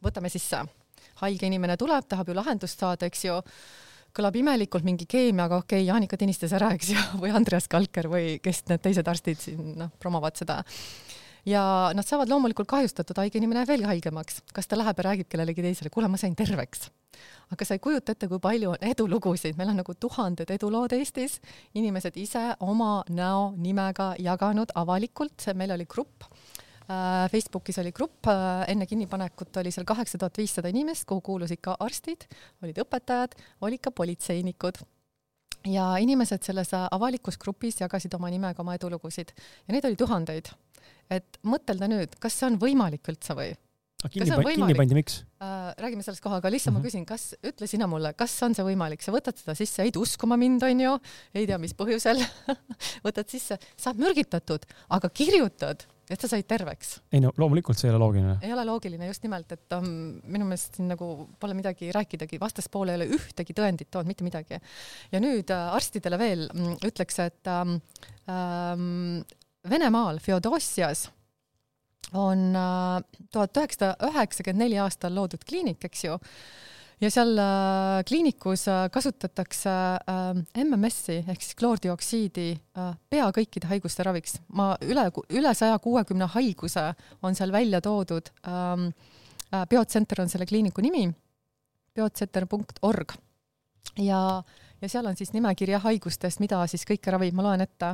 võtame 0.04 0.30
sisse. 0.34 0.66
haige 1.22 1.46
inimene 1.46 1.78
tuleb, 1.78 2.08
tahab 2.10 2.28
ju 2.28 2.36
lahendust 2.36 2.80
saada, 2.80 3.06
eks 3.06 3.26
ju 3.26 3.40
kõlab 4.12 4.36
imelikult 4.36 4.84
mingi 4.84 5.06
keemia, 5.08 5.46
aga 5.46 5.62
okei 5.62 5.84
okay,, 5.84 5.88
Jaanika 5.88 6.18
Tõnistes 6.20 6.52
ära, 6.58 6.74
eks 6.76 6.92
ju, 6.92 7.00
või 7.24 7.32
Andreas 7.32 7.70
Kalker 7.72 8.10
või 8.12 8.40
kes 8.44 8.66
need 8.68 8.84
teised 8.84 9.08
arstid 9.08 9.40
siin 9.40 9.76
noh, 9.80 9.94
promovad 10.00 10.36
seda 10.36 10.60
ja 11.46 11.92
nad 11.96 12.06
saavad 12.06 12.30
loomulikult 12.30 12.70
kahjustatud, 12.70 13.18
haige 13.18 13.40
inimene 13.40 13.62
jääb 13.62 13.72
veelgi 13.74 13.90
haigemaks. 13.90 14.42
kas 14.54 14.68
ta 14.68 14.78
läheb 14.78 14.98
ja 14.98 15.04
räägib 15.10 15.30
kellelegi 15.30 15.66
teisele, 15.66 15.90
kuule, 15.90 16.08
ma 16.08 16.18
sain 16.18 16.36
terveks. 16.36 16.90
aga 17.52 17.66
sa 17.66 17.76
ei 17.76 17.80
kujuta 17.80 18.12
ette, 18.12 18.28
kui 18.28 18.40
palju 18.40 18.72
on 18.76 18.88
edulugusid, 18.94 19.58
meil 19.58 19.74
on 19.74 19.82
nagu 19.82 19.94
tuhanded 19.94 20.52
edulood 20.52 20.94
Eestis, 20.94 21.40
inimesed 21.74 22.18
ise 22.18 22.56
oma 22.60 23.04
näo 23.10 23.52
nimega 23.58 24.14
jaganud 24.20 24.72
avalikult, 24.76 25.50
meil 25.56 25.72
oli 25.72 25.86
grupp 25.86 26.24
äh, 26.30 27.28
Facebookis 27.32 27.80
oli 27.80 27.92
grupp, 27.92 28.28
äh, 28.28 28.64
enne 28.72 28.86
kinnipanekut 28.86 29.58
oli 29.58 29.72
seal 29.72 29.86
kaheksa 29.86 30.18
tuhat 30.18 30.38
viissada 30.38 30.70
inimest, 30.70 31.06
kuhu 31.10 31.22
kuulusid 31.22 31.62
ka 31.62 31.76
arstid, 31.80 32.30
olid 32.64 32.78
õpetajad, 32.86 33.38
olid 33.62 33.82
ka 33.82 33.92
politseinikud. 33.92 34.84
Ja 35.70 35.92
inimesed 36.02 36.42
selles 36.42 36.72
avalikus 36.74 37.38
grupis 37.38 37.84
jagasid 37.84 38.14
oma 38.18 38.32
nimega 38.34 38.64
oma 38.64 38.74
edulugusid. 38.80 39.30
Ja 39.68 39.76
neid 39.76 39.86
oli 39.86 39.96
tuhandeid 40.00 40.50
et 41.10 41.42
mõtelda 41.44 41.90
nüüd, 41.92 42.16
kas 42.20 42.40
see 42.40 42.50
on 42.52 42.60
võimalik 42.62 43.08
üldse 43.14 43.38
või? 43.38 43.52
kinni, 44.10 44.32
kinni 44.56 44.76
pandi, 44.78 44.98
miks 44.98 45.22
äh,? 45.42 45.74
räägime 45.82 46.04
sellest 46.06 46.24
kohe, 46.24 46.40
aga 46.40 46.50
lihtsalt 46.50 46.74
mm 46.74 46.80
-hmm. 46.80 46.82
ma 46.82 46.88
mhm. 46.88 46.88
küsin, 46.88 47.06
kas, 47.06 47.36
ütle 47.46 47.68
sina 47.68 47.88
mulle, 47.88 48.14
kas 48.18 48.34
on 48.44 48.56
see 48.58 48.66
võimalik, 48.66 49.02
sa 49.04 49.14
võtad 49.14 49.38
seda 49.38 49.56
sisse, 49.56 49.84
ei 49.84 49.92
uskuma 49.98 50.38
mind, 50.38 50.64
onju, 50.64 50.98
ei 51.34 51.48
tea, 51.48 51.58
mis 51.62 51.74
põhjusel 51.78 52.22
võtad 53.06 53.30
sisse, 53.30 53.60
saad 53.78 54.00
mürgitatud, 54.02 54.66
aga 54.90 55.10
kirjutad, 55.10 55.86
et 56.12 56.20
sa 56.20 56.28
said 56.28 56.48
terveks. 56.48 57.00
ei 57.12 57.22
no 57.24 57.32
loomulikult 57.38 57.78
see 57.78 57.90
ei 57.90 57.94
ole 57.94 58.02
loogiline. 58.04 58.38
ei 58.42 58.54
ole 58.54 58.66
loogiline 58.68 59.08
just 59.08 59.24
nimelt, 59.24 59.52
et 59.52 59.78
um, 59.78 59.92
minu 60.24 60.48
meelest 60.50 60.80
siin 60.80 60.90
nagu 60.92 61.12
pole 61.40 61.54
midagi 61.58 61.92
rääkidagi, 61.96 62.40
vastaspool 62.42 62.92
ei 62.92 63.00
ole 63.00 63.10
ühtegi 63.18 63.56
tõendit 63.58 63.92
toonud, 63.92 64.10
mitte 64.12 64.26
midagi. 64.28 64.60
ja 65.12 65.22
nüüd 65.24 65.54
äh, 65.54 65.76
arstidele 65.76 66.20
veel 66.22 66.48
mm, 66.50 66.82
ütleks, 66.90 67.20
et 67.20 67.54
um, 67.54 67.78
um, 68.28 69.24
Venemaal 69.70 70.20
Feodossias 70.20 71.10
on 72.14 72.56
äh, 72.56 73.04
tuhat 73.32 73.58
üheksasada 73.58 74.10
üheksakümmend 74.10 74.66
neli 74.66 74.80
aastal 74.82 75.14
loodud 75.16 75.44
kliinik, 75.48 75.84
eks 75.86 76.04
ju, 76.06 76.18
ja 77.02 77.12
seal 77.14 77.38
äh, 77.40 78.02
kliinikus 78.08 78.66
äh, 78.72 78.88
kasutatakse 78.94 79.74
MMS-i 80.64 81.22
ehk 81.22 81.46
siis 81.46 81.56
kloordioksiidi 81.60 82.48
pea 83.10 83.30
kõikide 83.38 83.70
haiguste 83.72 84.06
raviks. 84.08 84.40
ma 84.50 84.74
üle, 84.82 85.08
üle 85.30 85.54
saja 85.56 85.80
kuuekümne 85.80 86.28
haiguse 86.36 86.92
on 87.22 87.38
seal 87.38 87.54
välja 87.54 87.82
toodud. 87.82 88.34
Ähm, 88.48 88.92
Biotsenter 89.70 90.22
on 90.24 90.30
selle 90.32 90.46
kliiniku 90.48 90.80
nimi, 90.82 91.10
biotsenter.org 91.96 93.12
ja, 94.00 94.20
ja 94.82 94.90
seal 94.90 95.10
on 95.10 95.18
siis 95.20 95.34
nimekiri 95.36 95.76
haigustest, 95.84 96.40
mida 96.40 96.62
siis 96.72 96.88
kõike 96.88 97.12
ravib, 97.12 97.36
ma 97.36 97.50
loen 97.50 97.66
ette 97.66 97.90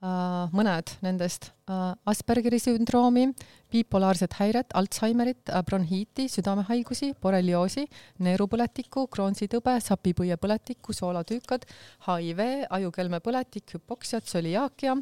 mõned 0.00 0.90
nendest 1.04 1.50
uh, 1.68 1.92
Aspergeri 2.08 2.56
sündroomi, 2.62 3.26
bipolaarset 3.72 4.32
häiret, 4.38 4.72
Alžeimerit 4.78 5.50
uh,, 5.52 5.60
bronhiiti, 5.66 6.24
südamehaigusi, 6.32 7.12
borrelioosi, 7.20 7.84
neerupõletikku, 8.24 9.06
Crohnsi 9.12 9.50
tõbe, 9.52 9.76
sapipõiepõletikku, 9.84 10.96
soolatüükad, 10.96 11.68
HIV, 12.06 12.40
ajukelmepõletik, 12.78 13.76
hüpoksiat, 13.76 14.24
tsöliaakia, 14.24 14.96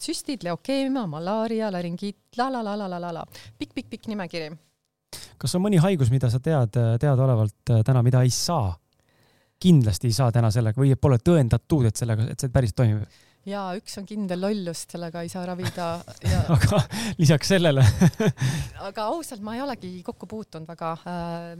süstid, 0.00 0.48
leokeemia, 0.48 1.04
malaaria, 1.10 1.68
laringiit 1.74 2.40
la 2.40 2.48
la 2.52 2.64
la 2.64 2.78
la 2.78 2.88
la 2.88 3.04
la 3.04 3.12
la 3.20 3.28
pikk-pikk-pikk 3.60 4.08
nimekiri. 4.14 4.50
kas 5.38 5.54
on 5.54 5.62
mõni 5.62 5.78
haigus, 5.78 6.10
mida 6.10 6.30
sa 6.30 6.40
tead 6.40 6.72
teadaolevalt 7.00 7.76
täna, 7.84 8.02
mida 8.02 8.22
ei 8.22 8.30
saa? 8.30 8.76
kindlasti 9.58 10.06
ei 10.06 10.12
saa 10.14 10.30
täna 10.32 10.52
sellega 10.54 10.78
või 10.78 10.94
pole 10.94 11.16
tõendatud, 11.18 11.88
et 11.88 11.96
sellega, 11.98 12.28
et 12.30 12.40
see 12.40 12.48
päriselt 12.54 12.76
toimib 12.78 13.16
ja 13.46 13.66
üks 13.78 13.98
on 14.00 14.06
kindel 14.08 14.40
lollust, 14.42 14.90
sellega 14.94 15.22
ei 15.22 15.30
saa 15.32 15.44
ravida 15.48 15.90
ja.... 16.32 16.42
aga 16.56 16.82
lisaks 17.18 17.54
sellele. 17.54 17.84
Aga 18.88 19.08
ausalt, 19.12 19.42
ma 19.44 19.56
ei 19.56 19.62
olegi 19.62 19.92
kokku 20.06 20.26
puutunud 20.30 20.68
väga 20.68 20.94
äh, 21.02 21.54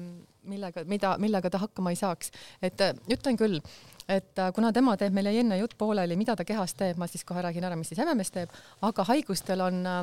millega, 0.49 0.85
mida, 0.89 1.15
millega 1.21 1.51
ta 1.51 1.61
hakkama 1.63 1.93
ei 1.95 2.01
saaks, 2.01 2.33
et 2.63 2.81
äh, 2.85 2.97
ütlen 3.13 3.39
küll 3.41 3.61
et 4.09 4.41
äh, 4.41 4.53
kuna 4.57 4.73
tema 4.73 4.97
teeb, 4.97 5.13
meil 5.17 5.29
jäi 5.29 5.43
enne 5.43 5.59
jutt 5.61 5.77
pooleli, 5.79 6.17
mida 6.17 6.37
ta 6.37 6.47
kehas 6.49 6.75
teeb, 6.79 6.97
ma 7.01 7.09
siis 7.11 7.27
kohe 7.29 7.43
räägin 7.45 7.67
ära, 7.69 7.77
mis 7.77 7.91
siis 7.93 8.01
MMS 8.05 8.33
teeb, 8.35 8.55
aga 8.89 9.05
haigustel 9.11 9.61
on 9.65 9.83
äh, 9.87 9.99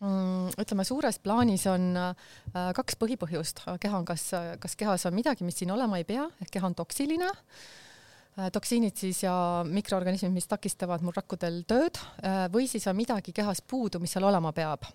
mm, 0.00 0.54
ütleme, 0.64 0.86
suures 0.88 1.20
plaanis 1.22 1.66
on 1.70 1.90
äh, 2.00 2.30
kaks 2.78 2.96
põhipõhjust. 3.00 3.66
keha 3.80 4.00
on 4.00 4.08
kas, 4.08 4.30
kas 4.62 4.78
kehas 4.80 5.04
on 5.10 5.16
midagi, 5.18 5.44
mis 5.44 5.60
siin 5.60 5.74
olema 5.74 6.00
ei 6.00 6.08
pea, 6.08 6.24
ehk 6.40 6.56
keha 6.56 6.72
on 6.72 6.78
toksiline. 6.78 7.28
äh,, 7.28 7.87
toksiinid 8.52 8.96
siis 8.96 9.22
ja 9.24 9.34
mikroorganismid, 9.66 10.32
mis 10.34 10.46
takistavad 10.50 11.02
mul 11.02 11.16
rakkudel 11.16 11.62
tööd 11.68 11.98
äh, 12.22 12.44
või 12.52 12.68
siis 12.70 12.86
on 12.90 12.96
midagi 12.98 13.34
kehas 13.34 13.62
puudu, 13.66 14.00
mis 14.02 14.14
seal 14.14 14.28
olema 14.28 14.52
peab 14.56 14.86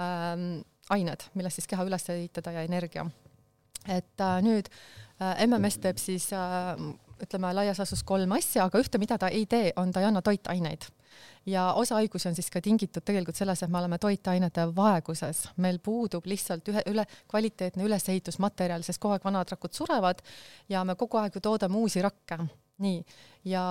ähm,. 0.00 0.62
ained, 0.90 1.28
millest 1.38 1.60
siis 1.60 1.68
keha 1.70 1.84
üles 1.86 2.08
ehitada 2.10 2.54
ja 2.56 2.64
energia. 2.66 3.06
et 3.86 4.20
äh, 4.20 4.40
nüüd 4.42 4.70
äh, 5.20 5.46
MMS 5.46 5.78
teeb 5.78 6.00
siis 6.00 6.30
äh, 6.32 6.80
ütleme 7.20 7.52
laias 7.54 7.78
laastus 7.78 8.02
kolm 8.02 8.32
asja, 8.32 8.64
aga 8.64 8.80
ühte, 8.80 8.98
mida 8.98 9.18
ta 9.18 9.28
ei 9.28 9.44
tee, 9.46 9.72
on 9.76 9.92
ta 9.92 10.00
ei 10.00 10.08
anna 10.08 10.22
toitaineid 10.22 10.88
ja 11.46 11.72
osa 11.72 11.94
haigusi 11.94 12.28
on 12.28 12.34
siis 12.34 12.50
ka 12.50 12.60
tingitud 12.60 13.04
tegelikult 13.04 13.36
selles, 13.36 13.62
et 13.62 13.70
me 13.70 13.78
oleme 13.78 13.98
toitainete 13.98 14.66
vaeguses, 14.76 15.44
meil 15.56 15.78
puudub 15.82 16.26
lihtsalt 16.26 16.68
ühe, 16.72 16.82
üle, 16.90 17.04
kvaliteetne 17.30 17.84
ülesehitusmaterjal, 17.84 18.84
sest 18.86 19.00
kogu 19.02 19.16
aeg 19.16 19.24
vanad 19.24 19.52
rakud 19.52 19.74
surevad 19.76 20.22
ja 20.68 20.84
me 20.84 20.96
kogu 21.00 21.20
aeg 21.20 21.36
ju 21.36 21.44
toodame 21.44 21.80
uusi 21.80 22.02
rakke. 22.04 22.38
Nii, 22.80 23.04
ja 23.50 23.64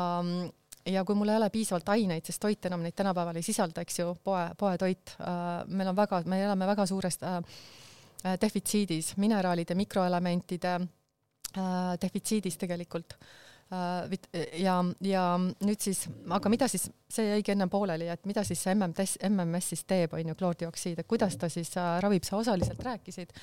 ja 0.89 1.03
kui 1.05 1.17
mul 1.17 1.29
ei 1.29 1.37
ole 1.37 1.49
piisavalt 1.53 1.89
aineid, 1.93 2.25
sest 2.25 2.41
toit 2.41 2.65
enam 2.65 2.81
neid 2.81 2.95
tänapäeval 2.97 3.37
ei 3.37 3.45
sisalda, 3.45 3.83
eks 3.85 3.99
ju, 3.99 4.13
poe, 4.23 4.47
poetoit. 4.57 5.15
Äh,, 5.21 5.51
meil 5.67 5.91
on 5.91 5.97
väga, 5.97 6.23
me 6.25 6.39
elame 6.43 6.69
väga 6.69 6.85
suures 6.89 7.19
äh, 7.27 7.43
defitsiidis, 8.41 9.13
mineraalide, 9.21 9.75
mikroelementide 9.77 10.73
äh, 10.79 11.93
defitsiidis 12.01 12.57
tegelikult. 12.57 13.13
Äh, 13.19 13.49
Äh, 13.69 14.17
ja, 14.63 14.79
ja 15.05 15.23
nüüd 15.37 15.83
siis, 15.83 16.07
aga 16.33 16.49
mida 16.49 16.65
siis, 16.71 16.87
see 17.11 17.27
jäigi 17.27 17.53
enne 17.53 17.67
pooleli, 17.69 18.07
et 18.09 18.23
mida 18.25 18.41
siis 18.47 18.63
see 18.65 18.73
MMS, 18.73 19.19
MMS 19.29 19.67
siis 19.75 19.83
teeb, 19.89 20.15
on 20.17 20.31
ju, 20.31 20.37
kloordioksiid, 20.39 21.03
et 21.03 21.09
kuidas 21.09 21.37
ta 21.37 21.51
siis 21.53 21.75
äh, 21.77 21.97
ravib, 22.01 22.25
sa 22.25 22.39
osaliselt 22.39 22.81
rääkisid, 22.85 23.35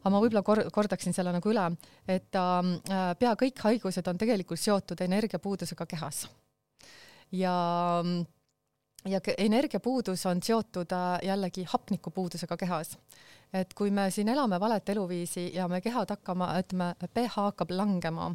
aga 0.00 0.12
ma 0.12 0.20
võib-olla 0.22 0.42
kor-, 0.46 0.66
kordaksin 0.72 1.16
selle 1.16 1.32
nagu 1.36 1.52
üle, 1.52 1.66
et 2.08 2.36
äh, 2.36 3.14
pea 3.20 3.32
kõik 3.44 3.64
haigused 3.66 4.06
on 4.08 4.20
tegelikult 4.20 4.60
seotud 4.60 5.00
energiapuudusega 5.06 5.86
kehas. 5.86 6.26
ja 7.32 7.54
ja 9.08 9.20
energiapuudus 9.38 10.26
on 10.26 10.42
seotud 10.42 10.92
äh, 10.92 11.18
jällegi 11.24 11.64
hapnikupuudusega 11.64 12.56
kehas 12.56 12.96
et 13.52 13.74
kui 13.74 13.90
me 13.90 14.06
siin 14.14 14.28
elame 14.30 14.60
valet 14.60 14.88
eluviisi 14.88 15.50
ja 15.54 15.66
me 15.68 15.80
kehad 15.80 16.10
hakkama, 16.14 16.52
ütleme, 16.60 16.92
pH 17.14 17.46
hakkab 17.48 17.74
langema, 17.74 18.30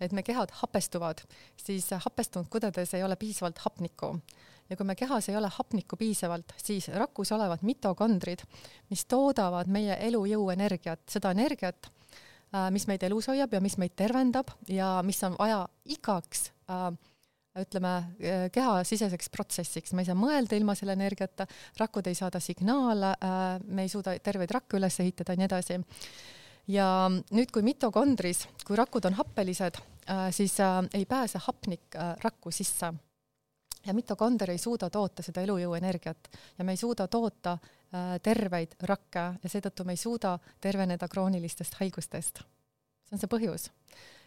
et 0.00 0.12
me 0.12 0.22
kehad 0.22 0.54
hapestuvad, 0.62 1.24
siis 1.58 1.88
hapestunud 2.04 2.50
kudedes 2.50 2.94
ei 2.94 3.02
ole 3.02 3.16
piisavalt 3.16 3.58
hapnikku. 3.64 4.14
Ja 4.70 4.76
kui 4.76 4.86
me 4.88 4.96
kehas 4.98 5.28
ei 5.28 5.36
ole 5.36 5.50
hapnikku 5.52 5.96
piisavalt, 6.00 6.54
siis 6.56 6.88
rakus 6.88 7.32
olevad 7.32 7.62
mitokondrid, 7.62 8.44
mis 8.90 9.04
toodavad 9.04 9.70
meie 9.72 9.98
elujõu 10.08 10.50
energiat, 10.54 11.02
seda 11.10 11.34
energiat, 11.36 11.90
äh, 12.54 12.68
mis 12.70 12.86
meid 12.90 13.02
elus 13.02 13.28
hoiab 13.32 13.52
ja 13.52 13.60
mis 13.60 13.78
meid 13.78 13.96
tervendab 13.96 14.54
ja 14.68 14.98
mis 15.06 15.22
on 15.26 15.36
vaja 15.38 15.64
igaks 15.84 16.50
äh, 16.70 16.92
ütleme, 17.58 17.96
äh, 18.22 18.46
kehasiseseks 18.52 19.28
protsessiks, 19.32 19.92
me 19.92 20.02
ei 20.02 20.08
saa 20.08 20.16
mõelda 20.16 20.56
ilma 20.56 20.74
selle 20.78 20.96
energiata, 20.96 21.46
rakud 21.80 22.08
ei 22.08 22.16
saada 22.16 22.40
signaale, 22.40 23.12
äh, 23.18 23.42
me 23.66 23.86
ei 23.86 23.92
suuda 23.92 24.14
terveid 24.24 24.54
rakke 24.56 24.78
üles 24.80 24.98
ehitada 25.04 25.36
ja 25.36 25.42
nii 25.42 25.50
edasi. 25.50 25.80
ja 26.72 26.86
nüüd, 27.10 27.50
kui 27.52 27.64
mitokondris, 27.66 28.46
kui 28.64 28.76
rakud 28.78 29.04
on 29.04 29.18
happelised, 29.18 29.80
siis 30.30 30.54
ei 30.94 31.04
pääse 31.06 31.40
hapnik 31.42 31.96
rakku 32.22 32.50
sisse. 32.54 32.92
Ja 33.86 33.94
mitokonder 33.94 34.50
ei 34.50 34.58
suuda 34.58 34.90
toota 34.90 35.22
seda 35.22 35.42
elujõu 35.42 35.74
energiat 35.74 36.30
ja 36.58 36.64
me 36.64 36.72
ei 36.72 36.80
suuda 36.80 37.08
toota 37.08 37.58
terveid 38.22 38.76
rakke 38.88 39.24
ja 39.42 39.48
seetõttu 39.48 39.84
me 39.84 39.92
ei 39.92 40.00
suuda 40.00 40.38
terveneda 40.60 41.08
kroonilistest 41.08 41.74
haigustest. 41.80 42.40
see 43.04 43.16
on 43.16 43.20
see 43.20 43.28
põhjus 43.28 43.68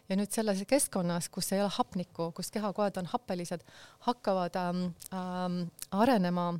ja 0.08 0.16
nüüd 0.18 0.30
selles 0.30 0.62
keskkonnas, 0.68 1.28
kus 1.28 1.50
ei 1.52 1.60
ole 1.62 1.72
hapnikku, 1.72 2.30
kus 2.36 2.50
kehakoed 2.54 2.96
on 3.00 3.10
happelised, 3.10 3.64
hakkavad 4.06 4.56
ähm, 4.60 4.82
ähm, 5.12 5.60
arenema 5.90 6.52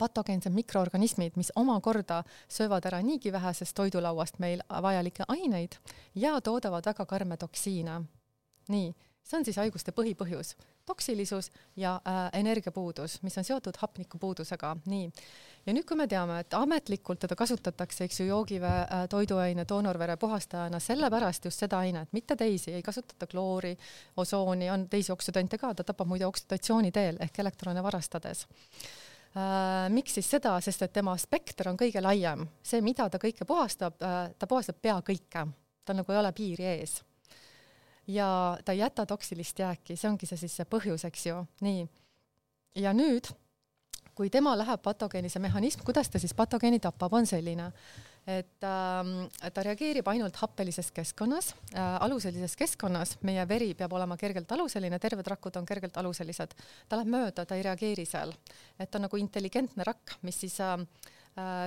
patogeensed 0.00 0.52
mikroorganismid, 0.52 1.36
mis 1.36 1.52
omakorda 1.56 2.22
söövad 2.48 2.86
ära 2.88 3.02
niigi 3.04 3.32
vähesest 3.32 3.76
toidulauast 3.76 4.38
meil 4.40 4.62
vajalikke 4.82 5.26
aineid 5.28 5.76
ja 6.14 6.40
toodavad 6.40 6.86
väga 6.86 7.06
karme 7.06 7.36
toksiine. 7.36 8.00
nii, 8.68 8.94
see 9.30 9.38
on 9.38 9.46
siis 9.46 9.58
haiguste 9.60 9.92
põhipõhjus. 9.94 10.54
Toksilisus 10.86 11.50
ja 11.78 11.94
äh, 12.06 12.20
energiapuudus, 12.40 13.20
mis 13.22 13.36
on 13.38 13.46
seotud 13.46 13.76
hapnikupuudusega, 13.78 14.74
nii. 14.90 15.10
ja 15.66 15.74
nüüd, 15.74 15.86
kui 15.88 15.98
me 15.98 16.06
teame, 16.10 16.40
et 16.42 16.54
ametlikult 16.58 17.22
teda 17.24 17.36
kasutatakse, 17.38 18.08
eks 18.08 18.20
ju, 18.22 18.26
joogivee 18.30 18.80
äh, 18.82 19.04
toiduaine 19.10 19.66
doonorvere 19.68 20.16
puhastajana 20.20 20.80
sellepärast 20.82 21.46
just 21.46 21.62
seda 21.62 21.82
ainet, 21.84 22.10
mitte 22.16 22.36
teisi, 22.36 22.74
ei 22.74 22.82
kasutata 22.82 23.28
kloori, 23.30 23.76
osooni, 24.16 24.70
on 24.70 24.88
teisi 24.90 25.12
oksüdante 25.14 25.60
ka, 25.60 25.74
ta 25.74 25.86
tapab 25.92 26.10
muide 26.10 26.26
oksüdatsiooni 26.26 26.90
teel 26.92 27.20
ehk 27.20 27.38
elektrone 27.44 27.82
varastades. 27.86 28.46
Äh,. 29.30 29.86
miks 29.94 30.16
siis 30.18 30.26
seda, 30.30 30.56
sest 30.60 30.82
et 30.82 30.92
tema 30.92 31.14
spekter 31.18 31.68
on 31.70 31.78
kõige 31.78 32.02
laiem, 32.02 32.48
see, 32.66 32.82
mida 32.82 33.06
ta 33.10 33.20
kõike 33.22 33.46
puhastab 33.46 34.02
äh,, 34.02 34.32
ta 34.38 34.50
puhastab 34.50 34.82
pea 34.82 34.98
kõike, 35.06 35.46
tal 35.84 36.00
nagu 36.02 36.12
ei 36.12 36.18
ole 36.18 36.32
piiri 36.34 36.66
ees 36.72 36.98
ja 38.10 38.58
ta 38.64 38.74
ei 38.74 38.82
jäta 38.82 39.06
toksilist 39.06 39.58
jääki, 39.58 39.96
see 39.96 40.10
ongi 40.10 40.28
see 40.28 40.40
siis 40.40 40.56
see 40.60 40.68
põhjus, 40.68 41.06
eks 41.08 41.26
ju, 41.30 41.40
nii. 41.64 41.86
ja 42.82 42.92
nüüd, 42.96 43.30
kui 44.16 44.30
tema 44.32 44.56
läheb 44.58 44.82
patogeeni, 44.84 45.30
see 45.32 45.42
mehhanism, 45.42 45.84
kuidas 45.86 46.10
ta 46.10 46.20
siis 46.22 46.34
patogeeni 46.36 46.80
tapab, 46.82 47.14
on 47.16 47.28
selline, 47.28 47.70
et 48.28 48.66
ähm, 48.66 49.14
ta 49.54 49.64
reageerib 49.64 50.08
ainult 50.12 50.36
happelises 50.42 50.90
keskkonnas 50.94 51.54
äh,, 51.72 51.96
aluselises 52.04 52.56
keskkonnas, 52.58 53.16
meie 53.26 53.46
veri 53.48 53.72
peab 53.74 53.94
olema 53.96 54.18
kergelt 54.20 54.52
aluseline, 54.52 54.98
terved 55.00 55.30
rakud 55.32 55.56
on 55.56 55.66
kergelt 55.66 55.96
aluselised. 55.96 56.52
ta 56.88 57.00
läheb 57.00 57.14
mööda, 57.16 57.46
ta 57.46 57.56
ei 57.56 57.64
reageeri 57.64 58.04
seal. 58.06 58.34
et 58.78 58.90
ta 58.90 59.00
on 59.00 59.08
nagu 59.08 59.22
intelligentne 59.22 59.88
rakk, 59.88 60.18
mis 60.22 60.42
siis 60.44 60.60
äh, 60.60 60.76
Äh, 60.76 61.19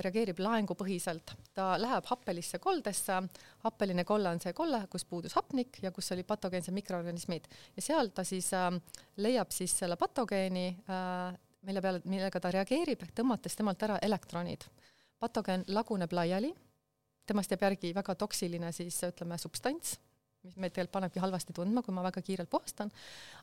reageerib 0.03 0.39
laengupõhiselt, 0.43 1.33
ta 1.55 1.73
läheb 1.79 2.05
happelisse 2.09 2.59
koldesse, 2.59 3.19
happeline 3.63 4.03
kolle 4.05 4.33
on 4.35 4.41
see 4.43 4.53
kolle, 4.53 4.83
kus 4.91 5.05
puudus 5.07 5.35
hapnik 5.37 5.79
ja 5.81 5.91
kus 5.95 6.11
oli 6.11 6.25
patogeensed 6.27 6.75
mikroorganismid. 6.75 7.47
Ja 7.77 7.85
seal 7.85 8.11
ta 8.15 8.25
siis 8.27 8.51
äh, 8.57 8.69
leiab 9.17 9.51
siis 9.55 9.75
selle 9.79 9.97
patogeeni 9.99 10.67
äh,, 10.89 11.39
mille 11.63 11.81
peale, 11.81 12.01
millega 12.05 12.41
ta 12.43 12.51
reageerib, 12.51 13.05
tõmmates 13.15 13.55
temalt 13.55 13.83
ära 13.83 13.99
elektronid. 14.03 14.65
patogeen 15.19 15.63
laguneb 15.67 16.11
laiali, 16.11 16.49
temast 17.25 17.51
jääb 17.51 17.61
järgi 17.63 17.93
väga 17.95 18.15
toksiline 18.19 18.71
siis 18.75 18.97
ütleme 19.07 19.37
substants, 19.39 19.95
mis 20.43 20.57
meid 20.59 20.73
tegelikult 20.73 20.97
panebki 20.97 21.23
halvasti 21.23 21.53
tundma, 21.55 21.81
kui 21.81 21.95
ma 21.95 22.03
väga 22.03 22.21
kiirelt 22.21 22.49
puhastan, 22.51 22.91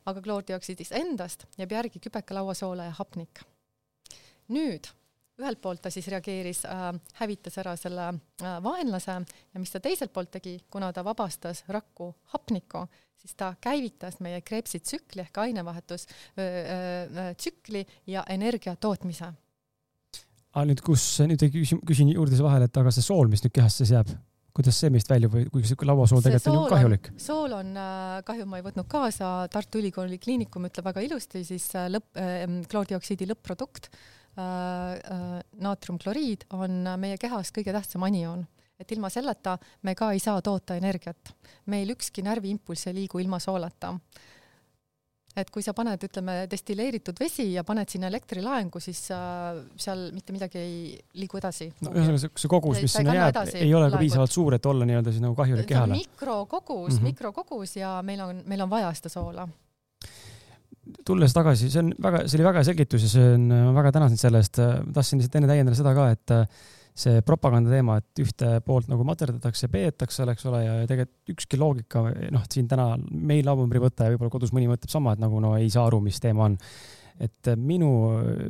aga 0.05 0.21
kloordioksiidist 0.21 0.93
endast 0.93 1.47
jääb 1.57 1.71
järgi 1.71 1.99
kübeke 1.99 2.37
lauasoola 2.37 2.91
ja 2.91 2.97
hapnik. 2.99 3.41
nüüd 4.51 4.87
ühelt 5.39 5.61
poolt 5.63 5.79
ta 5.85 5.89
siis 5.93 6.07
reageeris 6.11 6.65
äh,, 6.67 6.89
hävitas 7.21 7.55
ära 7.61 7.75
selle 7.79 8.07
äh, 8.11 8.17
vaenlase 8.63 9.11
ja 9.21 9.59
mis 9.59 9.71
ta 9.73 9.79
teiselt 9.83 10.11
poolt 10.13 10.31
tegi, 10.37 10.53
kuna 10.71 10.87
ta 10.93 11.01
vabastas 11.05 11.57
rakku 11.71 12.05
hapnikku, 12.33 12.79
siis 13.21 13.33
ta 13.39 13.47
käivitas 13.61 14.19
meie 14.23 14.39
kreepsitsükli 14.45 15.21
ehk 15.25 15.35
ainevahetustsükli 15.45 17.81
ja 18.11 18.21
energia 18.29 18.73
tootmise. 18.75 19.27
aga 20.51 20.65
nüüd, 20.67 20.81
kus, 20.83 21.19
nüüd 21.27 21.41
küsin, 21.53 21.79
küsin 21.87 22.07
juurde 22.11 22.35
siia 22.35 22.45
vahele, 22.49 22.65
et 22.67 22.77
aga 22.77 22.91
see 22.91 23.03
sool, 23.05 23.27
mis 23.31 23.43
nüüd 23.45 23.55
kehasse 23.55 23.83
jääb, 23.87 24.09
kuidas 24.51 24.75
see 24.83 24.91
meist 24.91 25.09
väljub 25.11 25.31
või 25.35 25.43
kuigi 25.51 25.67
see 25.69 25.87
lauasool 25.87 26.21
tegelikult 26.25 26.51
on 26.51 26.57
ju 26.57 26.63
kahjulik? 26.73 27.05
sool 27.21 27.51
on 27.55 27.67
äh, 27.79 28.23
kahju, 28.27 28.45
ma 28.51 28.55
ei 28.59 28.65
võtnud 28.65 28.87
kaasa, 28.91 29.27
Tartu 29.53 29.75
Ülikooli 29.79 30.17
Kliinikum 30.21 30.67
ütleb 30.67 30.85
väga 30.91 30.99
ilusti 31.07 31.39
siis 31.47 31.65
äh, 31.79 31.85
lõpp 31.93 32.07
äh,, 32.19 32.43
kloordioksiidi 32.71 33.23
lõpp-produkt 33.31 33.83
naatriumkloriid 34.35 36.47
on 36.55 36.83
meie 37.01 37.19
kehas 37.19 37.51
kõige 37.55 37.73
tähtsam 37.75 38.05
anioon, 38.07 38.43
et 38.79 38.91
ilma 38.95 39.11
selleta 39.13 39.57
me 39.87 39.95
ka 39.97 40.11
ei 40.15 40.21
saa 40.23 40.41
toota 40.41 40.77
energiat. 40.79 41.35
meil 41.65 41.89
ükski 41.93 42.23
närviimpulss 42.25 42.87
ei 42.87 43.01
liigu 43.01 43.19
ilma 43.19 43.39
soolata. 43.39 43.93
et 45.35 45.49
kui 45.49 45.63
sa 45.63 45.73
paned, 45.73 46.01
ütleme, 46.03 46.47
destilleeritud 46.51 47.19
vesi 47.19 47.53
ja 47.53 47.63
paned 47.63 47.89
sinna 47.89 48.07
elektrilaengu, 48.11 48.79
siis 48.83 49.05
äh, 49.15 49.61
seal 49.79 50.09
mitte 50.11 50.33
midagi 50.35 50.57
ei 50.59 50.99
liigu 51.13 51.37
edasi. 51.37 51.71
no 51.81 51.91
ühesõnaga 51.91 52.31
see 52.35 52.51
kogus, 52.51 52.81
mis 52.81 52.95
sinna 52.99 53.15
jääb, 53.15 53.35
ei 53.55 53.73
ole 53.73 53.91
ka 53.91 53.99
piisavalt 53.99 54.31
suur, 54.31 54.55
et 54.55 54.65
olla 54.65 54.87
nii-öelda 54.87 55.11
siis 55.11 55.23
nagu 55.23 55.35
kahjulik 55.35 55.67
kehale. 55.67 55.99
mikrokogus 55.99 56.93
mm, 56.93 56.99
-hmm. 56.99 57.11
mikrokogus 57.11 57.75
ja 57.75 58.01
meil 58.03 58.21
on, 58.21 58.43
meil 58.45 58.67
on 58.67 58.69
vaja 58.69 58.93
seda 58.95 59.11
soola 59.11 59.47
tulles 61.07 61.33
tagasi, 61.35 61.69
see 61.71 61.81
on 61.81 61.89
väga, 62.01 62.25
see 62.27 62.39
oli 62.39 62.47
väga 62.47 62.61
hea 62.61 62.69
selgitus 62.71 63.07
ja 63.07 63.09
see 63.13 63.31
on, 63.37 63.47
ma 63.51 63.73
väga 63.77 63.93
tänan 63.95 64.11
sind 64.11 64.21
selle 64.21 64.41
eest. 64.41 64.59
tahtsin 64.93 65.21
lihtsalt 65.21 65.39
enne 65.39 65.49
täiendada 65.51 65.77
seda 65.77 65.93
ka, 65.97 66.07
et 66.15 66.35
see 67.01 67.21
propaganda 67.25 67.71
teema, 67.71 67.97
et 68.01 68.21
ühte 68.23 68.49
poolt 68.65 68.89
nagu 68.91 69.05
materdatakse, 69.07 69.69
peetakse, 69.71 70.25
eks 70.33 70.47
ole, 70.49 70.63
ja 70.65 70.73
tegelikult 70.89 71.35
ükski 71.35 71.59
loogika, 71.59 72.03
noh, 72.35 72.43
siin 72.51 72.67
täna 72.71 72.89
meil 73.11 73.45
laubnumbri 73.47 73.81
võtta 73.81 74.07
ja 74.07 74.13
võib-olla 74.13 74.33
kodus 74.33 74.51
mõni 74.55 74.67
mõtleb 74.69 74.91
sama, 74.91 75.15
et 75.15 75.23
nagu 75.23 75.39
no 75.43 75.55
ei 75.59 75.69
saa 75.71 75.87
aru, 75.87 76.01
mis 76.03 76.19
teema 76.23 76.49
on. 76.49 76.57
et 77.21 77.51
minu 77.55 77.89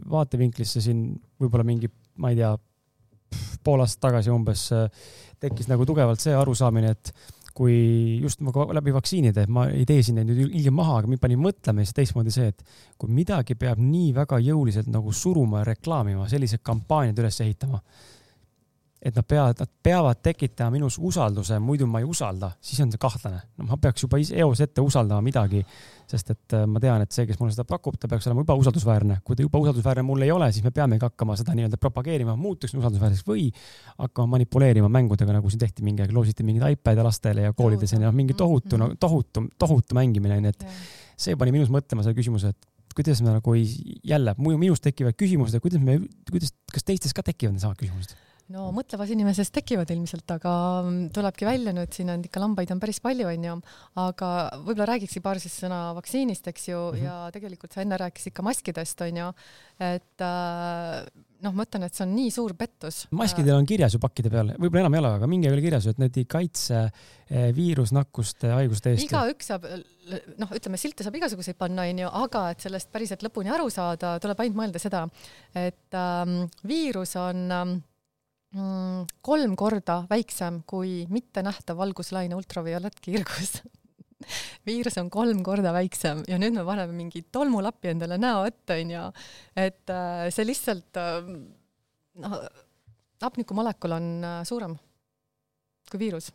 vaatevinklisse 0.09 0.81
siin 0.81 1.09
võib-olla 1.41 1.65
mingi, 1.67 1.89
ma 2.23 2.31
ei 2.31 2.39
tea, 2.39 2.53
pool 3.63 3.83
aastat 3.83 4.07
tagasi 4.07 4.31
umbes 4.31 4.69
tekkis 5.41 5.69
nagu 5.71 5.85
tugevalt 5.87 6.21
see 6.21 6.33
arusaamine, 6.35 6.91
et 6.91 7.13
kui 7.57 8.19
just 8.21 8.41
läbi 8.41 8.93
vaktsiinide, 8.95 9.45
ma 9.51 9.67
ei 9.71 9.85
tee 9.87 10.01
siin 10.03 10.19
neid 10.19 10.29
nüüd 10.31 10.47
ilge 10.49 10.73
maha, 10.75 11.01
aga 11.01 11.11
mind 11.11 11.21
pani 11.23 11.37
mõtlema 11.39 11.85
siis 11.85 11.97
teistmoodi 11.97 12.33
see, 12.33 12.51
et 12.53 12.63
kui 13.01 13.11
midagi 13.11 13.57
peab 13.59 13.81
nii 13.81 14.13
väga 14.15 14.39
jõuliselt 14.43 14.89
nagu 14.91 15.13
suruma 15.15 15.61
ja 15.61 15.71
reklaamima, 15.73 16.29
sellised 16.31 16.63
kampaaniad 16.65 17.19
üles 17.23 17.41
ehitama 17.43 17.81
et 19.01 19.15
nad 19.15 19.25
peavad, 19.25 19.57
nad 19.59 19.69
peavad 19.83 20.19
tekitama 20.21 20.75
minus 20.75 20.99
usalduse, 21.01 21.57
muidu 21.59 21.87
ma 21.89 21.99
ei 22.03 22.05
usalda, 22.05 22.51
siis 22.61 22.83
on 22.83 22.91
see 22.93 23.01
kahtlane. 23.01 23.39
no 23.57 23.65
ma 23.71 23.77
peaks 23.81 24.03
juba 24.05 24.19
eos 24.21 24.61
ette 24.61 24.83
usaldama 24.85 25.23
midagi, 25.25 25.63
sest 26.11 26.29
et 26.35 26.55
äh, 26.57 26.67
ma 26.69 26.79
tean, 26.83 27.01
et 27.01 27.15
see, 27.15 27.25
kes 27.25 27.39
mulle 27.41 27.55
seda 27.55 27.65
pakub, 27.65 27.97
ta 27.97 28.09
peaks 28.11 28.29
olema 28.29 28.45
juba 28.45 28.59
usaldusväärne. 28.61 29.17
kui 29.25 29.35
ta 29.35 29.45
juba 29.45 29.63
usaldusväärne 29.63 30.05
mul 30.05 30.21
ei 30.21 30.31
ole, 30.31 30.51
siis 30.53 30.63
me 30.63 30.73
peamegi 30.75 31.01
hakkama 31.07 31.37
seda 31.39 31.57
nii-öelda 31.57 31.81
propageerima, 31.81 32.37
muutuks 32.37 32.77
usaldusväärseks 32.77 33.25
või 33.25 33.49
hakkama 33.97 34.35
manipuleerima 34.37 34.89
mängudega, 34.93 35.33
nagu 35.33 35.49
siin 35.49 35.65
tehti 35.65 35.85
mingi 35.87 36.05
aeg, 36.05 36.13
loositi 36.13 36.45
mingeid 36.45 36.77
iPad'e 36.77 37.09
lastele 37.09 37.49
ja 37.49 37.57
koolides 37.57 37.97
ja 37.97 38.03
noh, 38.05 38.13
mingi 38.13 38.37
tohutu 38.37 38.77
mm, 38.77 38.83
-hmm. 38.83 38.97
no 38.97 39.01
tohutu, 39.01 39.47
tohutu 39.57 39.97
mängimine 39.97 40.37
onju, 40.37 40.53
et 40.53 40.65
see 41.17 41.35
pani 41.35 41.57
minus 41.57 41.73
mõtlema 41.73 42.05
selle 42.05 42.17
küsimuse, 42.17 42.53
et 42.53 42.93
kuidas 42.93 43.21
me 43.25 43.33
nagu 43.33 43.53
ei, 43.57 43.65
jälle, 44.03 44.35
minus 44.37 44.81
tekivad 44.81 45.17
küsimused, 45.17 45.57
et 45.57 45.63
kuidas 45.63 45.81
me, 45.81 46.03
kuidas, 46.29 46.53
kas 46.69 46.85
teistes 46.85 47.17
ka 47.17 47.25
tekivad 47.25 47.57
needsamad 47.57 47.79
küsimused 47.79 48.13
no 48.51 48.67
mõtlevas 48.75 49.11
inimeses 49.13 49.51
tekivad 49.53 49.91
ilmselt, 49.93 50.27
aga 50.37 50.53
mm, 50.83 51.09
tulebki 51.15 51.47
välja 51.47 51.73
nüüd, 51.75 51.91
siin 51.95 52.11
on 52.13 52.25
ikka 52.27 52.43
lambaid 52.43 52.73
on 52.73 52.81
päris 52.83 53.01
palju, 53.03 53.29
onju, 53.31 53.57
aga 54.03 54.29
võib-olla 54.59 54.91
räägikski 54.93 55.23
paar 55.23 55.41
siis 55.41 55.57
sõna 55.63 55.83
vaktsiinist, 55.97 56.51
eks 56.51 56.69
ju 56.69 56.77
mm, 56.77 56.93
-hmm. 56.95 57.07
ja 57.07 57.17
tegelikult 57.35 57.73
sa 57.73 57.83
enne 57.85 57.99
rääkisid 58.01 58.35
ka 58.35 58.45
maskidest, 58.45 59.03
onju, 59.07 59.33
et 59.91 60.25
äh, 60.27 61.03
noh, 61.45 61.53
ma 61.55 61.65
ütlen, 61.65 61.85
et 61.87 61.97
see 61.97 62.05
on 62.05 62.13
nii 62.15 62.31
suur 62.33 62.53
pettus. 62.57 63.03
maskidel 63.17 63.57
on 63.57 63.67
kirjas 63.69 63.95
ju 63.95 64.01
pakkide 64.01 64.31
peal, 64.33 64.53
võib-olla 64.57 64.85
enam 64.85 64.97
ei 64.97 65.01
ole, 65.01 65.11
aga 65.19 65.29
mingi 65.29 65.49
oli 65.49 65.63
kirjas 65.63 65.87
ju, 65.87 65.95
et 65.95 66.01
need 66.01 66.19
ei 66.21 66.27
kaitse 66.29 66.81
eh, 66.85 67.49
viirusnakkuste 67.57 68.53
haiguste 68.55 68.93
eest. 68.93 69.05
igaüks 69.07 69.51
saab, 69.51 69.67
noh, 70.41 70.55
ütleme 70.57 70.79
silte 70.81 71.05
saab 71.07 71.17
igasuguseid 71.21 71.57
panna, 71.59 71.87
onju, 71.89 72.09
aga 72.23 72.47
et 72.53 72.65
sellest 72.65 72.91
päriselt 72.93 73.25
lõpuni 73.25 73.53
aru 73.53 73.69
saada, 73.73 74.17
tuleb 74.23 74.43
ainult 74.43 74.59
mõelda 74.61 74.81
seda, 74.81 75.05
et 75.57 75.97
ähm, 75.97 76.43
viirus 76.67 77.15
on 77.19 77.47
ähm, 77.57 77.79
mm, 78.55 79.05
kolm 79.25 79.55
korda 79.59 80.01
väiksem 80.09 80.61
kui 80.69 81.05
mittenähtav 81.11 81.79
valguslaine 81.79 82.35
ultraviolettkiirgus 82.37 83.61
viirus 84.67 84.97
on 85.01 85.09
kolm 85.13 85.41
korda 85.45 85.73
väiksem 85.75 86.23
ja 86.29 86.39
nüüd 86.41 86.55
me 86.57 86.65
paneme 86.67 86.95
mingi 86.95 87.23
tolmulapi 87.33 87.93
endale 87.95 88.19
näo 88.21 88.43
ette, 88.49 88.81
onju. 88.83 89.07
et 89.55 89.93
äh, 89.93 90.27
see 90.33 90.47
lihtsalt 90.47 91.01
äh,, 91.01 91.31
noh, 92.25 92.37
hapnikumolekul 93.23 93.97
on 93.97 94.13
äh, 94.27 94.37
suurem 94.47 94.77
kui 95.91 95.99
viirus. 95.99 96.31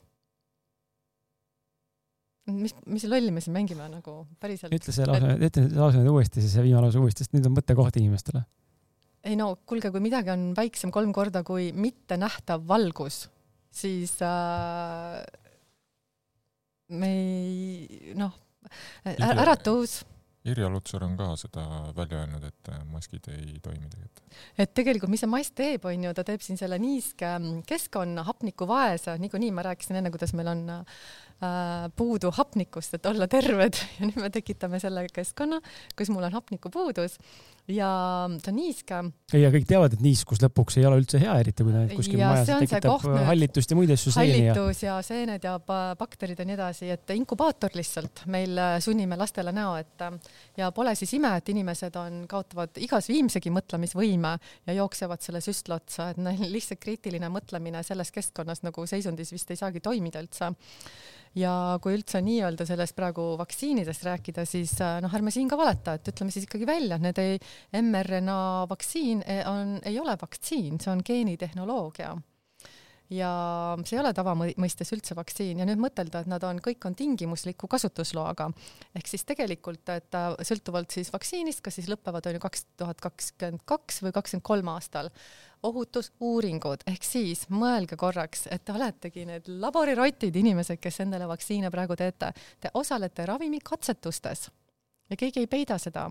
mis, 2.52 2.74
mis 2.86 3.06
lolli 3.10 3.32
me 3.34 3.42
siin 3.42 3.56
mängime 3.56 3.88
nagu 3.90 4.20
päriselt? 4.40 4.74
ütle 4.74 4.94
see 4.94 5.06
lause, 5.08 5.32
ütle 5.48 5.64
see 5.68 5.80
lause 5.80 6.02
nüüd 6.02 6.12
uuesti, 6.12 6.42
siis 6.42 6.54
see 6.58 6.66
viimane 6.66 6.86
lause 6.86 7.02
uuesti, 7.02 7.24
sest 7.24 7.34
nüüd 7.36 7.48
on 7.48 7.56
mõttekoht 7.56 7.98
inimestele 8.02 8.44
ei 9.26 9.36
no 9.38 9.52
kuulge, 9.66 9.90
kui 9.94 10.02
midagi 10.04 10.32
on 10.34 10.50
väiksem 10.56 10.92
kolm 10.94 11.12
korda 11.16 11.42
kui 11.46 11.70
mittenähtav 11.74 12.66
valgus, 12.68 13.24
siis 13.74 14.16
äh, 14.24 15.22
me 16.94 17.14
ei 17.14 18.12
noh, 18.18 18.34
äratus 19.04 20.02
Irja 20.46 20.68
Lutsar 20.70 21.02
on 21.02 21.16
ka 21.18 21.32
seda 21.38 21.62
välja 21.96 22.20
öelnud, 22.22 22.44
et 22.46 22.70
äh, 22.70 22.82
maskid 22.92 23.26
ei 23.32 23.56
toimi 23.62 23.88
tegelikult. 23.90 24.36
et 24.62 24.72
tegelikult, 24.78 25.10
mis 25.10 25.22
see 25.24 25.30
mask 25.30 25.56
teeb, 25.58 25.86
on 25.90 26.06
ju, 26.06 26.12
ta 26.14 26.24
teeb 26.26 26.44
siin 26.44 26.60
selle 26.60 26.78
niiske 26.82 27.26
mm, 27.26 27.64
keskkonna 27.66 28.22
hapnikuvaese, 28.28 29.16
niikuinii 29.22 29.50
ma 29.56 29.66
rääkisin 29.66 29.98
enne, 29.98 30.12
kuidas 30.14 30.36
meil 30.38 30.52
on 30.52 30.62
äh, 30.70 31.88
puudu 31.98 32.30
hapnikust, 32.36 32.94
et 32.94 33.10
olla 33.10 33.26
terved. 33.30 33.80
Ja 33.98 34.06
nüüd 34.06 34.20
me 34.22 34.30
tekitame 34.30 34.78
selle 34.82 35.06
keskkonna, 35.10 35.58
kus 35.98 36.12
mul 36.14 36.28
on 36.28 36.36
hapnikupuudus 36.36 37.18
ja 37.68 37.88
ta 38.42 38.50
on 38.52 38.56
niiske. 38.56 38.98
ja 39.34 39.50
kõik 39.50 39.66
teavad, 39.68 39.96
et 39.96 40.02
niiskus 40.04 40.38
lõpuks 40.42 40.78
ei 40.78 40.86
ole 40.86 41.00
üldse 41.00 41.18
hea, 41.18 41.34
eriti 41.42 41.66
kui 41.66 41.74
ta 41.74 41.82
kuskil 41.90 42.20
majas 42.20 42.50
tekitab 42.52 43.06
hallitust 43.26 43.72
ja 43.72 43.78
muid 43.78 43.90
asju. 43.94 44.12
hallitus 44.16 44.82
ja 44.84 44.98
seened 45.06 45.46
ja 45.46 45.56
bakterid 45.98 46.38
ja 46.38 46.46
nii 46.46 46.56
edasi, 46.56 46.90
et 46.94 47.14
inkubaator 47.16 47.74
lihtsalt 47.74 48.24
meil 48.32 48.54
äh, 48.60 48.76
sunnime 48.84 49.18
lastele 49.18 49.54
näo, 49.56 49.74
et 49.80 50.06
äh, 50.06 50.14
ja 50.62 50.70
pole 50.76 50.94
siis 50.98 51.16
ime, 51.18 51.34
et 51.40 51.50
inimesed 51.52 51.98
on, 52.00 52.22
kaotavad 52.30 52.78
igas 52.82 53.10
viimsegi 53.10 53.50
mõtlemisvõime 53.54 54.36
ja 54.68 54.78
jooksevad 54.78 55.26
selle 55.26 55.42
süstla 55.44 55.80
otsa, 55.80 56.12
et 56.14 56.22
neil 56.22 56.46
lihtsalt 56.56 56.82
kriitiline 56.82 57.30
mõtlemine 57.32 57.82
selles 57.86 58.14
keskkonnas 58.14 58.62
nagu 58.66 58.86
seisundis 58.86 59.34
vist 59.34 59.50
ei 59.50 59.58
saagi 59.58 59.82
toimida 59.82 60.22
üldse 60.22 60.54
ja 61.36 61.52
kui 61.82 61.96
üldse 61.96 62.20
nii-öelda 62.24 62.66
sellest 62.68 62.96
praegu 62.96 63.34
vaktsiinidest 63.40 64.04
rääkida, 64.06 64.46
siis 64.48 64.72
äh, 64.80 64.98
noh, 65.04 65.12
ärme 65.14 65.32
siin 65.34 65.50
ka 65.50 65.58
valeta, 65.60 65.96
et 65.98 66.10
ütleme 66.12 66.32
siis 66.32 66.46
ikkagi 66.48 66.68
välja, 66.68 66.98
need 67.02 67.20
ei, 67.20 67.36
mRNA 67.82 68.66
vaktsiin 68.70 69.22
eh, 69.26 69.44
on, 69.50 69.78
ei 69.84 70.00
ole 70.00 70.16
vaktsiin, 70.20 70.80
see 70.80 70.92
on 70.92 71.04
geenitehnoloogia. 71.06 72.16
Ja 73.10 73.30
see 73.86 73.94
ei 73.94 74.00
ole 74.00 74.10
tavamõistes 74.18 74.88
üldse 74.96 75.14
vaktsiin 75.14 75.60
ja 75.62 75.66
nüüd 75.68 75.78
mõtelda, 75.78 76.24
et 76.24 76.30
nad 76.30 76.42
on, 76.42 76.58
kõik 76.62 76.82
on 76.88 76.96
tingimusliku 76.98 77.68
kasutusloaga. 77.70 78.48
ehk 78.98 79.06
siis 79.06 79.22
tegelikult, 79.24 79.88
et 79.94 80.16
sõltuvalt 80.42 80.90
siis 80.90 81.12
vaktsiinist, 81.14 81.62
kas 81.62 81.78
siis 81.78 81.86
lõpevad 81.86 82.26
on 82.26 82.34
ju 82.34 82.42
kaks 82.42 82.66
tuhat 82.76 83.00
kakskümmend 83.00 83.62
kaks 83.64 84.02
või 84.02 84.10
kakskümmend 84.16 84.46
kolm 84.50 84.72
aastal, 84.74 85.12
ohutusuuringud, 85.62 86.82
ehk 86.90 87.06
siis 87.06 87.46
mõelge 87.48 87.94
korraks, 87.96 88.48
et 88.50 88.64
te 88.66 88.74
oletegi 88.74 89.24
need 89.26 89.46
laborirotid, 89.62 90.34
inimesed, 90.34 90.82
kes 90.82 91.00
endale 91.06 91.30
vaktsiine 91.30 91.70
praegu 91.70 91.94
teete, 91.94 92.32
te 92.58 92.74
osalete 92.74 93.26
ravimikatsetustes 93.26 94.48
ja 95.10 95.16
keegi 95.16 95.44
ei 95.44 95.46
peida 95.46 95.78
seda 95.78 96.08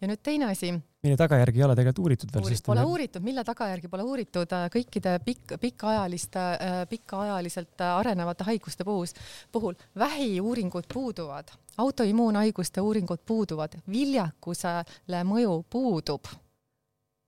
ja 0.00 0.08
nüüd 0.10 0.20
teine 0.24 0.50
asi. 0.50 0.72
mille 1.02 1.16
tagajärgi 1.16 1.60
ei 1.60 1.64
ole 1.64 1.76
tegelikult 1.78 2.02
uuritud 2.04 2.32
veel, 2.34 2.48
sest 2.50 2.66
pole 2.66 2.84
uuritud, 2.84 3.24
mille 3.24 3.44
tagajärgi 3.46 3.88
pole 3.92 4.04
uuritud? 4.06 4.54
Äh, 4.56 4.66
kõikide 4.72 5.16
pikk, 5.24 5.56
pikaajaliste, 5.62 6.42
äh, 6.42 6.80
pikaajaliselt 6.90 7.84
äh, 7.84 7.92
arenevate 8.00 8.46
haiguste 8.48 8.84
puhus, 8.84 9.14
puhul 9.52 9.78
vähiuuringud 9.98 10.88
puuduvad, 10.92 11.54
autoimmuunhaiguste 11.82 12.84
uuringud 12.84 13.22
puuduvad, 13.26 13.78
viljakusele 13.90 15.22
mõju 15.30 15.62
puudub. 15.70 16.28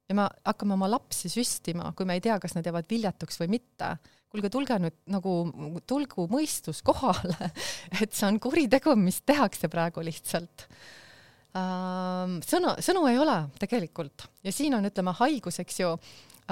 ja 0.09 0.15
me 0.17 0.29
hakkame 0.45 0.75
oma 0.75 0.91
lapsi 0.91 1.29
süstima, 1.29 1.93
kui 1.97 2.07
me 2.09 2.17
ei 2.17 2.25
tea, 2.25 2.39
kas 2.41 2.57
nad 2.57 2.67
jäävad 2.67 2.89
viljatuks 2.91 3.41
või 3.43 3.59
mitte. 3.59 3.97
Kuulge, 4.29 4.51
tulge 4.53 4.77
nüüd 4.77 4.97
nagu, 5.09 5.35
tulgu 5.89 6.27
mõistus 6.29 6.83
kohale, 6.85 7.53
et 8.03 8.13
see 8.13 8.29
on 8.29 8.41
kuritegu, 8.41 8.93
mis 8.97 9.23
tehakse 9.25 9.71
praegu 9.73 10.05
lihtsalt 10.05 10.67
ähm,. 11.59 12.39
sõna, 12.47 12.77
sõnu 12.85 13.05
ei 13.11 13.19
ole 13.21 13.37
tegelikult 13.61 14.29
ja 14.47 14.55
siin 14.55 14.77
on, 14.79 14.89
ütleme, 14.89 15.15
haigus, 15.21 15.61
eks 15.65 15.81
ju 15.83 15.95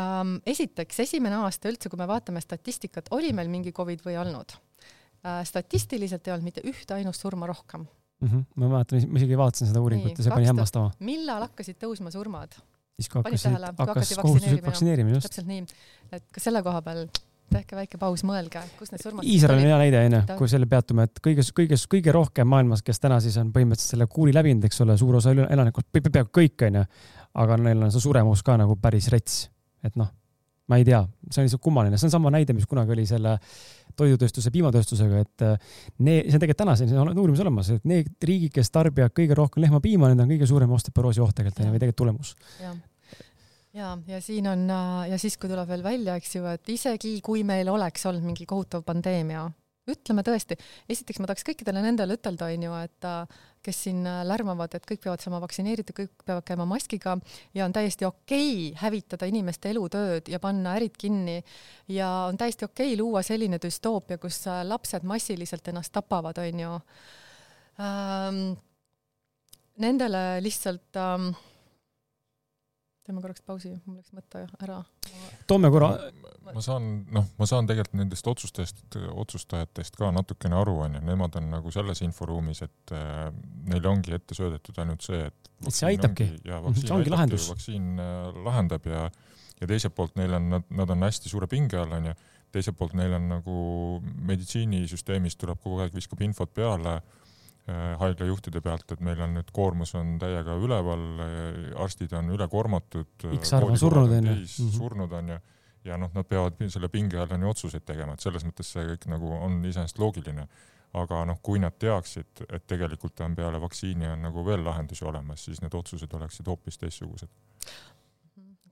ähm,. 0.00 0.38
esiteks, 0.46 1.02
esimene 1.06 1.42
aasta 1.46 1.70
üldse, 1.72 1.92
kui 1.92 2.00
me 2.00 2.08
vaatame 2.10 2.42
statistikat, 2.44 3.12
oli 3.16 3.32
meil 3.36 3.52
mingi 3.52 3.74
Covid 3.76 4.04
või 4.06 4.16
ei 4.16 4.22
olnud 4.24 4.56
äh,? 4.56 5.42
statistiliselt 5.48 6.26
ei 6.26 6.36
olnud 6.36 6.50
mitte 6.50 6.64
ühte 6.66 6.98
ainust 6.98 7.24
surma 7.24 7.48
rohkem 7.50 7.86
mm. 7.86 8.28
-hmm. 8.28 8.46
ma 8.54 8.72
mäletan, 8.76 9.04
ma 9.10 9.20
isegi 9.20 9.38
vaatasin 9.38 9.70
seda 9.72 9.82
uuringut 9.84 10.18
ja 10.18 10.24
see 10.24 10.34
pani 10.34 10.50
hämmastama. 10.50 10.94
millal 11.00 11.46
hakkasid 11.48 11.78
tõusma 11.82 12.12
surmad? 12.14 12.56
siis 12.96 13.12
kui 13.12 13.20
hakkasid, 13.20 13.56
hakkas 13.78 14.14
kohustuslik 14.20 14.66
vaktsineerimine, 14.66 15.18
just. 15.18 15.28
täpselt 15.28 15.48
nii, 15.50 15.64
et 16.16 16.28
ka 16.32 16.42
selle 16.42 16.62
koha 16.64 16.82
peal 16.86 17.06
tehke 17.52 17.78
väike 17.78 17.98
paus, 18.00 18.24
mõelge, 18.26 18.60
kus 18.78 18.92
need 18.92 19.02
surmad 19.04 19.26
Iisrael 19.28 19.60
on 19.60 19.68
hea 19.68 19.78
näide, 19.80 20.02
onju, 20.08 20.20
kui 20.38 20.50
selle 20.50 20.68
peatume, 20.70 21.06
et 21.08 21.20
kõige, 21.24 21.44
kõige, 21.56 21.78
kõige 21.96 22.14
rohkem 22.14 22.48
maailmas, 22.50 22.82
kes 22.86 23.00
täna 23.02 23.18
siis 23.22 23.38
on 23.40 23.52
põhimõtteliselt 23.54 23.96
selle 23.96 24.08
kuuri 24.10 24.34
läbinud, 24.36 24.66
eks 24.68 24.82
ole, 24.84 24.96
suur 25.00 25.18
osa 25.20 25.34
elanikkond, 25.34 25.88
peaaegu 25.94 26.30
kõik, 26.40 26.66
onju, 26.68 26.84
aga 27.42 27.58
neil 27.62 27.86
on 27.86 27.94
see 27.94 28.04
suremus 28.04 28.42
ka 28.46 28.56
nagu 28.60 28.78
päris 28.82 29.10
rets, 29.12 29.44
et 29.86 29.98
noh, 30.00 30.10
ma 30.70 30.80
ei 30.80 30.86
tea, 30.86 31.04
see 31.30 31.42
on 31.42 31.46
lihtsalt 31.46 31.62
kummaline, 31.62 31.98
see 32.00 32.08
on 32.08 32.16
sama 32.16 32.32
näide, 32.34 32.56
mis 32.56 32.66
kunagi 32.66 32.94
oli 32.96 33.06
selle 33.06 33.36
toidutööstuse, 33.96 34.50
piimatööstusega, 34.52 35.22
et 35.22 35.46
need, 36.02 36.26
see 36.26 36.36
on 36.36 36.42
tegelikult 36.42 36.62
tänaseni, 36.64 36.92
see 36.92 37.00
on 37.00 37.14
uurimus 37.14 37.40
olemas, 37.44 37.70
et 37.76 37.86
need 37.88 38.10
riigid, 38.28 38.52
kes 38.58 38.74
tarbivad 38.74 39.14
kõige 39.16 39.38
rohkem 39.38 39.64
lehmapiima, 39.64 40.10
need 40.12 40.26
on 40.26 40.34
kõige 40.34 40.50
suurem 40.50 40.74
osteoporoosi 40.76 41.22
oht 41.24 41.38
tegelikult, 41.38 41.70
või 41.70 41.80
tegelikult 41.80 42.02
tulemus 42.02 42.34
ja, 43.76 43.92
ja 44.08 44.20
siin 44.24 44.48
on 44.50 44.64
äh, 44.70 45.10
ja 45.12 45.20
siis, 45.20 45.36
kui 45.40 45.50
tuleb 45.52 45.68
veel 45.68 45.84
välja, 45.84 46.16
eks 46.18 46.38
ju, 46.38 46.48
et 46.50 46.72
isegi 46.72 47.18
kui 47.24 47.44
meil 47.46 47.68
oleks 47.72 48.06
olnud 48.08 48.24
mingi 48.26 48.48
kohutav 48.48 48.84
pandeemia, 48.86 49.46
ütleme 49.86 50.24
tõesti, 50.26 50.56
esiteks 50.90 51.20
ma 51.22 51.28
tahaks 51.28 51.44
kõikidele 51.46 51.82
nendele 51.84 52.16
ütelda, 52.18 52.48
on 52.50 52.64
ju, 52.66 52.78
et 52.82 53.06
kes 53.66 53.82
siin 53.86 54.00
lärmavad, 54.26 54.74
et 54.74 54.86
kõik 54.86 55.04
peavad 55.04 55.22
saama 55.22 55.38
vaktsineeritud, 55.44 55.94
kõik 55.94 56.24
peavad 56.26 56.46
käima 56.46 56.66
maskiga 56.66 57.14
ja 57.54 57.66
on 57.68 57.74
täiesti 57.74 58.06
okei 58.08 58.50
okay 58.72 58.80
hävitada 58.82 59.28
inimeste 59.30 59.70
elutööd 59.70 60.30
ja 60.32 60.40
panna 60.42 60.74
ärid 60.78 60.98
kinni 60.98 61.38
ja 61.94 62.10
on 62.26 62.38
täiesti 62.38 62.66
okei 62.66 62.94
okay 62.94 63.00
luua 63.00 63.22
selline 63.26 63.60
düstoopia, 63.62 64.18
kus 64.22 64.42
lapsed 64.66 65.06
massiliselt 65.06 65.70
ennast 65.70 65.94
tapavad, 65.94 66.42
on 66.42 66.64
ju 66.66 66.78
ähm,. 67.82 68.46
Nendele 69.76 70.40
lihtsalt 70.40 70.96
ähm, 70.96 71.34
teeme 73.06 73.22
korraks 73.22 73.42
pausi, 73.46 73.72
mul 73.86 74.00
läks 74.00 74.12
mõte 74.16 74.42
ära. 74.62 74.80
toome 75.46 75.70
korra. 75.70 75.90
ma 76.46 76.62
saan, 76.62 76.88
noh, 77.14 77.26
ma 77.38 77.48
saan 77.48 77.68
tegelikult 77.68 77.98
nendest 78.00 78.26
otsustest, 78.30 78.82
otsustajatest 79.22 79.98
ka 79.98 80.10
natukene 80.14 80.58
aru, 80.58 80.76
onju, 80.86 81.02
nemad 81.06 81.38
on 81.40 81.50
nagu 81.54 81.72
selles 81.74 82.02
inforuumis, 82.06 82.62
et 82.66 82.94
äh, 82.94 83.28
neile 83.70 83.90
ongi 83.90 84.14
ette 84.16 84.38
söödetud 84.38 84.78
ainult 84.82 85.06
see, 85.06 85.26
et. 85.26 85.50
et 85.62 85.74
see 85.74 85.90
aitabki. 85.92 86.28
see 86.46 86.94
ongi 86.94 87.12
lahendus. 87.14 87.50
vaktsiin 87.52 88.02
äh, 88.02 88.40
lahendab 88.46 88.88
ja, 88.90 89.04
ja 89.60 89.70
teiselt 89.70 89.94
poolt 89.98 90.18
neil 90.18 90.34
on, 90.38 90.50
nad, 90.56 90.72
nad 90.82 90.94
on 90.94 91.06
hästi 91.06 91.30
suure 91.30 91.50
pinge 91.50 91.78
all, 91.82 91.94
onju. 92.00 92.16
teiselt 92.54 92.78
poolt 92.78 92.96
neil 92.98 93.14
on 93.18 93.30
nagu 93.36 93.60
meditsiinisüsteemist 94.32 95.38
tuleb 95.42 95.62
kogu 95.62 95.84
aeg, 95.84 95.94
viskab 95.94 96.22
infot 96.26 96.54
peale 96.54 96.98
Äh, 96.98 97.25
haiglajuhtide 98.00 98.60
pealt, 98.62 98.92
et 98.94 99.00
meil 99.02 99.20
on 99.24 99.32
nüüd 99.34 99.50
koormus 99.54 99.94
on 99.98 100.16
täiega 100.22 100.54
üleval, 100.62 101.04
äh, 101.24 101.82
arstid 101.82 102.14
on 102.14 102.30
ülekoormatud. 102.36 103.10
Äh, 103.26 103.36
X 103.40 103.52
arv 103.58 103.72
on 103.72 103.80
surnud 103.80 104.14
onju. 104.20 104.36
Mhm. 104.36 104.72
surnud 104.78 105.18
onju 105.20 105.40
ja 105.86 105.98
noh, 106.00 106.10
nad 106.14 106.26
peavad 106.26 106.58
selle 106.72 106.88
pinge 106.90 107.18
all 107.20 107.34
onju 107.36 107.50
otsuseid 107.52 107.84
tegema, 107.86 108.14
et 108.16 108.24
selles 108.24 108.46
mõttes 108.46 108.72
see 108.74 108.86
kõik 108.88 109.06
nagu 109.10 109.34
on 109.38 109.60
iseenesest 109.64 110.02
loogiline. 110.02 110.48
aga 110.96 111.24
noh, 111.28 111.36
kui 111.44 111.58
nad 111.60 111.74
teaksid, 111.76 112.40
et 112.48 112.62
tegelikult 112.66 113.20
on 113.20 113.34
peale 113.36 113.58
vaktsiini 113.60 114.06
on 114.08 114.22
nagu 114.22 114.44
veel 114.46 114.62
lahendusi 114.64 115.04
olemas, 115.04 115.42
siis 115.44 115.60
need 115.60 115.74
otsused 115.74 116.14
oleksid 116.16 116.46
hoopis 116.48 116.78
teistsugused 116.80 117.28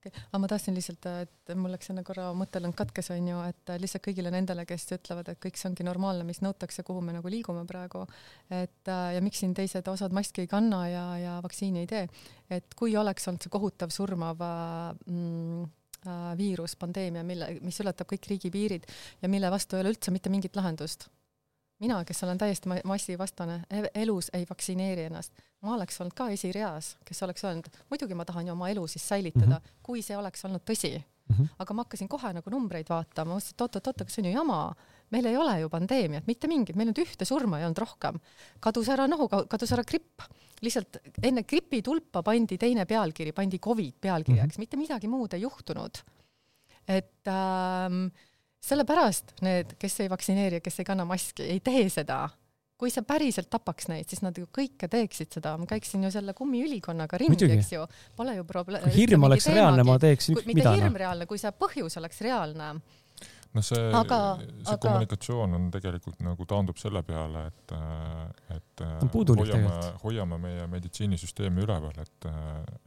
okei 0.05 0.13
okay., 0.13 0.29
aga 0.31 0.41
ma 0.43 0.51
tahtsin 0.51 0.77
lihtsalt, 0.77 1.07
et 1.25 1.53
mul 1.57 1.73
läks 1.75 1.91
enne 1.93 2.05
korra 2.07 2.29
mõttelõng 2.37 2.75
katkes, 2.77 3.11
on 3.15 3.29
ju, 3.31 3.41
et 3.49 3.73
lihtsalt 3.81 4.05
kõigile 4.05 4.33
nendele, 4.35 4.67
kes 4.69 4.87
ütlevad, 4.99 5.31
et 5.33 5.41
kõik 5.43 5.59
see 5.61 5.71
ongi 5.71 5.87
normaalne, 5.87 6.27
mis 6.29 6.43
nõutakse, 6.45 6.85
kuhu 6.87 7.01
me 7.05 7.15
nagu 7.17 7.33
liigume 7.33 7.65
praegu, 7.69 8.05
et 8.53 8.91
ja 8.91 9.25
miks 9.25 9.41
siin 9.43 9.55
teised 9.57 9.89
osad 9.89 10.15
maski 10.17 10.45
ei 10.45 10.51
kanna 10.51 10.85
ja, 10.91 11.07
ja 11.21 11.39
vaktsiini 11.45 11.85
ei 11.85 11.91
tee, 11.91 12.05
et 12.53 12.77
kui 12.79 12.97
oleks 13.01 13.29
olnud 13.31 13.45
see 13.45 13.53
kohutav 13.53 13.93
surmav 13.95 14.41
mm, 14.45 15.67
äh, 16.07 16.31
viirus, 16.41 16.77
pandeemia, 16.81 17.25
mille, 17.27 17.55
mis 17.65 17.81
ületab 17.85 18.11
kõik 18.11 18.29
riigipiirid 18.33 18.89
ja 19.23 19.33
mille 19.33 19.53
vastu 19.53 19.79
ei 19.79 19.85
ole 19.85 19.95
üldse 19.95 20.15
mitte 20.15 20.33
mingit 20.33 20.57
lahendust 20.57 21.09
mina, 21.85 22.01
kes 22.09 22.23
olen 22.27 22.41
täiesti 22.41 22.71
massivastane, 22.89 23.61
e-, 23.71 23.91
elus 24.05 24.31
ei 24.37 24.47
vaktsineeri 24.49 25.09
ennast, 25.11 25.45
ma 25.65 25.75
oleks 25.77 26.01
olnud 26.01 26.17
ka 26.17 26.31
esireas, 26.35 26.95
kes 27.05 27.23
oleks 27.27 27.45
öelnud, 27.45 27.69
muidugi 27.93 28.17
ma 28.19 28.27
tahan 28.29 28.49
ju 28.49 28.57
oma 28.57 28.71
elu 28.73 28.87
siis 28.91 29.09
säilitada 29.09 29.59
mm, 29.59 29.61
-hmm. 29.61 29.83
kui 29.83 30.03
see 30.03 30.17
oleks 30.17 30.45
olnud 30.49 30.65
tõsi 30.65 30.95
mm. 30.99 31.37
-hmm. 31.37 31.49
aga 31.59 31.75
ma 31.75 31.85
hakkasin 31.85 32.09
kohe 32.09 32.33
nagu 32.37 32.51
numbreid 32.51 32.91
vaatama, 32.91 33.37
mõtlesin, 33.37 33.57
et 33.57 33.67
oot-oot-oot, 33.67 34.05
aga 34.05 34.15
see 34.15 34.23
on 34.23 34.31
ju 34.31 34.35
jama. 34.39 34.75
meil 35.11 35.27
ei 35.27 35.37
ole 35.37 35.61
ju 35.61 35.69
pandeemiat, 35.71 36.27
mitte 36.27 36.49
mingit, 36.49 36.77
meil 36.77 36.89
nüüd 36.89 36.99
ühte 37.05 37.25
surma 37.29 37.59
ei 37.59 37.65
olnud 37.69 37.79
rohkem. 37.79 38.21
kadus 38.61 38.89
ära 38.89 39.07
nohu, 39.07 39.29
kadus 39.29 39.73
ära 39.73 39.85
gripp. 39.85 40.23
lihtsalt 40.63 40.97
enne 41.23 41.43
gripi 41.43 41.83
tulpa 41.83 42.23
pandi 42.23 42.59
teine 42.59 42.87
pealkiri, 42.87 43.33
pandi 43.33 43.59
Covid 43.59 43.95
pealkirjaks 44.01 44.47
mm, 44.47 44.51
-hmm. 44.51 44.59
mitte 44.59 44.77
midagi 44.77 45.09
muud 45.09 45.35
ei 45.35 45.41
juhtunud. 45.41 46.05
et 46.89 47.29
ähm, 47.29 48.07
sellepärast 48.65 49.37
need, 49.45 49.77
kes 49.81 50.01
ei 50.05 50.11
vaktsineeri 50.13 50.61
ja 50.61 50.65
kes 50.65 50.81
ei 50.81 50.89
kanna 50.89 51.07
maski, 51.09 51.47
ei 51.57 51.61
tee 51.65 51.87
seda. 51.93 52.27
kui 52.75 52.91
see 52.91 53.05
päriselt 53.07 53.47
tapaks 53.49 53.87
neid, 53.89 54.09
siis 54.11 54.21
nad 54.25 54.37
ju 54.37 54.49
kõike 54.53 54.89
teeksid 54.91 55.37
seda, 55.37 55.53
ma 55.57 55.65
käiksin 55.71 56.03
ju 56.05 56.11
selle 56.11 56.35
kummiülikonnaga 56.37 57.21
ringi, 57.23 57.47
eks 57.55 57.71
ju, 57.73 57.85
pole 58.19 58.35
ju 58.35 58.45
probleem. 58.45 58.83
kui 58.89 58.97
hirm 58.97 59.29
oleks 59.29 59.47
reaalne, 59.47 59.85
ma 59.87 59.95
teeksin 60.03 60.35
ükskõik 60.35 60.51
mida. 60.51 60.73
mitte 60.73 60.83
hirm 60.83 60.99
reaalne, 61.05 61.29
kui 61.31 61.39
see 61.41 61.53
põhjus 61.55 61.97
oleks 62.03 62.21
reaalne 62.27 62.73
noh, 63.55 63.63
see, 63.65 63.79
see 63.79 64.01
aga... 64.01 64.19
kommunikatsioon 64.83 65.59
on 65.59 65.69
tegelikult 65.75 66.23
nagu 66.27 66.47
taandub 66.51 66.81
selle 66.81 67.05
peale, 67.07 67.47
et, 67.51 67.77
et 68.57 68.85
hoiame, 69.15 69.77
hoiame 70.03 70.41
meie 70.43 70.67
meditsiinisüsteemi 70.73 71.65
üleval, 71.67 71.95
et, 72.03 72.29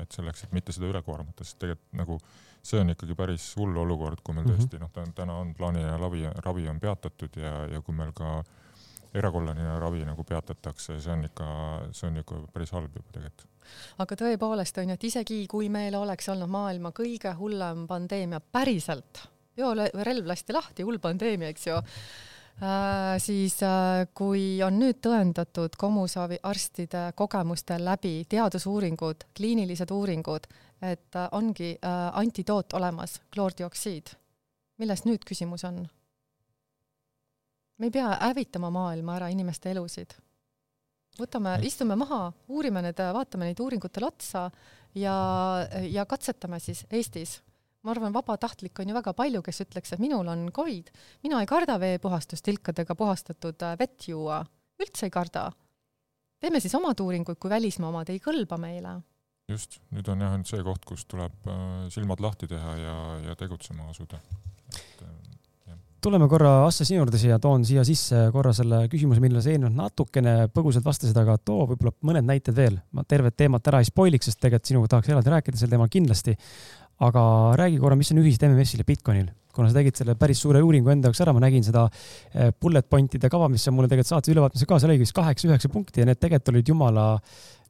et 0.04 0.20
selleks, 0.20 0.46
et 0.48 0.54
mitte 0.58 0.76
seda 0.76 0.92
üle 0.92 1.02
koormata, 1.06 1.48
sest 1.48 1.62
tegelikult 1.64 2.02
nagu 2.04 2.20
see 2.68 2.80
on 2.82 2.92
ikkagi 2.92 3.16
päris 3.16 3.48
hull 3.60 3.78
olukord, 3.80 4.20
kui 4.24 4.36
meil 4.36 4.48
mm 4.48 4.54
-hmm. 4.54 4.68
tõesti 4.68 4.80
noh, 4.82 5.12
täna 5.16 5.40
on 5.40 5.54
plaaniline 5.56 5.98
ravi, 5.98 6.24
ravi 6.46 6.68
on 6.68 6.80
peatatud 6.80 7.38
ja, 7.40 7.54
ja 7.72 7.82
kui 7.82 7.96
meil 7.96 8.12
ka 8.16 8.42
erakorraline 9.14 9.80
ravi 9.80 10.04
nagu 10.06 10.24
peatatakse, 10.24 11.00
see 11.00 11.14
on 11.14 11.26
ikka, 11.26 11.48
see 11.92 12.10
on 12.10 12.18
ikka 12.22 12.42
päris 12.54 12.74
halb 12.76 12.96
juba 12.96 13.16
tegelikult. 13.16 13.48
aga 14.04 14.16
tõepoolest 14.16 14.82
on 14.82 14.90
ju, 14.90 15.00
et 15.00 15.04
isegi 15.04 15.40
kui 15.48 15.70
meil 15.70 15.96
oleks 15.96 16.30
olnud 16.30 16.52
maailma 16.52 16.92
kõige 16.96 17.34
hullem 17.40 17.88
pandeemia 17.88 18.40
päriselt, 18.40 19.24
biorelv 19.58 20.30
lasti 20.30 20.54
lahti, 20.54 20.86
hull 20.88 21.02
pandeemia, 21.02 21.52
eks 21.54 21.68
ju 21.68 21.82
Äh, 22.62 23.20
siis 23.22 23.60
äh, 23.62 24.08
kui 24.18 24.64
on 24.66 24.80
nüüd 24.82 24.98
tõendatud 25.06 25.76
Kommusaavi 25.78 26.40
arstide 26.42 27.12
kogemuste 27.14 27.76
läbi 27.78 28.24
teadusuuringud, 28.30 29.28
kliinilised 29.38 29.94
uuringud, 29.94 30.48
et 30.82 31.18
äh, 31.22 31.28
ongi 31.38 31.76
äh, 31.76 32.00
antidoot 32.18 32.74
olemas, 32.74 33.20
kloordioksiid. 33.34 34.10
milles 34.78 35.06
nüüd 35.06 35.22
küsimus 35.26 35.64
on? 35.70 35.84
me 37.78 37.86
ei 37.86 37.92
pea 37.92 38.10
hävitama 38.22 38.72
maailma 38.74 39.20
ära, 39.20 39.28
inimeste 39.30 39.72
elusid. 39.72 40.18
võtame, 41.20 41.60
istume 41.62 41.96
maha, 41.96 42.32
uurime 42.48 42.82
need, 42.82 42.98
vaatame 43.14 43.52
neid 43.52 43.60
uuringutele 43.60 44.10
otsa 44.10 44.50
ja, 44.96 45.14
ja 45.86 46.06
katsetame 46.06 46.60
siis 46.60 46.88
Eestis. 46.90 47.38
Ma 47.84 47.94
arvan, 47.94 48.14
vabatahtlikke 48.16 48.82
on 48.84 48.90
ju 48.92 48.98
väga 48.98 49.14
palju, 49.14 49.44
kes 49.46 49.62
ütleks, 49.68 49.94
et 49.94 50.04
minul 50.04 50.28
on 50.28 50.48
Covid, 50.54 50.90
mina 51.24 51.42
ei 51.42 51.50
karda 51.50 51.78
veepuhastust, 51.80 52.46
tilkadega 52.46 52.96
puhastatud 52.96 53.64
äh, 53.64 53.78
vett 53.80 54.10
juua, 54.10 54.42
üldse 54.82 55.08
ei 55.08 55.14
karda. 55.14 55.52
teeme 56.40 56.60
siis 56.60 56.76
omad 56.76 57.00
uuringuid, 57.00 57.38
kui 57.40 57.50
välismaa 57.50 57.90
omad 57.90 58.10
ei 58.14 58.20
kõlba 58.24 58.60
meile 58.62 58.98
just, 59.52 59.80
nüüd 59.96 60.10
on 60.12 60.24
jah 60.24 60.34
ainult 60.36 60.50
see 60.50 60.64
koht, 60.66 60.84
kus 60.88 61.06
tuleb 61.10 61.48
äh, 61.48 61.88
silmad 61.94 62.22
lahti 62.24 62.50
teha 62.52 62.76
ja, 62.82 62.98
ja 63.30 63.36
tegutsema 63.40 63.88
asuda. 63.92 64.20
Äh, 65.06 65.78
tuleme 66.04 66.28
korra, 66.32 66.52
Asse, 66.68 66.86
sinu 66.88 67.02
juurde 67.02 67.20
siia, 67.22 67.40
toon 67.44 67.64
siia 67.68 67.86
sisse 67.88 68.28
korra 68.36 68.54
selle 68.56 68.84
küsimuse, 68.92 69.24
millele 69.24 69.44
sa 69.44 69.54
eelnevalt 69.54 69.78
natukene 69.78 70.36
põgusalt 70.54 70.86
vastasid, 70.88 71.18
aga 71.20 71.38
too 71.40 71.66
võib-olla 71.72 71.96
mõned 72.10 72.28
näited 72.28 72.56
veel. 72.58 72.80
ma 72.92 73.04
tervet 73.08 73.38
teemat 73.40 73.72
ära 73.72 73.82
ei 73.84 73.90
spoiliks, 73.90 74.30
sest 74.30 74.42
tegelikult 74.44 74.74
sinuga 74.74 74.92
tahaks 74.94 75.14
eraldi 75.14 75.34
rääkida 75.34 75.60
sel 75.60 75.72
teemal 75.72 75.92
kindlasti. 75.92 76.36
Aga 77.06 77.24
räägi 77.60 77.82
korra, 77.82 77.98
mis 78.00 78.10
on 78.14 78.22
ühised 78.24 78.46
MMS-il 78.48 78.82
ja 78.82 78.88
Bitcoinil, 78.88 79.28
kuna 79.54 79.70
sa 79.70 79.80
tegid 79.80 79.98
selle 80.00 80.16
päris 80.18 80.40
suure 80.42 80.62
uuringu 80.66 80.90
enda 80.94 81.10
jaoks 81.10 81.22
ära, 81.26 81.34
ma 81.36 81.42
nägin 81.44 81.66
seda 81.66 81.88
äh, 81.90 82.50
bullet 82.62 82.88
point'ide 82.90 83.30
kava, 83.34 83.50
mis 83.52 83.66
sa 83.66 83.74
mulle 83.74 83.90
tegelikult 83.90 84.16
saatsid 84.16 84.36
ülevaatamisel 84.36 84.70
ka, 84.70 84.80
seal 84.82 84.94
oligi 84.94 85.06
vist 85.06 85.18
kaheksa-üheksa 85.18 85.72
punkti 85.74 86.04
ja 86.04 86.10
need 86.10 86.22
tegelikult 86.22 86.54
olid 86.54 86.72
jumala 86.74 87.06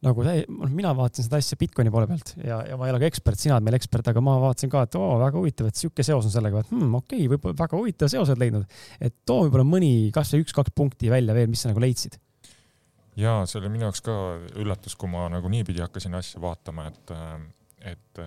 nagu 0.06 0.26
täi-, 0.26 0.46
noh, 0.52 0.70
mina 0.74 0.92
vaatasin 0.98 1.28
seda 1.28 1.40
asja 1.42 1.58
Bitcoini 1.60 1.92
poole 1.94 2.08
pealt 2.10 2.36
ja, 2.38 2.60
ja 2.70 2.78
ma 2.80 2.88
ei 2.88 2.94
ole 2.94 3.02
ka 3.02 3.10
ekspert, 3.10 3.42
sina 3.42 3.58
oled 3.58 3.68
meil 3.68 3.80
ekspert, 3.80 4.12
aga 4.12 4.24
ma 4.24 4.38
vaatasin 4.44 4.72
ka, 4.74 4.84
et 4.88 4.98
oo, 5.00 5.10
väga 5.24 5.42
huvitav, 5.42 5.72
et 5.72 5.80
sihuke 5.80 6.06
seos 6.06 6.28
on 6.30 6.34
sellega, 6.34 6.62
et 6.64 6.72
hmm, 6.72 6.94
okei 7.02 7.24
okay,, 7.24 7.32
võib-olla 7.34 7.58
väga 7.64 7.82
huvitav 7.82 8.14
seos 8.14 8.32
oled 8.32 8.44
leidnud. 8.46 8.80
et 9.02 9.16
too 9.28 9.46
võib-olla 9.46 9.66
mõni, 9.68 9.92
kasvõi 10.16 10.46
üks-kaks 10.46 10.76
punkti 10.78 11.12
välja 11.14 11.36
veel, 11.38 11.50
mis 11.52 11.66
sa 11.66 11.72
nagu 11.72 11.82
leidsid. 11.84 12.20
ja 13.18 13.40
see 13.50 13.62
oli 13.62 13.74
minu 13.74 13.88
jaoks 13.88 14.04
ka 14.06 14.18
üllatus, 14.62 14.96
kui 15.00 15.10
ma 15.12 15.26
nagu 15.34 15.50
niipidi 15.52 15.82
hakkasin 15.82 16.20
asja 16.20 16.44
vaatama, 16.44 16.92
et, 16.92 17.16
et 17.86 18.20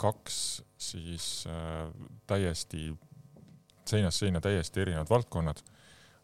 kaks 0.00 0.36
siis 0.80 1.44
äh, 1.50 1.90
täiesti 2.26 2.88
seinast 3.84 4.22
seina 4.22 4.40
täiesti 4.40 4.80
erinevad 4.80 5.10
valdkonnad, 5.10 5.60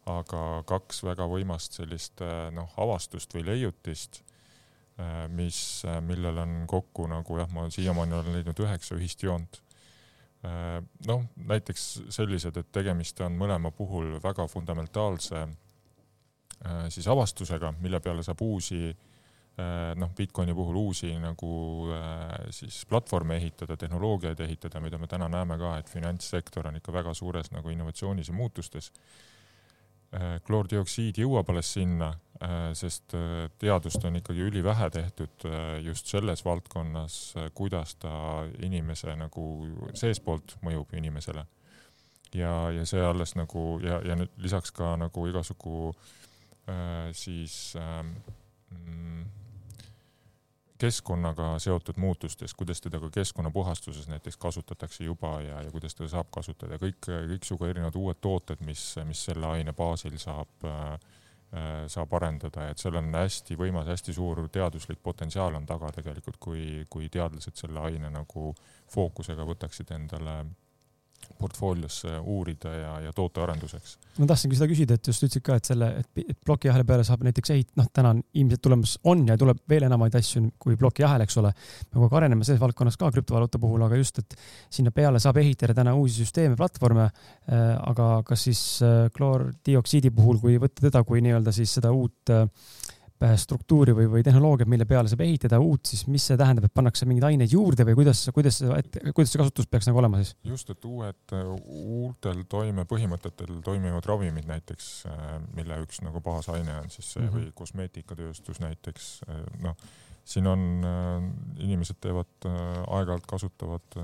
aga 0.09 0.63
kaks 0.65 1.03
väga 1.05 1.27
võimast 1.29 1.77
sellist 1.77 2.23
äh, 2.25 2.49
noh, 2.55 2.73
avastust 2.81 3.35
või 3.37 3.45
leiutist 3.51 4.23
Äh, 5.01 5.27
mis, 5.29 5.85
äh, 5.85 6.01
millel 6.01 6.37
on 6.37 6.63
kokku 6.67 7.07
nagu 7.07 7.37
jah, 7.39 7.49
ma 7.53 7.63
siiamaani 7.71 8.17
olen 8.17 8.35
leidnud 8.35 8.59
üheksa 8.59 8.97
ühist 8.97 9.23
joont. 9.23 9.61
Äh, 10.45 10.81
noh, 11.07 11.23
näiteks 11.47 11.85
sellised, 12.11 12.57
et 12.59 12.71
tegemist 12.75 13.21
on 13.23 13.37
mõlema 13.39 13.71
puhul 13.71 14.17
väga 14.23 14.47
fundamentaalse 14.51 15.47
siis 16.93 17.07
avastusega, 17.09 17.71
mille 17.81 17.97
peale 18.05 18.21
saab 18.21 18.43
uusi 18.45 18.91
noh, 19.95 20.13
Bitcoini 20.17 20.53
puhul 20.55 20.77
uusi 20.79 21.11
nagu 21.19 21.49
siis 22.55 22.85
platvorme 22.89 23.35
ehitada, 23.35 23.75
tehnoloogiaid 23.77 24.39
ehitada, 24.45 24.79
mida 24.81 24.97
me 24.97 25.09
täna 25.11 25.27
näeme 25.29 25.57
ka, 25.59 25.73
et 25.77 25.89
finantssektor 25.91 26.69
on 26.69 26.79
ikka 26.79 26.93
väga 26.95 27.13
suures 27.13 27.51
nagu 27.51 27.69
innovatsioonis 27.69 28.31
ja 28.31 28.37
muutustes 28.37 28.89
Äh, 30.11 30.41
kloordioksiid 30.43 31.21
jõuab 31.21 31.47
alles 31.53 31.69
sinna, 31.71 32.09
äh, 32.43 32.73
sest 32.75 33.13
äh, 33.15 33.45
teadust 33.63 34.03
on 34.03 34.17
ikkagi 34.19 34.43
ülivähe 34.43 34.89
tehtud 34.91 35.45
just 35.85 36.11
selles 36.11 36.43
valdkonnas, 36.43 37.15
kuidas 37.55 37.95
ta 37.95 38.11
inimese 38.59 39.15
nagu 39.15 39.45
seestpoolt 39.95 40.57
mõjub 40.67 40.91
inimesele. 40.99 41.45
ja, 42.35 42.51
ja 42.71 42.83
see 42.85 42.99
alles 43.03 43.35
nagu 43.35 43.79
ja, 43.83 44.01
ja 44.07 44.15
nüüd 44.15 44.35
lisaks 44.39 44.71
ka 44.71 44.97
nagu 44.99 45.27
igasugu 45.27 45.93
äh, 46.67 47.11
siis 47.15 47.77
äh, 47.79 48.03
keskkonnaga 50.81 51.53
seotud 51.61 51.99
muutustest, 52.01 52.57
kuidas 52.57 52.81
teda 52.81 52.99
ka 52.99 53.09
keskkonnapuhastuses 53.13 54.07
näiteks 54.09 54.37
kasutatakse 54.41 55.05
juba 55.05 55.35
ja, 55.45 55.61
ja 55.61 55.71
kuidas 55.71 55.95
teda 55.95 56.09
saab 56.09 56.31
kasutada, 56.33 56.79
kõik, 56.81 57.05
kõiksugu 57.05 57.69
erinevad 57.69 57.97
uued 57.99 58.21
tooted, 58.21 58.63
mis, 58.65 58.83
mis 59.05 59.25
selle 59.29 59.49
aine 59.53 59.75
baasil 59.77 60.17
saab 60.21 60.65
äh, 60.67 60.95
saab 61.91 62.13
arendada, 62.15 62.69
et 62.71 62.79
seal 62.79 62.95
on 62.95 63.09
hästi 63.11 63.57
võimas, 63.59 63.89
hästi 63.91 64.13
suur 64.15 64.45
teaduslik 64.51 65.01
potentsiaal 65.03 65.57
on 65.59 65.65
taga 65.67 65.89
tegelikult, 65.97 66.37
kui, 66.39 66.85
kui 66.89 67.09
teadlased 67.11 67.59
selle 67.59 67.81
aine 67.83 68.07
nagu 68.13 68.53
fookusega 68.93 69.43
võtaksid 69.49 69.91
endale 69.97 70.37
portfooliosse 71.39 72.17
uurida 72.19 72.73
ja, 72.75 72.91
ja 73.05 73.13
tootearenduseks. 73.15 73.97
ma 74.19 74.27
tahtsingi 74.29 74.57
seda 74.59 74.67
küsida, 74.69 74.97
et 74.97 75.09
just 75.09 75.25
ütlesid 75.25 75.43
ka, 75.45 75.57
et 75.57 75.69
selle, 75.71 75.89
et 76.01 76.37
plokiahela 76.45 76.85
peale 76.87 77.05
saab 77.07 77.25
näiteks 77.25 77.53
ehit-, 77.55 77.71
noh, 77.79 77.87
täna 77.93 78.13
on 78.15 78.21
ilmselt 78.37 78.63
tulemas, 78.65 78.97
on 79.09 79.23
ja 79.29 79.37
tuleb 79.39 79.63
veel 79.69 79.87
enamaid 79.87 80.17
asju 80.19 80.43
kui 80.61 80.77
plokiahel, 80.79 81.25
eks 81.25 81.39
ole. 81.41 81.53
me 81.53 81.97
kogu 81.97 82.07
aeg 82.09 82.17
areneme 82.21 82.47
selles 82.47 82.61
valdkonnas 82.61 82.99
ka 83.01 83.11
krüptovaluuta 83.15 83.61
puhul, 83.61 83.85
aga 83.87 83.99
just, 83.99 84.21
et 84.23 84.37
sinna 84.69 84.93
peale 84.95 85.21
saab 85.23 85.41
ehitada 85.41 85.75
täna 85.77 85.95
uusi 85.97 86.21
süsteeme, 86.25 86.57
platvorme 86.59 87.07
äh,. 87.07 87.75
aga 87.91 88.09
kas 88.27 88.47
siis 88.49 88.63
äh, 88.85 89.05
kloordioksiidi 89.15 90.11
puhul, 90.15 90.41
kui 90.43 90.57
võtta 90.61 90.87
teda 90.87 91.03
kui 91.07 91.23
nii-öelda 91.25 91.53
siis 91.55 91.79
seda 91.79 91.93
uut 91.95 92.33
äh, 92.33 92.47
struktuuri 93.37 93.93
või, 93.95 94.07
või 94.09 94.23
tehnoloogiat, 94.25 94.69
mille 94.71 94.85
peale 94.89 95.09
saab 95.11 95.23
ehitada 95.25 95.59
uut, 95.61 95.85
siis 95.89 96.05
mis 96.09 96.23
see 96.29 96.37
tähendab, 96.39 96.65
et 96.67 96.73
pannakse 96.73 97.05
mingeid 97.09 97.27
aineid 97.29 97.53
juurde 97.53 97.85
või 97.87 97.97
kuidas, 97.99 98.23
kuidas, 98.33 98.61
kuidas 99.13 99.33
see 99.33 99.41
kasutus 99.41 99.69
peaks 99.69 99.89
nagu 99.89 100.01
olema 100.01 100.21
siis? 100.21 100.33
just, 100.47 100.71
et 100.73 100.87
uued, 100.89 101.35
uutel 101.61 102.43
toimepõhimõtetel 102.49 103.59
toimivad 103.65 104.07
ravimid 104.09 104.47
näiteks, 104.49 104.87
äh, 105.11 105.35
mille 105.57 105.81
üks 105.85 106.01
nagu 106.05 106.23
baasaine 106.25 106.79
on 106.81 106.89
siis 106.93 107.13
see 107.13 107.21
mm 107.21 107.27
-hmm. 107.27 107.37
või 107.37 107.53
kosmeetikatööstus 107.61 108.63
näiteks, 108.63 109.11
äh, 109.29 109.43
noh, 109.67 109.77
siin 110.25 110.47
on, 110.47 110.85
inimesed 111.57 111.97
teevad 111.99 112.45
aeg-ajalt 112.45 113.25
kasutavad 113.27 113.95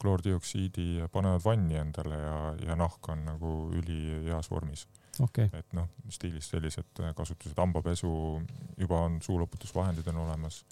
kloordioksiidi 0.00 0.96
ja 0.98 1.08
panevad 1.08 1.44
vanni 1.44 1.76
endale 1.78 2.18
ja, 2.18 2.38
ja 2.66 2.76
nahk 2.76 3.08
on 3.08 3.22
nagu 3.24 3.52
üliheas 3.78 4.50
vormis 4.50 4.88
okay.. 5.24 5.50
et 5.56 5.76
noh, 5.76 5.88
stiilis 6.12 6.50
sellised 6.52 7.02
kasutused, 7.16 7.56
hambapesu, 7.58 8.10
juba 8.80 9.04
on 9.06 9.20
suuloputusvahendid 9.22 10.08
on 10.12 10.22
olemas. 10.26 10.64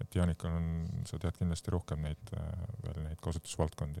et 0.00 0.14
Janikal 0.16 0.54
on, 0.56 0.68
sa 1.06 1.18
tead 1.20 1.36
kindlasti 1.36 1.70
rohkem 1.74 2.00
neid 2.06 2.30
veel 2.32 3.02
neid 3.04 3.20
kasutusvaldkondi. 3.20 4.00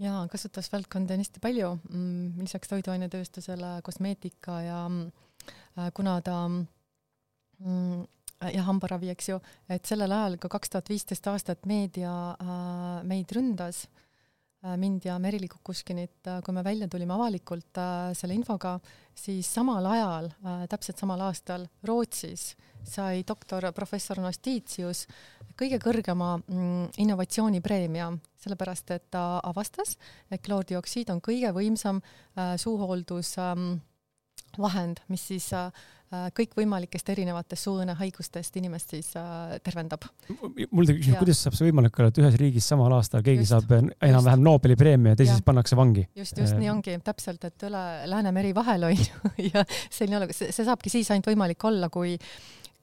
Jaa, 0.00 0.22
kasutusvaldkondi 0.30 1.12
on 1.12 1.20
hästi 1.20 1.42
palju. 1.42 1.72
Mm,, 1.90 2.38
lisaks 2.40 2.70
toiduainetööstusele 2.70 3.80
kosmeetika 3.84 4.60
ja 4.62 4.78
äh, 4.88 5.90
kuna 5.94 6.20
ta 6.24 6.38
mm, 6.48 8.06
ja 8.54 8.62
hambaravi, 8.70 9.10
eks 9.12 9.32
ju, 9.34 9.40
et 9.68 9.84
sellel 9.84 10.14
ajal 10.14 10.38
ka 10.40 10.48
kaks 10.56 10.72
tuhat 10.72 10.88
viisteist 10.88 11.26
aastat 11.28 11.66
meedia 11.66 12.14
äh, 12.40 13.02
meid 13.04 13.34
ründas 13.36 13.84
äh, 13.84 13.98
Äh, 13.98 14.07
mind 14.76 15.04
ja 15.04 15.18
Merili 15.18 15.48
Kukuškinit, 15.48 16.26
äh, 16.26 16.42
kui 16.42 16.54
me 16.54 16.64
välja 16.64 16.88
tulime 16.88 17.14
avalikult 17.14 17.78
äh, 17.78 18.14
selle 18.18 18.34
infoga, 18.34 18.80
siis 19.14 19.54
samal 19.54 19.86
ajal, 19.86 20.30
täpselt 20.70 20.98
samal 20.98 21.20
aastal 21.26 21.66
Rootsis 21.86 22.56
sai 22.86 23.24
doktor 23.26 23.64
professor 23.74 24.20
Nostitius 24.22 25.06
kõige 25.58 25.80
kõrgema 25.82 26.36
mm, 26.38 26.84
innovatsioonipreemia, 27.02 28.12
sellepärast 28.38 28.90
et 28.94 29.08
ta 29.10 29.40
avastas, 29.42 29.96
et 30.30 30.42
kloordioksiid 30.46 31.10
on 31.10 31.20
kõige 31.20 31.50
võimsam 31.56 31.98
suuhooldusvahend, 32.62 35.02
ähm, 35.02 35.10
mis 35.10 35.26
siis 35.32 35.50
Äh, 35.52 35.72
kõikvõimalikest 36.08 37.10
erinevatest 37.12 37.66
suuõõnehaigustest 37.66 38.54
inimest 38.56 38.94
siis 38.94 39.10
äh, 39.20 39.58
tervendab. 39.64 40.06
mul 40.30 40.88
tekib 40.88 41.02
küsimus, 41.02 41.18
kuidas 41.20 41.42
saab 41.44 41.58
see 41.58 41.68
võimalik 41.68 41.98
olla, 42.00 42.12
et 42.12 42.20
ühes 42.22 42.38
riigis 42.40 42.68
samal 42.72 42.94
aastal 42.96 43.24
keegi 43.26 43.44
just, 43.44 43.52
saab 43.52 43.74
enam-vähem 43.76 44.44
Nobeli 44.44 44.76
preemia 44.80 45.12
ja 45.12 45.20
teises 45.20 45.42
pannakse 45.44 45.76
vangi? 45.76 46.06
just, 46.16 46.38
just 46.40 46.56
äh, 46.56 46.62
nii 46.62 46.72
ongi, 46.72 46.96
täpselt, 47.04 47.44
et 47.50 47.66
üle 47.68 47.84
Läänemeri 48.08 48.54
vahel 48.56 48.88
on 48.88 48.96
ju 48.96 49.32
ja 49.52 49.66
selline 49.68 50.22
olukord, 50.22 50.38
see 50.40 50.64
saabki 50.64 50.92
siis 50.92 51.12
ainult 51.12 51.28
võimalik 51.28 51.68
olla, 51.68 51.92
kui 51.92 52.16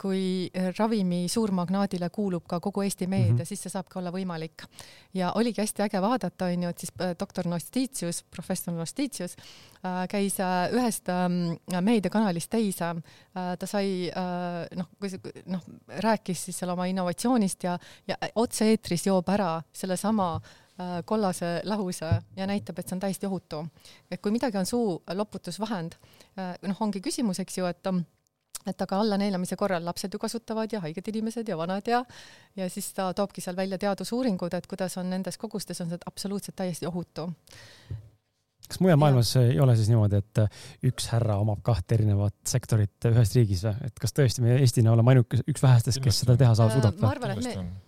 kui 0.01 0.51
ravimi 0.77 1.25
suurmagnaadile 1.31 2.09
kuulub 2.13 2.43
ka 2.49 2.59
kogu 2.59 2.83
Eesti 2.83 3.07
meedia 3.07 3.31
mm, 3.31 3.39
-hmm. 3.39 3.45
siis 3.45 3.61
see 3.63 3.71
saabki 3.71 3.99
olla 3.99 4.11
võimalik. 4.11 4.65
ja 5.13 5.31
oligi 5.35 5.61
hästi 5.61 5.83
äge 5.83 6.01
vaadata, 6.01 6.45
on 6.45 6.63
ju, 6.63 6.69
et 6.69 6.77
siis 6.77 6.91
äh, 7.01 7.15
doktor 7.19 7.47
Nostitius, 7.47 8.23
professor 8.23 8.73
Nostitius 8.73 9.35
äh, 9.85 10.07
käis 10.09 10.39
äh, 10.39 10.73
ühest 10.73 11.09
ähm, 11.09 11.55
meediakanalist 11.81 12.49
teise, 12.49 12.95
ta 13.59 13.67
sai 13.67 14.11
noh, 14.75 14.87
noh, 15.45 15.63
rääkis 15.87 16.45
siis 16.45 16.59
seal 16.59 16.69
oma 16.69 16.85
innovatsioonist 16.85 17.63
ja, 17.63 17.79
ja 18.07 18.17
otse-eetris 18.35 19.07
joob 19.07 19.29
ära 19.29 19.61
sellesama 19.73 20.41
kollase 21.05 21.61
lahuse 21.63 22.09
ja 22.35 22.47
näitab, 22.47 22.79
et 22.79 22.87
see 22.87 22.95
on 22.95 22.99
täiesti 22.99 23.25
ohutu. 23.25 23.65
et 24.11 24.21
kui 24.21 24.31
midagi 24.31 24.57
on 24.57 24.65
suu 24.65 25.03
loputusvahend, 25.13 25.95
noh, 26.67 26.81
ongi 26.81 27.01
küsimus, 27.01 27.39
eks 27.39 27.57
ju, 27.57 27.65
et 27.65 27.87
et 28.65 28.81
aga 28.81 28.99
alla 29.01 29.17
neelamise 29.21 29.57
korral 29.59 29.85
lapsed 29.85 30.13
ju 30.13 30.21
kasutavad 30.21 30.71
ja 30.73 30.81
haiged 30.85 31.11
inimesed 31.11 31.47
ja 31.47 31.57
vanad 31.57 31.87
ja 31.87 32.03
ja 32.55 32.69
siis 32.69 32.91
ta 32.93 33.11
toobki 33.13 33.41
seal 33.41 33.55
välja 33.55 33.77
teadusuuringud, 33.81 34.53
et 34.53 34.67
kuidas 34.67 34.97
on 34.97 35.09
nendes 35.09 35.37
kogustes 35.37 35.81
on 35.81 35.93
see 35.93 36.01
absoluutselt 36.05 36.55
täiesti 36.55 36.87
ohutu. 36.87 37.29
kas 38.67 38.79
mujal 38.81 38.97
maailmas 38.97 39.35
ei 39.41 39.59
ole 39.59 39.75
siis 39.75 39.89
niimoodi, 39.91 40.21
et 40.23 40.43
üks 40.91 41.09
härra 41.13 41.37
omab 41.41 41.61
kahte 41.63 41.95
erinevat 41.99 42.35
sektorit 42.47 43.09
ühes 43.11 43.35
riigis 43.37 43.65
või, 43.67 43.89
et 43.89 43.99
kas 44.01 44.15
tõesti 44.15 44.45
me 44.45 44.59
Eestina 44.59 44.93
oleme 44.93 45.13
ainuke, 45.13 45.43
üks 45.47 45.63
vähestest, 45.63 46.01
kes 46.03 46.23
seda 46.25 46.37
teha 46.37 46.55
saab, 46.57 46.73
suudab? 46.73 47.01
ma 47.01 47.13
arvan, 47.13 47.37
et 47.37 47.45
me 47.45 47.84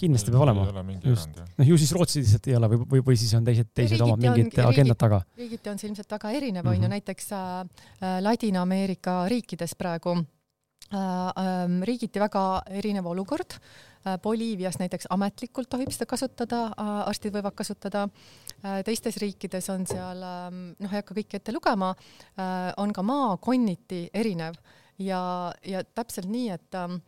kindlasti 0.00 0.32
peab 0.34 0.44
olema. 0.46 0.66
just, 1.04 1.40
noh 1.58 1.68
ju 1.68 1.78
siis 1.80 1.92
Rootsis 1.96 2.24
lihtsalt 2.24 2.48
ei 2.50 2.58
ole 2.58 2.70
või, 2.72 2.80
või, 2.94 3.04
või 3.10 3.18
siis 3.20 3.32
on 3.38 3.46
teised, 3.46 3.70
teised 3.76 4.02
omad 4.04 4.22
mingid 4.22 4.58
agendad 4.64 4.98
taga. 5.00 5.22
riigiti 5.38 5.72
on 5.72 5.80
see 5.80 5.90
ilmselt 5.90 6.16
väga 6.16 6.32
erinev, 6.38 6.66
on 6.66 6.76
ju, 6.76 6.82
mhm. 6.82 6.94
näiteks 6.96 7.32
äh, 7.36 7.46
äh, 7.62 8.18
Ladina-Ameerika 8.24 9.22
riikides 9.32 9.76
praegu 9.78 10.16
äh, 10.18 10.98
äh, 10.98 11.78
riigiti 11.88 12.22
väga 12.22 12.44
erinev 12.82 13.10
olukord 13.14 13.58
äh,. 13.58 14.18
Boliivias 14.22 14.80
näiteks 14.80 15.06
ametlikult 15.14 15.68
tohib 15.70 15.92
seda 15.94 16.08
kasutada 16.10 16.64
äh,, 16.72 16.88
arstid 17.06 17.36
võivad 17.36 17.54
kasutada 17.54 18.08
äh,, 18.08 18.80
teistes 18.82 19.20
riikides 19.22 19.70
on 19.70 19.86
seal 19.86 20.24
äh,, 20.26 20.48
noh, 20.50 20.90
ei 20.90 20.98
hakka 20.98 21.14
kõike 21.14 21.38
ette 21.38 21.54
lugema 21.54 21.92
äh,, 21.94 22.72
on 22.82 22.90
ka 22.92 23.04
maakonniti 23.06 24.08
erinev 24.10 24.58
ja, 24.98 25.52
ja 25.62 25.84
täpselt 25.94 26.26
nii, 26.32 26.50
et 26.56 26.78
äh, 26.78 26.98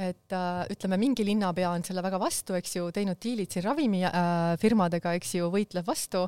et 0.00 0.32
äh, 0.32 0.64
ütleme, 0.72 0.98
mingi 1.00 1.24
linnapea 1.26 1.70
on 1.74 1.84
selle 1.84 2.02
väga 2.04 2.20
vastu, 2.20 2.56
eks 2.58 2.76
ju, 2.78 2.88
teinud 2.94 3.20
diilid 3.22 3.52
siin 3.52 3.66
ravimifirmadega 3.66 5.12
äh,, 5.12 5.20
eks 5.20 5.34
ju, 5.36 5.48
võitleb 5.52 5.86
vastu 5.86 6.24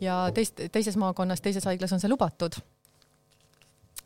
ja 0.00 0.22
teist, 0.34 0.62
teises 0.72 0.96
maakonnas, 1.00 1.42
teises 1.44 1.66
haiglas 1.68 1.92
on 1.96 2.02
see 2.02 2.10
lubatud. 2.10 2.56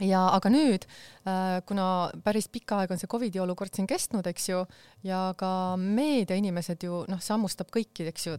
ja 0.02 0.24
aga 0.34 0.50
nüüd 0.50 0.88
äh,, 0.88 1.60
kuna 1.68 2.10
päris 2.24 2.48
pikka 2.50 2.80
aega 2.82 2.96
on 2.96 3.02
see 3.02 3.10
Covidi 3.10 3.42
olukord 3.42 3.74
siin 3.74 3.86
kestnud, 3.86 4.26
eks 4.26 4.48
ju, 4.50 4.64
ja 5.06 5.28
ka 5.38 5.52
meediainimesed 5.78 6.82
ju 6.82 7.04
noh, 7.08 7.22
sammustab 7.22 7.70
kõiki, 7.70 8.08
eks 8.10 8.28
ju, 8.30 8.36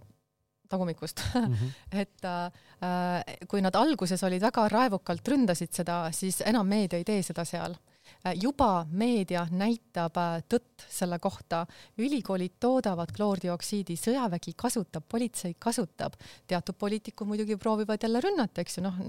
tagumikust 0.70 1.22
mm. 1.36 1.54
-hmm. 1.54 1.74
et 2.02 2.26
äh, 2.26 3.36
kui 3.48 3.62
nad 3.62 3.76
alguses 3.76 4.24
olid 4.24 4.42
väga 4.42 4.68
raevukalt 4.70 5.28
ründasid 5.28 5.72
seda, 5.72 6.10
siis 6.12 6.42
enam 6.42 6.68
meedia 6.68 7.00
ei 7.00 7.06
tee 7.08 7.22
seda 7.24 7.46
seal 7.46 7.78
Äh, 7.78 7.95
juba 8.34 8.86
meedia 8.90 9.46
näitab 9.52 10.18
äh, 10.18 10.40
tõtt 10.50 10.86
selle 10.92 11.20
kohta, 11.22 11.64
ülikoolid 12.02 12.58
toodavad 12.62 13.12
kloordioksiidi, 13.16 13.98
sõjavägi 14.00 14.56
kasutab, 14.58 15.06
politsei 15.12 15.56
kasutab, 15.60 16.18
teatud 16.48 16.78
poliitikud 16.80 17.30
muidugi 17.30 17.58
proovivad 17.62 18.02
jälle 18.02 18.22
rünnata, 18.24 18.64
eks 18.66 18.80
ju, 18.80 18.86
noh, 18.86 19.00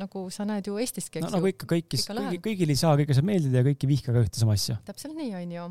nagu 0.00 0.26
sa 0.34 0.46
näed 0.48 0.68
ju 0.68 0.76
Eestiski, 0.82 1.20
eks 1.20 1.30
no, 1.30 1.38
nagu 1.38 1.50
ikka 1.52 1.68
kõigis, 1.72 2.06
kõigi, 2.10 2.40
kõigil 2.44 2.74
ei 2.74 2.80
saa 2.80 2.96
kõige 3.00 3.16
saab 3.16 3.30
meeldida 3.30 3.62
ja 3.62 3.68
kõik 3.70 3.86
ei 3.86 3.92
vihka 3.94 4.14
ka 4.14 4.24
ühte 4.26 4.40
sama 4.42 4.56
asja. 4.58 4.78
täpselt 4.88 5.16
nii, 5.16 5.32
on 5.40 5.54
ju. 5.56 5.68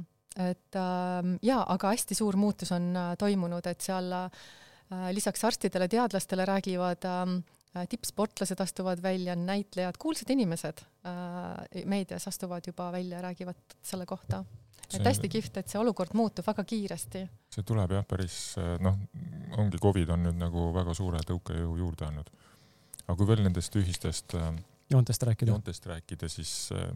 et 0.49 0.79
äh, 0.81 1.33
jaa, 1.51 1.65
aga 1.75 1.93
hästi 1.93 2.17
suur 2.17 2.39
muutus 2.39 2.73
on 2.75 2.89
äh, 2.95 3.11
toimunud, 3.21 3.69
et 3.69 3.85
seal 3.85 4.09
äh, 4.17 4.47
lisaks 5.13 5.45
arstidele, 5.45 5.87
teadlastele 5.91 6.47
räägivad 6.49 7.05
äh, 7.05 7.37
Äh, 7.37 7.64
tippsportlased 7.89 8.59
astuvad 8.61 9.01
välja, 9.03 9.35
näitlejad, 9.35 9.97
kuulsad 9.99 10.29
inimesed 10.31 10.83
äh, 11.05 11.83
meedias 11.85 12.27
astuvad 12.27 12.67
juba 12.67 12.91
välja, 12.91 13.21
räägivad 13.21 13.75
selle 13.83 14.05
kohta. 14.05 14.43
et 14.93 15.05
hästi 15.05 15.29
kihvt, 15.29 15.57
et 15.57 15.69
see 15.69 15.79
olukord 15.81 16.13
muutub 16.13 16.45
väga 16.47 16.63
kiiresti. 16.63 17.25
see 17.51 17.63
tuleb 17.67 17.91
jah, 17.91 18.05
päris 18.07 18.55
äh, 18.61 18.75
noh, 18.79 18.97
ongi 19.57 19.81
Covid 19.81 20.13
on 20.15 20.23
nüüd 20.27 20.39
nagu 20.39 20.69
väga 20.73 20.93
suure 20.93 21.19
tõukejõu 21.27 21.77
juurde 21.81 22.07
andnud. 22.07 22.31
aga 23.07 23.17
kui 23.17 23.27
veel 23.27 23.43
nendest 23.43 23.75
ühistest 23.75 24.37
äh, 24.39 24.53
joontest 24.89 25.23
rääkida, 25.23 25.51
joontest 25.51 25.85
rääkida, 25.85 26.29
siis 26.29 26.69
äh, 26.71 26.89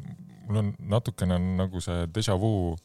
mul 0.48 0.64
on 0.64 0.74
natukene 0.80 1.36
on 1.36 1.56
nagu 1.58 1.82
see 1.82 2.08
déjà 2.16 2.40
vu 2.40 2.78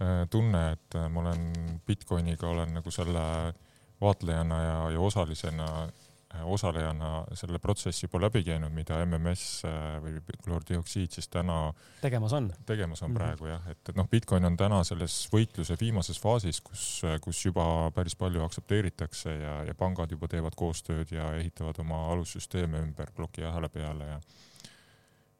äh, 0.00 0.26
tunne, 0.30 0.70
et 0.72 1.00
ma 1.08 1.20
olen 1.20 1.80
Bitcoiniga 1.86 2.48
olen 2.48 2.74
nagu 2.74 2.90
selle 2.90 3.54
vaatlejana 4.00 4.62
ja, 4.62 4.78
ja 4.96 5.00
osalisena 5.00 5.68
äh, 5.84 6.09
osalejana 6.30 7.24
selle 7.34 7.58
protsessi 7.58 8.04
juba 8.06 8.20
läbi 8.26 8.42
käinud, 8.46 8.70
mida 8.74 9.00
MMS 9.04 9.64
äh, 9.66 9.96
või 10.02 10.20
kloordioksiid 10.44 11.16
siis 11.16 11.28
täna 11.28 11.72
tegemas 12.00 12.34
on, 12.36 12.50
tegemas 12.66 13.02
on 13.02 13.10
mm 13.10 13.16
-hmm. 13.16 13.18
praegu 13.18 13.46
jah, 13.50 13.66
et, 13.70 13.80
et 13.88 13.96
noh, 13.98 14.08
Bitcoin 14.08 14.44
on 14.44 14.56
täna 14.56 14.84
selles 14.84 15.16
võitluse 15.32 15.76
viimases 15.80 16.20
faasis, 16.20 16.60
kus, 16.60 17.02
kus 17.20 17.44
juba 17.44 17.90
päris 17.94 18.16
palju 18.16 18.44
aktsepteeritakse 18.44 19.34
ja, 19.34 19.56
ja 19.64 19.74
pangad 19.74 20.10
juba 20.10 20.28
teevad 20.28 20.54
koostööd 20.56 21.10
ja 21.10 21.32
ehitavad 21.34 21.78
oma 21.78 22.06
alussüsteeme 22.12 22.78
ümber 22.78 23.10
plokiahela 23.16 23.68
peale 23.68 24.06
ja 24.06 24.20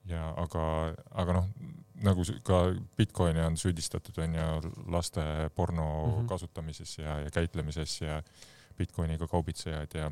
ja 0.09 0.35
aga, 0.37 0.95
aga 1.11 1.33
noh, 1.33 1.47
nagu 2.03 2.25
ka 2.43 2.63
Bitcoini 2.97 3.41
on 3.45 3.57
süüdistatud, 3.57 4.19
on 4.19 4.35
ju, 4.35 4.73
laste 4.89 5.23
porno 5.55 5.85
mm 5.85 6.13
-hmm. 6.13 6.29
kasutamises 6.29 6.99
ja, 6.99 7.19
ja 7.21 7.31
käitlemises 7.31 8.01
ja 8.01 8.23
Bitcoiniga 8.79 9.29
kaubitsejaid 9.29 9.95
ja 9.95 10.11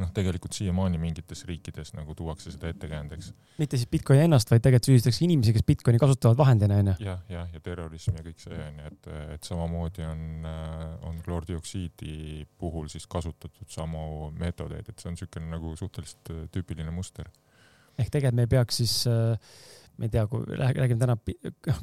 noh, 0.00 0.10
tegelikult 0.16 0.56
siiamaani 0.56 1.00
mingites 1.00 1.44
riikides 1.48 1.94
nagu 1.96 2.14
tuuakse 2.18 2.52
seda 2.54 2.70
ettekäändeks. 2.72 3.32
mitte 3.58 3.80
siis 3.80 3.90
Bitcoini 3.90 4.26
ennast, 4.26 4.50
vaid 4.50 4.64
tegelikult 4.64 4.90
süüdistatakse 4.90 5.24
inimesi, 5.24 5.54
kes 5.56 5.66
Bitcoini 5.66 6.00
kasutavad 6.02 6.38
vahendina, 6.40 6.80
onju. 6.82 6.96
jah, 7.06 7.22
jah, 7.32 7.48
ja 7.52 7.62
terrorism 7.64 8.18
ja 8.18 8.26
kõik 8.26 8.42
see 8.42 8.60
onju, 8.68 8.90
et, 8.92 9.10
et 9.36 9.48
samamoodi 9.48 10.06
on, 10.06 10.50
on 11.08 11.18
kloordioksiidi 11.24 12.46
puhul 12.58 12.90
siis 12.92 13.08
kasutatud 13.10 13.72
samu 13.72 14.30
meetodeid, 14.36 14.88
et 14.88 15.00
see 15.00 15.10
on 15.10 15.18
niisugune 15.18 15.50
nagu 15.56 15.74
suhteliselt 15.78 16.34
tüüpiline 16.54 16.94
muster 16.94 17.30
ehk 17.96 18.12
tegelikult 18.12 18.36
me 18.36 18.46
ei 18.46 18.52
peaks 18.52 18.80
siis 18.82 18.94
äh, 19.08 19.36
ma 19.96 20.06
ei 20.06 20.12
tea, 20.12 20.26
kui 20.28 20.44
räägime 20.58 21.00
täna 21.00 21.16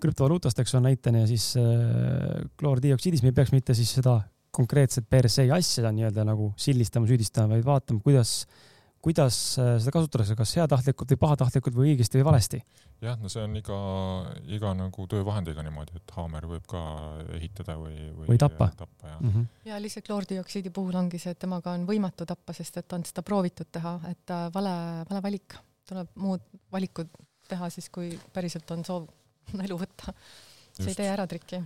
krüptovaluutast, 0.01 0.59
eks 0.61 0.75
ole, 0.77 0.91
näitena 0.91 1.23
ja 1.23 1.29
siis 1.29 1.53
äh, 1.57 2.43
kloordioksiidis, 2.59 3.23
me 3.25 3.31
ei 3.33 3.37
peaks 3.39 3.53
mitte 3.55 3.75
siis 3.77 3.95
seda 3.97 4.19
konkreetset 4.53 5.07
per 5.09 5.29
se 5.31 5.47
asja 5.51 5.91
nii-öelda 5.93 6.25
nagu 6.27 6.51
sildistama, 6.59 7.09
süüdistama, 7.09 7.55
vaid 7.55 7.65
vaatama, 7.65 8.03
kuidas, 8.05 8.43
kuidas 9.03 9.39
äh, 9.61 9.73
seda 9.81 9.93
kasutatakse, 9.95 10.37
kas 10.39 10.53
heatahtlikult 10.59 11.15
või 11.15 11.21
pahatahtlikult 11.25 11.77
või 11.79 11.91
õigesti 11.93 12.21
või 12.21 12.27
valesti. 12.29 12.61
jah, 13.03 13.17
no 13.19 13.31
see 13.33 13.43
on 13.43 13.57
iga, 13.59 13.79
iga 14.55 14.71
nagu 14.77 15.07
töövahendiga 15.11 15.65
niimoodi, 15.65 15.97
et 15.99 16.15
haamer 16.15 16.47
võib 16.53 16.69
ka 16.69 16.85
ehitada 17.35 17.75
või, 17.81 17.97
või, 18.13 18.29
või 18.31 18.39
tappa, 18.39 18.69
tappa. 18.77 19.09
ja 19.09 19.17
mm, 19.19 19.33
-hmm. 19.33 19.51
ja 19.73 19.81
lihtsalt 19.81 20.07
kloordioksiidi 20.07 20.71
puhul 20.71 20.95
ongi 21.01 21.19
see, 21.19 21.35
et 21.35 21.41
temaga 21.41 21.73
on 21.73 21.85
võimatu 21.89 22.29
tappa, 22.29 22.55
sest 22.55 22.79
et 22.79 22.95
on 22.95 23.03
seda 23.09 23.25
proovitud 23.25 23.69
teha, 23.71 23.99
et 24.13 24.37
vale, 24.55 24.79
vale 25.09 25.25
valik 25.27 25.59
tuleb 25.89 26.09
muud 26.19 26.43
valikud 26.71 27.11
teha 27.49 27.69
siis, 27.73 27.89
kui 27.93 28.13
päriselt 28.33 28.69
on 28.75 28.85
soov 28.87 29.07
elu 29.65 29.79
võtta. 29.79 30.13
see 30.77 30.91
ei 30.93 30.99
tee 31.01 31.09
ära 31.11 31.27
trikki. 31.29 31.61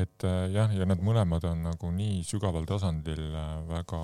Et 0.00 0.24
äh, 0.26 0.46
jah, 0.54 0.72
ja 0.74 0.86
need 0.88 1.02
mõlemad 1.04 1.44
on 1.48 1.64
nagu 1.68 1.90
nii 1.94 2.22
sügaval 2.26 2.66
tasandil 2.68 3.22
äh, 3.28 3.52
väga 3.68 4.00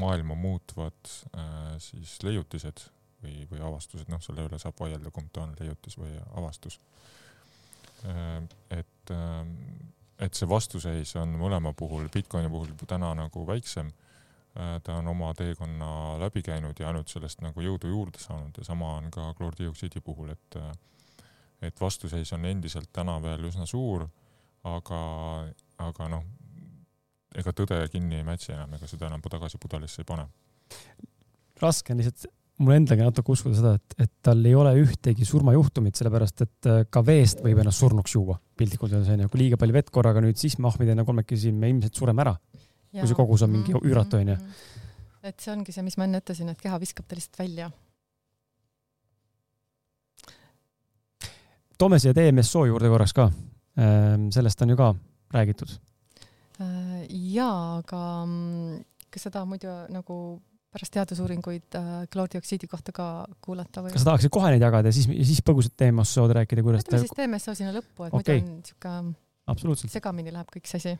maailma 0.00 0.36
muutvad 0.38 1.12
äh, 1.34 1.76
siis 1.82 2.18
leiutised 2.26 2.84
või, 3.22 3.44
või 3.50 3.62
avastused, 3.68 4.08
noh, 4.12 4.22
selle 4.24 4.46
üle 4.48 4.60
saab 4.60 4.78
vaielda, 4.80 5.12
kumb 5.14 5.32
ta 5.32 5.44
on, 5.44 5.56
leiutis 5.60 5.98
või 6.00 6.14
avastus. 6.40 6.80
et, 8.72 9.10
et 10.24 10.38
see 10.38 10.48
vastuseis 10.48 11.10
on 11.20 11.34
mõlema 11.36 11.74
puhul, 11.76 12.06
Bitcoini 12.08 12.48
puhul 12.48 12.70
täna 12.88 13.10
nagu 13.18 13.42
väiksem 13.44 13.90
ta 14.54 14.94
on 14.96 15.10
oma 15.12 15.34
teekonna 15.36 16.16
läbi 16.18 16.40
käinud 16.42 16.80
ja 16.80 16.88
ainult 16.88 17.12
sellest 17.12 17.44
nagu 17.44 17.60
jõudu 17.60 17.92
juurde 17.92 18.18
saanud 18.18 18.56
ja 18.56 18.64
sama 18.64 18.94
on 19.02 19.10
ka 19.12 19.34
kloordioksiidi 19.36 20.00
puhul, 20.00 20.32
et 20.32 20.56
et 21.60 21.80
vastuseis 21.80 22.32
on 22.32 22.44
endiselt 22.48 22.88
täna 22.92 23.18
veel 23.22 23.44
üsna 23.50 23.66
suur, 23.68 24.06
aga, 24.68 25.00
aga 25.78 26.10
noh, 26.12 26.26
ega 27.36 27.54
tõde 27.56 27.80
kinni 27.92 28.20
ei 28.20 28.26
mätsi 28.26 28.52
enam, 28.52 28.74
ega 28.76 28.90
seda 28.90 29.08
enam 29.08 29.22
tagasi 29.22 29.58
pudelisse 29.62 30.02
ei 30.02 30.08
pane. 30.08 30.26
raske 31.60 31.92
on 31.92 32.00
lihtsalt 32.00 32.26
mul 32.60 32.76
endalgi 32.76 33.04
natuke 33.04 33.32
uskuda 33.32 33.56
seda, 33.56 33.74
et, 33.78 33.94
et 34.04 34.12
tal 34.22 34.44
ei 34.44 34.54
ole 34.54 34.74
ühtegi 34.82 35.24
surmajuhtumit, 35.24 35.96
sellepärast 35.96 36.42
et 36.44 36.68
äh, 36.68 36.82
ka 36.90 37.00
veest 37.04 37.40
võib 37.44 37.62
ennast 37.62 37.80
surnuks 37.80 38.14
juua, 38.14 38.36
piltlikult 38.56 38.92
öeldes 38.92 39.14
onju, 39.14 39.30
kui 39.32 39.44
liiga 39.44 39.60
palju 39.60 39.76
vett 39.78 39.92
korraga 39.94 40.20
nüüd 40.24 40.36
sisse 40.40 40.60
mahmida 40.60 40.92
enne 40.92 41.06
kolmekesi, 41.08 41.52
me 41.56 41.72
ilmselt 41.72 41.96
sureme 41.96 42.26
ära 42.26 42.34
kui 42.90 43.06
see 43.06 43.18
kogus 43.18 43.44
on 43.46 43.52
mingi 43.52 43.74
mhm, 43.74 43.86
üüratu, 43.86 44.18
onju. 44.18 44.34
Mhm. 44.34 45.28
et 45.30 45.38
see 45.38 45.52
ongi 45.52 45.74
see, 45.74 45.84
mis 45.86 45.96
ma 46.00 46.08
enne 46.08 46.20
ütlesin, 46.22 46.50
et 46.50 46.60
keha 46.60 46.80
viskab 46.82 47.06
ta 47.06 47.18
lihtsalt 47.18 47.38
välja. 47.42 47.70
toome 51.78 51.96
siia 51.98 52.12
DMSO 52.12 52.66
juurde 52.68 52.90
korraks 52.92 53.14
ka. 53.16 53.30
Ehm, 53.78 54.28
sellest 54.34 54.62
on 54.62 54.72
ju 54.72 54.76
ka 54.76 54.94
räägitud. 55.34 55.72
Äh, 56.60 57.04
jaa, 57.34 57.80
aga 57.80 58.00
mm, 58.26 58.80
kas 59.10 59.28
seda 59.28 59.44
muidu 59.48 59.70
nagu 59.94 60.16
pärast 60.70 60.94
teadusuuringuid 60.94 61.76
äh, 61.78 61.92
kloordioksiidi 62.12 62.68
kohta 62.70 62.94
ka 62.94 63.06
kuulata 63.42 63.82
või? 63.82 63.94
kas 63.94 64.04
sa 64.04 64.12
tahaksid 64.12 64.32
kohe 64.34 64.52
neid 64.52 64.62
jagada 64.62 64.90
ja 64.90 64.94
siis, 64.94 65.08
siis 65.08 65.40
põgusalt 65.46 65.74
DMSO-d 65.80 66.36
rääkida, 66.38 66.62
kuidas 66.66 66.84
ütleme 66.84 67.02
siis 67.02 67.16
DMSO 67.16 67.54
sinna 67.58 67.72
lõppu, 67.74 68.06
et 68.06 68.18
okay. 68.18 68.42
muidu 68.44 68.84
on 68.90 69.14
niisugune 69.50 69.90
segamini 69.90 70.34
läheb 70.34 70.52
kõik 70.54 70.70
see 70.70 70.82
asi 70.82 70.92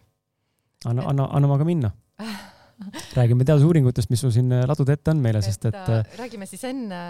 anna, 0.90 1.04
anna, 1.06 1.28
anna 1.36 1.52
aga 1.54 1.68
minna 1.68 1.92
räägime 3.18 3.44
teadusuuringutest, 3.46 4.10
mis 4.10 4.24
sul 4.24 4.32
siin 4.34 4.50
äh, 4.56 4.64
ladude 4.68 4.96
ette 4.96 5.12
on 5.12 5.22
meile, 5.22 5.42
sest 5.44 5.68
et, 5.68 5.76
et. 5.76 5.94
Äh, 6.00 6.18
räägime 6.24 6.48
siis 6.50 6.64
enne 6.66 7.00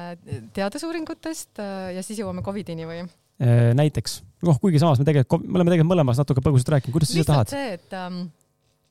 teadusuuringutest 0.56 1.62
äh, 1.62 1.90
ja 1.96 2.04
siis 2.04 2.20
jõuame 2.20 2.44
Covidini 2.46 2.88
või? 2.88 3.04
Näiteks, 3.40 4.18
noh, 4.44 4.58
kuigi 4.60 4.82
samas 4.82 5.00
me 5.00 5.06
tegelikult, 5.08 5.46
me 5.46 5.56
oleme 5.56 5.72
tegelikult 5.72 5.94
mõlemas 5.94 6.20
natuke 6.20 6.42
põgusalt 6.44 6.74
rääkinud, 6.74 6.96
kuidas 6.96 7.12
sa 7.12 7.18
ise 7.18 7.28
tahad? 7.30 7.52
see, 7.52 7.78
et 7.78 7.96
ähm, 7.96 8.18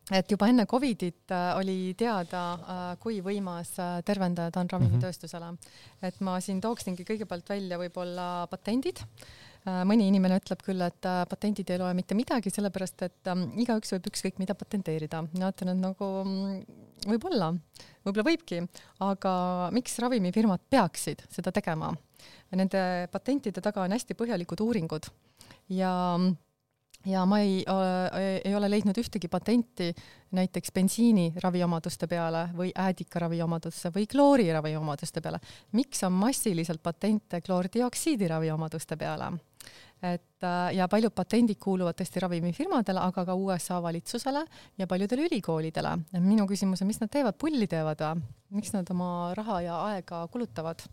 et 0.10 0.32
juba 0.34 0.48
enne 0.50 0.66
Covidit 0.66 1.30
oli 1.60 1.94
teada, 1.94 2.96
kui 2.98 3.20
võimas 3.22 3.76
tervendaja 4.08 4.50
ta 4.50 4.64
on 4.64 4.72
ravimitööstusele. 4.72 5.52
et 6.02 6.18
ma 6.26 6.40
siin 6.42 6.58
tooksingi 6.64 7.06
kõigepealt 7.06 7.54
välja 7.54 7.78
võib-olla 7.78 8.48
patendid 8.50 9.04
Äh, 9.68 9.82
mõni 9.88 10.06
inimene 10.08 10.38
ütleb 10.40 10.62
küll, 10.64 10.80
et 10.86 11.06
äh, 11.08 11.24
patendid 11.28 11.68
ei 11.74 11.80
loe 11.82 11.92
mitte 11.98 12.16
midagi, 12.16 12.52
sellepärast 12.54 13.04
et 13.04 13.30
ähm, 13.32 13.50
igaüks 13.60 13.92
võib 13.92 14.08
ükskõik 14.08 14.38
mida 14.40 14.56
patenteerida. 14.56 15.26
mina 15.34 15.50
ütlen, 15.52 15.74
et 15.74 15.82
nagu 15.82 16.08
mm, 16.24 16.62
võib-olla, 17.12 17.50
võib-olla 18.08 18.26
võibki, 18.30 18.62
aga 19.04 19.34
miks 19.76 20.00
ravimifirmad 20.00 20.64
peaksid 20.72 21.26
seda 21.34 21.52
tegema? 21.56 21.92
Nende 22.52 23.08
patentide 23.12 23.62
taga 23.62 23.84
on 23.86 23.92
hästi 23.96 24.18
põhjalikud 24.18 24.62
uuringud 24.66 25.10
ja 25.70 25.94
ja 27.06 27.26
ma 27.26 27.40
ei, 27.40 27.64
äh, 27.68 28.42
ei 28.44 28.56
ole 28.56 28.70
leidnud 28.70 28.98
ühtegi 29.00 29.30
patenti 29.32 29.90
näiteks 30.36 30.74
bensiini 30.76 31.30
raviomaduste 31.44 32.08
peale 32.08 32.50
või 32.56 32.72
äädika 32.76 33.22
raviomaduste 33.24 33.92
või 33.96 34.08
kloori 34.08 34.50
raviomaduste 34.52 35.22
peale. 35.22 35.40
miks 35.72 36.04
on 36.04 36.14
massiliselt 36.14 36.84
patente 36.84 37.42
kloordioksiidi 37.42 38.28
raviomaduste 38.28 38.98
peale? 38.98 39.32
et 40.04 40.44
äh, 40.44 40.76
ja 40.76 40.88
paljud 40.88 41.12
patendid 41.16 41.60
kuuluvad 41.60 41.96
tõesti 42.00 42.20
ravimifirmadele, 42.24 43.00
aga 43.00 43.26
ka 43.26 43.36
USA 43.36 43.82
valitsusele 43.84 44.46
ja 44.78 44.88
paljudele 44.88 45.28
ülikoolidele. 45.28 45.98
minu 46.20 46.48
küsimus 46.48 46.82
on, 46.82 46.88
mis 46.88 47.00
nad 47.00 47.12
teevad, 47.12 47.36
pulli 47.38 47.68
teevad 47.68 48.00
või? 48.00 48.22
miks 48.50 48.74
nad 48.74 48.92
oma 48.92 49.34
raha 49.36 49.62
ja 49.62 49.82
aega 49.92 50.28
kulutavad? 50.28 50.84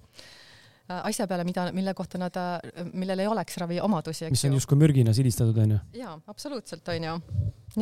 Äh, 0.86 1.00
asja 1.08 1.26
peale, 1.26 1.42
mida, 1.42 1.64
mille 1.74 1.90
kohta 1.98 2.18
nad, 2.20 2.36
äh, 2.38 2.84
millel 2.94 3.24
ei 3.24 3.26
oleks 3.26 3.56
raviomadusi, 3.58 4.28
eks 4.28 4.36
mis 4.36 4.44
on 4.46 4.52
justkui 4.54 4.76
mürgina 4.78 5.10
silistatud, 5.16 5.56
onju? 5.64 5.78
jaa, 5.98 6.12
absoluutselt, 6.30 6.86
onju. 6.94 7.14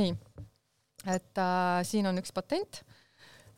nii, 0.01 0.15
et 1.13 1.41
äh, 1.43 1.81
siin 1.85 2.09
on 2.09 2.21
üks 2.23 2.33
patent 2.33 2.81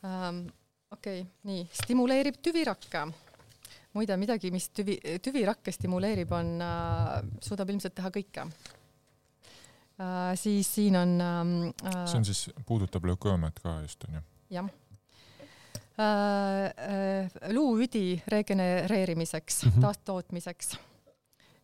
ähm,. 0.03 0.49
okei 0.91 1.21
okay,, 1.21 1.29
nii, 1.47 1.63
stimuleerib 1.79 2.41
tüvirakke 2.43 3.05
muide, 3.95 4.17
midagi, 4.19 4.51
mis 4.51 4.67
tüvi, 4.75 4.99
tüvirakke 5.23 5.71
stimuleerib, 5.75 6.35
on 6.35 6.51
äh,, 6.67 7.13
suudab 7.47 7.71
ilmselt 7.71 7.95
teha 8.01 8.11
kõike 8.19 8.49
äh,. 8.51 10.35
siis 10.43 10.73
siin 10.75 10.99
on 10.99 11.15
ähm, 11.23 11.55
äh,. 11.87 12.03
see 12.03 12.19
on 12.19 12.27
siis, 12.27 12.49
puudutab 12.67 13.07
leukoomiat 13.13 13.63
ka 13.63 13.79
just, 13.87 14.11
onju? 14.11 14.27
jah 14.59 14.75
luuüdi 17.57 18.23
regenereerimiseks 18.29 19.65
mm, 19.65 19.71
-hmm. 19.71 19.81
taastootmiseks 19.81 20.77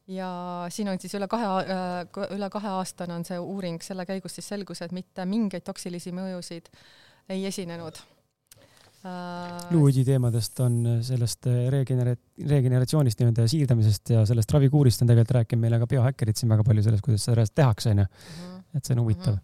ja 0.09 0.31
siin 0.69 0.89
on 0.89 1.01
siis 1.01 1.15
üle 1.15 1.29
kahe, 1.29 1.45
äh, 1.45 2.33
üle 2.37 2.49
kaheaastane 2.51 3.15
on 3.15 3.25
see 3.29 3.39
uuring, 3.39 3.83
selle 3.83 4.07
käigus 4.07 4.35
siis 4.35 4.49
selgus, 4.49 4.83
et 4.83 4.93
mitte 4.93 5.25
mingeid 5.25 5.63
toksilisi 5.69 6.13
mõjusid 6.17 6.73
ei 7.29 7.47
esinenud 7.47 8.01
Äh, 9.03 9.73
luuüdi 9.75 10.05
teemadest 10.07 10.61
on 10.63 10.77
äh, 10.87 10.99
sellest 11.03 11.49
äh, 11.51 11.65
regenera-, 11.75 12.15
regeneratsioonist 12.47 13.19
nii-öelda 13.19 13.49
siirdamisest 13.51 14.13
ja 14.15 14.21
sellest 14.29 14.53
ravikuurist 14.55 15.03
on 15.03 15.11
tegelikult 15.11 15.35
rääkinud 15.41 15.63
meile 15.65 15.81
ka 15.83 15.89
biohäkkerid 15.91 16.39
siin 16.39 16.53
väga 16.53 16.63
palju 16.69 16.85
sellest, 16.87 17.03
kuidas 17.03 17.25
seda 17.27 17.43
tehakse, 17.51 17.97
onju. 17.97 18.05
Mhm. 18.07 18.61
et 18.79 18.87
see 18.87 18.95
on 18.95 19.03
huvitav 19.03 19.35
mm. 19.35 19.41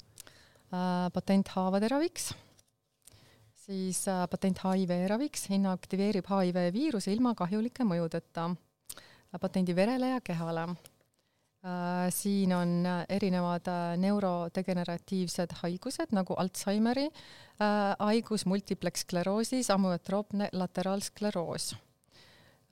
-hmm. 0.70 1.10
patent 1.16 1.50
haavade 1.56 1.90
raviks, 1.90 2.30
siis 3.68 4.04
patent 4.30 4.62
HIV 4.64 4.94
raviks, 5.12 5.50
inaktiveerib 5.52 6.28
HIV 6.30 6.70
viiruse 6.72 7.12
ilma 7.12 7.34
kahjulike 7.36 7.84
mõjudeta. 7.84 8.54
patendi 9.40 9.74
verele 9.76 10.14
ja 10.14 10.20
kehale 10.24 10.64
Äh, 11.58 12.12
siin 12.14 12.52
on 12.54 12.86
erinevad 13.08 13.66
äh, 13.66 13.96
neurodegeneratiivsed 13.98 15.56
haigused 15.58 16.12
nagu 16.14 16.36
Alžeimeri 16.38 17.08
äh, 17.08 17.96
haigus, 17.98 18.44
multiplex 18.46 19.02
skleroosis, 19.02 19.70
amüotroopne 19.74 20.48
lateraalskleroos 20.52 21.72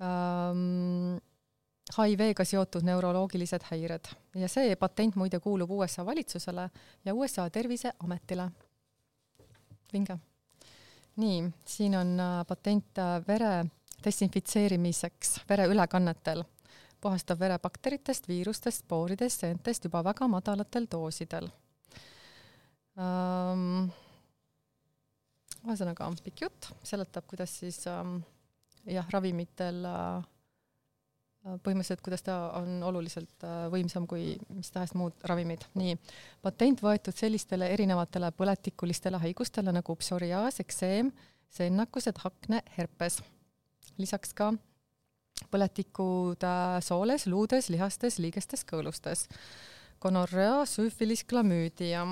ähm,. 0.02 1.18
HIV-ga 1.97 2.43
seotud 2.43 2.82
neuroloogilised 2.82 3.62
häired 3.68 4.09
ja 4.35 4.48
see 4.51 4.73
patent 4.74 5.14
muide 5.14 5.39
kuulub 5.39 5.70
USA 5.70 6.02
valitsusele 6.06 6.70
ja 7.05 7.14
USA 7.14 7.51
Terviseametile. 7.51 8.48
vinge. 9.93 10.18
Nii, 11.17 11.47
siin 11.65 11.97
on 11.97 12.19
patent 12.49 13.01
vere 13.29 13.65
desinfitseerimiseks 14.05 15.41
vereülekannetel 15.49 16.45
puhastab 17.01 17.41
vere 17.41 17.59
bakteritest, 17.63 18.29
viirustest, 18.29 18.85
spooridest, 18.85 19.45
seentest 19.45 19.87
juba 19.87 20.03
väga 20.05 20.29
madalatel 20.31 20.89
doosidel 20.91 21.49
um,. 22.97 23.87
ühesõnaga 25.67 26.09
pikk 26.25 26.47
jutt, 26.47 26.71
seletab, 26.87 27.27
kuidas 27.27 27.53
siis 27.61 27.81
um, 27.91 28.21
jah, 28.87 29.07
ravimitel 29.11 29.83
uh, 29.89 30.25
põhimõtteliselt, 31.47 32.02
kuidas 32.02 32.24
ta 32.27 32.36
on 32.59 32.81
oluliselt 32.82 33.44
uh, 33.47 33.66
võimsam 33.70 34.06
kui 34.10 34.35
mis 34.51 34.70
tahes 34.74 34.94
muud 34.98 35.14
ravimid. 35.31 35.66
nii, 35.78 35.94
patent 36.43 36.82
võetud 36.82 37.14
sellistele 37.14 37.68
erinevatele 37.74 38.32
põletikulistele 38.35 39.20
haigustele 39.23 39.74
nagu 39.74 39.97
psoriaas, 40.01 40.60
ekseem, 40.64 41.12
seennakused, 41.55 42.18
hakne, 42.24 42.62
herpes. 42.77 43.20
lisaks 43.98 44.35
ka 44.35 44.52
põletikud 45.52 46.43
sooles, 46.85 47.27
luudes, 47.31 47.70
lihastes, 47.73 48.18
liigestes, 48.23 48.64
kõõlustes. 48.66 49.27
gonorrea, 50.01 50.64
süüfilis, 50.66 51.24
klamüüdia. 51.24 52.02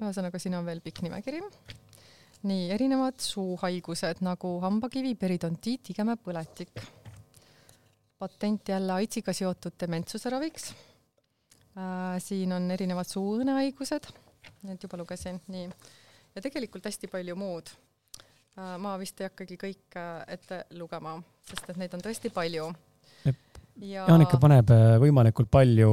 ühesõnaga, 0.00 0.38
siin 0.38 0.54
on 0.54 0.64
veel 0.64 0.80
pikk 0.80 1.02
nimekiri. 1.02 1.42
nii, 2.42 2.70
erinevad 2.70 3.20
suuhaigused 3.20 4.22
nagu 4.24 4.60
hambakivi, 4.60 5.14
periodontiit, 5.14 5.90
igemepõletik. 5.90 6.99
Patent 8.20 8.68
jälle 8.68 8.98
AIDSiga 9.00 9.34
seotud 9.36 9.78
dementsuse 9.80 10.30
raviks 10.30 10.70
äh,. 10.70 12.18
siin 12.22 12.52
on 12.52 12.70
erinevad 12.70 13.08
suuõõnehaigused, 13.08 14.10
need 14.68 14.82
juba 14.88 15.00
lugesin, 15.00 15.40
nii. 15.48 15.70
ja 16.34 16.44
tegelikult 16.44 16.86
hästi 16.86 17.08
palju 17.12 17.36
muud 17.40 17.72
Äh, 18.60 18.76
ma 18.82 18.96
vist 18.98 19.20
ei 19.22 19.28
hakkagi 19.28 19.56
kõike 19.60 20.06
ette 20.34 20.64
lugema, 20.78 21.14
sest 21.46 21.68
et 21.70 21.78
neid 21.80 21.92
on 21.96 22.02
tõesti 22.02 22.32
palju. 22.34 22.70
ja 23.86 24.06
Jaanika 24.08 24.40
paneb 24.42 24.72
äh, 24.74 24.96
võimalikult 25.00 25.50
palju 25.52 25.90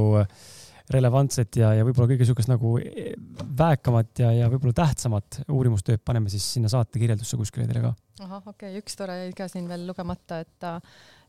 relevantset 0.88 1.58
ja, 1.60 1.70
ja 1.76 1.84
võib-olla 1.84 2.08
kõige 2.08 2.24
niisugust 2.24 2.48
nagu 2.48 2.74
väekamat 3.60 4.22
ja, 4.24 4.30
ja 4.32 4.46
võib-olla 4.48 4.72
tähtsamat 4.76 5.42
uurimustööd 5.52 6.00
paneme 6.00 6.32
siis 6.32 6.46
sinna 6.56 6.70
saate 6.72 7.00
kirjeldusse 7.00 7.36
kuskile 7.36 7.68
teile 7.68 7.84
ka. 7.84 7.92
ahah, 8.24 8.42
okei 8.48 8.72
okay., 8.72 8.82
üks 8.82 8.96
tore 8.96 9.18
jäi 9.20 9.34
ka 9.36 9.50
siin 9.52 9.68
veel 9.68 9.84
lugemata, 9.88 10.40
et 10.42 10.68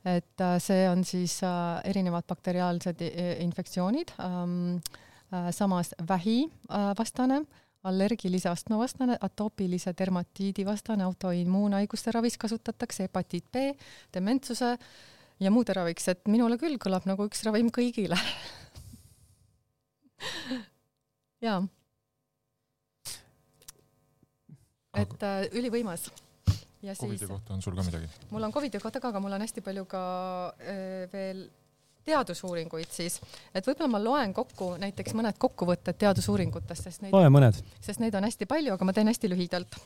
et 0.06 0.44
see 0.64 0.86
on 0.90 1.04
siis 1.04 1.42
erinevad 1.84 2.24
bakteriaalsed 2.28 3.02
infektsioonid, 3.44 4.14
ähm, 4.24 4.78
samas 5.52 5.92
vähivastane 6.08 7.44
allergilise 7.84 8.50
astmavastane, 8.50 9.18
atoopilise 9.22 9.94
dermatiidi 9.98 10.66
vastane, 10.66 11.04
autoimmuunhaiguste 11.04 12.12
ravis 12.12 12.38
kasutatakse 12.38 13.04
hepatiit 13.08 13.46
B, 13.52 13.56
dementsuse 14.14 14.78
ja 15.40 15.52
muude 15.52 15.74
raviks, 15.74 16.08
et 16.12 16.28
minule 16.28 16.58
küll 16.60 16.78
kõlab 16.82 17.08
nagu 17.08 17.28
üks 17.30 17.44
ravim 17.48 17.72
kõigile 17.72 18.20
jaa. 21.46 21.62
et 25.00 25.24
äh, 25.24 25.46
ülivõimas. 25.56 26.10
Ja 26.82 26.96
siis. 26.96 27.00
Covidi 27.02 27.28
kohta 27.28 27.54
on 27.54 27.62
sul 27.62 27.76
ka 27.76 27.84
midagi? 27.84 28.10
mul 28.30 28.44
on 28.44 28.54
Covidi 28.54 28.80
kohta 28.80 29.00
ka, 29.00 29.12
aga 29.14 29.20
mul 29.24 29.36
on 29.38 29.42
hästi 29.46 29.62
palju 29.66 29.86
ka 29.90 30.04
äh, 30.60 31.10
veel 31.14 31.50
teadusuuringuid 32.10 32.90
siis, 32.94 33.20
et 33.54 33.68
võib-olla 33.68 33.92
ma 33.92 34.04
loen 34.04 34.34
kokku 34.34 34.74
näiteks 34.82 35.14
mõned 35.18 35.38
kokkuvõtted 35.42 36.00
teadusuuringutest, 36.00 36.88
sest 36.88 37.04
neid, 37.04 37.14
loe 37.14 37.30
mõned, 37.34 37.60
sest 37.84 38.00
neid 38.02 38.16
on 38.18 38.26
hästi 38.26 38.46
palju, 38.50 38.74
aga 38.76 38.88
ma 38.88 38.96
teen 38.96 39.12
hästi 39.12 39.32
lühidalt 39.32 39.80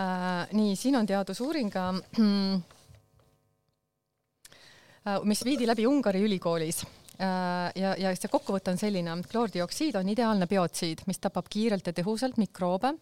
äh,. 0.00 0.48
nii, 0.56 0.76
siin 0.78 0.96
on 0.98 1.06
teadusuuring 1.06 1.76
äh, 1.76 1.92
mis 5.30 5.44
viidi 5.44 5.68
läbi 5.68 5.86
Ungari 5.86 6.24
ülikoolis 6.24 6.82
äh, 6.86 7.01
ja, 7.22 7.92
ja 7.98 8.12
see 8.18 8.30
kokkuvõte 8.32 8.72
on 8.74 8.80
selline, 8.80 9.14
kloordioksiid 9.30 9.96
on 10.00 10.08
ideaalne 10.10 10.48
biotsiid, 10.50 11.04
mis 11.06 11.20
tapab 11.22 11.50
kiirelt 11.52 11.86
ja 11.86 11.94
tõhusalt 11.96 12.40
mikroobe, 12.40 12.94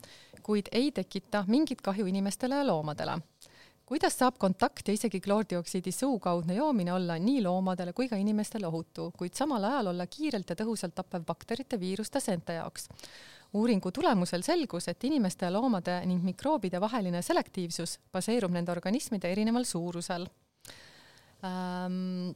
kuid 0.44 0.68
ei 0.72 0.90
tekita 0.92 1.44
mingit 1.48 1.80
kahju 1.84 2.06
inimestele 2.10 2.60
ja 2.60 2.66
loomadele. 2.68 3.18
Kuidas 3.90 4.14
saab 4.20 4.36
kontakt 4.38 4.86
ja 4.86 4.94
isegi 4.94 5.18
kloordioksiidi 5.20 5.90
suukaudne 5.92 6.54
joomine 6.54 6.92
olla 6.94 7.16
nii 7.18 7.40
loomadele 7.42 7.92
kui 7.92 8.06
ka 8.08 8.16
inimestele 8.20 8.68
ohutu, 8.68 9.08
kuid 9.18 9.34
samal 9.34 9.64
ajal 9.66 9.90
olla 9.90 10.06
kiirelt 10.06 10.52
ja 10.52 10.56
tõhusalt 10.60 10.94
tappev 10.94 11.24
bakterite, 11.26 11.80
viiruste, 11.80 12.22
seente 12.22 12.60
jaoks? 12.60 12.86
uuringu 13.58 13.90
tulemusel 13.90 14.44
selgus, 14.46 14.86
et 14.88 15.04
inimeste 15.04 15.48
ja 15.48 15.50
loomade 15.50 15.96
ning 16.06 16.22
mikroobide 16.22 16.78
vaheline 16.80 17.22
selektiivsus 17.22 17.96
baseerub 18.12 18.52
nende 18.54 18.70
organismide 18.70 19.32
erineval 19.32 19.66
suurusel. 19.66 20.28
Ähm, 21.42 22.30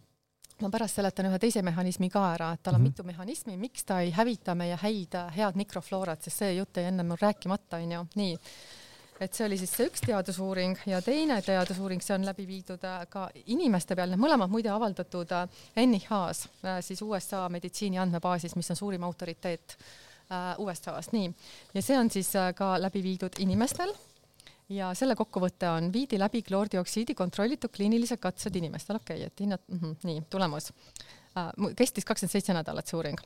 ma 0.65 0.71
pärast 0.73 1.01
seletan 1.01 1.29
ühe 1.29 1.41
teise 1.43 1.63
mehhanismi 1.63 2.09
ka 2.13 2.23
ära, 2.35 2.53
et 2.55 2.63
tal 2.63 2.75
on 2.75 2.81
mm 2.81 2.87
-hmm. 2.87 2.95
mitu 2.95 3.05
mehhanismi, 3.05 3.57
miks 3.57 3.85
ta 3.85 4.01
ei 4.01 4.11
hävita 4.11 4.55
meie 4.55 4.79
häid, 4.81 5.19
head 5.37 5.61
mikrofloorat, 5.61 6.23
sest 6.23 6.39
see 6.45 6.55
jutt 6.55 6.77
jäi 6.77 6.89
enne 6.89 7.03
mul 7.03 7.21
rääkimata, 7.21 7.77
onju. 7.77 8.07
nii 8.15 8.39
et 9.21 9.35
see 9.35 9.47
oli 9.47 9.59
siis 9.59 9.73
see 9.77 9.87
üks 9.89 10.03
teadusuuring 10.05 10.79
ja 10.91 11.01
teine 11.05 11.37
teadusuuring, 11.43 12.03
see 12.03 12.17
on 12.17 12.27
läbi 12.27 12.47
viidud 12.49 12.83
äh, 12.85 13.05
ka 13.11 13.29
inimeste 13.47 13.97
peal, 13.97 14.11
need 14.11 14.23
mõlemad 14.23 14.51
muide 14.51 14.73
avaldatud 14.75 15.31
äh, 15.37 15.61
NIH-s, 15.85 16.49
äh, 16.65 16.81
siis 16.85 17.03
USA 17.03 17.45
meditsiini 17.53 18.01
andmebaasis, 18.03 18.57
mis 18.59 18.71
on 18.75 18.81
suurim 18.81 19.07
autoriteet 19.07 19.79
USA-s, 20.59 21.11
nii. 21.13 21.29
ja 21.75 21.83
see 21.85 21.99
on 22.01 22.09
siis 22.11 22.31
ka 22.57 22.75
läbi 22.81 23.03
viidud 23.05 23.37
inimestel 23.45 23.93
ja 24.69 24.95
selle 24.95 25.15
kokkuvõte 25.15 25.69
on, 25.69 25.93
viidi 25.93 26.19
läbi 26.19 26.43
kloordioksiidi 26.43 27.15
kontrollitud 27.15 27.73
kliinilised 27.75 28.19
katsed 28.21 28.57
inimestel, 28.57 28.97
okei 28.97 29.17
okay,, 29.17 29.27
et 29.27 29.41
hinnad 29.41 29.61
mm, 29.69 29.79
-hmm, 29.79 29.97
nii, 30.05 30.23
tulemus. 30.31 30.73
kestis 31.77 32.05
kakskümmend 32.05 32.33
seitse 32.33 32.55
nädalat 32.55 32.87
see 32.87 32.97
uuring 32.97 33.19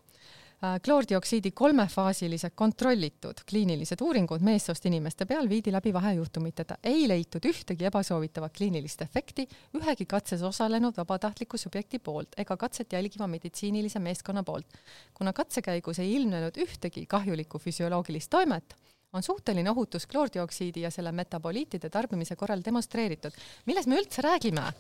Äh, 0.65 0.81
kloordioksiidi 0.85 1.51
kolmefaasilised 1.51 2.51
kontrollitud 2.55 3.45
kliinilised 3.51 4.01
uuringud 4.03 4.43
meessoost 4.43 4.87
inimeste 4.91 5.23
peal 5.25 5.49
viidi 5.49 5.71
läbi 5.73 5.93
vahejuhtumiteta. 5.95 6.77
ei 6.83 7.09
leitud 7.09 7.47
ühtegi 7.47 7.87
ebasoovitavat 7.87 8.57
kliinilist 8.57 9.05
efekti 9.07 9.45
ühegi 9.79 10.07
katses 10.07 10.43
osalenud 10.43 10.97
vabatahtliku 10.97 11.57
subjekti 11.57 11.99
poolt 11.99 12.35
ega 12.37 12.57
katset 12.57 12.93
jälgiva 12.93 13.27
meditsiinilise 13.27 13.99
meeskonna 13.99 14.43
poolt. 14.43 14.67
kuna 15.15 15.33
katse 15.33 15.63
käigus 15.63 15.99
ei 15.99 16.15
ilmnenud 16.15 16.59
ühtegi 16.67 17.07
kahjulikku 17.07 17.59
füsioloogilist 17.59 18.31
toimet, 18.31 18.75
on 19.13 19.23
suhteline 19.23 19.71
ohutus 19.71 20.07
kloordioksiidi 20.07 20.81
ja 20.85 20.91
selle 20.91 21.13
metaboliitide 21.13 21.91
tarbimise 21.91 22.37
korral 22.37 22.63
demonstreeritud. 22.65 23.33
millest 23.67 23.89
me 23.89 24.01
üldse 24.01 24.23
räägime? 24.23 24.73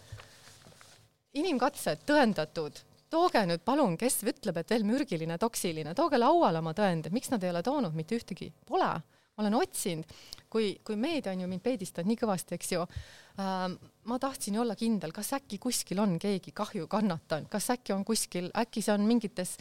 inimkatsed 1.38 2.04
tõendatud. 2.08 2.80
Tooge 3.08 3.40
nüüd 3.48 3.62
palun, 3.64 3.94
kes 3.96 4.20
ütleb, 4.26 4.58
et 4.60 4.72
veel 4.72 4.84
mürgiline, 4.84 5.38
toksiline, 5.40 5.94
tooge 5.96 6.18
lauale 6.18 6.60
oma 6.60 6.74
tõendid, 6.76 7.12
miks 7.14 7.30
nad 7.32 7.44
ei 7.44 7.52
ole 7.52 7.62
toonud? 7.64 7.94
Mitte 7.96 8.18
ühtegi, 8.18 8.50
pole. 8.68 8.90
olen 9.38 9.54
otsinud, 9.54 10.12
kui, 10.50 10.72
kui 10.84 10.96
meedia 10.98 11.30
on 11.32 11.44
ju 11.44 11.48
mind 11.48 11.62
peedistanud 11.62 12.08
nii 12.10 12.18
kõvasti, 12.18 12.56
eks 12.58 12.72
ju 12.72 12.80
ähm,, 12.82 13.76
ma 14.10 14.18
tahtsin 14.18 14.56
ju 14.56 14.64
olla 14.64 14.74
kindel, 14.76 15.12
kas 15.14 15.30
äkki 15.36 15.60
kuskil 15.62 16.00
on 16.02 16.16
keegi 16.18 16.50
kahju 16.52 16.88
kannatanud, 16.90 17.46
kas 17.48 17.70
äkki 17.70 17.94
on 17.94 18.02
kuskil, 18.04 18.50
äkki 18.58 18.82
see 18.82 18.96
on 18.96 19.06
mingites 19.06 19.54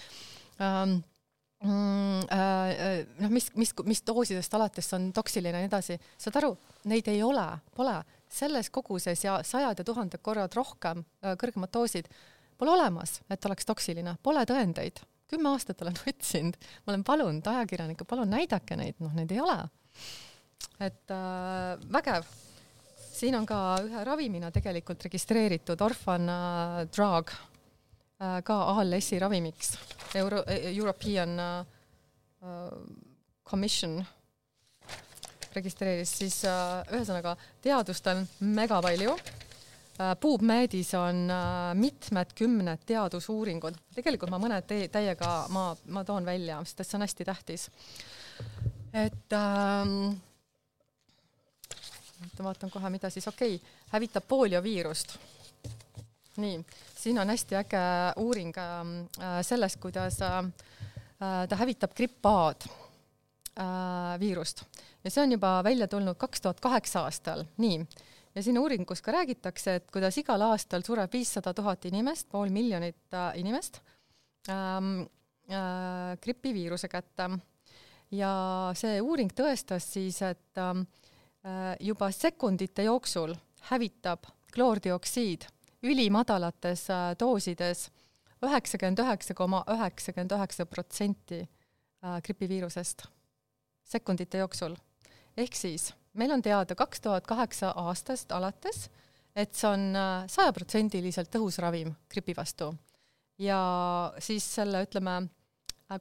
ähm, 0.57 0.97
noh, 1.65 3.31
mis, 3.33 3.47
mis, 3.57 3.71
mis 3.85 4.03
doosidest 4.05 4.53
alates 4.53 4.93
on 4.93 5.09
toksiline 5.15 5.55
ja 5.57 5.63
nii 5.63 5.71
edasi, 5.71 5.97
saad 6.21 6.37
aru, 6.37 6.51
neid 6.85 7.07
ei 7.09 7.23
ole, 7.25 7.45
pole 7.75 7.95
selles 8.29 8.69
koguses 8.69 9.23
ja 9.23 9.39
sajad 9.43 9.79
ja 9.79 9.85
tuhanded 9.87 10.21
korrad 10.21 10.53
rohkem 10.53 11.01
äh, 11.23 11.33
kõrgemad 11.39 11.73
doosid 11.73 12.11
Pole 12.57 12.73
olemas, 12.73 13.19
et 13.29 13.45
oleks 13.45 13.67
toksiline, 13.69 14.15
pole 14.25 14.41
tõendeid. 14.49 15.03
kümme 15.29 15.51
aastat 15.51 15.81
olen 15.83 15.97
otsinud, 16.09 16.57
ma 16.85 16.93
olen 16.93 17.03
palunud 17.05 17.47
ajakirjanikke, 17.51 18.07
palun 18.07 18.31
näidake 18.33 18.77
neid, 18.79 18.97
noh, 19.03 19.13
neid 19.13 19.31
ei 19.31 19.41
ole. 19.43 19.59
et 20.79 21.13
äh, 21.13 21.77
vägev. 21.93 22.25
siin 23.17 23.35
on 23.35 23.45
ka 23.45 23.77
ühe 23.85 24.03
ravimina 24.05 24.51
tegelikult 24.51 25.05
registreeritud 25.05 25.81
orphan 25.81 26.29
äh, 26.29 26.81
drug 26.89 27.29
äh, 27.29 27.56
ka 28.17 28.55
ALS-i 28.73 29.19
ravimiks 29.21 29.75
Euro, 30.17 30.43
European 30.73 31.39
äh, 31.39 31.65
Commission 33.45 33.99
registreeris 35.53 36.13
siis 36.19 36.39
äh, 36.49 36.95
ühesõnaga 36.97 37.35
teadust 37.61 38.07
on 38.09 38.23
mega 38.57 38.81
palju 38.81 39.17
PubMedis 40.21 40.91
on 40.93 41.23
mitmed 41.73 42.33
kümned 42.37 42.83
teadusuuringud, 42.85 43.79
tegelikult 43.95 44.29
ma 44.29 44.37
mõned 44.37 44.67
teiega 44.93 45.29
ma, 45.49 45.71
ma 45.89 46.03
toon 46.05 46.27
välja, 46.27 46.59
sest 46.69 46.83
et 46.83 46.89
see 46.89 46.97
on 46.99 47.05
hästi 47.07 47.25
tähtis. 47.25 47.63
et 48.93 49.33
ähm, 49.33 49.95
vaatan 52.43 52.71
kohe, 52.71 52.89
mida 52.89 53.09
siis, 53.09 53.27
okei 53.27 53.55
okay,, 53.55 53.73
hävitab 53.91 54.27
poolioviirust. 54.27 55.17
Nii, 56.37 56.59
siin 56.95 57.19
on 57.19 57.29
hästi 57.33 57.59
äge 57.61 57.85
uuring 58.23 58.53
äh, 58.57 59.39
sellest, 59.41 59.79
kuidas 59.81 60.21
äh, 60.21 60.43
ta 61.19 61.55
hävitab 61.59 61.95
gripp 61.97 62.25
A-d 62.25 62.69
äh, 63.57 64.19
viirust 64.21 64.65
ja 65.07 65.11
see 65.11 65.23
on 65.23 65.31
juba 65.37 65.61
välja 65.63 65.87
tulnud 65.87 66.17
kaks 66.19 66.41
tuhat 66.43 66.59
kaheksa 66.59 67.05
aastal, 67.07 67.45
nii. 67.63 67.79
ja 68.35 68.43
siin 68.43 68.59
uuringus 68.59 69.01
ka 69.01 69.13
räägitakse, 69.15 69.75
et 69.79 69.91
kuidas 69.91 70.17
igal 70.19 70.41
aastal 70.49 70.83
sureb 70.85 71.13
viissada 71.13 71.53
tuhat 71.55 71.85
inimest, 71.87 72.27
pool 72.31 72.51
miljonit 72.51 73.13
äh, 73.15 73.31
inimest 73.39 73.79
ähm, 74.51 75.05
äh, 75.47 76.17
gripiviiruse 76.23 76.91
kätte. 76.91 77.29
ja 78.11 78.31
see 78.75 78.99
uuring 79.01 79.31
tõestas 79.31 79.87
siis, 79.95 80.21
et 80.21 80.59
ähm, 80.59 80.83
äh, 81.45 81.75
juba 81.79 82.11
sekundite 82.11 82.83
jooksul 82.83 83.35
hävitab 83.71 84.27
kloordioksiid 84.51 85.47
ülimadalates 85.83 86.89
äh, 86.89 87.11
doosides 87.19 87.87
üheksakümmend 88.43 88.99
üheksa 89.01 89.33
koma 89.33 89.63
üheksakümmend 89.69 90.33
üheksa 90.37 90.65
protsenti 90.65 91.41
äh, 91.43 92.21
gripiviirusest 92.21 93.07
sekundite 93.83 94.37
jooksul. 94.37 94.75
ehk 95.37 95.55
siis 95.55 95.93
meil 96.13 96.31
on 96.31 96.41
teada 96.41 96.75
kaks 96.75 97.01
tuhat 97.01 97.27
kaheksa 97.27 97.71
aastast 97.75 98.31
alates, 98.31 98.89
et 99.35 99.53
see 99.53 99.69
on 99.69 99.95
äh, 99.95 100.25
sajaprotsendiliselt 100.27 101.31
tõhus 101.33 101.61
ravim 101.61 101.93
gripi 102.09 102.35
vastu. 102.37 102.73
ja 103.37 103.61
siis 104.19 104.45
selle, 104.55 104.83
ütleme, 104.87 105.27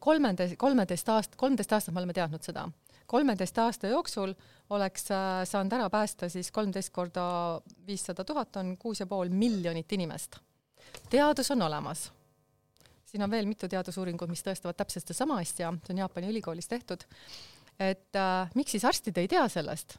kolmeteist, 0.00 0.56
kolmeteist 0.56 1.08
aast-, 1.08 1.36
kolmteist 1.36 1.72
aastat 1.72 1.94
me 1.94 2.00
oleme 2.00 2.16
teadnud 2.16 2.42
seda. 2.42 2.68
Kolmeteist 3.06 3.58
aasta 3.58 3.90
jooksul 3.92 4.34
oleks 4.70 5.08
saanud 5.44 5.72
ära 5.72 5.88
päästa 5.90 6.28
siis 6.28 6.50
kolmteist 6.50 6.92
korda 6.92 7.60
viissada 7.86 8.24
tuhat 8.24 8.56
on 8.56 8.76
kuus 8.78 9.00
ja 9.00 9.06
pool 9.06 9.28
miljonit 9.30 9.92
inimest. 9.92 10.38
teadus 11.10 11.50
on 11.50 11.62
olemas 11.62 12.10
siin 13.16 13.24
on 13.24 13.30
veel 13.30 13.46
mitu 13.48 13.68
teadusuuringut, 13.70 14.30
mis 14.30 14.44
tõestavad 14.44 14.76
täpselt 14.76 15.06
sedasama 15.06 15.38
asja, 15.42 15.72
see 15.86 15.94
on 15.94 16.02
Jaapani 16.02 16.30
ülikoolis 16.32 16.68
tehtud. 16.68 17.06
et 17.78 18.16
äh, 18.16 18.50
miks 18.54 18.72
siis 18.76 18.84
arstid 18.84 19.18
ei 19.18 19.28
tea 19.28 19.48
sellest? 19.48 19.98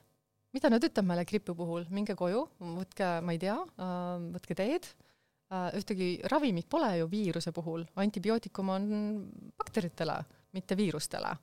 mida 0.56 0.70
nad 0.72 0.84
ütlevad 0.84 1.08
meile 1.10 1.26
gripi 1.28 1.54
puhul, 1.54 1.86
minge 1.94 2.16
koju, 2.18 2.46
võtke, 2.78 3.10
ma 3.22 3.36
ei 3.36 3.42
tea 3.42 3.58
äh,, 3.58 4.30
võtke 4.36 4.56
teed 4.58 4.88
äh,, 4.88 5.74
ühtegi 5.78 6.08
ravimit 6.32 6.70
pole 6.70 6.94
ju 6.98 7.10
viiruse 7.12 7.54
puhul, 7.54 7.86
antibiootikum 7.96 8.72
on 8.74 8.88
bakteritele, 9.58 10.18
mitte 10.58 10.78
viirustele. 10.80 11.36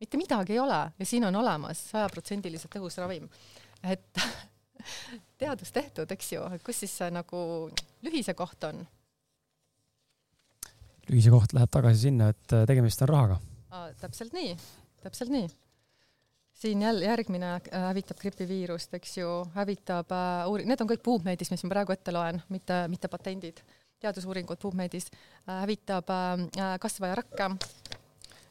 Mitte 0.00 0.20
midagi 0.20 0.52
ei 0.56 0.60
ole 0.62 0.82
ja 0.98 1.06
siin 1.06 1.24
on 1.28 1.36
olemas 1.36 1.90
sajaprotsendiliselt 1.90 2.74
tõhus 2.74 2.98
ravim. 2.98 3.28
et 3.82 4.22
teadus 5.40 5.72
tehtud, 5.72 6.10
eks 6.10 6.32
ju, 6.32 6.44
kus 6.64 6.84
siis 6.84 6.94
see 7.02 7.10
nagu 7.10 7.40
lühise 8.02 8.34
koht 8.34 8.64
on 8.70 8.86
lühise 11.08 11.32
koht 11.32 11.54
läheb 11.56 11.72
tagasi 11.72 12.08
sinna, 12.08 12.32
et 12.34 12.54
äh, 12.54 12.66
tegemist 12.68 13.02
on 13.04 13.10
rahaga. 13.10 13.38
täpselt 14.00 14.36
nii, 14.36 14.52
täpselt 15.02 15.32
nii. 15.32 15.48
siin 16.58 16.82
jälle 16.82 17.04
järgmine 17.04 17.52
äh, 17.54 17.82
hävitab 17.88 18.20
gripiviirust, 18.20 18.94
eks 18.94 19.18
ju, 19.18 19.28
hävitab 19.54 20.12
äh, 20.12 20.48
uuring, 20.50 20.68
need 20.68 20.80
on 20.84 20.90
kõik 20.90 21.04
PubMedis, 21.06 21.52
mis 21.54 21.64
ma 21.64 21.74
praegu 21.76 21.94
ette 21.94 22.14
loen, 22.14 22.42
mitte, 22.52 22.84
mitte 22.92 23.08
patendid, 23.08 23.62
teadusuuringud 24.02 24.60
PubMedis 24.62 25.10
äh,, 25.10 25.62
hävitab 25.62 26.12
äh, 26.12 26.74
kasvajarakke. 26.80 27.54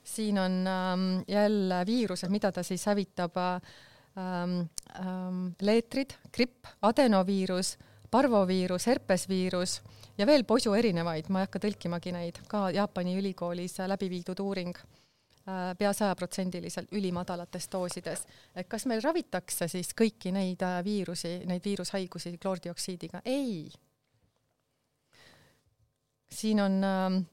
Siin 0.08 0.40
on 0.40 0.64
ähm, 0.68 1.06
jälle 1.28 1.86
viirused, 1.86 2.32
mida 2.32 2.52
ta 2.52 2.64
siis 2.64 2.86
hävitab 2.86 3.38
äh,, 3.38 3.62
ähm, 4.18 4.60
ähm, 5.00 5.46
leetrid, 5.62 6.16
gripp, 6.34 6.66
adenoviirus, 6.82 7.78
parvoviirus, 8.12 8.88
herpesviirus 8.88 9.82
ja 10.18 10.28
veel 10.28 10.46
posu 10.48 10.74
erinevaid, 10.74 11.28
ma 11.30 11.42
ei 11.42 11.50
hakka 11.50 11.62
tõlkimagi 11.68 12.14
neid, 12.16 12.40
ka 12.48 12.70
Jaapani 12.76 13.18
ülikoolis 13.20 13.78
läbi 13.88 14.10
viidud 14.10 14.40
uuring 14.40 14.74
äh, 14.78 15.74
pea 15.78 15.94
sajaprotsendiliselt 15.94 16.94
ülimadalates 16.96 17.68
doosides. 17.72 18.26
et 18.56 18.68
kas 18.68 18.86
meil 18.86 19.04
ravitakse 19.04 19.68
siis 19.68 19.92
kõiki 19.94 20.32
neid 20.32 20.64
äh, 20.64 20.80
viirusi, 20.84 21.42
neid 21.46 21.66
viirushaigusi 21.66 22.38
kloordioksiidiga? 22.38 23.22
ei. 23.26 23.72
siin 26.32 26.62
on 26.64 26.84
äh, 26.84 27.24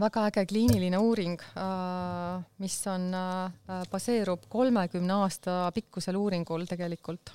väga 0.00 0.26
äge 0.30 0.46
kliiniline 0.46 0.98
uuring 0.98 1.38
äh,, 1.56 2.42
mis 2.58 2.78
on 2.86 3.12
äh,, 3.14 3.84
baseerub 3.90 4.48
kolmekümne 4.48 5.20
aasta 5.24 5.70
pikkusel 5.74 6.16
uuringul 6.16 6.66
tegelikult 6.70 7.34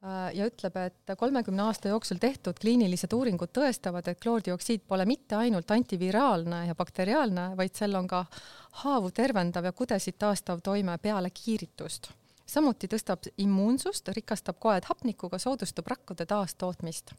Äh, 0.00 0.30
ja 0.32 0.46
ütleb, 0.48 0.76
et 0.80 1.12
kolmekümne 1.20 1.66
aasta 1.66 1.90
jooksul 1.92 2.16
tehtud 2.20 2.56
kliinilised 2.60 3.12
uuringud 3.12 3.50
tõestavad, 3.52 4.06
et 4.08 4.20
kloordioksiid 4.22 4.86
pole 4.88 5.04
mitte 5.04 5.36
ainult 5.36 5.70
antiviraalne 5.76 6.62
ja 6.70 6.76
bakteriaalne, 6.78 7.50
vaid 7.58 7.76
sel 7.76 7.98
on 7.98 8.08
ka 8.08 8.22
haavu 8.80 9.10
tervendav 9.12 9.68
ja 9.68 9.74
kudesid 9.76 10.16
taastav 10.16 10.64
toime 10.64 10.96
peale 10.98 11.28
kiiritust. 11.30 12.14
samuti 12.46 12.88
tõstab 12.88 13.28
immuunsust, 13.36 14.08
rikastab 14.16 14.56
koed 14.58 14.88
hapnikuga, 14.88 15.38
soodustab 15.38 15.92
rakkude 15.92 16.26
taastootmist 16.26 17.12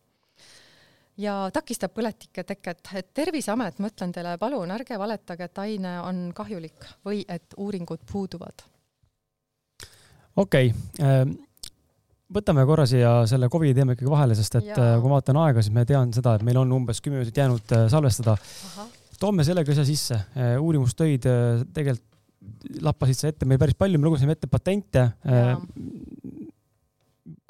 ja 1.21 1.35
takistab 1.53 1.93
põletike 1.93 2.43
teket, 2.47 2.91
et 2.97 3.13
Terviseamet, 3.13 3.79
ma 3.79 3.91
ütlen 3.91 4.11
teile, 4.15 4.35
palun 4.41 4.73
ärge 4.73 4.97
valetage, 4.99 5.47
et 5.47 5.63
aine 5.63 5.99
on 6.01 6.25
kahjulik 6.35 6.89
või 7.05 7.23
et 7.29 7.55
uuringud 7.57 8.03
puuduvad. 8.11 8.67
okei 10.35 10.73
okay. 10.73 11.05
Ähm 11.05 11.39
võtame 12.31 12.65
korra 12.67 12.85
siia 12.89 13.11
selle 13.29 13.49
Covidi 13.51 13.75
teema 13.77 13.95
ikkagi 13.95 14.11
vahele, 14.11 14.37
sest 14.37 14.57
et 14.61 14.71
ja. 14.71 14.77
Äh, 14.77 14.93
kui 15.01 15.11
ma 15.11 15.19
vaatan 15.19 15.39
aega, 15.43 15.63
siis 15.63 15.73
ma 15.75 15.83
tean 15.87 16.13
seda, 16.15 16.37
et 16.37 16.45
meil 16.47 16.61
on 16.61 16.71
umbes 16.79 17.01
kümme 17.03 17.19
minutit 17.19 17.41
jäänud 17.41 17.75
äh, 17.75 17.87
salvestada. 17.91 18.37
toome 19.21 19.45
selle 19.45 19.65
ka 19.65 19.73
asja 19.75 19.85
sisse. 19.85 20.21
Äh, 20.37 20.55
uurimustöid 20.61 21.27
tegelikult 21.75 22.07
lappasid 22.81 23.19
sa 23.19 23.29
ette 23.29 23.45
meil 23.45 23.59
päris 23.61 23.77
palju, 23.77 23.99
me 24.01 24.07
lugesime 24.07 24.33
ette 24.33 24.47
patente 24.49 25.03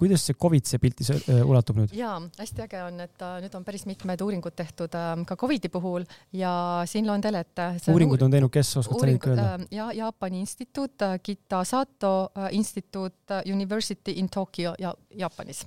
kuidas 0.02 0.24
see 0.26 0.38
Covid 0.42 0.66
see 0.66 0.82
pilti 0.82 1.06
äh, 1.14 1.42
ulatub 1.46 1.78
nüüd? 1.78 1.94
jaa, 1.96 2.16
hästi 2.40 2.66
äge 2.66 2.82
on, 2.88 2.98
et 3.06 3.26
äh, 3.26 3.38
nüüd 3.44 3.58
on 3.58 3.66
päris 3.68 3.86
mitmed 3.90 4.24
uuringud 4.26 4.56
tehtud 4.58 4.96
äh, 4.98 5.12
ka 5.30 5.38
Covidi 5.38 5.70
puhul 5.74 6.08
ja 6.38 6.54
siin 6.90 7.10
loen 7.10 7.22
teile 7.22 7.44
ette. 7.46 7.68
uuringud 7.94 8.26
on 8.26 8.34
teinud, 8.34 8.54
kes 8.54 8.74
oskad 8.82 9.04
sa 9.04 9.10
neid 9.10 9.28
öelda? 9.30 9.50
ja 9.74 9.92
Jaapani 10.02 10.42
instituut, 10.42 11.06
Kitasato 11.24 12.14
instituut, 12.58 13.36
University 13.46 14.18
in 14.18 14.30
Tokyo 14.30 14.74
ja 14.80 14.96
Jaapanis. 15.18 15.66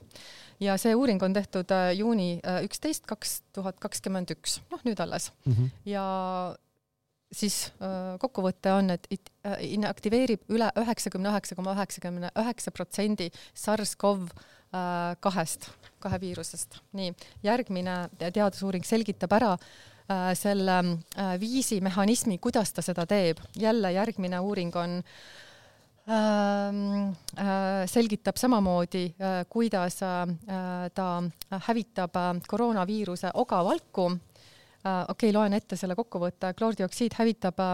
ja 0.61 0.77
see 0.81 0.94
uuring 0.94 1.23
on 1.23 1.36
tehtud 1.36 1.70
juuni 1.94 2.40
üksteist, 2.66 3.06
kaks 3.06 3.40
tuhat 3.55 3.78
kakskümmend 3.82 4.35
üks, 4.35 4.59
noh 4.73 4.82
nüüd 4.86 5.01
alles 5.02 5.31
mm. 5.44 5.52
-hmm. 5.52 5.73
ja 5.94 6.05
siis 7.35 7.56
äh, 7.82 8.15
kokkuvõte 8.23 8.73
on, 8.74 8.93
et 8.94 9.09
äh, 9.47 9.59
inaktiveerib 9.74 10.51
üle 10.55 10.70
üheksakümne 10.81 11.32
üheksa 11.32 11.56
koma 11.59 11.74
üheksakümne 11.77 12.32
üheksa 12.40 12.73
protsendi 12.74 13.31
SARS-CoV 13.59 14.28
äh, 14.28 15.15
kahest, 15.24 15.70
kahe 16.02 16.20
viirusest. 16.23 16.81
nii, 16.97 17.15
järgmine 17.47 18.05
teadusuuring 18.20 18.86
selgitab 18.86 19.35
ära 19.40 19.56
selle 20.36 20.74
viisi, 21.40 21.78
mehhanismi, 21.81 22.36
kuidas 22.36 22.74
ta 22.77 22.82
seda 22.85 23.06
teeb. 23.09 23.39
jälle 23.56 23.93
järgmine 23.93 24.36
uuring 24.40 24.74
on 24.77 24.98
ähm, 26.12 27.15
selgitab 27.89 28.36
samamoodi, 28.36 29.15
kuidas 29.48 29.97
ta 29.97 31.09
hävitab 31.69 32.20
koroonaviiruse 32.47 33.31
ogavalku 33.32 34.11
okei 34.85 35.31
okay,, 35.31 35.32
loen 35.32 35.56
ette 35.56 35.77
selle 35.81 35.97
kokkuvõtte. 35.97 36.52
kloordioksiid 36.59 37.16
hävitab 37.16 37.61
äh, 37.61 37.70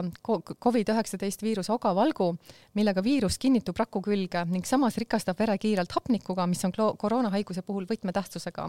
Covid-19 0.65 1.43
viiruse 1.43 1.73
ogavalgu, 1.75 2.31
millega 2.79 3.03
viirus 3.03 3.39
kinnitub 3.39 3.79
raku 3.79 4.03
külge 4.05 4.45
ning 4.47 4.67
samas 4.67 4.99
rikastab 5.01 5.39
vere 5.39 5.57
kiirelt 5.59 5.91
hapnikuga, 5.97 6.47
mis 6.47 6.63
on 6.65 6.75
koroonahaiguse 6.75 7.67
puhul 7.67 7.89
võtmetähtsusega. 7.91 8.69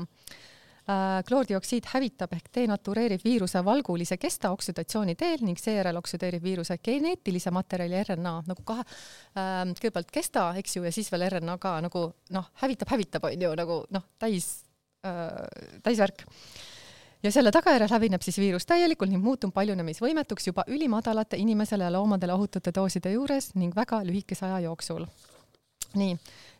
Äh, 0.90 1.20
kloordioksiid 1.28 1.92
hävitab 1.92 2.34
ehk 2.34 2.50
denatureerib 2.58 3.22
viiruse 3.24 3.62
valgulise 3.66 4.18
kesta 4.18 4.50
oksüdatsiooni 4.56 5.14
teel 5.16 5.46
ning 5.46 5.62
seejärel 5.62 6.02
oksüdeerib 6.02 6.42
viiruse 6.42 6.80
geneetilise 6.82 7.54
materjali 7.54 8.02
RNA 8.10 8.34
nagu 8.50 8.66
kahe, 8.66 8.88
kõigepealt 9.36 10.10
kesta, 10.10 10.50
eks 10.58 10.80
ju, 10.80 10.88
ja 10.90 10.96
siis 10.96 11.14
veel 11.14 11.30
RNA 11.30 11.60
ka 11.62 11.78
nagu 11.86 12.08
noh, 12.34 12.52
hävitab, 12.64 12.90
hävitab, 12.90 13.30
on 13.30 13.46
ju 13.46 13.54
nagu 13.62 13.82
noh, 13.94 14.10
täis, 14.18 14.50
täisvärk 15.86 16.26
ja 17.24 17.32
selle 17.32 17.52
tagajärjel 17.52 17.92
hävineb 17.92 18.24
siis 18.26 18.38
viirus 18.42 18.66
täielikult 18.70 19.12
ning 19.12 19.24
muutub 19.24 19.54
paljunemisvõimetuks 19.54 20.50
juba 20.50 20.66
ülimadalate 20.68 21.38
inimesele 21.38 21.86
ja 21.86 21.94
loomadele 21.94 22.34
ohutute 22.34 22.74
dooside 22.76 23.14
juures 23.14 23.52
ning 23.56 23.76
väga 23.76 24.02
lühikese 24.08 24.46
aja 24.48 24.66
jooksul. 24.68 25.06
nii, 25.92 26.14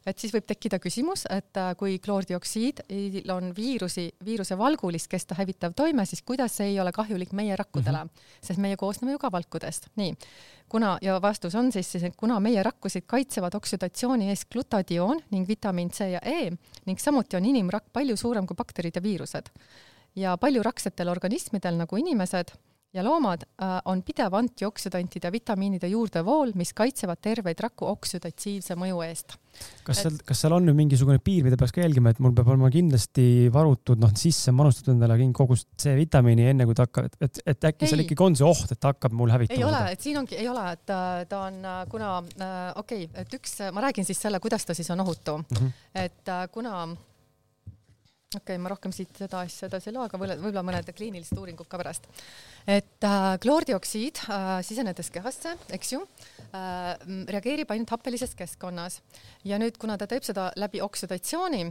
et 0.06 0.20
siis 0.20 0.34
võib 0.36 0.44
tekkida 0.44 0.76
küsimus, 0.84 1.22
et 1.32 1.56
äh, 1.58 1.70
kui 1.80 2.00
kloordioksiidil 2.04 3.32
on 3.32 3.54
viirusi, 3.56 4.10
viiruse 4.26 4.58
valgulist 4.60 5.08
kesta 5.08 5.38
hävitav 5.38 5.72
toime, 5.72 6.04
siis 6.06 6.20
kuidas 6.22 6.58
see 6.60 6.74
ei 6.74 6.80
ole 6.84 6.92
kahjulik 6.92 7.32
meie 7.32 7.56
rakkudele 7.56 8.04
mm, 8.04 8.10
-hmm. 8.10 8.42
sest 8.44 8.60
meie 8.60 8.78
koosneme 8.78 9.12
ju 9.12 9.20
ka 9.20 9.32
valkudest. 9.32 9.88
nii, 9.96 10.16
kuna 10.70 10.98
ja 11.02 11.22
vastus 11.22 11.56
on 11.56 11.72
siis 11.72 11.92
siis, 11.92 12.04
et 12.04 12.16
kuna 12.16 12.40
meie 12.40 12.64
rakkusid 12.64 13.04
kaitsevad 13.08 13.56
oksüdatsiooni 13.56 14.30
eest 14.30 14.50
glutadioon 14.52 15.20
ning 15.32 15.48
vitamiin 15.48 15.90
C 15.90 16.12
ja 16.12 16.20
E 16.24 16.52
ning 16.86 17.00
samuti 17.00 17.38
on 17.38 17.46
inimrakk 17.46 17.86
palju 17.94 18.18
suurem 18.18 18.48
kui 18.48 18.56
bakterid 18.56 18.96
ja 18.96 19.04
viirused 19.04 19.48
ja 20.16 20.36
palju 20.38 20.64
raksetel 20.64 21.10
organismidel 21.12 21.78
nagu 21.80 21.98
inimesed 21.98 22.54
ja 22.94 23.04
loomad 23.04 23.44
äh, 23.44 23.78
on 23.86 24.02
pidev 24.04 24.34
antioksüdantide 24.36 25.30
ja 25.30 25.32
vitamiinide 25.32 25.88
juurdevool, 25.92 26.52
mis 26.60 26.74
kaitsevad 26.76 27.22
terveid 27.24 27.60
raku 27.64 27.88
oksüdatiivse 27.88 28.76
mõju 28.80 29.00
eest. 29.06 29.38
kas 29.88 30.02
seal, 30.04 30.18
kas 30.28 30.42
seal 30.44 30.56
on 30.56 30.66
nüüd 30.68 30.76
mingisugune 30.76 31.22
piir, 31.24 31.46
mida 31.48 31.58
peaks 31.60 31.74
ka 31.76 31.84
jälgima, 31.84 32.12
et 32.12 32.20
mul 32.24 32.34
peab 32.36 32.52
olema 32.52 32.72
kindlasti 32.72 33.48
varutud, 33.54 34.00
noh, 34.02 34.12
sisse 34.20 34.52
manustatud 34.56 34.94
endale 34.96 35.18
kogu 35.36 35.56
C-vitamiini, 35.60 36.50
enne 36.52 36.68
kui 36.68 36.76
ta 36.76 36.88
hakkab, 36.88 37.08
et, 37.08 37.18
et, 37.28 37.42
et 37.54 37.70
äkki 37.72 37.88
ei. 37.88 37.94
seal 37.94 38.04
ikkagi 38.06 38.28
on 38.28 38.36
see 38.40 38.48
oht, 38.48 38.72
et 38.76 38.80
ta 38.80 38.92
hakkab 38.92 39.16
mul 39.16 39.32
hävitama? 39.32 39.60
ei 39.60 39.68
ole, 39.68 39.84
et 39.96 40.08
siin 40.08 40.20
ongi, 40.24 40.40
ei 40.40 40.50
ole, 40.52 40.66
et 40.76 40.84
ta, 40.92 41.00
ta 41.32 41.46
on, 41.48 41.62
kuna 41.92 42.18
äh, 42.20 42.58
okei 42.82 43.08
okay,, 43.08 43.24
et 43.24 43.40
üks, 43.40 43.56
ma 43.72 43.88
räägin 43.88 44.08
siis 44.08 44.20
selle, 44.20 44.44
kuidas 44.44 44.68
ta 44.68 44.76
siis 44.76 44.92
on 44.92 45.04
ohutu 45.06 45.38
mm. 45.40 45.56
-hmm. 45.62 45.72
et 46.04 46.36
äh, 46.36 46.48
kuna 46.52 46.84
okei 48.32 48.56
okay,, 48.56 48.60
ma 48.64 48.72
rohkem 48.72 48.94
siit 48.96 49.12
seda 49.20 49.42
asja 49.46 49.68
edasi 49.68 49.90
ei 49.90 49.96
loe, 49.96 50.08
aga 50.08 50.20
võib-olla 50.22 50.64
mõned 50.64 50.92
kliinilised 50.96 51.38
uuringud 51.38 51.68
ka 51.68 51.80
pärast. 51.82 52.08
et 52.64 53.08
äh, 53.08 53.28
kloordioksiid 53.44 54.24
äh, 54.24 54.52
sisenedes 54.64 55.12
kehasse, 55.12 55.58
eks 55.76 55.94
ju 55.94 56.02
äh,, 56.56 56.96
reageerib 57.28 57.72
ainult 57.74 57.92
happelises 57.92 58.36
keskkonnas 58.40 59.02
ja 59.44 59.60
nüüd, 59.60 59.78
kuna 59.82 59.98
ta 60.00 60.08
teeb 60.08 60.24
seda 60.28 60.52
läbi 60.56 60.82
oksüdatsiooni 60.82 61.66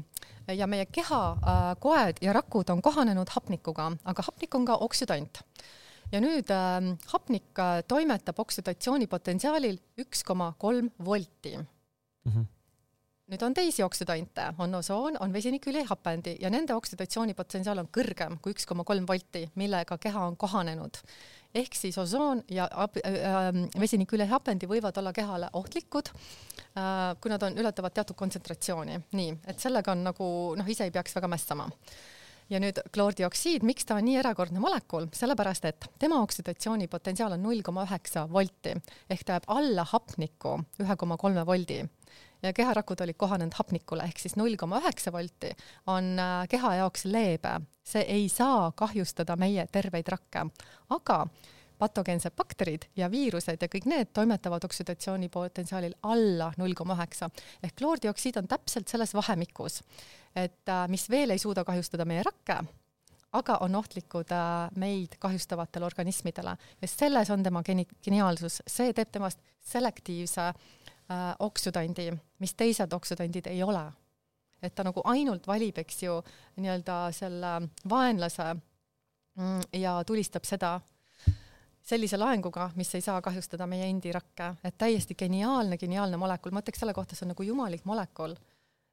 ja 0.56 0.68
meie 0.68 0.86
keha 0.92 1.22
äh, 1.32 1.72
koed 1.80 2.20
ja 2.24 2.36
rakud 2.36 2.70
on 2.74 2.84
kohanenud 2.84 3.32
hapnikuga, 3.32 3.92
aga 4.04 4.28
hapnik 4.28 4.54
on 4.54 4.68
ka 4.68 4.76
oksüdant 4.84 5.42
ja 6.12 6.20
nüüd 6.20 6.52
äh, 6.52 6.92
hapnik 7.14 7.56
äh, 7.56 7.80
toimetab 7.88 8.44
oksüdatsiooni 8.44 9.08
potentsiaalil 9.08 9.80
üks 10.04 10.26
koma 10.28 10.52
kolm 10.58 10.92
volti 10.98 11.56
mm. 11.56 12.32
-hmm 12.32 12.48
nüüd 13.30 13.42
on 13.46 13.54
teisi 13.54 13.84
oksüdante, 13.84 14.48
on 14.58 14.74
osoon, 14.74 15.16
on 15.22 15.32
vesiniküljehapendi 15.32 16.36
ja 16.42 16.50
nende 16.50 16.74
oksüdatsioonipotentsiaal 16.74 17.82
on 17.82 17.88
kõrgem 17.94 18.38
kui 18.42 18.54
üks 18.56 18.66
koma 18.66 18.84
kolm 18.86 19.06
volti, 19.06 19.44
millega 19.60 19.98
keha 20.02 20.24
on 20.26 20.36
kohanenud. 20.36 20.98
ehk 21.54 21.74
siis 21.74 21.98
osoon 21.98 22.42
ja 22.50 22.68
äh, 22.72 23.00
äh, 23.06 23.48
vesiniküljehapendi 23.80 24.66
võivad 24.66 24.98
olla 24.98 25.12
kehale 25.12 25.48
ohtlikud 25.52 26.10
äh,, 26.10 27.16
kui 27.20 27.30
nad 27.30 27.42
on, 27.42 27.58
ületavad 27.58 27.94
teatud 27.94 28.16
kontsentratsiooni. 28.16 29.00
nii, 29.12 29.36
et 29.46 29.58
sellega 29.58 29.92
on 29.92 30.04
nagu 30.04 30.30
noh, 30.56 30.68
ise 30.68 30.84
ei 30.84 30.90
peaks 30.90 31.14
väga 31.14 31.28
mässama. 31.28 31.68
Ja 32.50 32.58
nüüd 32.58 32.80
kloordioksiid, 32.90 33.62
miks 33.62 33.86
ta 33.86 33.94
on 33.94 34.04
nii 34.08 34.16
erakordne 34.18 34.58
molekul, 34.58 35.06
sellepärast 35.14 35.68
et 35.70 35.86
tema 36.02 36.18
oksüdatsiooni 36.24 36.88
potentsiaal 36.90 37.36
on 37.36 37.44
null 37.46 37.62
koma 37.62 37.86
üheksa 37.86 38.26
volti 38.26 38.74
ehk 39.06 39.22
ta 39.22 39.38
jääb 39.38 39.46
alla 39.54 39.86
hapniku 39.86 40.58
ühe 40.82 40.96
koma 40.98 41.16
kolme 41.16 41.46
voldi 41.46 41.84
ja 42.42 42.52
keharakud 42.52 43.00
olid 43.00 43.18
kohanenud 43.18 43.54
hapnikule 43.58 44.06
ehk 44.08 44.18
siis 44.18 44.36
null 44.36 44.56
koma 44.60 44.80
üheksa 44.80 45.12
volti 45.12 45.52
on 45.86 46.12
äh, 46.18 46.48
keha 46.48 46.74
jaoks 46.82 47.04
leebe, 47.04 47.60
see 47.84 48.02
ei 48.02 48.28
saa 48.28 48.72
kahjustada 48.76 49.36
meie 49.40 49.66
terveid 49.72 50.08
rakke, 50.08 50.46
aga 50.96 51.24
patogeensed 51.80 52.36
bakterid 52.36 52.84
ja 52.96 53.08
viirused 53.10 53.62
ja 53.62 53.68
kõik 53.72 53.86
need 53.88 54.10
toimetavad 54.16 54.64
oksüdatsiooni 54.68 55.30
potentsiaalil 55.32 55.96
alla 56.12 56.50
null 56.60 56.76
koma 56.76 56.96
üheksa. 56.98 57.30
Ehk 57.64 57.78
kloordioksiid 57.80 58.36
on 58.40 58.50
täpselt 58.50 58.92
selles 58.92 59.14
vahemikus, 59.16 59.80
et 60.36 60.68
äh, 60.68 60.84
mis 60.92 61.08
veel 61.10 61.32
ei 61.32 61.40
suuda 61.40 61.64
kahjustada 61.64 62.04
meie 62.08 62.24
rakke, 62.26 62.60
aga 63.32 63.60
on 63.64 63.78
ohtlikud 63.78 64.32
äh, 64.34 64.68
meid 64.80 65.16
kahjustavatele 65.22 65.86
organismidele. 65.86 66.56
Ja 66.82 66.88
selles 66.88 67.30
on 67.30 67.42
tema 67.42 67.62
geni-, 67.66 67.88
geniaalsus, 68.04 68.60
see 68.66 68.92
teeb 68.96 69.12
temast 69.14 69.40
selektiivse 69.70 70.50
äh, 71.10 71.16
äh, 71.16 71.34
oksüdandi, 71.38 72.10
mis 72.38 72.54
teised 72.54 72.92
oksüdandid 72.92 73.50
ei 73.50 73.62
ole. 73.62 73.90
et 74.62 74.74
ta 74.74 74.84
nagu 74.84 75.00
ainult 75.08 75.46
valib, 75.48 75.78
eks 75.80 76.02
ju, 76.02 76.18
nii-öelda 76.60 76.96
selle 77.16 77.52
vaenlase 77.88 78.50
mm, 78.54 79.62
ja 79.80 79.94
tulistab 80.04 80.44
seda 80.44 80.74
sellise 81.80 82.18
laenguga, 82.20 82.66
mis 82.76 82.92
ei 82.94 83.00
saa 83.00 83.22
kahjustada 83.24 83.66
meie 83.66 83.88
endi 83.88 84.12
rakke, 84.12 84.50
et 84.64 84.76
täiesti 84.78 85.16
geniaalne, 85.16 85.78
geniaalne 85.80 86.20
molekul, 86.20 86.52
ma 86.52 86.60
ütleks 86.60 86.82
selle 86.82 86.92
kohta, 86.92 87.16
see 87.16 87.24
on 87.24 87.32
nagu 87.32 87.46
jumalik 87.46 87.88
molekul. 87.88 88.36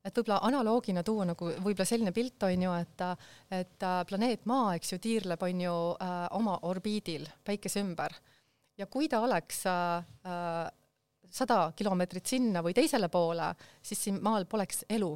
Et 0.07 0.15
võib-olla 0.15 0.39
analoogina 0.47 1.03
tuua 1.03 1.25
nagu 1.27 1.49
võib-olla 1.51 1.85
selline 1.85 2.13
pilt 2.15 2.47
on 2.47 2.63
ju, 2.63 2.73
et, 2.79 3.05
et 3.59 3.87
planeet 4.07 4.47
Maa, 4.47 4.77
eks 4.79 4.93
ju, 4.93 5.01
tiirleb, 5.03 5.43
on 5.43 5.63
ju 5.65 5.75
äh, 5.99 6.17
oma 6.39 6.55
orbiidil 6.69 7.27
Päikese 7.43 7.83
ümber. 7.83 8.15
Ja 8.79 8.87
kui 8.87 9.09
ta 9.11 9.19
oleks 9.25 9.65
äh, 9.67 10.71
sada 11.37 11.71
kilomeetrit 11.75 12.25
sinna 12.25 12.63
või 12.65 12.75
teisele 12.77 13.09
poole, 13.13 13.51
siis 13.81 14.03
siin 14.07 14.21
maal 14.23 14.47
poleks 14.49 14.85
elu. 14.89 15.11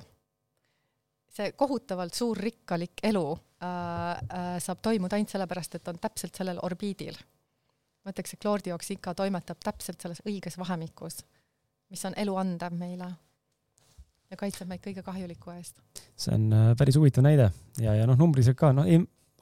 see 1.32 1.54
kohutavalt 1.56 2.14
suur 2.14 2.38
rikkalik 2.38 3.00
elu 3.08 3.26
äh, 3.32 3.70
äh, 3.70 4.56
saab 4.60 4.82
toimuda 4.82 5.16
ainult 5.16 5.32
sellepärast, 5.32 5.76
et 5.76 5.88
on 5.88 6.00
täpselt 6.00 6.36
sellel 6.36 6.60
orbiidil. 6.62 7.18
ma 8.04 8.12
ütleks, 8.12 8.34
et 8.34 8.42
kloordioksiid 8.42 9.00
ka 9.00 9.14
toimetab 9.14 9.60
täpselt 9.64 10.02
selles 10.02 10.22
õiges 10.26 10.58
vahemikus, 10.58 11.22
mis 11.90 12.06
on 12.06 12.14
elu 12.18 12.36
andev 12.36 12.74
meile 12.74 13.12
ja 14.32 14.38
kaitseb 14.40 14.70
meid 14.70 14.84
kõige 14.84 15.04
kahjuliku 15.04 15.52
eest. 15.56 15.82
see 16.16 16.36
on 16.36 16.52
äh, 16.54 16.76
päris 16.78 16.98
huvitav 17.00 17.26
näide 17.26 17.52
ja, 17.80 17.96
ja 17.96 18.08
noh, 18.08 18.20
numbriliselt 18.20 18.58
ka, 18.60 18.72
noh, 18.76 18.88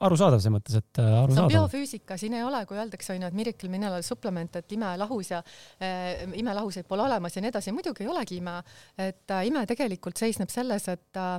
arusaadav 0.00 0.40
selles 0.40 0.54
mõttes, 0.54 0.76
et 0.80 1.00
arusaadav. 1.00 1.34
see 1.34 1.44
on 1.44 1.52
biofüüsika, 1.52 2.16
siin 2.20 2.36
ei 2.38 2.44
ole, 2.46 2.62
kui 2.68 2.78
öeldakse 2.80 3.14
onju, 3.14 3.28
et 3.28 3.36
miracle 3.36 3.70
mineral 3.72 4.04
supplement, 4.06 4.56
et 4.60 4.72
imelahus 4.76 5.32
ja 5.34 5.42
äh, 5.42 6.24
imelahuseid 6.40 6.88
pole 6.88 7.04
olemas 7.04 7.36
ja 7.36 7.44
nii 7.44 7.52
edasi, 7.52 7.74
muidugi 7.76 8.06
ei 8.06 8.12
olegi 8.12 8.40
ime. 8.40 8.56
et 8.98 9.36
äh, 9.36 9.44
ime 9.50 9.66
tegelikult 9.68 10.20
seisneb 10.20 10.52
selles, 10.52 10.88
et 10.92 11.20
äh, 11.20 11.36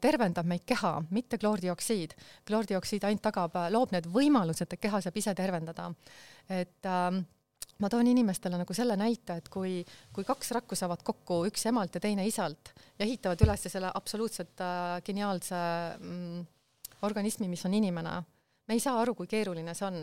tervendab 0.00 0.46
meid 0.46 0.64
keha, 0.66 0.96
mitte 1.10 1.38
kloordioksiid. 1.38 2.14
kloordioksiid 2.46 3.04
ainult 3.08 3.26
tagab, 3.26 3.58
loob 3.74 3.92
need 3.96 4.08
võimalused, 4.10 4.70
et 4.70 4.80
keha 4.80 5.02
saab 5.02 5.20
ise 5.20 5.34
tervendada. 5.34 5.90
et 6.48 6.86
äh, 6.86 7.20
ma 7.80 7.88
toon 7.88 8.06
inimestele 8.12 8.60
nagu 8.60 8.76
selle 8.76 8.96
näite, 9.00 9.40
et 9.40 9.48
kui, 9.52 9.80
kui 10.14 10.26
kaks 10.28 10.52
rakku 10.56 10.78
saavad 10.78 11.02
kokku, 11.06 11.42
üks 11.48 11.66
emalt 11.70 11.96
ja 11.96 12.02
teine 12.04 12.26
isalt 12.28 12.72
ja 12.98 13.06
ehitavad 13.06 13.44
üles 13.46 13.66
selle 13.66 13.92
absoluutselt 13.94 14.60
äh, 14.64 15.00
geniaalse 15.06 15.60
mm, 15.98 16.48
organismi, 17.06 17.48
mis 17.48 17.64
on 17.66 17.74
inimene. 17.74 18.16
me 18.68 18.76
ei 18.76 18.80
saa 18.80 19.00
aru, 19.00 19.14
kui 19.14 19.30
keeruline 19.30 19.74
see 19.74 19.86
on. 19.86 20.02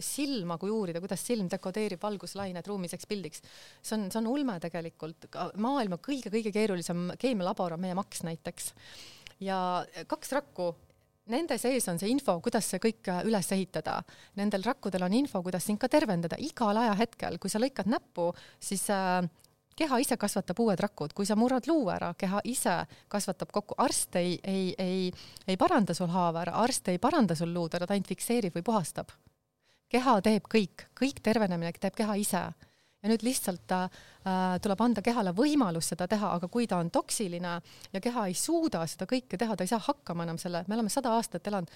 silma, 0.00 0.56
kui 0.58 0.70
uurida, 0.72 0.98
kuidas 1.04 1.20
silm 1.22 1.50
dekodeerib 1.52 2.00
valguslained 2.02 2.66
ruumiseks 2.66 3.06
pildiks, 3.06 3.42
see 3.84 3.94
on, 3.94 4.06
see 4.10 4.18
on 4.18 4.26
ulme 4.26 4.56
tegelikult. 4.60 5.28
maailma 5.62 6.00
kõige-kõige 6.02 6.50
keerulisem 6.52 7.12
keemialabor 7.20 7.76
on 7.76 7.84
meie 7.84 7.94
maks 7.94 8.24
näiteks. 8.26 8.72
ja 9.40 9.84
kaks 10.08 10.32
rakku 10.32 10.74
Nende 11.26 11.56
sees 11.58 11.82
on 11.90 11.98
see 11.98 12.12
info, 12.12 12.36
kuidas 12.38 12.68
see 12.70 12.78
kõik 12.78 13.08
üles 13.26 13.48
ehitada. 13.50 13.96
Nendel 14.38 14.62
rakkudel 14.62 15.02
on 15.02 15.14
info, 15.18 15.40
kuidas 15.42 15.64
sind 15.66 15.80
ka 15.82 15.88
tervendada 15.90 16.38
igal 16.38 16.78
ajahetkel. 16.78 17.40
kui 17.42 17.50
sa 17.50 17.58
lõikad 17.58 17.90
näppu, 17.90 18.28
siis 18.62 18.84
äh, 18.94 19.26
keha 19.76 19.98
ise 20.00 20.16
kasvatab 20.16 20.60
uued 20.64 20.80
rakud, 20.80 21.12
kui 21.12 21.26
sa 21.28 21.36
murrad 21.36 21.68
luu 21.68 21.88
ära, 21.92 22.12
keha 22.18 22.40
ise 22.44 22.76
kasvatab 23.12 23.52
kokku, 23.52 23.76
arst 23.78 24.16
ei, 24.16 24.38
ei, 24.44 24.74
ei, 24.78 25.10
ei 25.46 25.56
paranda 25.60 25.94
sul 25.94 26.10
haava 26.12 26.46
ära, 26.46 26.56
arst 26.64 26.88
ei 26.88 26.98
paranda 26.98 27.36
sul 27.36 27.52
luud 27.54 27.74
ära, 27.76 27.86
ta 27.86 27.96
ainult 27.96 28.08
fikseerib 28.08 28.56
või 28.56 28.64
puhastab. 28.66 29.12
keha 29.88 30.20
teeb 30.20 30.48
kõik, 30.50 30.88
kõik 30.98 31.20
tervenemine 31.22 31.72
teeb 31.78 31.94
keha 31.94 32.16
ise 32.18 32.40
ja 33.02 33.10
nüüd 33.10 33.22
lihtsalt 33.26 33.72
äh, 33.76 33.88
tuleb 34.62 34.82
anda 34.82 35.02
kehale 35.04 35.32
võimalus 35.36 35.92
seda 35.92 36.08
teha, 36.10 36.32
aga 36.38 36.48
kui 36.52 36.66
ta 36.66 36.80
on 36.82 36.90
toksiline 36.90 37.52
ja 37.92 38.02
keha 38.02 38.26
ei 38.30 38.36
suuda 38.38 38.82
seda 38.88 39.08
kõike 39.10 39.38
teha, 39.38 39.56
ta 39.56 39.66
ei 39.66 39.70
saa 39.70 39.82
hakkama 39.84 40.26
enam 40.26 40.40
selle, 40.40 40.64
me 40.66 40.78
oleme 40.78 40.92
sada 40.92 41.12
aastat 41.16 41.46
elanud 41.46 41.72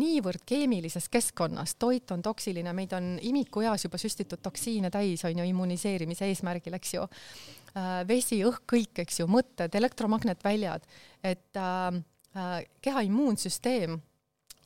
niivõrd 0.00 0.44
keemilises 0.48 1.08
keskkonnas, 1.12 1.76
toit 1.80 2.10
on 2.14 2.24
toksiline, 2.24 2.74
meid 2.76 2.94
on 2.98 3.14
imikueas 3.22 3.86
juba 3.86 4.00
süstitud 4.00 4.42
toksiine 4.42 4.90
täis, 4.92 5.24
on 5.28 5.42
ju, 5.42 5.48
immuniseerimise 5.52 6.30
eesmärgil, 6.32 6.78
eks 6.78 6.94
ju 6.96 7.04
äh,. 7.06 8.00
vesi, 8.08 8.42
õhk, 8.48 8.64
kõik, 8.74 9.04
eks 9.04 9.22
ju, 9.22 9.28
mõtted, 9.30 9.74
elektromagnetväljad, 9.82 10.88
et 11.22 11.60
äh, 11.60 12.00
äh, 12.36 12.56
keha 12.82 13.04
immuunsüsteem 13.08 14.00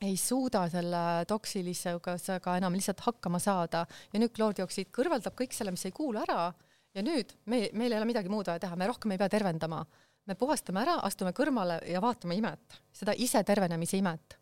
ei 0.01 0.17
suuda 0.17 0.67
selle 0.69 1.03
toksilisusega 1.27 2.57
enam 2.59 2.75
lihtsalt 2.77 3.01
hakkama 3.07 3.39
saada 3.41 3.85
ja 4.13 4.21
nüüd 4.21 4.33
kloordioksiid 4.35 4.91
kõrvaldab 4.93 5.37
kõik 5.37 5.55
selle, 5.55 5.73
mis 5.73 5.85
ei 5.89 5.95
kuulu 5.95 6.21
ära 6.21 6.51
ja 6.97 7.05
nüüd 7.05 7.33
me, 7.45 7.67
meil 7.73 7.93
ei 7.93 7.99
ole 7.99 8.09
midagi 8.09 8.31
muud 8.31 8.49
vaja 8.49 8.61
teha, 8.63 8.77
me 8.79 8.89
rohkem 8.89 9.13
ei 9.13 9.21
pea 9.21 9.29
tervendama. 9.31 9.85
me 10.27 10.35
puhastame 10.35 10.81
ära, 10.81 10.97
astume 11.07 11.31
kõrvale 11.31 11.79
ja 11.87 12.01
vaatame 12.03 12.35
imet, 12.35 12.81
seda 12.91 13.13
ise 13.15 13.43
tervenemise 13.47 13.97
imet. 13.97 14.37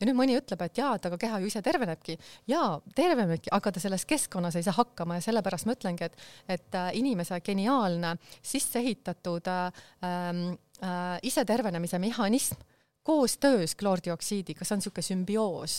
ja 0.00 0.06
nüüd 0.06 0.16
mõni 0.18 0.36
ütleb, 0.38 0.62
et 0.62 0.78
jaa, 0.78 0.94
et 0.96 1.06
aga 1.06 1.18
keha 1.18 1.38
ju 1.42 1.50
ise 1.50 1.62
tervenebki. 1.62 2.18
jaa, 2.50 2.80
tervenebki, 2.94 3.52
aga 3.52 3.72
ta 3.72 3.80
selles 3.80 4.06
keskkonnas 4.06 4.56
ei 4.56 4.66
saa 4.66 4.74
hakkama 4.78 5.18
ja 5.18 5.26
sellepärast 5.28 5.66
ma 5.66 5.78
ütlengi, 5.78 6.10
et, 6.10 6.18
et 6.48 6.74
äh, 6.74 6.90
inimese 6.98 7.40
geniaalne 7.40 8.16
sisse 8.42 8.82
ehitatud 8.82 9.46
äh, 9.46 9.66
äh, 10.02 11.18
isetervenemise 11.22 11.98
mehhanism 12.02 12.71
koostöös 13.02 13.74
kloordioksiidiga, 13.74 14.64
see 14.64 14.76
on 14.76 14.82
niisugune 14.82 15.06
sümbioos. 15.08 15.78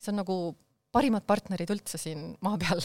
see 0.00 0.12
on 0.12 0.20
nagu 0.22 0.36
parimad 0.92 1.26
partnerid 1.26 1.70
üldse 1.70 1.98
siin 2.00 2.34
maa 2.40 2.58
peal 2.60 2.82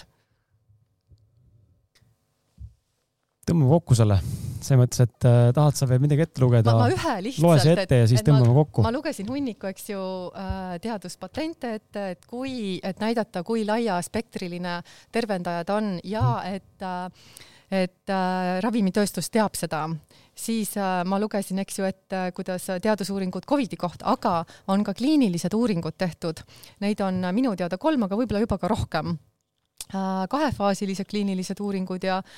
tõmbame 3.46 3.70
kokku 3.76 3.96
selle, 3.98 4.18
selles 4.66 4.80
mõttes, 4.82 5.02
et 5.06 5.28
äh, 5.30 5.40
tahad 5.56 5.78
sa 5.78 5.88
veel 5.90 6.02
midagi 6.02 6.26
ette 6.26 6.42
lugeda? 6.42 6.74
ma, 6.78 6.88
ühe 6.90 7.16
lihtsalt. 7.28 7.46
loe 7.46 7.58
see 7.62 7.76
ette 7.76 8.00
ja 8.02 8.08
siis 8.10 8.24
tõmbame 8.26 8.50
ma, 8.50 8.58
kokku. 8.64 8.86
ma 8.86 8.94
lugesin 8.94 9.30
hunniku, 9.30 9.70
eks 9.70 9.92
ju 9.92 10.04
äh,, 10.34 10.78
teaduspatente 10.84 11.76
ette, 11.80 12.06
et 12.16 12.30
kui, 12.30 12.80
et 12.84 13.02
näidata, 13.04 13.44
kui 13.46 13.66
laiaspektriline 13.68 14.80
tervendaja 15.14 15.68
ta 15.68 15.78
on 15.82 15.98
ja 16.04 16.40
et 16.50 16.86
äh, 16.86 17.28
et 17.74 18.14
äh, 18.14 18.60
ravimitööstus 18.62 19.32
teab 19.34 19.56
seda, 19.58 19.88
siis 20.36 20.76
äh, 20.78 21.02
ma 21.08 21.20
lugesin, 21.20 21.60
eks 21.64 21.80
ju, 21.80 21.88
et 21.88 22.14
äh, 22.14 22.30
kuidas 22.36 22.68
teadusuuringud 22.82 23.48
Covidi 23.50 23.80
kohta, 23.80 24.12
aga 24.12 24.44
on 24.68 24.84
ka 24.84 24.94
kliinilised 24.94 25.54
uuringud 25.54 25.98
tehtud. 25.98 26.44
Neid 26.84 27.02
on 27.02 27.24
minu 27.34 27.56
teada 27.56 27.78
kolm, 27.78 28.04
aga 28.04 28.20
võib-olla 28.20 28.44
juba 28.44 28.60
ka 28.62 28.72
rohkem 28.72 29.16
äh,. 29.16 30.26
kahefaasilised 30.30 31.08
kliinilised 31.10 31.60
uuringud 31.62 32.04
ja 32.04 32.18
äh, 32.18 32.32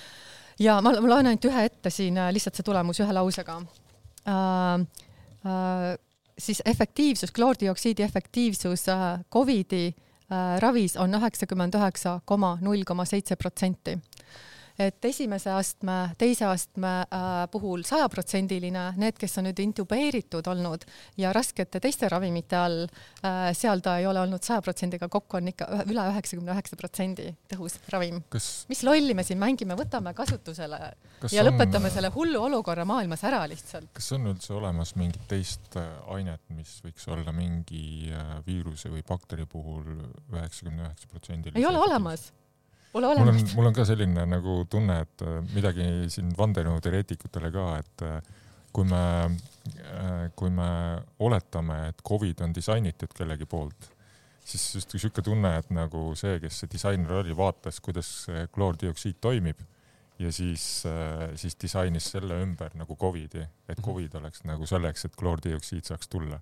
ja 0.60 0.80
ma, 0.82 0.94
ma 0.98 1.12
loen 1.12 1.30
ainult 1.30 1.46
ühe 1.50 1.66
ette 1.70 1.92
siin 1.94 2.18
äh, 2.20 2.32
lihtsalt 2.34 2.58
see 2.58 2.68
tulemus 2.68 3.02
ühe 3.04 3.16
lausega 3.16 3.60
äh,. 4.28 4.86
Äh, 5.48 5.94
siis 6.38 6.62
efektiivsus, 6.66 7.32
kloordioksiidi 7.32 8.04
efektiivsus 8.04 8.88
äh, 8.90 9.20
Covidi 9.34 9.86
äh, 9.88 10.58
ravis 10.62 10.98
on 10.98 11.14
üheksakümmend 11.18 11.78
üheksa 11.78 12.20
koma 12.26 12.58
null 12.62 12.84
koma 12.86 13.06
seitse 13.06 13.38
protsenti 13.38 13.96
et 14.78 15.06
esimese 15.10 15.50
astme, 15.54 15.96
teise 16.22 16.46
astme 16.48 16.92
äh, 17.04 17.48
puhul 17.52 17.84
sajaprotsendiline, 17.88 18.84
need, 19.02 19.18
kes 19.18 19.40
on 19.42 19.48
nüüd 19.50 19.62
intubeeritud 19.64 20.48
olnud 20.52 20.86
ja 21.18 21.32
raskete 21.36 21.82
teiste 21.84 22.10
ravimite 22.12 22.60
all 22.60 22.84
äh,, 22.86 23.50
seal 23.58 23.82
ta 23.86 23.98
ei 24.02 24.08
ole 24.10 24.22
olnud 24.22 24.46
saja 24.46 24.62
protsendiga, 24.66 25.10
kokku 25.12 25.40
on 25.40 25.52
ikka 25.54 25.70
üle 25.88 26.06
üheksakümne 26.14 26.54
üheksa 26.54 26.80
protsendi 26.80 27.32
tõhus 27.50 27.80
ravim 27.94 28.22
kas.... 28.34 28.68
mis 28.70 28.84
lolli 28.86 29.18
me 29.18 29.26
siin 29.28 29.42
mängime, 29.42 29.78
võtame 29.80 30.14
kasutusele 30.18 30.82
kas 31.22 31.34
ja 31.34 31.44
on, 31.44 31.52
lõpetame 31.52 31.92
selle 31.94 32.14
hullu 32.14 32.42
olukorra 32.50 32.86
maailmas 32.88 33.26
ära 33.28 33.42
lihtsalt. 33.50 33.90
kas 33.98 34.12
on 34.18 34.30
üldse 34.34 34.54
olemas 34.58 34.94
mingit 35.00 35.26
teist 35.32 35.80
äh, 35.82 35.90
ainet, 36.18 36.44
mis 36.54 36.78
võiks 36.86 37.10
olla 37.10 37.34
mingi 37.34 38.14
viiruse 38.46 38.94
või 38.94 39.02
bakteri 39.08 39.48
puhul 39.50 39.88
üheksakümne 40.36 40.86
üheksa 40.86 41.10
protsendil? 41.10 41.58
ei 41.58 41.66
ole 41.66 41.82
olemas 41.82 42.30
Pole 42.98 43.12
mul 43.14 43.22
on, 43.22 43.30
olemas. 43.30 43.54
mul 43.54 43.70
on 43.70 43.76
ka 43.78 43.84
selline 43.86 44.24
nagu 44.26 44.54
tunne, 44.72 44.96
et 45.06 45.22
äh, 45.22 45.38
midagi 45.54 45.86
siin 46.10 46.32
vandenõuteoreetikutele 46.38 47.52
ka, 47.54 47.66
et 47.84 48.04
äh, 48.08 48.32
kui 48.74 48.88
me, 48.90 49.02
äh, 49.84 50.24
kui 50.40 50.50
me 50.54 50.70
oletame, 51.22 51.78
et 51.92 52.02
Covid 52.08 52.42
on 52.48 52.56
disainitud 52.58 53.14
kellegi 53.14 53.46
poolt, 53.46 53.92
siis 54.48 54.66
just 54.80 54.98
sihuke 54.98 55.22
tunne, 55.22 55.52
et 55.62 55.70
nagu 55.76 56.10
see, 56.18 56.40
kes 56.42 56.64
see 56.64 56.72
disainer 56.74 57.20
oli, 57.20 57.38
vaatas, 57.38 57.78
kuidas 57.86 58.10
kloordioksiid 58.56 59.22
toimib 59.22 59.62
ja 60.18 60.32
siis, 60.34 60.64
siis 61.38 61.58
disainis 61.62 62.08
selle 62.16 62.40
ümber 62.42 62.74
nagu 62.80 62.96
Covidi, 62.98 63.44
et 63.70 63.78
Mhm. 63.78 63.86
Covid 63.86 64.16
oleks 64.18 64.42
nagu 64.50 64.66
selleks, 64.66 65.06
et 65.06 65.16
kloordioksiid 65.20 65.86
saaks 65.86 66.10
tulla 66.10 66.40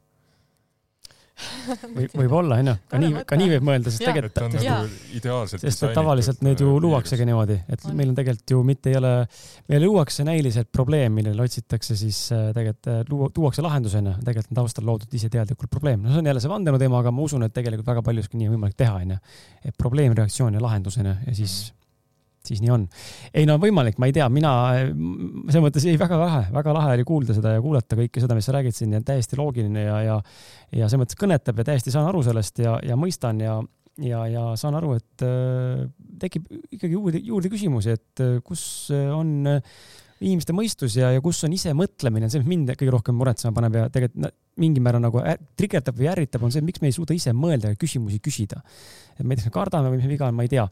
või 1.96 2.06
võib-olla 2.14 2.60
onju, 2.62 2.74
ka 2.92 3.00
nii, 3.02 3.24
ka 3.28 3.38
nii 3.40 3.50
võib 3.56 3.66
mõelda, 3.68 3.92
sest 3.92 4.06
on 4.06 4.10
tegelikult, 4.12 4.56
nagu 4.56 4.90
ideaalselt 5.18 5.66
sest 5.66 5.84
et 5.84 5.94
tavaliselt 5.98 6.44
need 6.46 6.64
ju 6.64 6.70
äh, 6.72 6.82
luuaksegi 6.86 7.28
niimoodi, 7.28 7.58
et 7.72 7.86
On. 7.86 7.96
meil 7.98 8.12
on 8.14 8.18
tegelikult 8.18 8.56
ju 8.56 8.62
mitte 8.68 8.94
ei 8.94 9.00
ole, 9.02 9.14
meil 9.72 9.84
luuakse 9.84 10.26
näiliselt 10.28 10.72
probleem, 10.76 11.16
millele 11.20 11.44
otsitakse 11.46 11.98
siis 12.00 12.22
äh, 12.36 12.48
tegelikult 12.56 12.92
äh, 12.92 13.02
luua, 13.12 13.30
tuuakse 13.36 13.66
lahendusena, 13.66 14.18
tegelikult 14.24 14.56
on 14.56 14.62
taustal 14.62 14.88
loodud 14.88 15.18
iseteadlikult 15.20 15.72
probleem. 15.72 16.04
no 16.06 16.14
see 16.14 16.24
on 16.24 16.32
jälle 16.32 16.44
see 16.44 16.52
vandenõu 16.52 16.82
teema, 16.82 17.02
aga 17.04 17.16
ma 17.16 17.26
usun, 17.28 17.44
et 17.48 17.56
tegelikult 17.56 17.92
väga 17.92 18.06
paljuski 18.06 18.40
nii 18.40 18.52
on 18.52 18.58
võimalik 18.58 18.80
teha, 18.80 19.02
onju. 19.04 19.20
et 19.66 19.76
probleem, 19.78 20.16
reaktsioon 20.16 20.56
ja 20.56 20.64
lahendusena 20.64 21.20
ja 21.26 21.36
siis 21.36 21.74
siis 22.48 22.64
nii 22.64 22.74
on. 22.74 22.88
ei 23.34 23.48
no 23.50 23.58
võimalik, 23.62 24.00
ma 24.02 24.10
ei 24.10 24.16
tea, 24.16 24.28
mina 24.34 24.52
selles 24.86 25.64
mõttes 25.64 25.88
ei, 25.90 26.00
väga 26.02 26.20
lahe, 26.20 26.44
väga 26.56 26.76
lahe 26.76 26.98
oli 26.98 27.08
kuulda 27.08 27.38
seda 27.38 27.56
ja 27.56 27.64
kuulata 27.64 27.98
kõike 28.00 28.24
seda, 28.24 28.38
mis 28.38 28.48
sa 28.48 28.58
räägid 28.58 28.78
siin 28.78 28.96
ja 28.98 29.04
täiesti 29.06 29.40
loogiline 29.40 29.88
ja, 29.88 30.02
ja 30.06 30.20
ja 30.76 30.88
selles 30.88 31.02
mõttes 31.04 31.20
kõnetab 31.20 31.60
ja 31.62 31.68
täiesti 31.72 31.94
saan 31.94 32.10
aru 32.10 32.24
sellest 32.26 32.62
ja, 32.64 32.78
ja 32.86 32.98
mõistan 33.00 33.42
ja, 33.44 33.60
ja, 34.04 34.24
ja 34.32 34.48
saan 34.60 34.78
aru, 34.80 34.96
et 35.00 35.26
äh, 35.26 35.86
tekib 36.22 36.48
ikkagi 36.76 36.96
juurde, 36.96 37.22
juurde 37.24 37.52
küsimusi, 37.54 37.96
et 37.96 38.24
äh, 38.24 38.40
kus 38.46 38.66
on 38.92 39.38
äh, 39.56 39.78
inimeste 40.26 40.56
mõistus 40.56 40.96
ja, 41.00 41.12
ja 41.16 41.24
kus 41.24 41.44
on 41.48 41.56
ise 41.56 41.74
mõtlemine, 41.78 42.30
see, 42.32 42.44
mind 42.48 42.72
kõige 42.74 42.94
rohkem 42.96 43.18
muretsema 43.20 43.56
paneb 43.56 43.80
ja 43.82 43.88
tegelikult 43.94 44.34
mingil 44.56 44.86
määral 44.86 45.04
nagu 45.04 45.20
trigerdab 45.60 45.98
või 46.00 46.08
ärritab, 46.08 46.46
on 46.48 46.54
see, 46.56 46.64
miks 46.64 46.80
me 46.80 46.88
ei 46.88 46.96
suuda 46.96 47.12
ise 47.12 47.34
mõelda 47.36 47.74
ja 47.74 47.80
küsimusi 47.80 48.22
küsida. 48.24 48.62
et 49.18 49.26
ma 49.26 49.34
ei 49.34 49.36
tea, 49.36 49.44
kas 49.44 49.52
me 49.52 49.58
kardame 49.58 49.92
või 49.92 50.00
mis 50.00 50.14
viga 50.14 50.30
on, 50.30 50.38
ma 50.38 50.46
ei 50.48 50.52
tea 50.54 50.64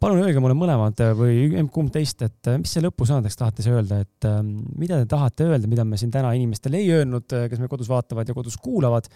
palun 0.00 0.22
öelge 0.22 0.40
mulle 0.42 0.56
mõlemad 0.58 1.00
või 1.18 1.62
kumb 1.74 1.92
teist, 1.94 2.22
et 2.26 2.50
äh, 2.50 2.58
mis 2.62 2.72
selle 2.74 2.90
lõpusõnadeks 2.90 3.38
tahate 3.38 3.64
öelda, 3.70 4.00
et 4.04 4.28
ähm, 4.28 4.58
mida 4.78 5.00
te 5.02 5.08
tahate 5.10 5.48
öelda, 5.48 5.70
mida 5.70 5.86
me 5.88 5.98
siin 6.00 6.12
täna 6.14 6.32
inimestele 6.38 6.80
ei 6.80 6.90
öelnud, 6.98 7.26
kes 7.50 7.62
me 7.62 7.70
kodus 7.70 7.90
vaatavad 7.90 8.28
ja 8.28 8.36
kodus 8.36 8.58
kuulavad. 8.62 9.08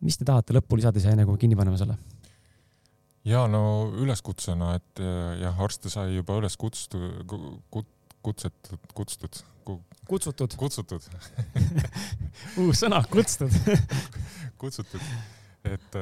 mis 0.00 0.16
te 0.16 0.24
tahate 0.24 0.56
lõppu 0.56 0.78
lisada 0.80 1.00
siis 1.00 1.12
enne, 1.12 1.26
kui 1.28 1.38
kinni 1.38 1.58
paneme 1.58 1.78
selle? 1.78 1.98
ja 3.24 3.44
no 3.50 3.92
üleskutsena, 4.00 4.74
et 4.80 5.02
äh, 5.04 5.38
jah, 5.44 5.60
arste 5.60 5.92
sai 5.92 6.14
juba 6.16 6.38
üles 6.40 6.56
kutsutud, 6.56 7.24
kutsetud, 8.22 8.86
kutsutud, 8.94 9.42
kutsutud, 10.08 10.56
kutsutud 10.58 11.10
uus 12.64 12.80
sõna, 12.80 13.04
kutsutud 13.12 13.54
kutsutud, 14.60 15.00
et, 15.64 16.00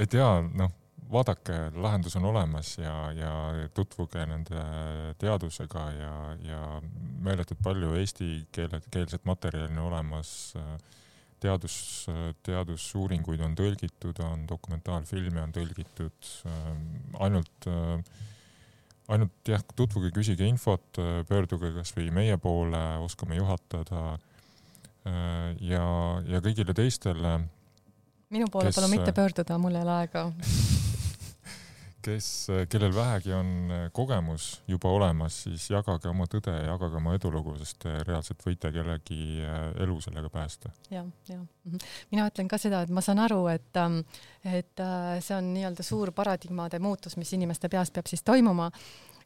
et 0.00 0.14
jaa, 0.14 0.40
noh, 0.42 0.72
vaadake, 1.10 1.56
lahendus 1.74 2.16
on 2.18 2.28
olemas 2.30 2.76
ja, 2.78 2.94
ja 3.16 3.32
tutvuge 3.74 4.22
nende 4.28 4.62
teadusega 5.20 5.84
ja, 5.96 6.14
ja 6.44 6.60
meeletult 7.24 7.60
palju 7.64 7.94
eesti 7.98 8.30
keele, 8.54 8.82
keelset 8.90 9.26
materjali 9.28 9.72
on 9.72 9.84
olemas. 9.90 10.54
teadus, 11.40 12.06
teadusuuringuid 12.44 13.40
on 13.40 13.54
tõlgitud, 13.56 14.18
on 14.24 14.42
dokumentaalfilme 14.48 15.40
on 15.40 15.54
tõlgitud, 15.56 16.32
ainult, 17.24 17.68
ainult 19.08 19.48
jah, 19.48 19.64
tutvuge, 19.76 20.10
küsige 20.12 20.44
infot, 20.44 21.00
pöörduge 21.28 21.72
kasvõi 21.78 22.10
meie 22.12 22.36
poole, 22.36 22.82
oskame 23.00 23.40
juhatada. 23.40 24.18
ja, 25.64 25.86
ja 26.28 26.42
kõigile 26.44 26.76
teistele 26.76 27.38
minu 28.30 28.46
poole 28.50 28.70
Kes- 28.70 28.78
palun 28.78 28.90
mitte 28.94 29.12
pöörduda, 29.12 29.58
mul 29.58 29.74
ei 29.74 29.82
ole 29.82 29.96
aega. 30.02 30.28
kes, 32.02 32.28
kellel 32.72 32.94
vähegi 32.94 33.32
on 33.36 33.50
kogemus 33.96 34.48
juba 34.68 34.92
olemas, 34.94 35.42
siis 35.46 35.68
jagage 35.70 36.08
oma 36.10 36.26
tõde, 36.30 36.54
jagage 36.66 36.98
oma 37.00 37.14
edulugu, 37.18 37.56
sest 37.60 37.80
te 37.84 37.94
reaalselt 38.06 38.42
võite 38.46 38.72
kellegi 38.74 39.20
elu 39.80 39.98
sellega 40.04 40.30
päästa. 40.32 40.72
jah, 40.90 41.06
jah. 41.28 41.44
mina 42.10 42.26
ütlen 42.30 42.48
ka 42.50 42.58
seda, 42.60 42.82
et 42.86 42.94
ma 42.94 43.04
saan 43.04 43.22
aru, 43.22 43.44
et, 43.52 43.70
ähm, 43.80 44.00
et 44.44 44.80
äh, 44.80 45.18
see 45.24 45.36
on 45.36 45.52
nii-öelda 45.54 45.86
suur 45.86 46.12
paradigmade 46.16 46.80
muutus, 46.82 47.16
mis 47.20 47.32
inimeste 47.36 47.68
peas 47.72 47.92
peab 47.94 48.10
siis 48.10 48.24
toimuma 48.26 48.70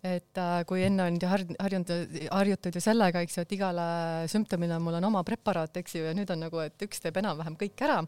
et 0.05 0.39
äh, 0.41 0.63
kui 0.69 0.83
enne 0.85 1.07
on 1.09 1.17
ju 1.17 1.29
har-, 1.29 1.47
harjunud, 1.65 1.91
harjutud 2.29 2.77
ju 2.77 2.83
sellega, 2.85 3.23
eks 3.25 3.39
ju, 3.39 3.45
et 3.47 3.55
igale 3.57 3.87
sümptomile 4.29 4.77
mul 4.83 4.99
on 4.99 5.09
oma 5.09 5.23
preparaat, 5.25 5.77
eks 5.81 5.97
ju, 5.97 6.05
ja 6.05 6.13
nüüd 6.17 6.31
on 6.35 6.45
nagu, 6.45 6.61
et 6.61 6.85
üks 6.85 7.01
teeb 7.01 7.17
enam-vähem 7.23 7.57
kõik 7.61 7.85
ära, 7.87 8.03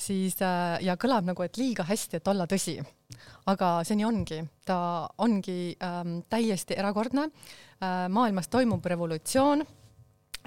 siis 0.00 0.38
äh, 0.40 0.78
ja 0.86 0.96
kõlab 1.00 1.28
nagu, 1.28 1.44
et 1.44 1.60
liiga 1.60 1.84
hästi, 1.88 2.20
et 2.20 2.32
olla 2.32 2.48
tõsi. 2.48 2.78
aga 3.52 3.68
see 3.86 4.00
nii 4.00 4.08
ongi, 4.08 4.40
ta 4.66 4.78
ongi 5.22 5.76
ähm, 5.84 6.18
täiesti 6.28 6.74
erakordne 6.74 7.28
äh,. 7.28 8.08
maailmas 8.08 8.48
toimub 8.48 8.84
revolutsioon 8.84 9.62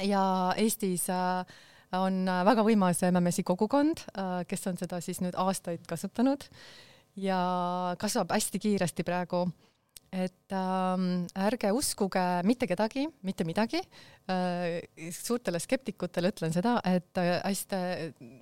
ja 0.04 0.24
Eestis 0.58 1.10
äh, 1.10 1.46
on 1.98 2.28
äh, 2.28 2.44
väga 2.46 2.66
võimas 2.66 3.06
MMS-i 3.06 3.46
kogukond 3.46 4.04
äh,, 4.18 4.44
kes 4.50 4.68
on 4.68 4.78
seda 4.78 5.00
siis 5.02 5.22
nüüd 5.22 5.38
aastaid 5.38 5.86
kasutanud 5.88 6.50
ja 7.16 7.40
kasvab 8.00 8.34
hästi 8.34 8.60
kiiresti 8.60 9.06
praegu 9.08 9.48
et 10.12 10.54
ähm, 10.56 11.28
ärge 11.38 11.72
uskuge 11.76 12.24
mitte 12.48 12.68
kedagi, 12.70 13.06
mitte 13.24 13.46
midagi 13.46 13.82
äh,. 14.30 14.80
suurtele 15.14 15.60
skeptikutele 15.62 16.32
ütlen 16.34 16.54
seda, 16.54 16.80
et 16.86 17.18
äh, 17.22 17.36
hästi 17.44 17.82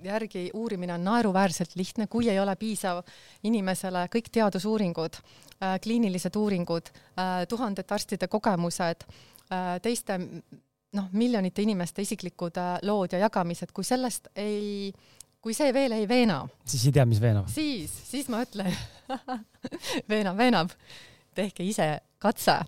järgi 0.06 0.48
uurimine 0.54 0.94
on 0.96 1.04
naeruväärselt 1.04 1.76
lihtne, 1.76 2.06
kui 2.08 2.30
ei 2.32 2.40
ole 2.40 2.56
piisav 2.56 3.02
inimesele 3.48 4.06
kõik 4.12 4.32
teadusuuringud 4.32 5.20
äh,, 5.20 5.76
kliinilised 5.84 6.36
uuringud 6.36 6.88
äh,, 6.88 7.44
tuhandete 7.48 7.94
arstide 7.94 8.30
kogemused 8.32 9.04
äh,, 9.04 9.76
teiste 9.84 10.18
noh, 10.96 11.12
miljonite 11.12 11.62
inimeste 11.62 12.02
isiklikud 12.02 12.56
äh, 12.56 12.74
lood 12.88 13.12
ja 13.12 13.26
jagamised, 13.26 13.72
kui 13.76 13.84
sellest 13.84 14.32
ei 14.36 14.92
kui 15.44 15.54
see 15.54 15.70
veel 15.74 15.94
ei 15.94 16.08
veena, 16.10 16.40
siis 16.66 16.88
ei 16.88 16.96
tea, 16.96 17.04
mis 17.06 17.20
veenab. 17.22 17.46
siis, 17.52 17.92
siis 18.08 18.26
ma 18.32 18.42
ütlen 18.44 18.72
veenab, 20.10 20.36
veenab. 20.38 20.74
Tehke 21.38 21.66
ise 21.66 21.92
katse 22.22 22.58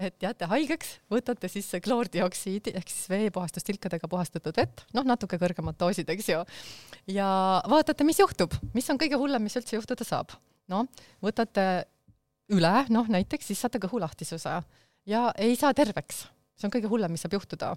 et 0.00 0.16
jääte 0.22 0.48
haigeks, 0.50 0.96
võtate 1.12 1.48
sisse 1.50 1.80
kloordioksiidi 1.84 2.74
ehk 2.76 2.90
siis 2.92 3.08
veepuhastustilkadega 3.12 4.08
puhastatud 4.12 4.56
vett, 4.58 4.84
noh, 4.96 5.06
natuke 5.08 5.38
kõrgemad 5.40 5.78
doosid, 5.80 6.10
eks 6.12 6.28
ju. 6.32 6.42
ja 7.16 7.28
vaatate, 7.70 8.04
mis 8.04 8.20
juhtub, 8.20 8.54
mis 8.76 8.88
on 8.92 9.00
kõige 9.00 9.18
hullem, 9.20 9.46
mis 9.46 9.56
üldse 9.56 9.78
juhtuda 9.78 10.04
saab. 10.06 10.36
noh, 10.72 10.86
võtate 11.24 11.86
üle, 12.52 12.74
noh 12.92 13.08
näiteks, 13.10 13.48
siis 13.50 13.64
saate 13.64 13.80
kõhulahtisuse 13.82 14.60
ja 15.08 15.26
ei 15.38 15.56
saa 15.56 15.74
terveks. 15.74 16.26
see 16.56 16.68
on 16.68 16.76
kõige 16.76 16.92
hullem, 16.92 17.16
mis 17.16 17.24
saab 17.24 17.38
juhtuda. 17.38 17.74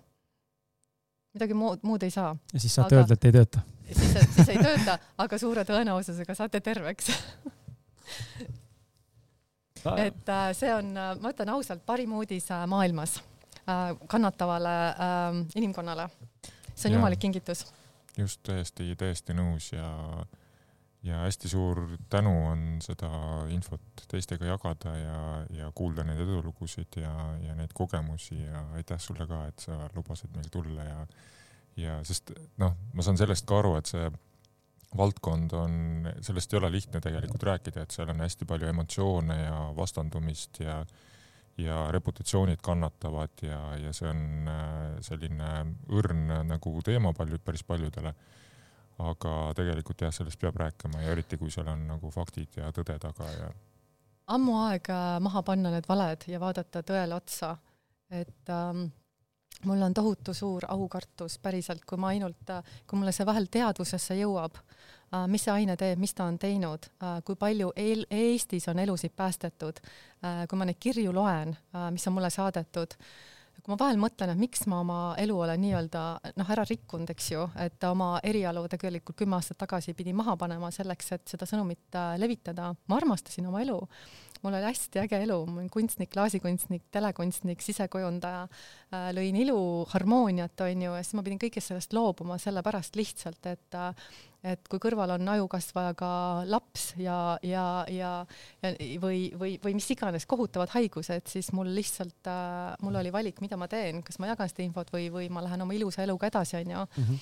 midagi 1.33 1.55
muud, 1.55 1.83
muud 1.87 2.03
ei 2.03 2.11
saa. 2.11 2.35
ja 2.53 2.59
siis 2.59 2.75
saate 2.75 2.95
aga, 2.95 3.05
öelda, 3.05 3.15
et 3.15 3.29
ei 3.29 3.37
tööta. 3.39 3.65
siis, 3.93 4.33
siis 4.35 4.55
ei 4.55 4.63
tööta, 4.63 4.99
aga 5.17 5.39
suure 5.39 5.63
tõenäosusega 5.63 6.35
saate 6.35 6.59
terveks 6.59 7.13
et 9.97 10.29
äh, 10.29 10.51
see 10.57 10.71
on, 10.73 10.91
äh, 10.97 11.13
ma 11.21 11.33
ütlen 11.33 11.51
ausalt, 11.53 11.85
parim 11.85 12.13
uudis 12.19 12.49
äh, 12.51 12.65
maailmas 12.69 13.19
kannatavale 14.09 14.71
inimkonnale. 15.53 16.07
see 16.73 16.89
on 16.89 16.95
jumalik 16.95 17.19
kingitus. 17.21 17.67
just, 18.17 18.39
täiesti, 18.43 18.95
täiesti 18.97 19.35
nõus 19.37 19.67
ja, 19.75 19.89
ja 21.05 21.19
hästi 21.21 21.51
suur 21.51 21.83
tänu 22.09 22.31
on 22.47 22.63
seda 22.81 23.11
infot 23.53 24.05
teistega 24.09 24.49
jagada 24.49 24.95
ja, 24.97 25.19
ja 25.53 25.69
kuulda 25.75 26.03
neid 26.07 26.23
edulugusid 26.23 26.97
ja, 26.97 27.13
ja 27.45 27.53
neid 27.59 27.75
kogemusi 27.77 28.39
ja 28.41 28.63
aitäh 28.79 28.97
sulle 28.97 29.27
ka, 29.29 29.43
et 29.51 29.67
sa 29.67 29.77
lubasid 29.93 30.33
meil 30.33 30.49
tulla 30.49 30.87
ja, 30.87 31.05
ja 31.77 31.99
sest 32.07 32.33
noh, 32.57 32.73
ma 32.93 33.05
saan 33.05 33.21
sellest 33.21 33.45
ka 33.45 33.61
aru, 33.61 33.75
et 33.77 33.91
see 33.91 34.09
valdkond 34.97 35.53
on, 35.53 36.09
sellest 36.25 36.53
ei 36.53 36.57
ole 36.57 36.71
lihtne 36.71 37.01
tegelikult 37.03 37.43
rääkida, 37.43 37.83
et 37.83 37.93
seal 37.93 38.09
on 38.09 38.23
hästi 38.25 38.47
palju 38.49 38.69
emotsioone 38.71 39.37
ja 39.43 39.61
vastandumist 39.77 40.59
ja 40.63 40.83
ja 41.59 41.91
reputatsioonid 41.91 42.61
kannatavad 42.63 43.41
ja, 43.43 43.59
ja 43.77 43.93
see 43.93 44.07
on 44.07 44.47
äh, 44.47 44.99
selline 45.03 45.49
õrn 45.91 46.29
nagu 46.47 46.71
teema 46.85 47.11
palju, 47.13 47.39
päris 47.43 47.65
paljudele. 47.67 48.13
aga 48.99 49.33
tegelikult 49.55 50.01
jah, 50.03 50.11
sellest 50.11 50.39
peab 50.39 50.57
rääkima 50.59 51.01
ja 51.03 51.11
eriti, 51.11 51.37
kui 51.39 51.51
seal 51.51 51.67
on 51.71 51.85
nagu 51.87 52.11
faktid 52.11 52.57
ja 52.59 52.71
tõde 52.75 52.97
taga 52.99 53.27
ja. 53.31 53.49
ammu 54.35 54.57
aeg 54.65 54.87
maha 55.23 55.43
panna 55.43 55.71
need 55.71 55.87
valed 55.87 56.25
ja 56.27 56.39
vaadata 56.39 56.83
tõele 56.83 57.15
otsa, 57.15 57.53
et 58.11 58.51
ähm, 58.55 58.87
mul 59.65 59.81
on 59.81 59.93
tohutu 59.93 60.33
suur 60.33 60.65
aukartus 60.67 61.39
päriselt, 61.39 61.85
kui 61.85 61.97
ma 61.97 62.13
ainult, 62.13 62.51
kui 62.87 62.99
mulle 62.99 63.11
see 63.15 63.25
vahel 63.27 63.49
teadvusesse 63.51 64.15
jõuab, 64.19 64.59
äh, 65.13 65.25
mis 65.27 65.43
see 65.47 65.55
aine 65.55 65.75
teeb, 65.79 65.99
mis 65.99 66.13
ta 66.15 66.27
on 66.29 66.39
teinud, 66.39 66.89
äh, 67.03 67.19
kui 67.25 67.35
palju 67.39 67.73
eel, 67.75 68.05
Eestis 68.09 68.69
on 68.71 68.79
elusid 68.79 69.15
päästetud, 69.15 69.81
äh, 70.23 70.45
kui 70.47 70.59
ma 70.59 70.69
neid 70.69 70.79
kirju 70.79 71.13
loen, 71.15 71.55
mis 71.91 72.07
on 72.07 72.15
mulle 72.15 72.29
saadetud, 72.33 72.95
kui 73.59 73.73
ma 73.73 73.79
vahel 73.79 73.99
mõtlen, 73.99 74.31
et 74.31 74.39
miks 74.39 74.63
ma 74.71 74.79
oma 74.79 74.99
elu 75.19 75.35
olen 75.35 75.59
nii-öelda 75.61 76.03
noh, 76.39 76.51
ära 76.55 76.63
rikkunud, 76.69 77.09
eks 77.11 77.31
ju, 77.33 77.43
et 77.59 77.83
oma 77.83 78.13
erialu 78.23 78.63
tegelikult 78.71 79.19
kümme 79.19 79.35
aastat 79.35 79.59
tagasi 79.59 79.93
pidin 79.93 80.15
maha 80.15 80.37
panema 80.39 80.71
selleks, 80.71 81.11
et 81.17 81.27
seda 81.27 81.45
sõnumit 81.49 81.99
levitada, 82.17 82.71
ma 82.87 83.01
armastasin 83.01 83.51
oma 83.51 83.59
elu 83.65 83.81
mul 84.43 84.55
oli 84.55 84.67
hästi 84.69 85.03
äge 85.03 85.19
elu, 85.25 85.37
ma 85.49 85.59
olin 85.61 85.69
kunstnik, 85.73 86.11
klaasikunstnik, 86.13 86.85
telekunstnik, 86.93 87.61
sisekujundaja, 87.63 88.45
äh, 88.93 89.09
lõin 89.15 89.37
ilu, 89.43 89.59
harmooniat, 89.93 90.65
onju, 90.65 90.95
ja 90.95 91.03
siis 91.03 91.17
ma 91.19 91.25
pidin 91.25 91.41
kõigest 91.41 91.71
sellest 91.71 91.95
loobuma 91.95 92.39
sellepärast 92.41 92.99
lihtsalt, 92.99 93.51
et 93.51 93.79
äh, 93.79 93.93
et 94.39 94.69
kui 94.71 94.79
kõrval 94.79 95.11
on 95.17 95.31
ajukasvajaga 95.33 96.09
laps 96.47 96.93
ja, 96.99 97.35
ja, 97.43 97.83
ja, 97.91 98.11
ja 98.63 98.71
või, 99.01 99.25
või, 99.35 99.57
või 99.63 99.75
mis 99.75 99.89
iganes 99.91 100.23
kohutavad 100.29 100.71
haigused, 100.77 101.27
siis 101.27 101.51
mul 101.55 101.67
lihtsalt 101.75 102.29
äh,, 102.31 102.77
mul 102.85 102.95
oli 103.01 103.11
valik, 103.11 103.41
mida 103.43 103.59
ma 103.59 103.67
teen, 103.71 103.99
kas 104.05 104.19
ma 104.19 104.31
jagan 104.31 104.51
seda 104.51 104.63
infot 104.63 104.93
või, 104.95 105.09
või 105.11 105.27
ma 105.33 105.43
lähen 105.43 105.65
oma 105.65 105.75
ilusa 105.75 106.05
eluga 106.05 106.31
edasi, 106.31 106.55
onju 106.61 106.85
mm. 106.85 107.19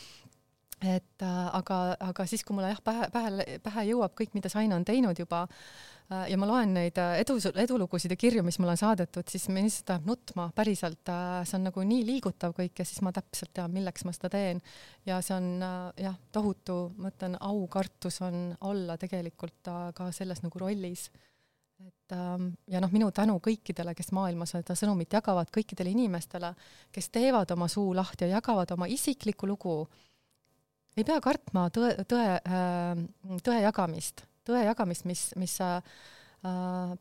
Et 0.81 1.23
äh, 1.25 1.43
aga, 1.57 1.97
aga 1.99 2.25
siis, 2.29 2.43
kui 2.45 2.55
mulle 2.55 2.69
jah, 2.69 2.81
pähe, 2.85 3.09
pähe, 3.13 3.59
pähe 3.63 3.85
jõuab 3.89 4.13
kõik, 4.17 4.35
mida 4.37 4.49
Sain 4.51 4.73
on 4.75 4.85
teinud 4.85 5.17
juba 5.17 5.43
äh, 5.47 6.27
ja 6.29 6.37
ma 6.37 6.49
loen 6.49 6.75
neid 6.77 6.99
äh, 7.01 7.15
edu, 7.23 7.39
edulugusid 7.63 8.13
ja 8.13 8.17
kirju, 8.19 8.43
mis 8.45 8.59
mulle 8.61 8.75
on 8.75 8.81
saadetud, 8.83 9.25
siis 9.31 9.47
mind 9.49 9.71
lihtsalt 9.71 9.95
ajab 9.95 10.09
nutma, 10.11 10.49
päriselt 10.57 11.13
see 11.49 11.57
on 11.57 11.65
nagu 11.69 11.85
nii 11.93 12.03
liigutav 12.05 12.53
kõik 12.57 12.83
ja 12.83 12.85
siis 12.85 13.01
ma 13.05 13.13
täpselt 13.15 13.55
tean, 13.57 13.73
milleks 13.73 14.05
ma 14.05 14.13
seda 14.13 14.29
teen. 14.37 14.61
ja 15.09 15.17
see 15.25 15.37
on 15.39 15.65
jah, 15.97 16.19
tohutu, 16.31 16.77
ma 17.01 17.09
ütlen, 17.13 17.39
aukartus 17.41 18.21
on 18.27 18.51
olla 18.69 18.99
tegelikult 19.01 19.73
ka 19.97 20.11
selles 20.13 20.45
nagu 20.45 20.61
rollis 20.61 21.09
et 21.77 22.13
ähm, 22.13 22.49
ja 22.69 22.79
noh, 22.81 22.89
minu 22.93 23.09
tänu 23.13 23.35
kõikidele, 23.43 23.93
kes 23.97 24.09
maailmas 24.15 24.55
seda 24.55 24.73
sõnumit 24.77 25.13
jagavad, 25.13 25.49
kõikidele 25.53 25.91
inimestele, 25.93 26.53
kes 26.93 27.11
teevad 27.13 27.51
oma 27.53 27.67
suu 27.69 27.91
lahti 27.97 28.25
ja 28.25 28.37
jagavad 28.39 28.71
oma 28.73 28.87
isiklikku 28.89 29.49
lugu 29.49 29.83
ei 30.97 31.05
pea 31.05 31.21
kartma 31.23 31.67
tõe, 31.73 31.93
tõe, 32.09 32.27
äh, 32.41 33.39
tõe 33.45 33.57
jagamist, 33.61 34.23
tõe 34.47 34.63
jagamist, 34.65 35.05
mis, 35.09 35.23
mis 35.39 35.55
äh, 35.63 35.81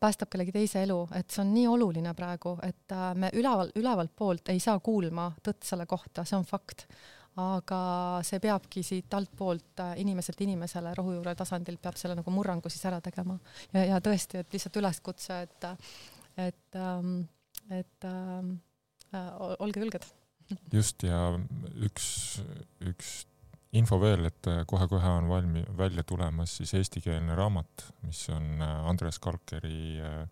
päästab 0.01 0.31
kellegi 0.33 0.55
teise 0.55 0.83
elu, 0.85 0.99
et 1.17 1.31
see 1.33 1.43
on 1.45 1.53
nii 1.55 1.67
oluline 1.71 2.13
praegu, 2.17 2.57
et 2.67 2.95
äh, 2.95 3.11
me 3.19 3.31
üleval, 3.37 3.73
ülevalt 3.79 4.15
poolt 4.17 4.53
ei 4.53 4.61
saa 4.63 4.81
kuulma 4.85 5.31
tõtt 5.45 5.69
selle 5.69 5.87
kohta, 5.89 6.25
see 6.25 6.39
on 6.39 6.49
fakt. 6.49 6.89
aga 7.37 7.79
see 8.25 8.39
peabki 8.41 8.81
siit 8.81 9.13
altpoolt 9.13 9.83
inimeselt 10.01 10.39
inimesele 10.41 10.95
rohujuure 10.97 11.35
tasandil 11.37 11.77
peab 11.77 11.99
selle 12.01 12.15
nagu 12.17 12.33
murrangu 12.33 12.71
siis 12.73 12.87
ära 12.89 12.97
tegema 13.05 13.37
ja, 13.75 13.83
ja 13.91 13.99
tõesti, 14.01 14.41
et 14.41 14.57
lihtsalt 14.57 14.79
üleskutse, 14.81 15.43
et, 15.45 15.67
et, 16.47 16.79
ähm, 16.81 17.27
et 17.69 18.09
äh, 18.09 19.61
olge 19.61 19.85
julged. 19.85 20.09
just 20.73 21.05
ja 21.05 21.21
üks, 21.77 22.09
üks 22.81 23.27
info 23.73 23.99
veel, 24.01 24.29
et 24.31 24.49
äh, 24.51 24.63
kohe-kohe 24.69 25.11
on 25.19 25.29
valmi-, 25.31 25.67
välja 25.79 26.05
tulemas 26.07 26.57
siis 26.61 26.75
eestikeelne 26.79 27.35
raamat, 27.35 27.87
mis 28.07 28.23
on 28.35 28.63
äh, 28.63 28.89
Andres 28.91 29.19
Kalkeri 29.19 30.01
äh, 30.01 30.27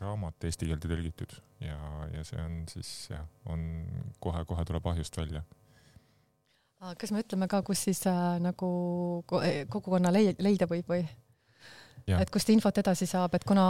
raamat 0.00 0.46
eesti 0.48 0.70
keelde 0.70 0.88
tõlgitud 0.88 1.34
ja, 1.64 1.76
ja 2.14 2.24
see 2.26 2.40
on 2.40 2.62
siis 2.70 2.90
jah, 3.10 3.26
on 3.50 3.66
kohe-kohe 4.22 4.64
tuleb 4.64 4.86
ahjust 4.92 5.16
välja. 5.20 5.44
kas 7.00 7.12
me 7.12 7.20
ütleme 7.24 7.48
ka, 7.48 7.62
kus 7.62 7.84
siis 7.88 8.04
äh, 8.10 8.38
nagu 8.42 8.70
kogukonna 9.28 10.12
leida 10.12 10.68
võib 10.70 10.88
või? 10.88 11.04
et 12.04 12.30
kust 12.32 12.50
infot 12.52 12.76
edasi 12.80 13.06
saab, 13.08 13.34
et 13.36 13.44
kuna 13.48 13.66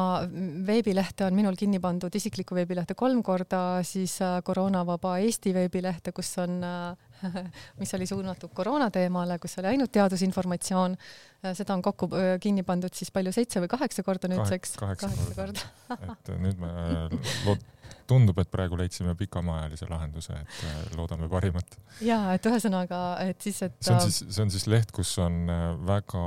veebilehte 0.66 1.27
on 1.28 1.36
minul 1.36 1.56
kinni 1.59 1.78
pandud, 1.82 2.15
isiklikku 2.15 2.56
veebilehte 2.56 2.97
kolm 2.98 3.23
korda, 3.23 3.61
siis 3.86 4.16
äh, 4.24 4.40
koroonavaba 4.44 5.19
Eesti 5.23 5.55
veebilehte, 5.55 6.12
kus 6.16 6.32
on, 6.43 6.59
äh, 6.66 7.14
mis 7.81 7.95
oli 7.97 8.09
suunatud 8.11 8.53
koroona 8.57 8.91
teemale, 8.95 9.39
kus 9.43 9.59
oli 9.63 9.73
ainult 9.75 9.93
teadusinformatsioon, 9.95 10.97
äh, 11.45 11.55
seda 11.57 11.77
on 11.77 11.85
kokku 11.85 12.11
kinni 12.43 12.65
pandud 12.67 12.95
siis 12.95 13.13
palju, 13.15 13.35
seitse 13.35 13.63
või 13.65 13.71
kaheksa 13.75 14.07
korda 14.07 14.31
nüüdseks? 14.33 14.77
kaheksa, 14.81 15.11
kaheksa 15.11 15.39
korda, 15.39 15.69
korda. 15.89 16.17
et 16.21 16.35
nüüd 16.43 16.63
me 16.63 16.73
lood-, 17.49 17.67
tundub, 18.11 18.39
et 18.43 18.51
praegu 18.53 18.79
leidsime 18.79 19.15
pikemaajalise 19.19 19.89
lahenduse, 19.91 20.39
et 20.45 20.97
loodame 20.99 21.29
parimat. 21.33 21.79
ja 22.05 22.21
et 22.37 22.49
ühesõnaga, 22.49 23.05
et 23.25 23.41
siis, 23.45 23.63
et 23.67 23.77
see 23.81 23.95
on 23.95 24.03
siis, 24.07 24.25
see 24.29 24.45
on 24.45 24.53
siis 24.55 24.67
leht, 24.71 24.93
kus 24.95 25.17
on 25.23 25.45
väga 25.89 26.25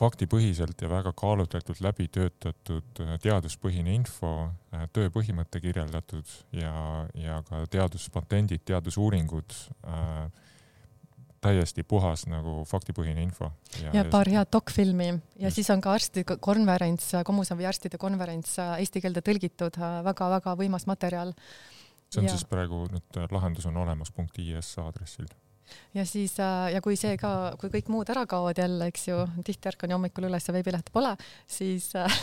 faktipõhiselt 0.00 0.80
ja 0.82 0.88
väga 0.90 1.12
kaalutletult 1.16 1.80
läbi 1.84 2.08
töötatud 2.12 3.02
äh, 3.04 3.16
teaduspõhine 3.22 3.94
info, 3.98 4.32
äh, 4.74 4.86
töö 4.94 5.10
põhimõte 5.12 5.60
kirjeldatud 5.62 6.36
ja, 6.56 6.74
ja 7.18 7.40
ka 7.48 7.64
teaduspatendid, 7.72 8.64
teadusuuringud 8.70 9.56
äh,, 9.84 10.46
täiesti 11.40 11.84
puhas 11.88 12.26
nagu 12.28 12.62
faktipõhine 12.68 13.22
info. 13.24 13.50
ja, 13.80 13.92
ja 13.96 14.04
paar 14.12 14.28
head 14.28 14.50
dokfilmi 14.52 15.08
ja 15.08 15.48
just. 15.48 15.60
siis 15.60 15.70
on 15.72 15.80
ka 15.84 15.94
arstide 15.96 16.36
konverents, 16.40 17.12
Kommusavi 17.24 17.68
arstide 17.68 18.00
konverents 18.00 18.58
äh, 18.60 18.78
eesti 18.84 19.04
keelde 19.04 19.24
tõlgitud 19.26 19.76
väga,, 19.80 20.02
väga-väga 20.10 20.56
võimas 20.60 20.88
materjal. 20.88 21.34
see 22.10 22.24
on 22.24 22.28
ja. 22.28 22.34
siis 22.36 22.48
praegu 22.48 22.86
nüüd 22.92 23.22
lahendus 23.32 23.68
on 23.68 23.76
olemas 23.84 24.12
IS 24.40 24.74
aadressil 24.80 25.28
ja 25.94 26.04
siis 26.06 26.36
äh, 26.40 26.72
ja 26.74 26.82
kui 26.84 26.98
see 27.00 27.16
ka, 27.20 27.54
kui 27.60 27.72
kõik 27.72 27.90
muud 27.92 28.10
ära 28.12 28.26
kaovad 28.30 28.60
jälle, 28.60 28.90
eks 28.90 29.08
ju, 29.10 29.18
tihti 29.46 29.70
ärkan 29.72 29.96
hommikul 29.96 30.28
üles 30.30 30.46
ja 30.46 30.54
veebilehte 30.54 30.92
pole, 30.94 31.14
siis 31.50 31.90
äh, 31.98 32.18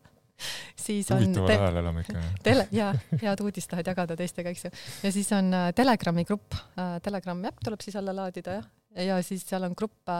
siis 0.86 1.10
on 1.14 1.24
huvitaval 1.24 1.68
ajal 1.68 1.80
elame 1.82 2.04
ikka. 2.06 2.26
tele 2.46 2.66
ja 2.74 2.92
head 3.20 3.44
uudist 3.44 3.70
tahad 3.70 3.90
jagada 3.92 4.16
teistega, 4.18 4.52
eks 4.52 4.66
ju. 4.68 4.74
ja 5.04 5.14
siis 5.14 5.30
on 5.36 5.54
äh, 5.54 5.70
Telegrami 5.76 6.26
grupp, 6.28 6.58
Telegrami 7.02 7.50
äpp 7.50 7.64
tuleb 7.64 7.82
siis 7.84 7.98
alla 8.00 8.14
laadida 8.16 8.58
jah, 8.58 8.70
ja 9.06 9.18
siis 9.22 9.44
seal 9.46 9.62
on 9.66 9.74
grupp 9.78 10.10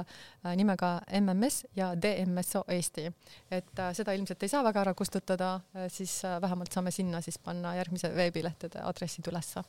nimega 0.56 0.92
MMS 1.20 1.64
ja 1.76 1.90
DMSO 1.98 2.62
Eesti. 2.70 3.08
et 3.50 3.82
seda 3.96 4.14
ilmselt 4.14 4.42
ei 4.46 4.52
saa 4.52 4.62
väga 4.66 4.84
ära 4.84 4.94
kustutada, 4.94 5.56
siis 5.88 6.20
vähemalt 6.42 6.72
saame 6.72 6.92
sinna 6.94 7.20
siis 7.24 7.38
panna 7.42 7.74
järgmise 7.80 8.12
veebilehtede 8.14 8.84
aadressid 8.86 9.26
ülesse. 9.32 9.64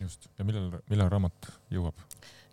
just, 0.00 0.30
ja 0.38 0.46
millal, 0.46 0.70
millal 0.90 1.10
raamat 1.10 1.50
jõuab? 1.74 1.98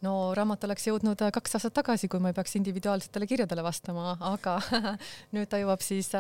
No 0.05 0.13
raamat 0.37 0.65
oleks 0.67 0.87
jõudnud 0.87 1.23
äh, 1.25 1.31
kaks 1.33 1.57
aastat 1.57 1.75
tagasi, 1.77 2.09
kui 2.11 2.21
ma 2.23 2.31
ei 2.31 2.37
peaks 2.37 2.55
individuaalsetele 2.59 3.27
kirjadele 3.29 3.63
vastama, 3.65 4.15
aga 4.31 4.57
nüüd 5.35 5.49
ta 5.51 5.61
jõuab 5.61 5.83
siis, 5.85 6.11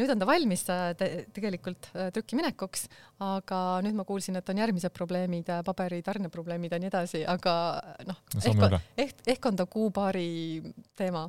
nüüd 0.00 0.14
on 0.14 0.22
ta 0.22 0.28
valmis 0.28 0.64
te 0.66 1.10
tegelikult 1.36 1.90
trükkiminekuks, 2.16 2.88
aga 3.24 3.60
nüüd 3.86 3.98
ma 3.98 4.06
kuulsin, 4.08 4.40
et 4.40 4.50
on 4.52 4.62
järgmised 4.64 4.94
probleemid, 4.96 5.52
paberitarne 5.66 6.32
probleemid 6.32 6.74
ja 6.74 6.80
nii 6.82 6.92
edasi, 6.92 7.22
aga 7.28 7.54
noh 8.08 8.18
no, 8.34 8.40
ehk, 8.50 8.80
ehk, 9.06 9.22
ehk 9.36 9.52
on 9.52 9.60
ta 9.60 9.68
kuu-paari 9.70 10.26
teema, 10.98 11.28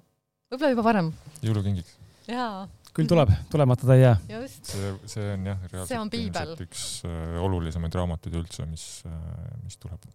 võib-olla 0.51 0.73
juba 0.75 0.89
varem. 0.89 1.13
jõulukingiks. 1.45 1.99
jaa 2.31 2.65
küll 2.95 3.09
tuleb, 3.11 3.31
tulemata 3.51 3.87
ta 3.87 3.95
ei 3.97 4.03
jää. 4.05 4.15
see, 4.47 4.91
see 5.11 5.27
on 5.33 5.47
jah, 5.49 5.63
reaalselt 5.71 6.63
üks 6.63 6.83
äh, 7.07 7.37
olulisemaid 7.43 7.97
raamatuid 7.99 8.37
üldse, 8.39 8.67
mis 8.69 8.85
äh,, 9.09 9.15
mis 9.65 9.75
tuleb 9.81 10.07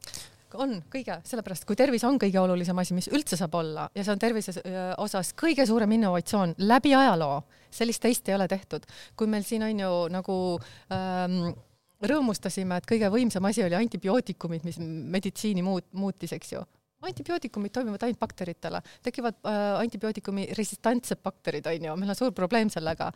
on 0.59 0.77
kõige, 0.93 1.21
sellepärast 1.27 1.67
kui 1.69 1.79
tervis 1.79 2.05
on 2.09 2.19
kõige 2.21 2.41
olulisem 2.41 2.79
asi, 2.83 2.97
mis 2.97 3.11
üldse 3.13 3.39
saab 3.39 3.55
olla 3.61 3.89
ja 3.95 4.05
see 4.05 4.15
on 4.15 4.23
tervise 4.23 4.55
äh, 4.61 4.93
osas 5.03 5.33
kõige 5.39 5.67
suurem 5.69 5.93
innovatsioon 5.99 6.57
läbi 6.71 6.95
ajaloo, 6.97 7.43
sellist 7.71 8.03
teist 8.03 8.29
ei 8.29 8.37
ole 8.37 8.49
tehtud. 8.49 8.87
kui 9.17 9.31
meil 9.31 9.47
siin 9.47 9.65
on 9.67 9.85
ju 9.85 9.93
nagu 10.13 10.37
ähm, 10.95 11.55
rõõmustasime, 12.01 12.81
et 12.81 12.89
kõige 12.89 13.11
võimsam 13.13 13.45
asi 13.49 13.65
oli 13.65 13.77
antibiootikumid, 13.79 14.65
mis 14.65 14.81
meditsiini 14.81 15.65
muut-, 15.65 15.91
muutis, 15.93 16.33
eks 16.37 16.55
ju 16.57 16.65
antibiootikumid 17.09 17.73
toimivad 17.73 18.03
ainult 18.05 18.21
bakteritele, 18.21 18.83
tekivad 19.03 19.39
äh, 19.47 19.81
antibiootikumi 19.81 20.49
resistantsed 20.59 21.23
bakterid, 21.25 21.67
on 21.67 21.89
ju, 21.89 21.97
meil 21.97 22.13
on 22.13 22.19
suur 22.19 22.33
probleem 22.37 22.71
sellega. 22.71 23.11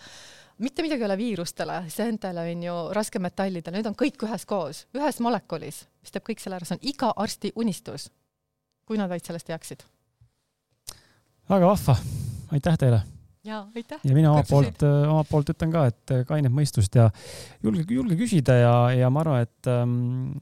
mitte 0.59 0.83
midagi 0.83 1.03
ei 1.03 1.07
ole 1.07 1.17
viirustele, 1.19 1.81
seentele 1.89 2.47
on 2.51 2.63
ju, 2.63 2.77
raskemetallidele, 2.97 3.77
need 3.77 3.91
on 3.91 3.97
kõik 3.99 4.27
üheskoos, 4.27 4.87
ühes 4.97 5.21
molekulis, 5.21 5.85
mis 6.03 6.15
teeb 6.15 6.25
kõik 6.29 6.41
selle 6.43 6.61
ära, 6.61 6.69
see 6.69 6.79
on 6.79 6.87
iga 6.95 7.13
arsti 7.17 7.53
unistus. 7.57 8.11
kui 8.85 8.99
nad 9.01 9.09
vaid 9.09 9.25
sellest 9.25 9.47
teaksid. 9.47 9.85
väga 11.49 11.67
vahva, 11.67 11.97
aitäh 12.53 12.79
teile 12.79 13.03
ja 13.45 13.67
aitäh. 13.77 14.01
ja 14.05 14.15
mina 14.15 14.33
omalt 14.33 14.49
poolt, 14.49 14.83
äh, 14.83 15.11
omalt 15.11 15.29
poolt 15.29 15.51
ütlen 15.53 15.73
ka, 15.73 15.87
et 15.87 16.13
äh, 16.13 16.25
kainet 16.27 16.53
mõistust 16.53 16.97
ja 16.97 17.11
julge, 17.63 17.85
julge 17.93 18.17
küsida 18.17 18.57
ja, 18.57 18.75
ja 18.97 19.11
ma 19.13 19.21
arvan, 19.21 19.45
et 19.45 19.69
ähm, 19.69 20.39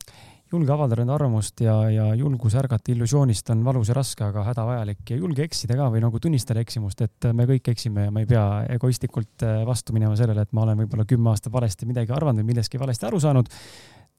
julge 0.53 0.73
avaldada 0.75 1.05
enda 1.05 1.15
arvamust 1.17 1.63
ja, 1.65 1.75
ja 1.91 2.07
julgus 2.19 2.55
ärgata 2.61 2.93
illusioonist 2.93 3.49
on 3.55 3.63
valus 3.65 3.89
ja 3.89 3.97
raske, 3.97 4.25
aga 4.27 4.45
hädavajalik 4.51 5.15
ja 5.15 5.19
julge 5.21 5.47
eksida 5.47 5.79
ka 5.79 5.89
või 5.95 6.03
nagu 6.05 6.21
tunnistada 6.21 6.61
eksimust, 6.63 7.01
et 7.07 7.29
me 7.37 7.47
kõik 7.49 7.73
eksime 7.73 8.07
ja 8.09 8.13
ma 8.13 8.23
ei 8.23 8.29
pea 8.29 8.45
egoistlikult 8.77 9.47
äh, 9.47 9.63
vastu 9.69 9.97
minema 9.97 10.17
sellele, 10.19 10.45
et 10.45 10.53
ma 10.57 10.67
olen 10.67 10.85
võib-olla 10.85 11.09
kümme 11.09 11.33
aastat 11.33 11.55
valesti 11.55 11.89
midagi 11.89 12.13
arvanud 12.13 12.43
või 12.43 12.53
millestki 12.53 12.81
valesti 12.81 13.09
aru 13.09 13.21
saanud. 13.23 13.49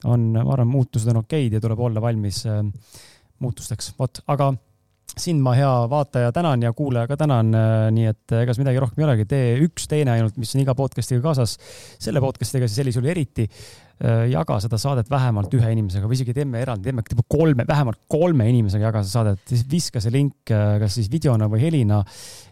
on, 0.10 0.32
ma 0.36 0.50
arvan, 0.56 0.68
muutused 0.68 1.10
on 1.14 1.22
okeid 1.22 1.54
ja 1.54 1.62
tuleb 1.64 1.80
olla 1.80 2.02
valmis 2.02 2.44
äh, 2.50 2.64
muutusteks, 3.40 3.94
vot, 4.00 4.24
aga 4.28 4.54
sind 5.14 5.44
ma, 5.46 5.54
hea 5.54 5.70
vaataja, 5.90 6.32
tänan 6.34 6.64
ja 6.66 6.74
kuulaja 6.74 7.08
ka 7.08 7.18
tänan, 7.18 7.54
äh, 7.54 7.88
nii 7.94 8.10
et 8.10 8.38
ega 8.42 8.58
midagi 8.58 8.82
rohkem 8.82 9.04
ei 9.04 9.10
olegi, 9.12 9.30
tee 9.30 9.56
üks 9.68 9.86
teene 9.92 10.18
ainult, 10.18 10.40
mis 10.42 10.56
on 10.58 10.66
iga 10.66 10.74
podcast'iga 10.74 11.22
kaasas. 11.22 11.60
selle 12.02 12.24
podcast'iga 12.24 12.66
siis 12.66 12.82
sellisel 12.82 13.04
juhul 13.04 13.14
eriti 13.14 13.50
Äh, 13.93 13.93
jaga 14.04 14.58
seda 14.60 14.78
saadet 14.82 15.10
vähemalt 15.12 15.54
ühe 15.56 15.70
inimesega 15.72 16.08
või 16.10 16.18
isegi 16.18 16.34
teeme 16.36 16.60
eraldi, 16.64 16.90
teeme 16.90 17.04
kolme, 17.30 17.64
vähemalt 17.68 18.02
kolme 18.12 18.48
inimesega 18.50 18.90
jaga 18.90 19.04
seda 19.04 19.14
saadet, 19.14 19.44
siis 19.48 19.64
viska 19.70 20.02
see 20.04 20.12
link 20.14 20.52
äh, 20.52 20.76
kas 20.82 20.98
siis 20.98 21.10
videona 21.12 21.48
või 21.52 21.62
helina 21.64 22.02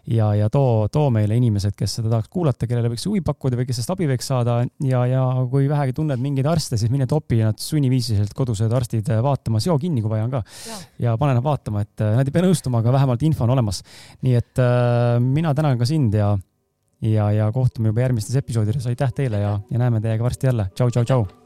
ja, 0.08 0.30
ja 0.38 0.48
too, 0.52 0.86
too 0.92 1.10
meile 1.14 1.36
inimesed, 1.38 1.74
kes 1.78 1.98
seda 1.98 2.12
tahaks 2.12 2.30
kuulata, 2.32 2.68
kellele 2.70 2.92
võiks 2.92 3.04
huvi 3.08 3.22
pakkuda 3.26 3.58
või 3.58 3.66
kes 3.68 3.80
sellest 3.80 3.94
abi 3.94 4.08
võiks 4.10 4.30
saada 4.32 4.60
ja, 4.86 5.02
ja 5.10 5.24
kui 5.50 5.68
vähegi 5.70 5.96
tunned 5.98 6.22
mingeid 6.22 6.48
arste, 6.50 6.78
siis 6.80 6.92
mine 6.94 7.08
topi 7.10 7.42
nad 7.42 7.60
sunniviisiliselt 7.62 8.34
kodused 8.38 8.72
arstid 8.72 9.10
vaatama, 9.24 9.60
seo 9.62 9.76
kinni, 9.82 10.02
kui 10.04 10.12
vaja 10.12 10.28
on 10.28 10.36
ka. 10.38 10.42
ja 11.02 11.16
pane 11.20 11.36
nad 11.38 11.44
vaatama, 11.44 11.84
et 11.84 12.04
äh, 12.06 12.16
nad 12.18 12.28
ei 12.28 12.34
pea 12.34 12.46
nõustuma, 12.46 12.82
aga 12.82 12.96
vähemalt 12.96 13.26
info 13.28 13.46
on 13.46 13.54
olemas. 13.56 13.82
nii 14.22 14.38
et 14.38 14.62
äh, 14.62 15.18
mina 15.22 15.54
tänan 15.54 15.78
ka 15.80 15.88
sind 15.88 16.16
ja 16.18 16.32
ja, 17.02 17.30
ja 17.32 17.52
kohtume 17.52 17.92
juba 17.92 18.06
järgmistes 18.06 18.36
episoodides, 18.36 18.86
aitäh 18.86 19.12
teile 19.12 19.42
ja, 19.42 19.60
ja 19.70 19.78
näeme 19.78 20.00
teiega 20.00 20.24
varsti 20.24 20.46
jälle, 20.46 20.70
tšau, 20.74 20.90
tšau, 20.90 21.04
tšau. 21.04 21.41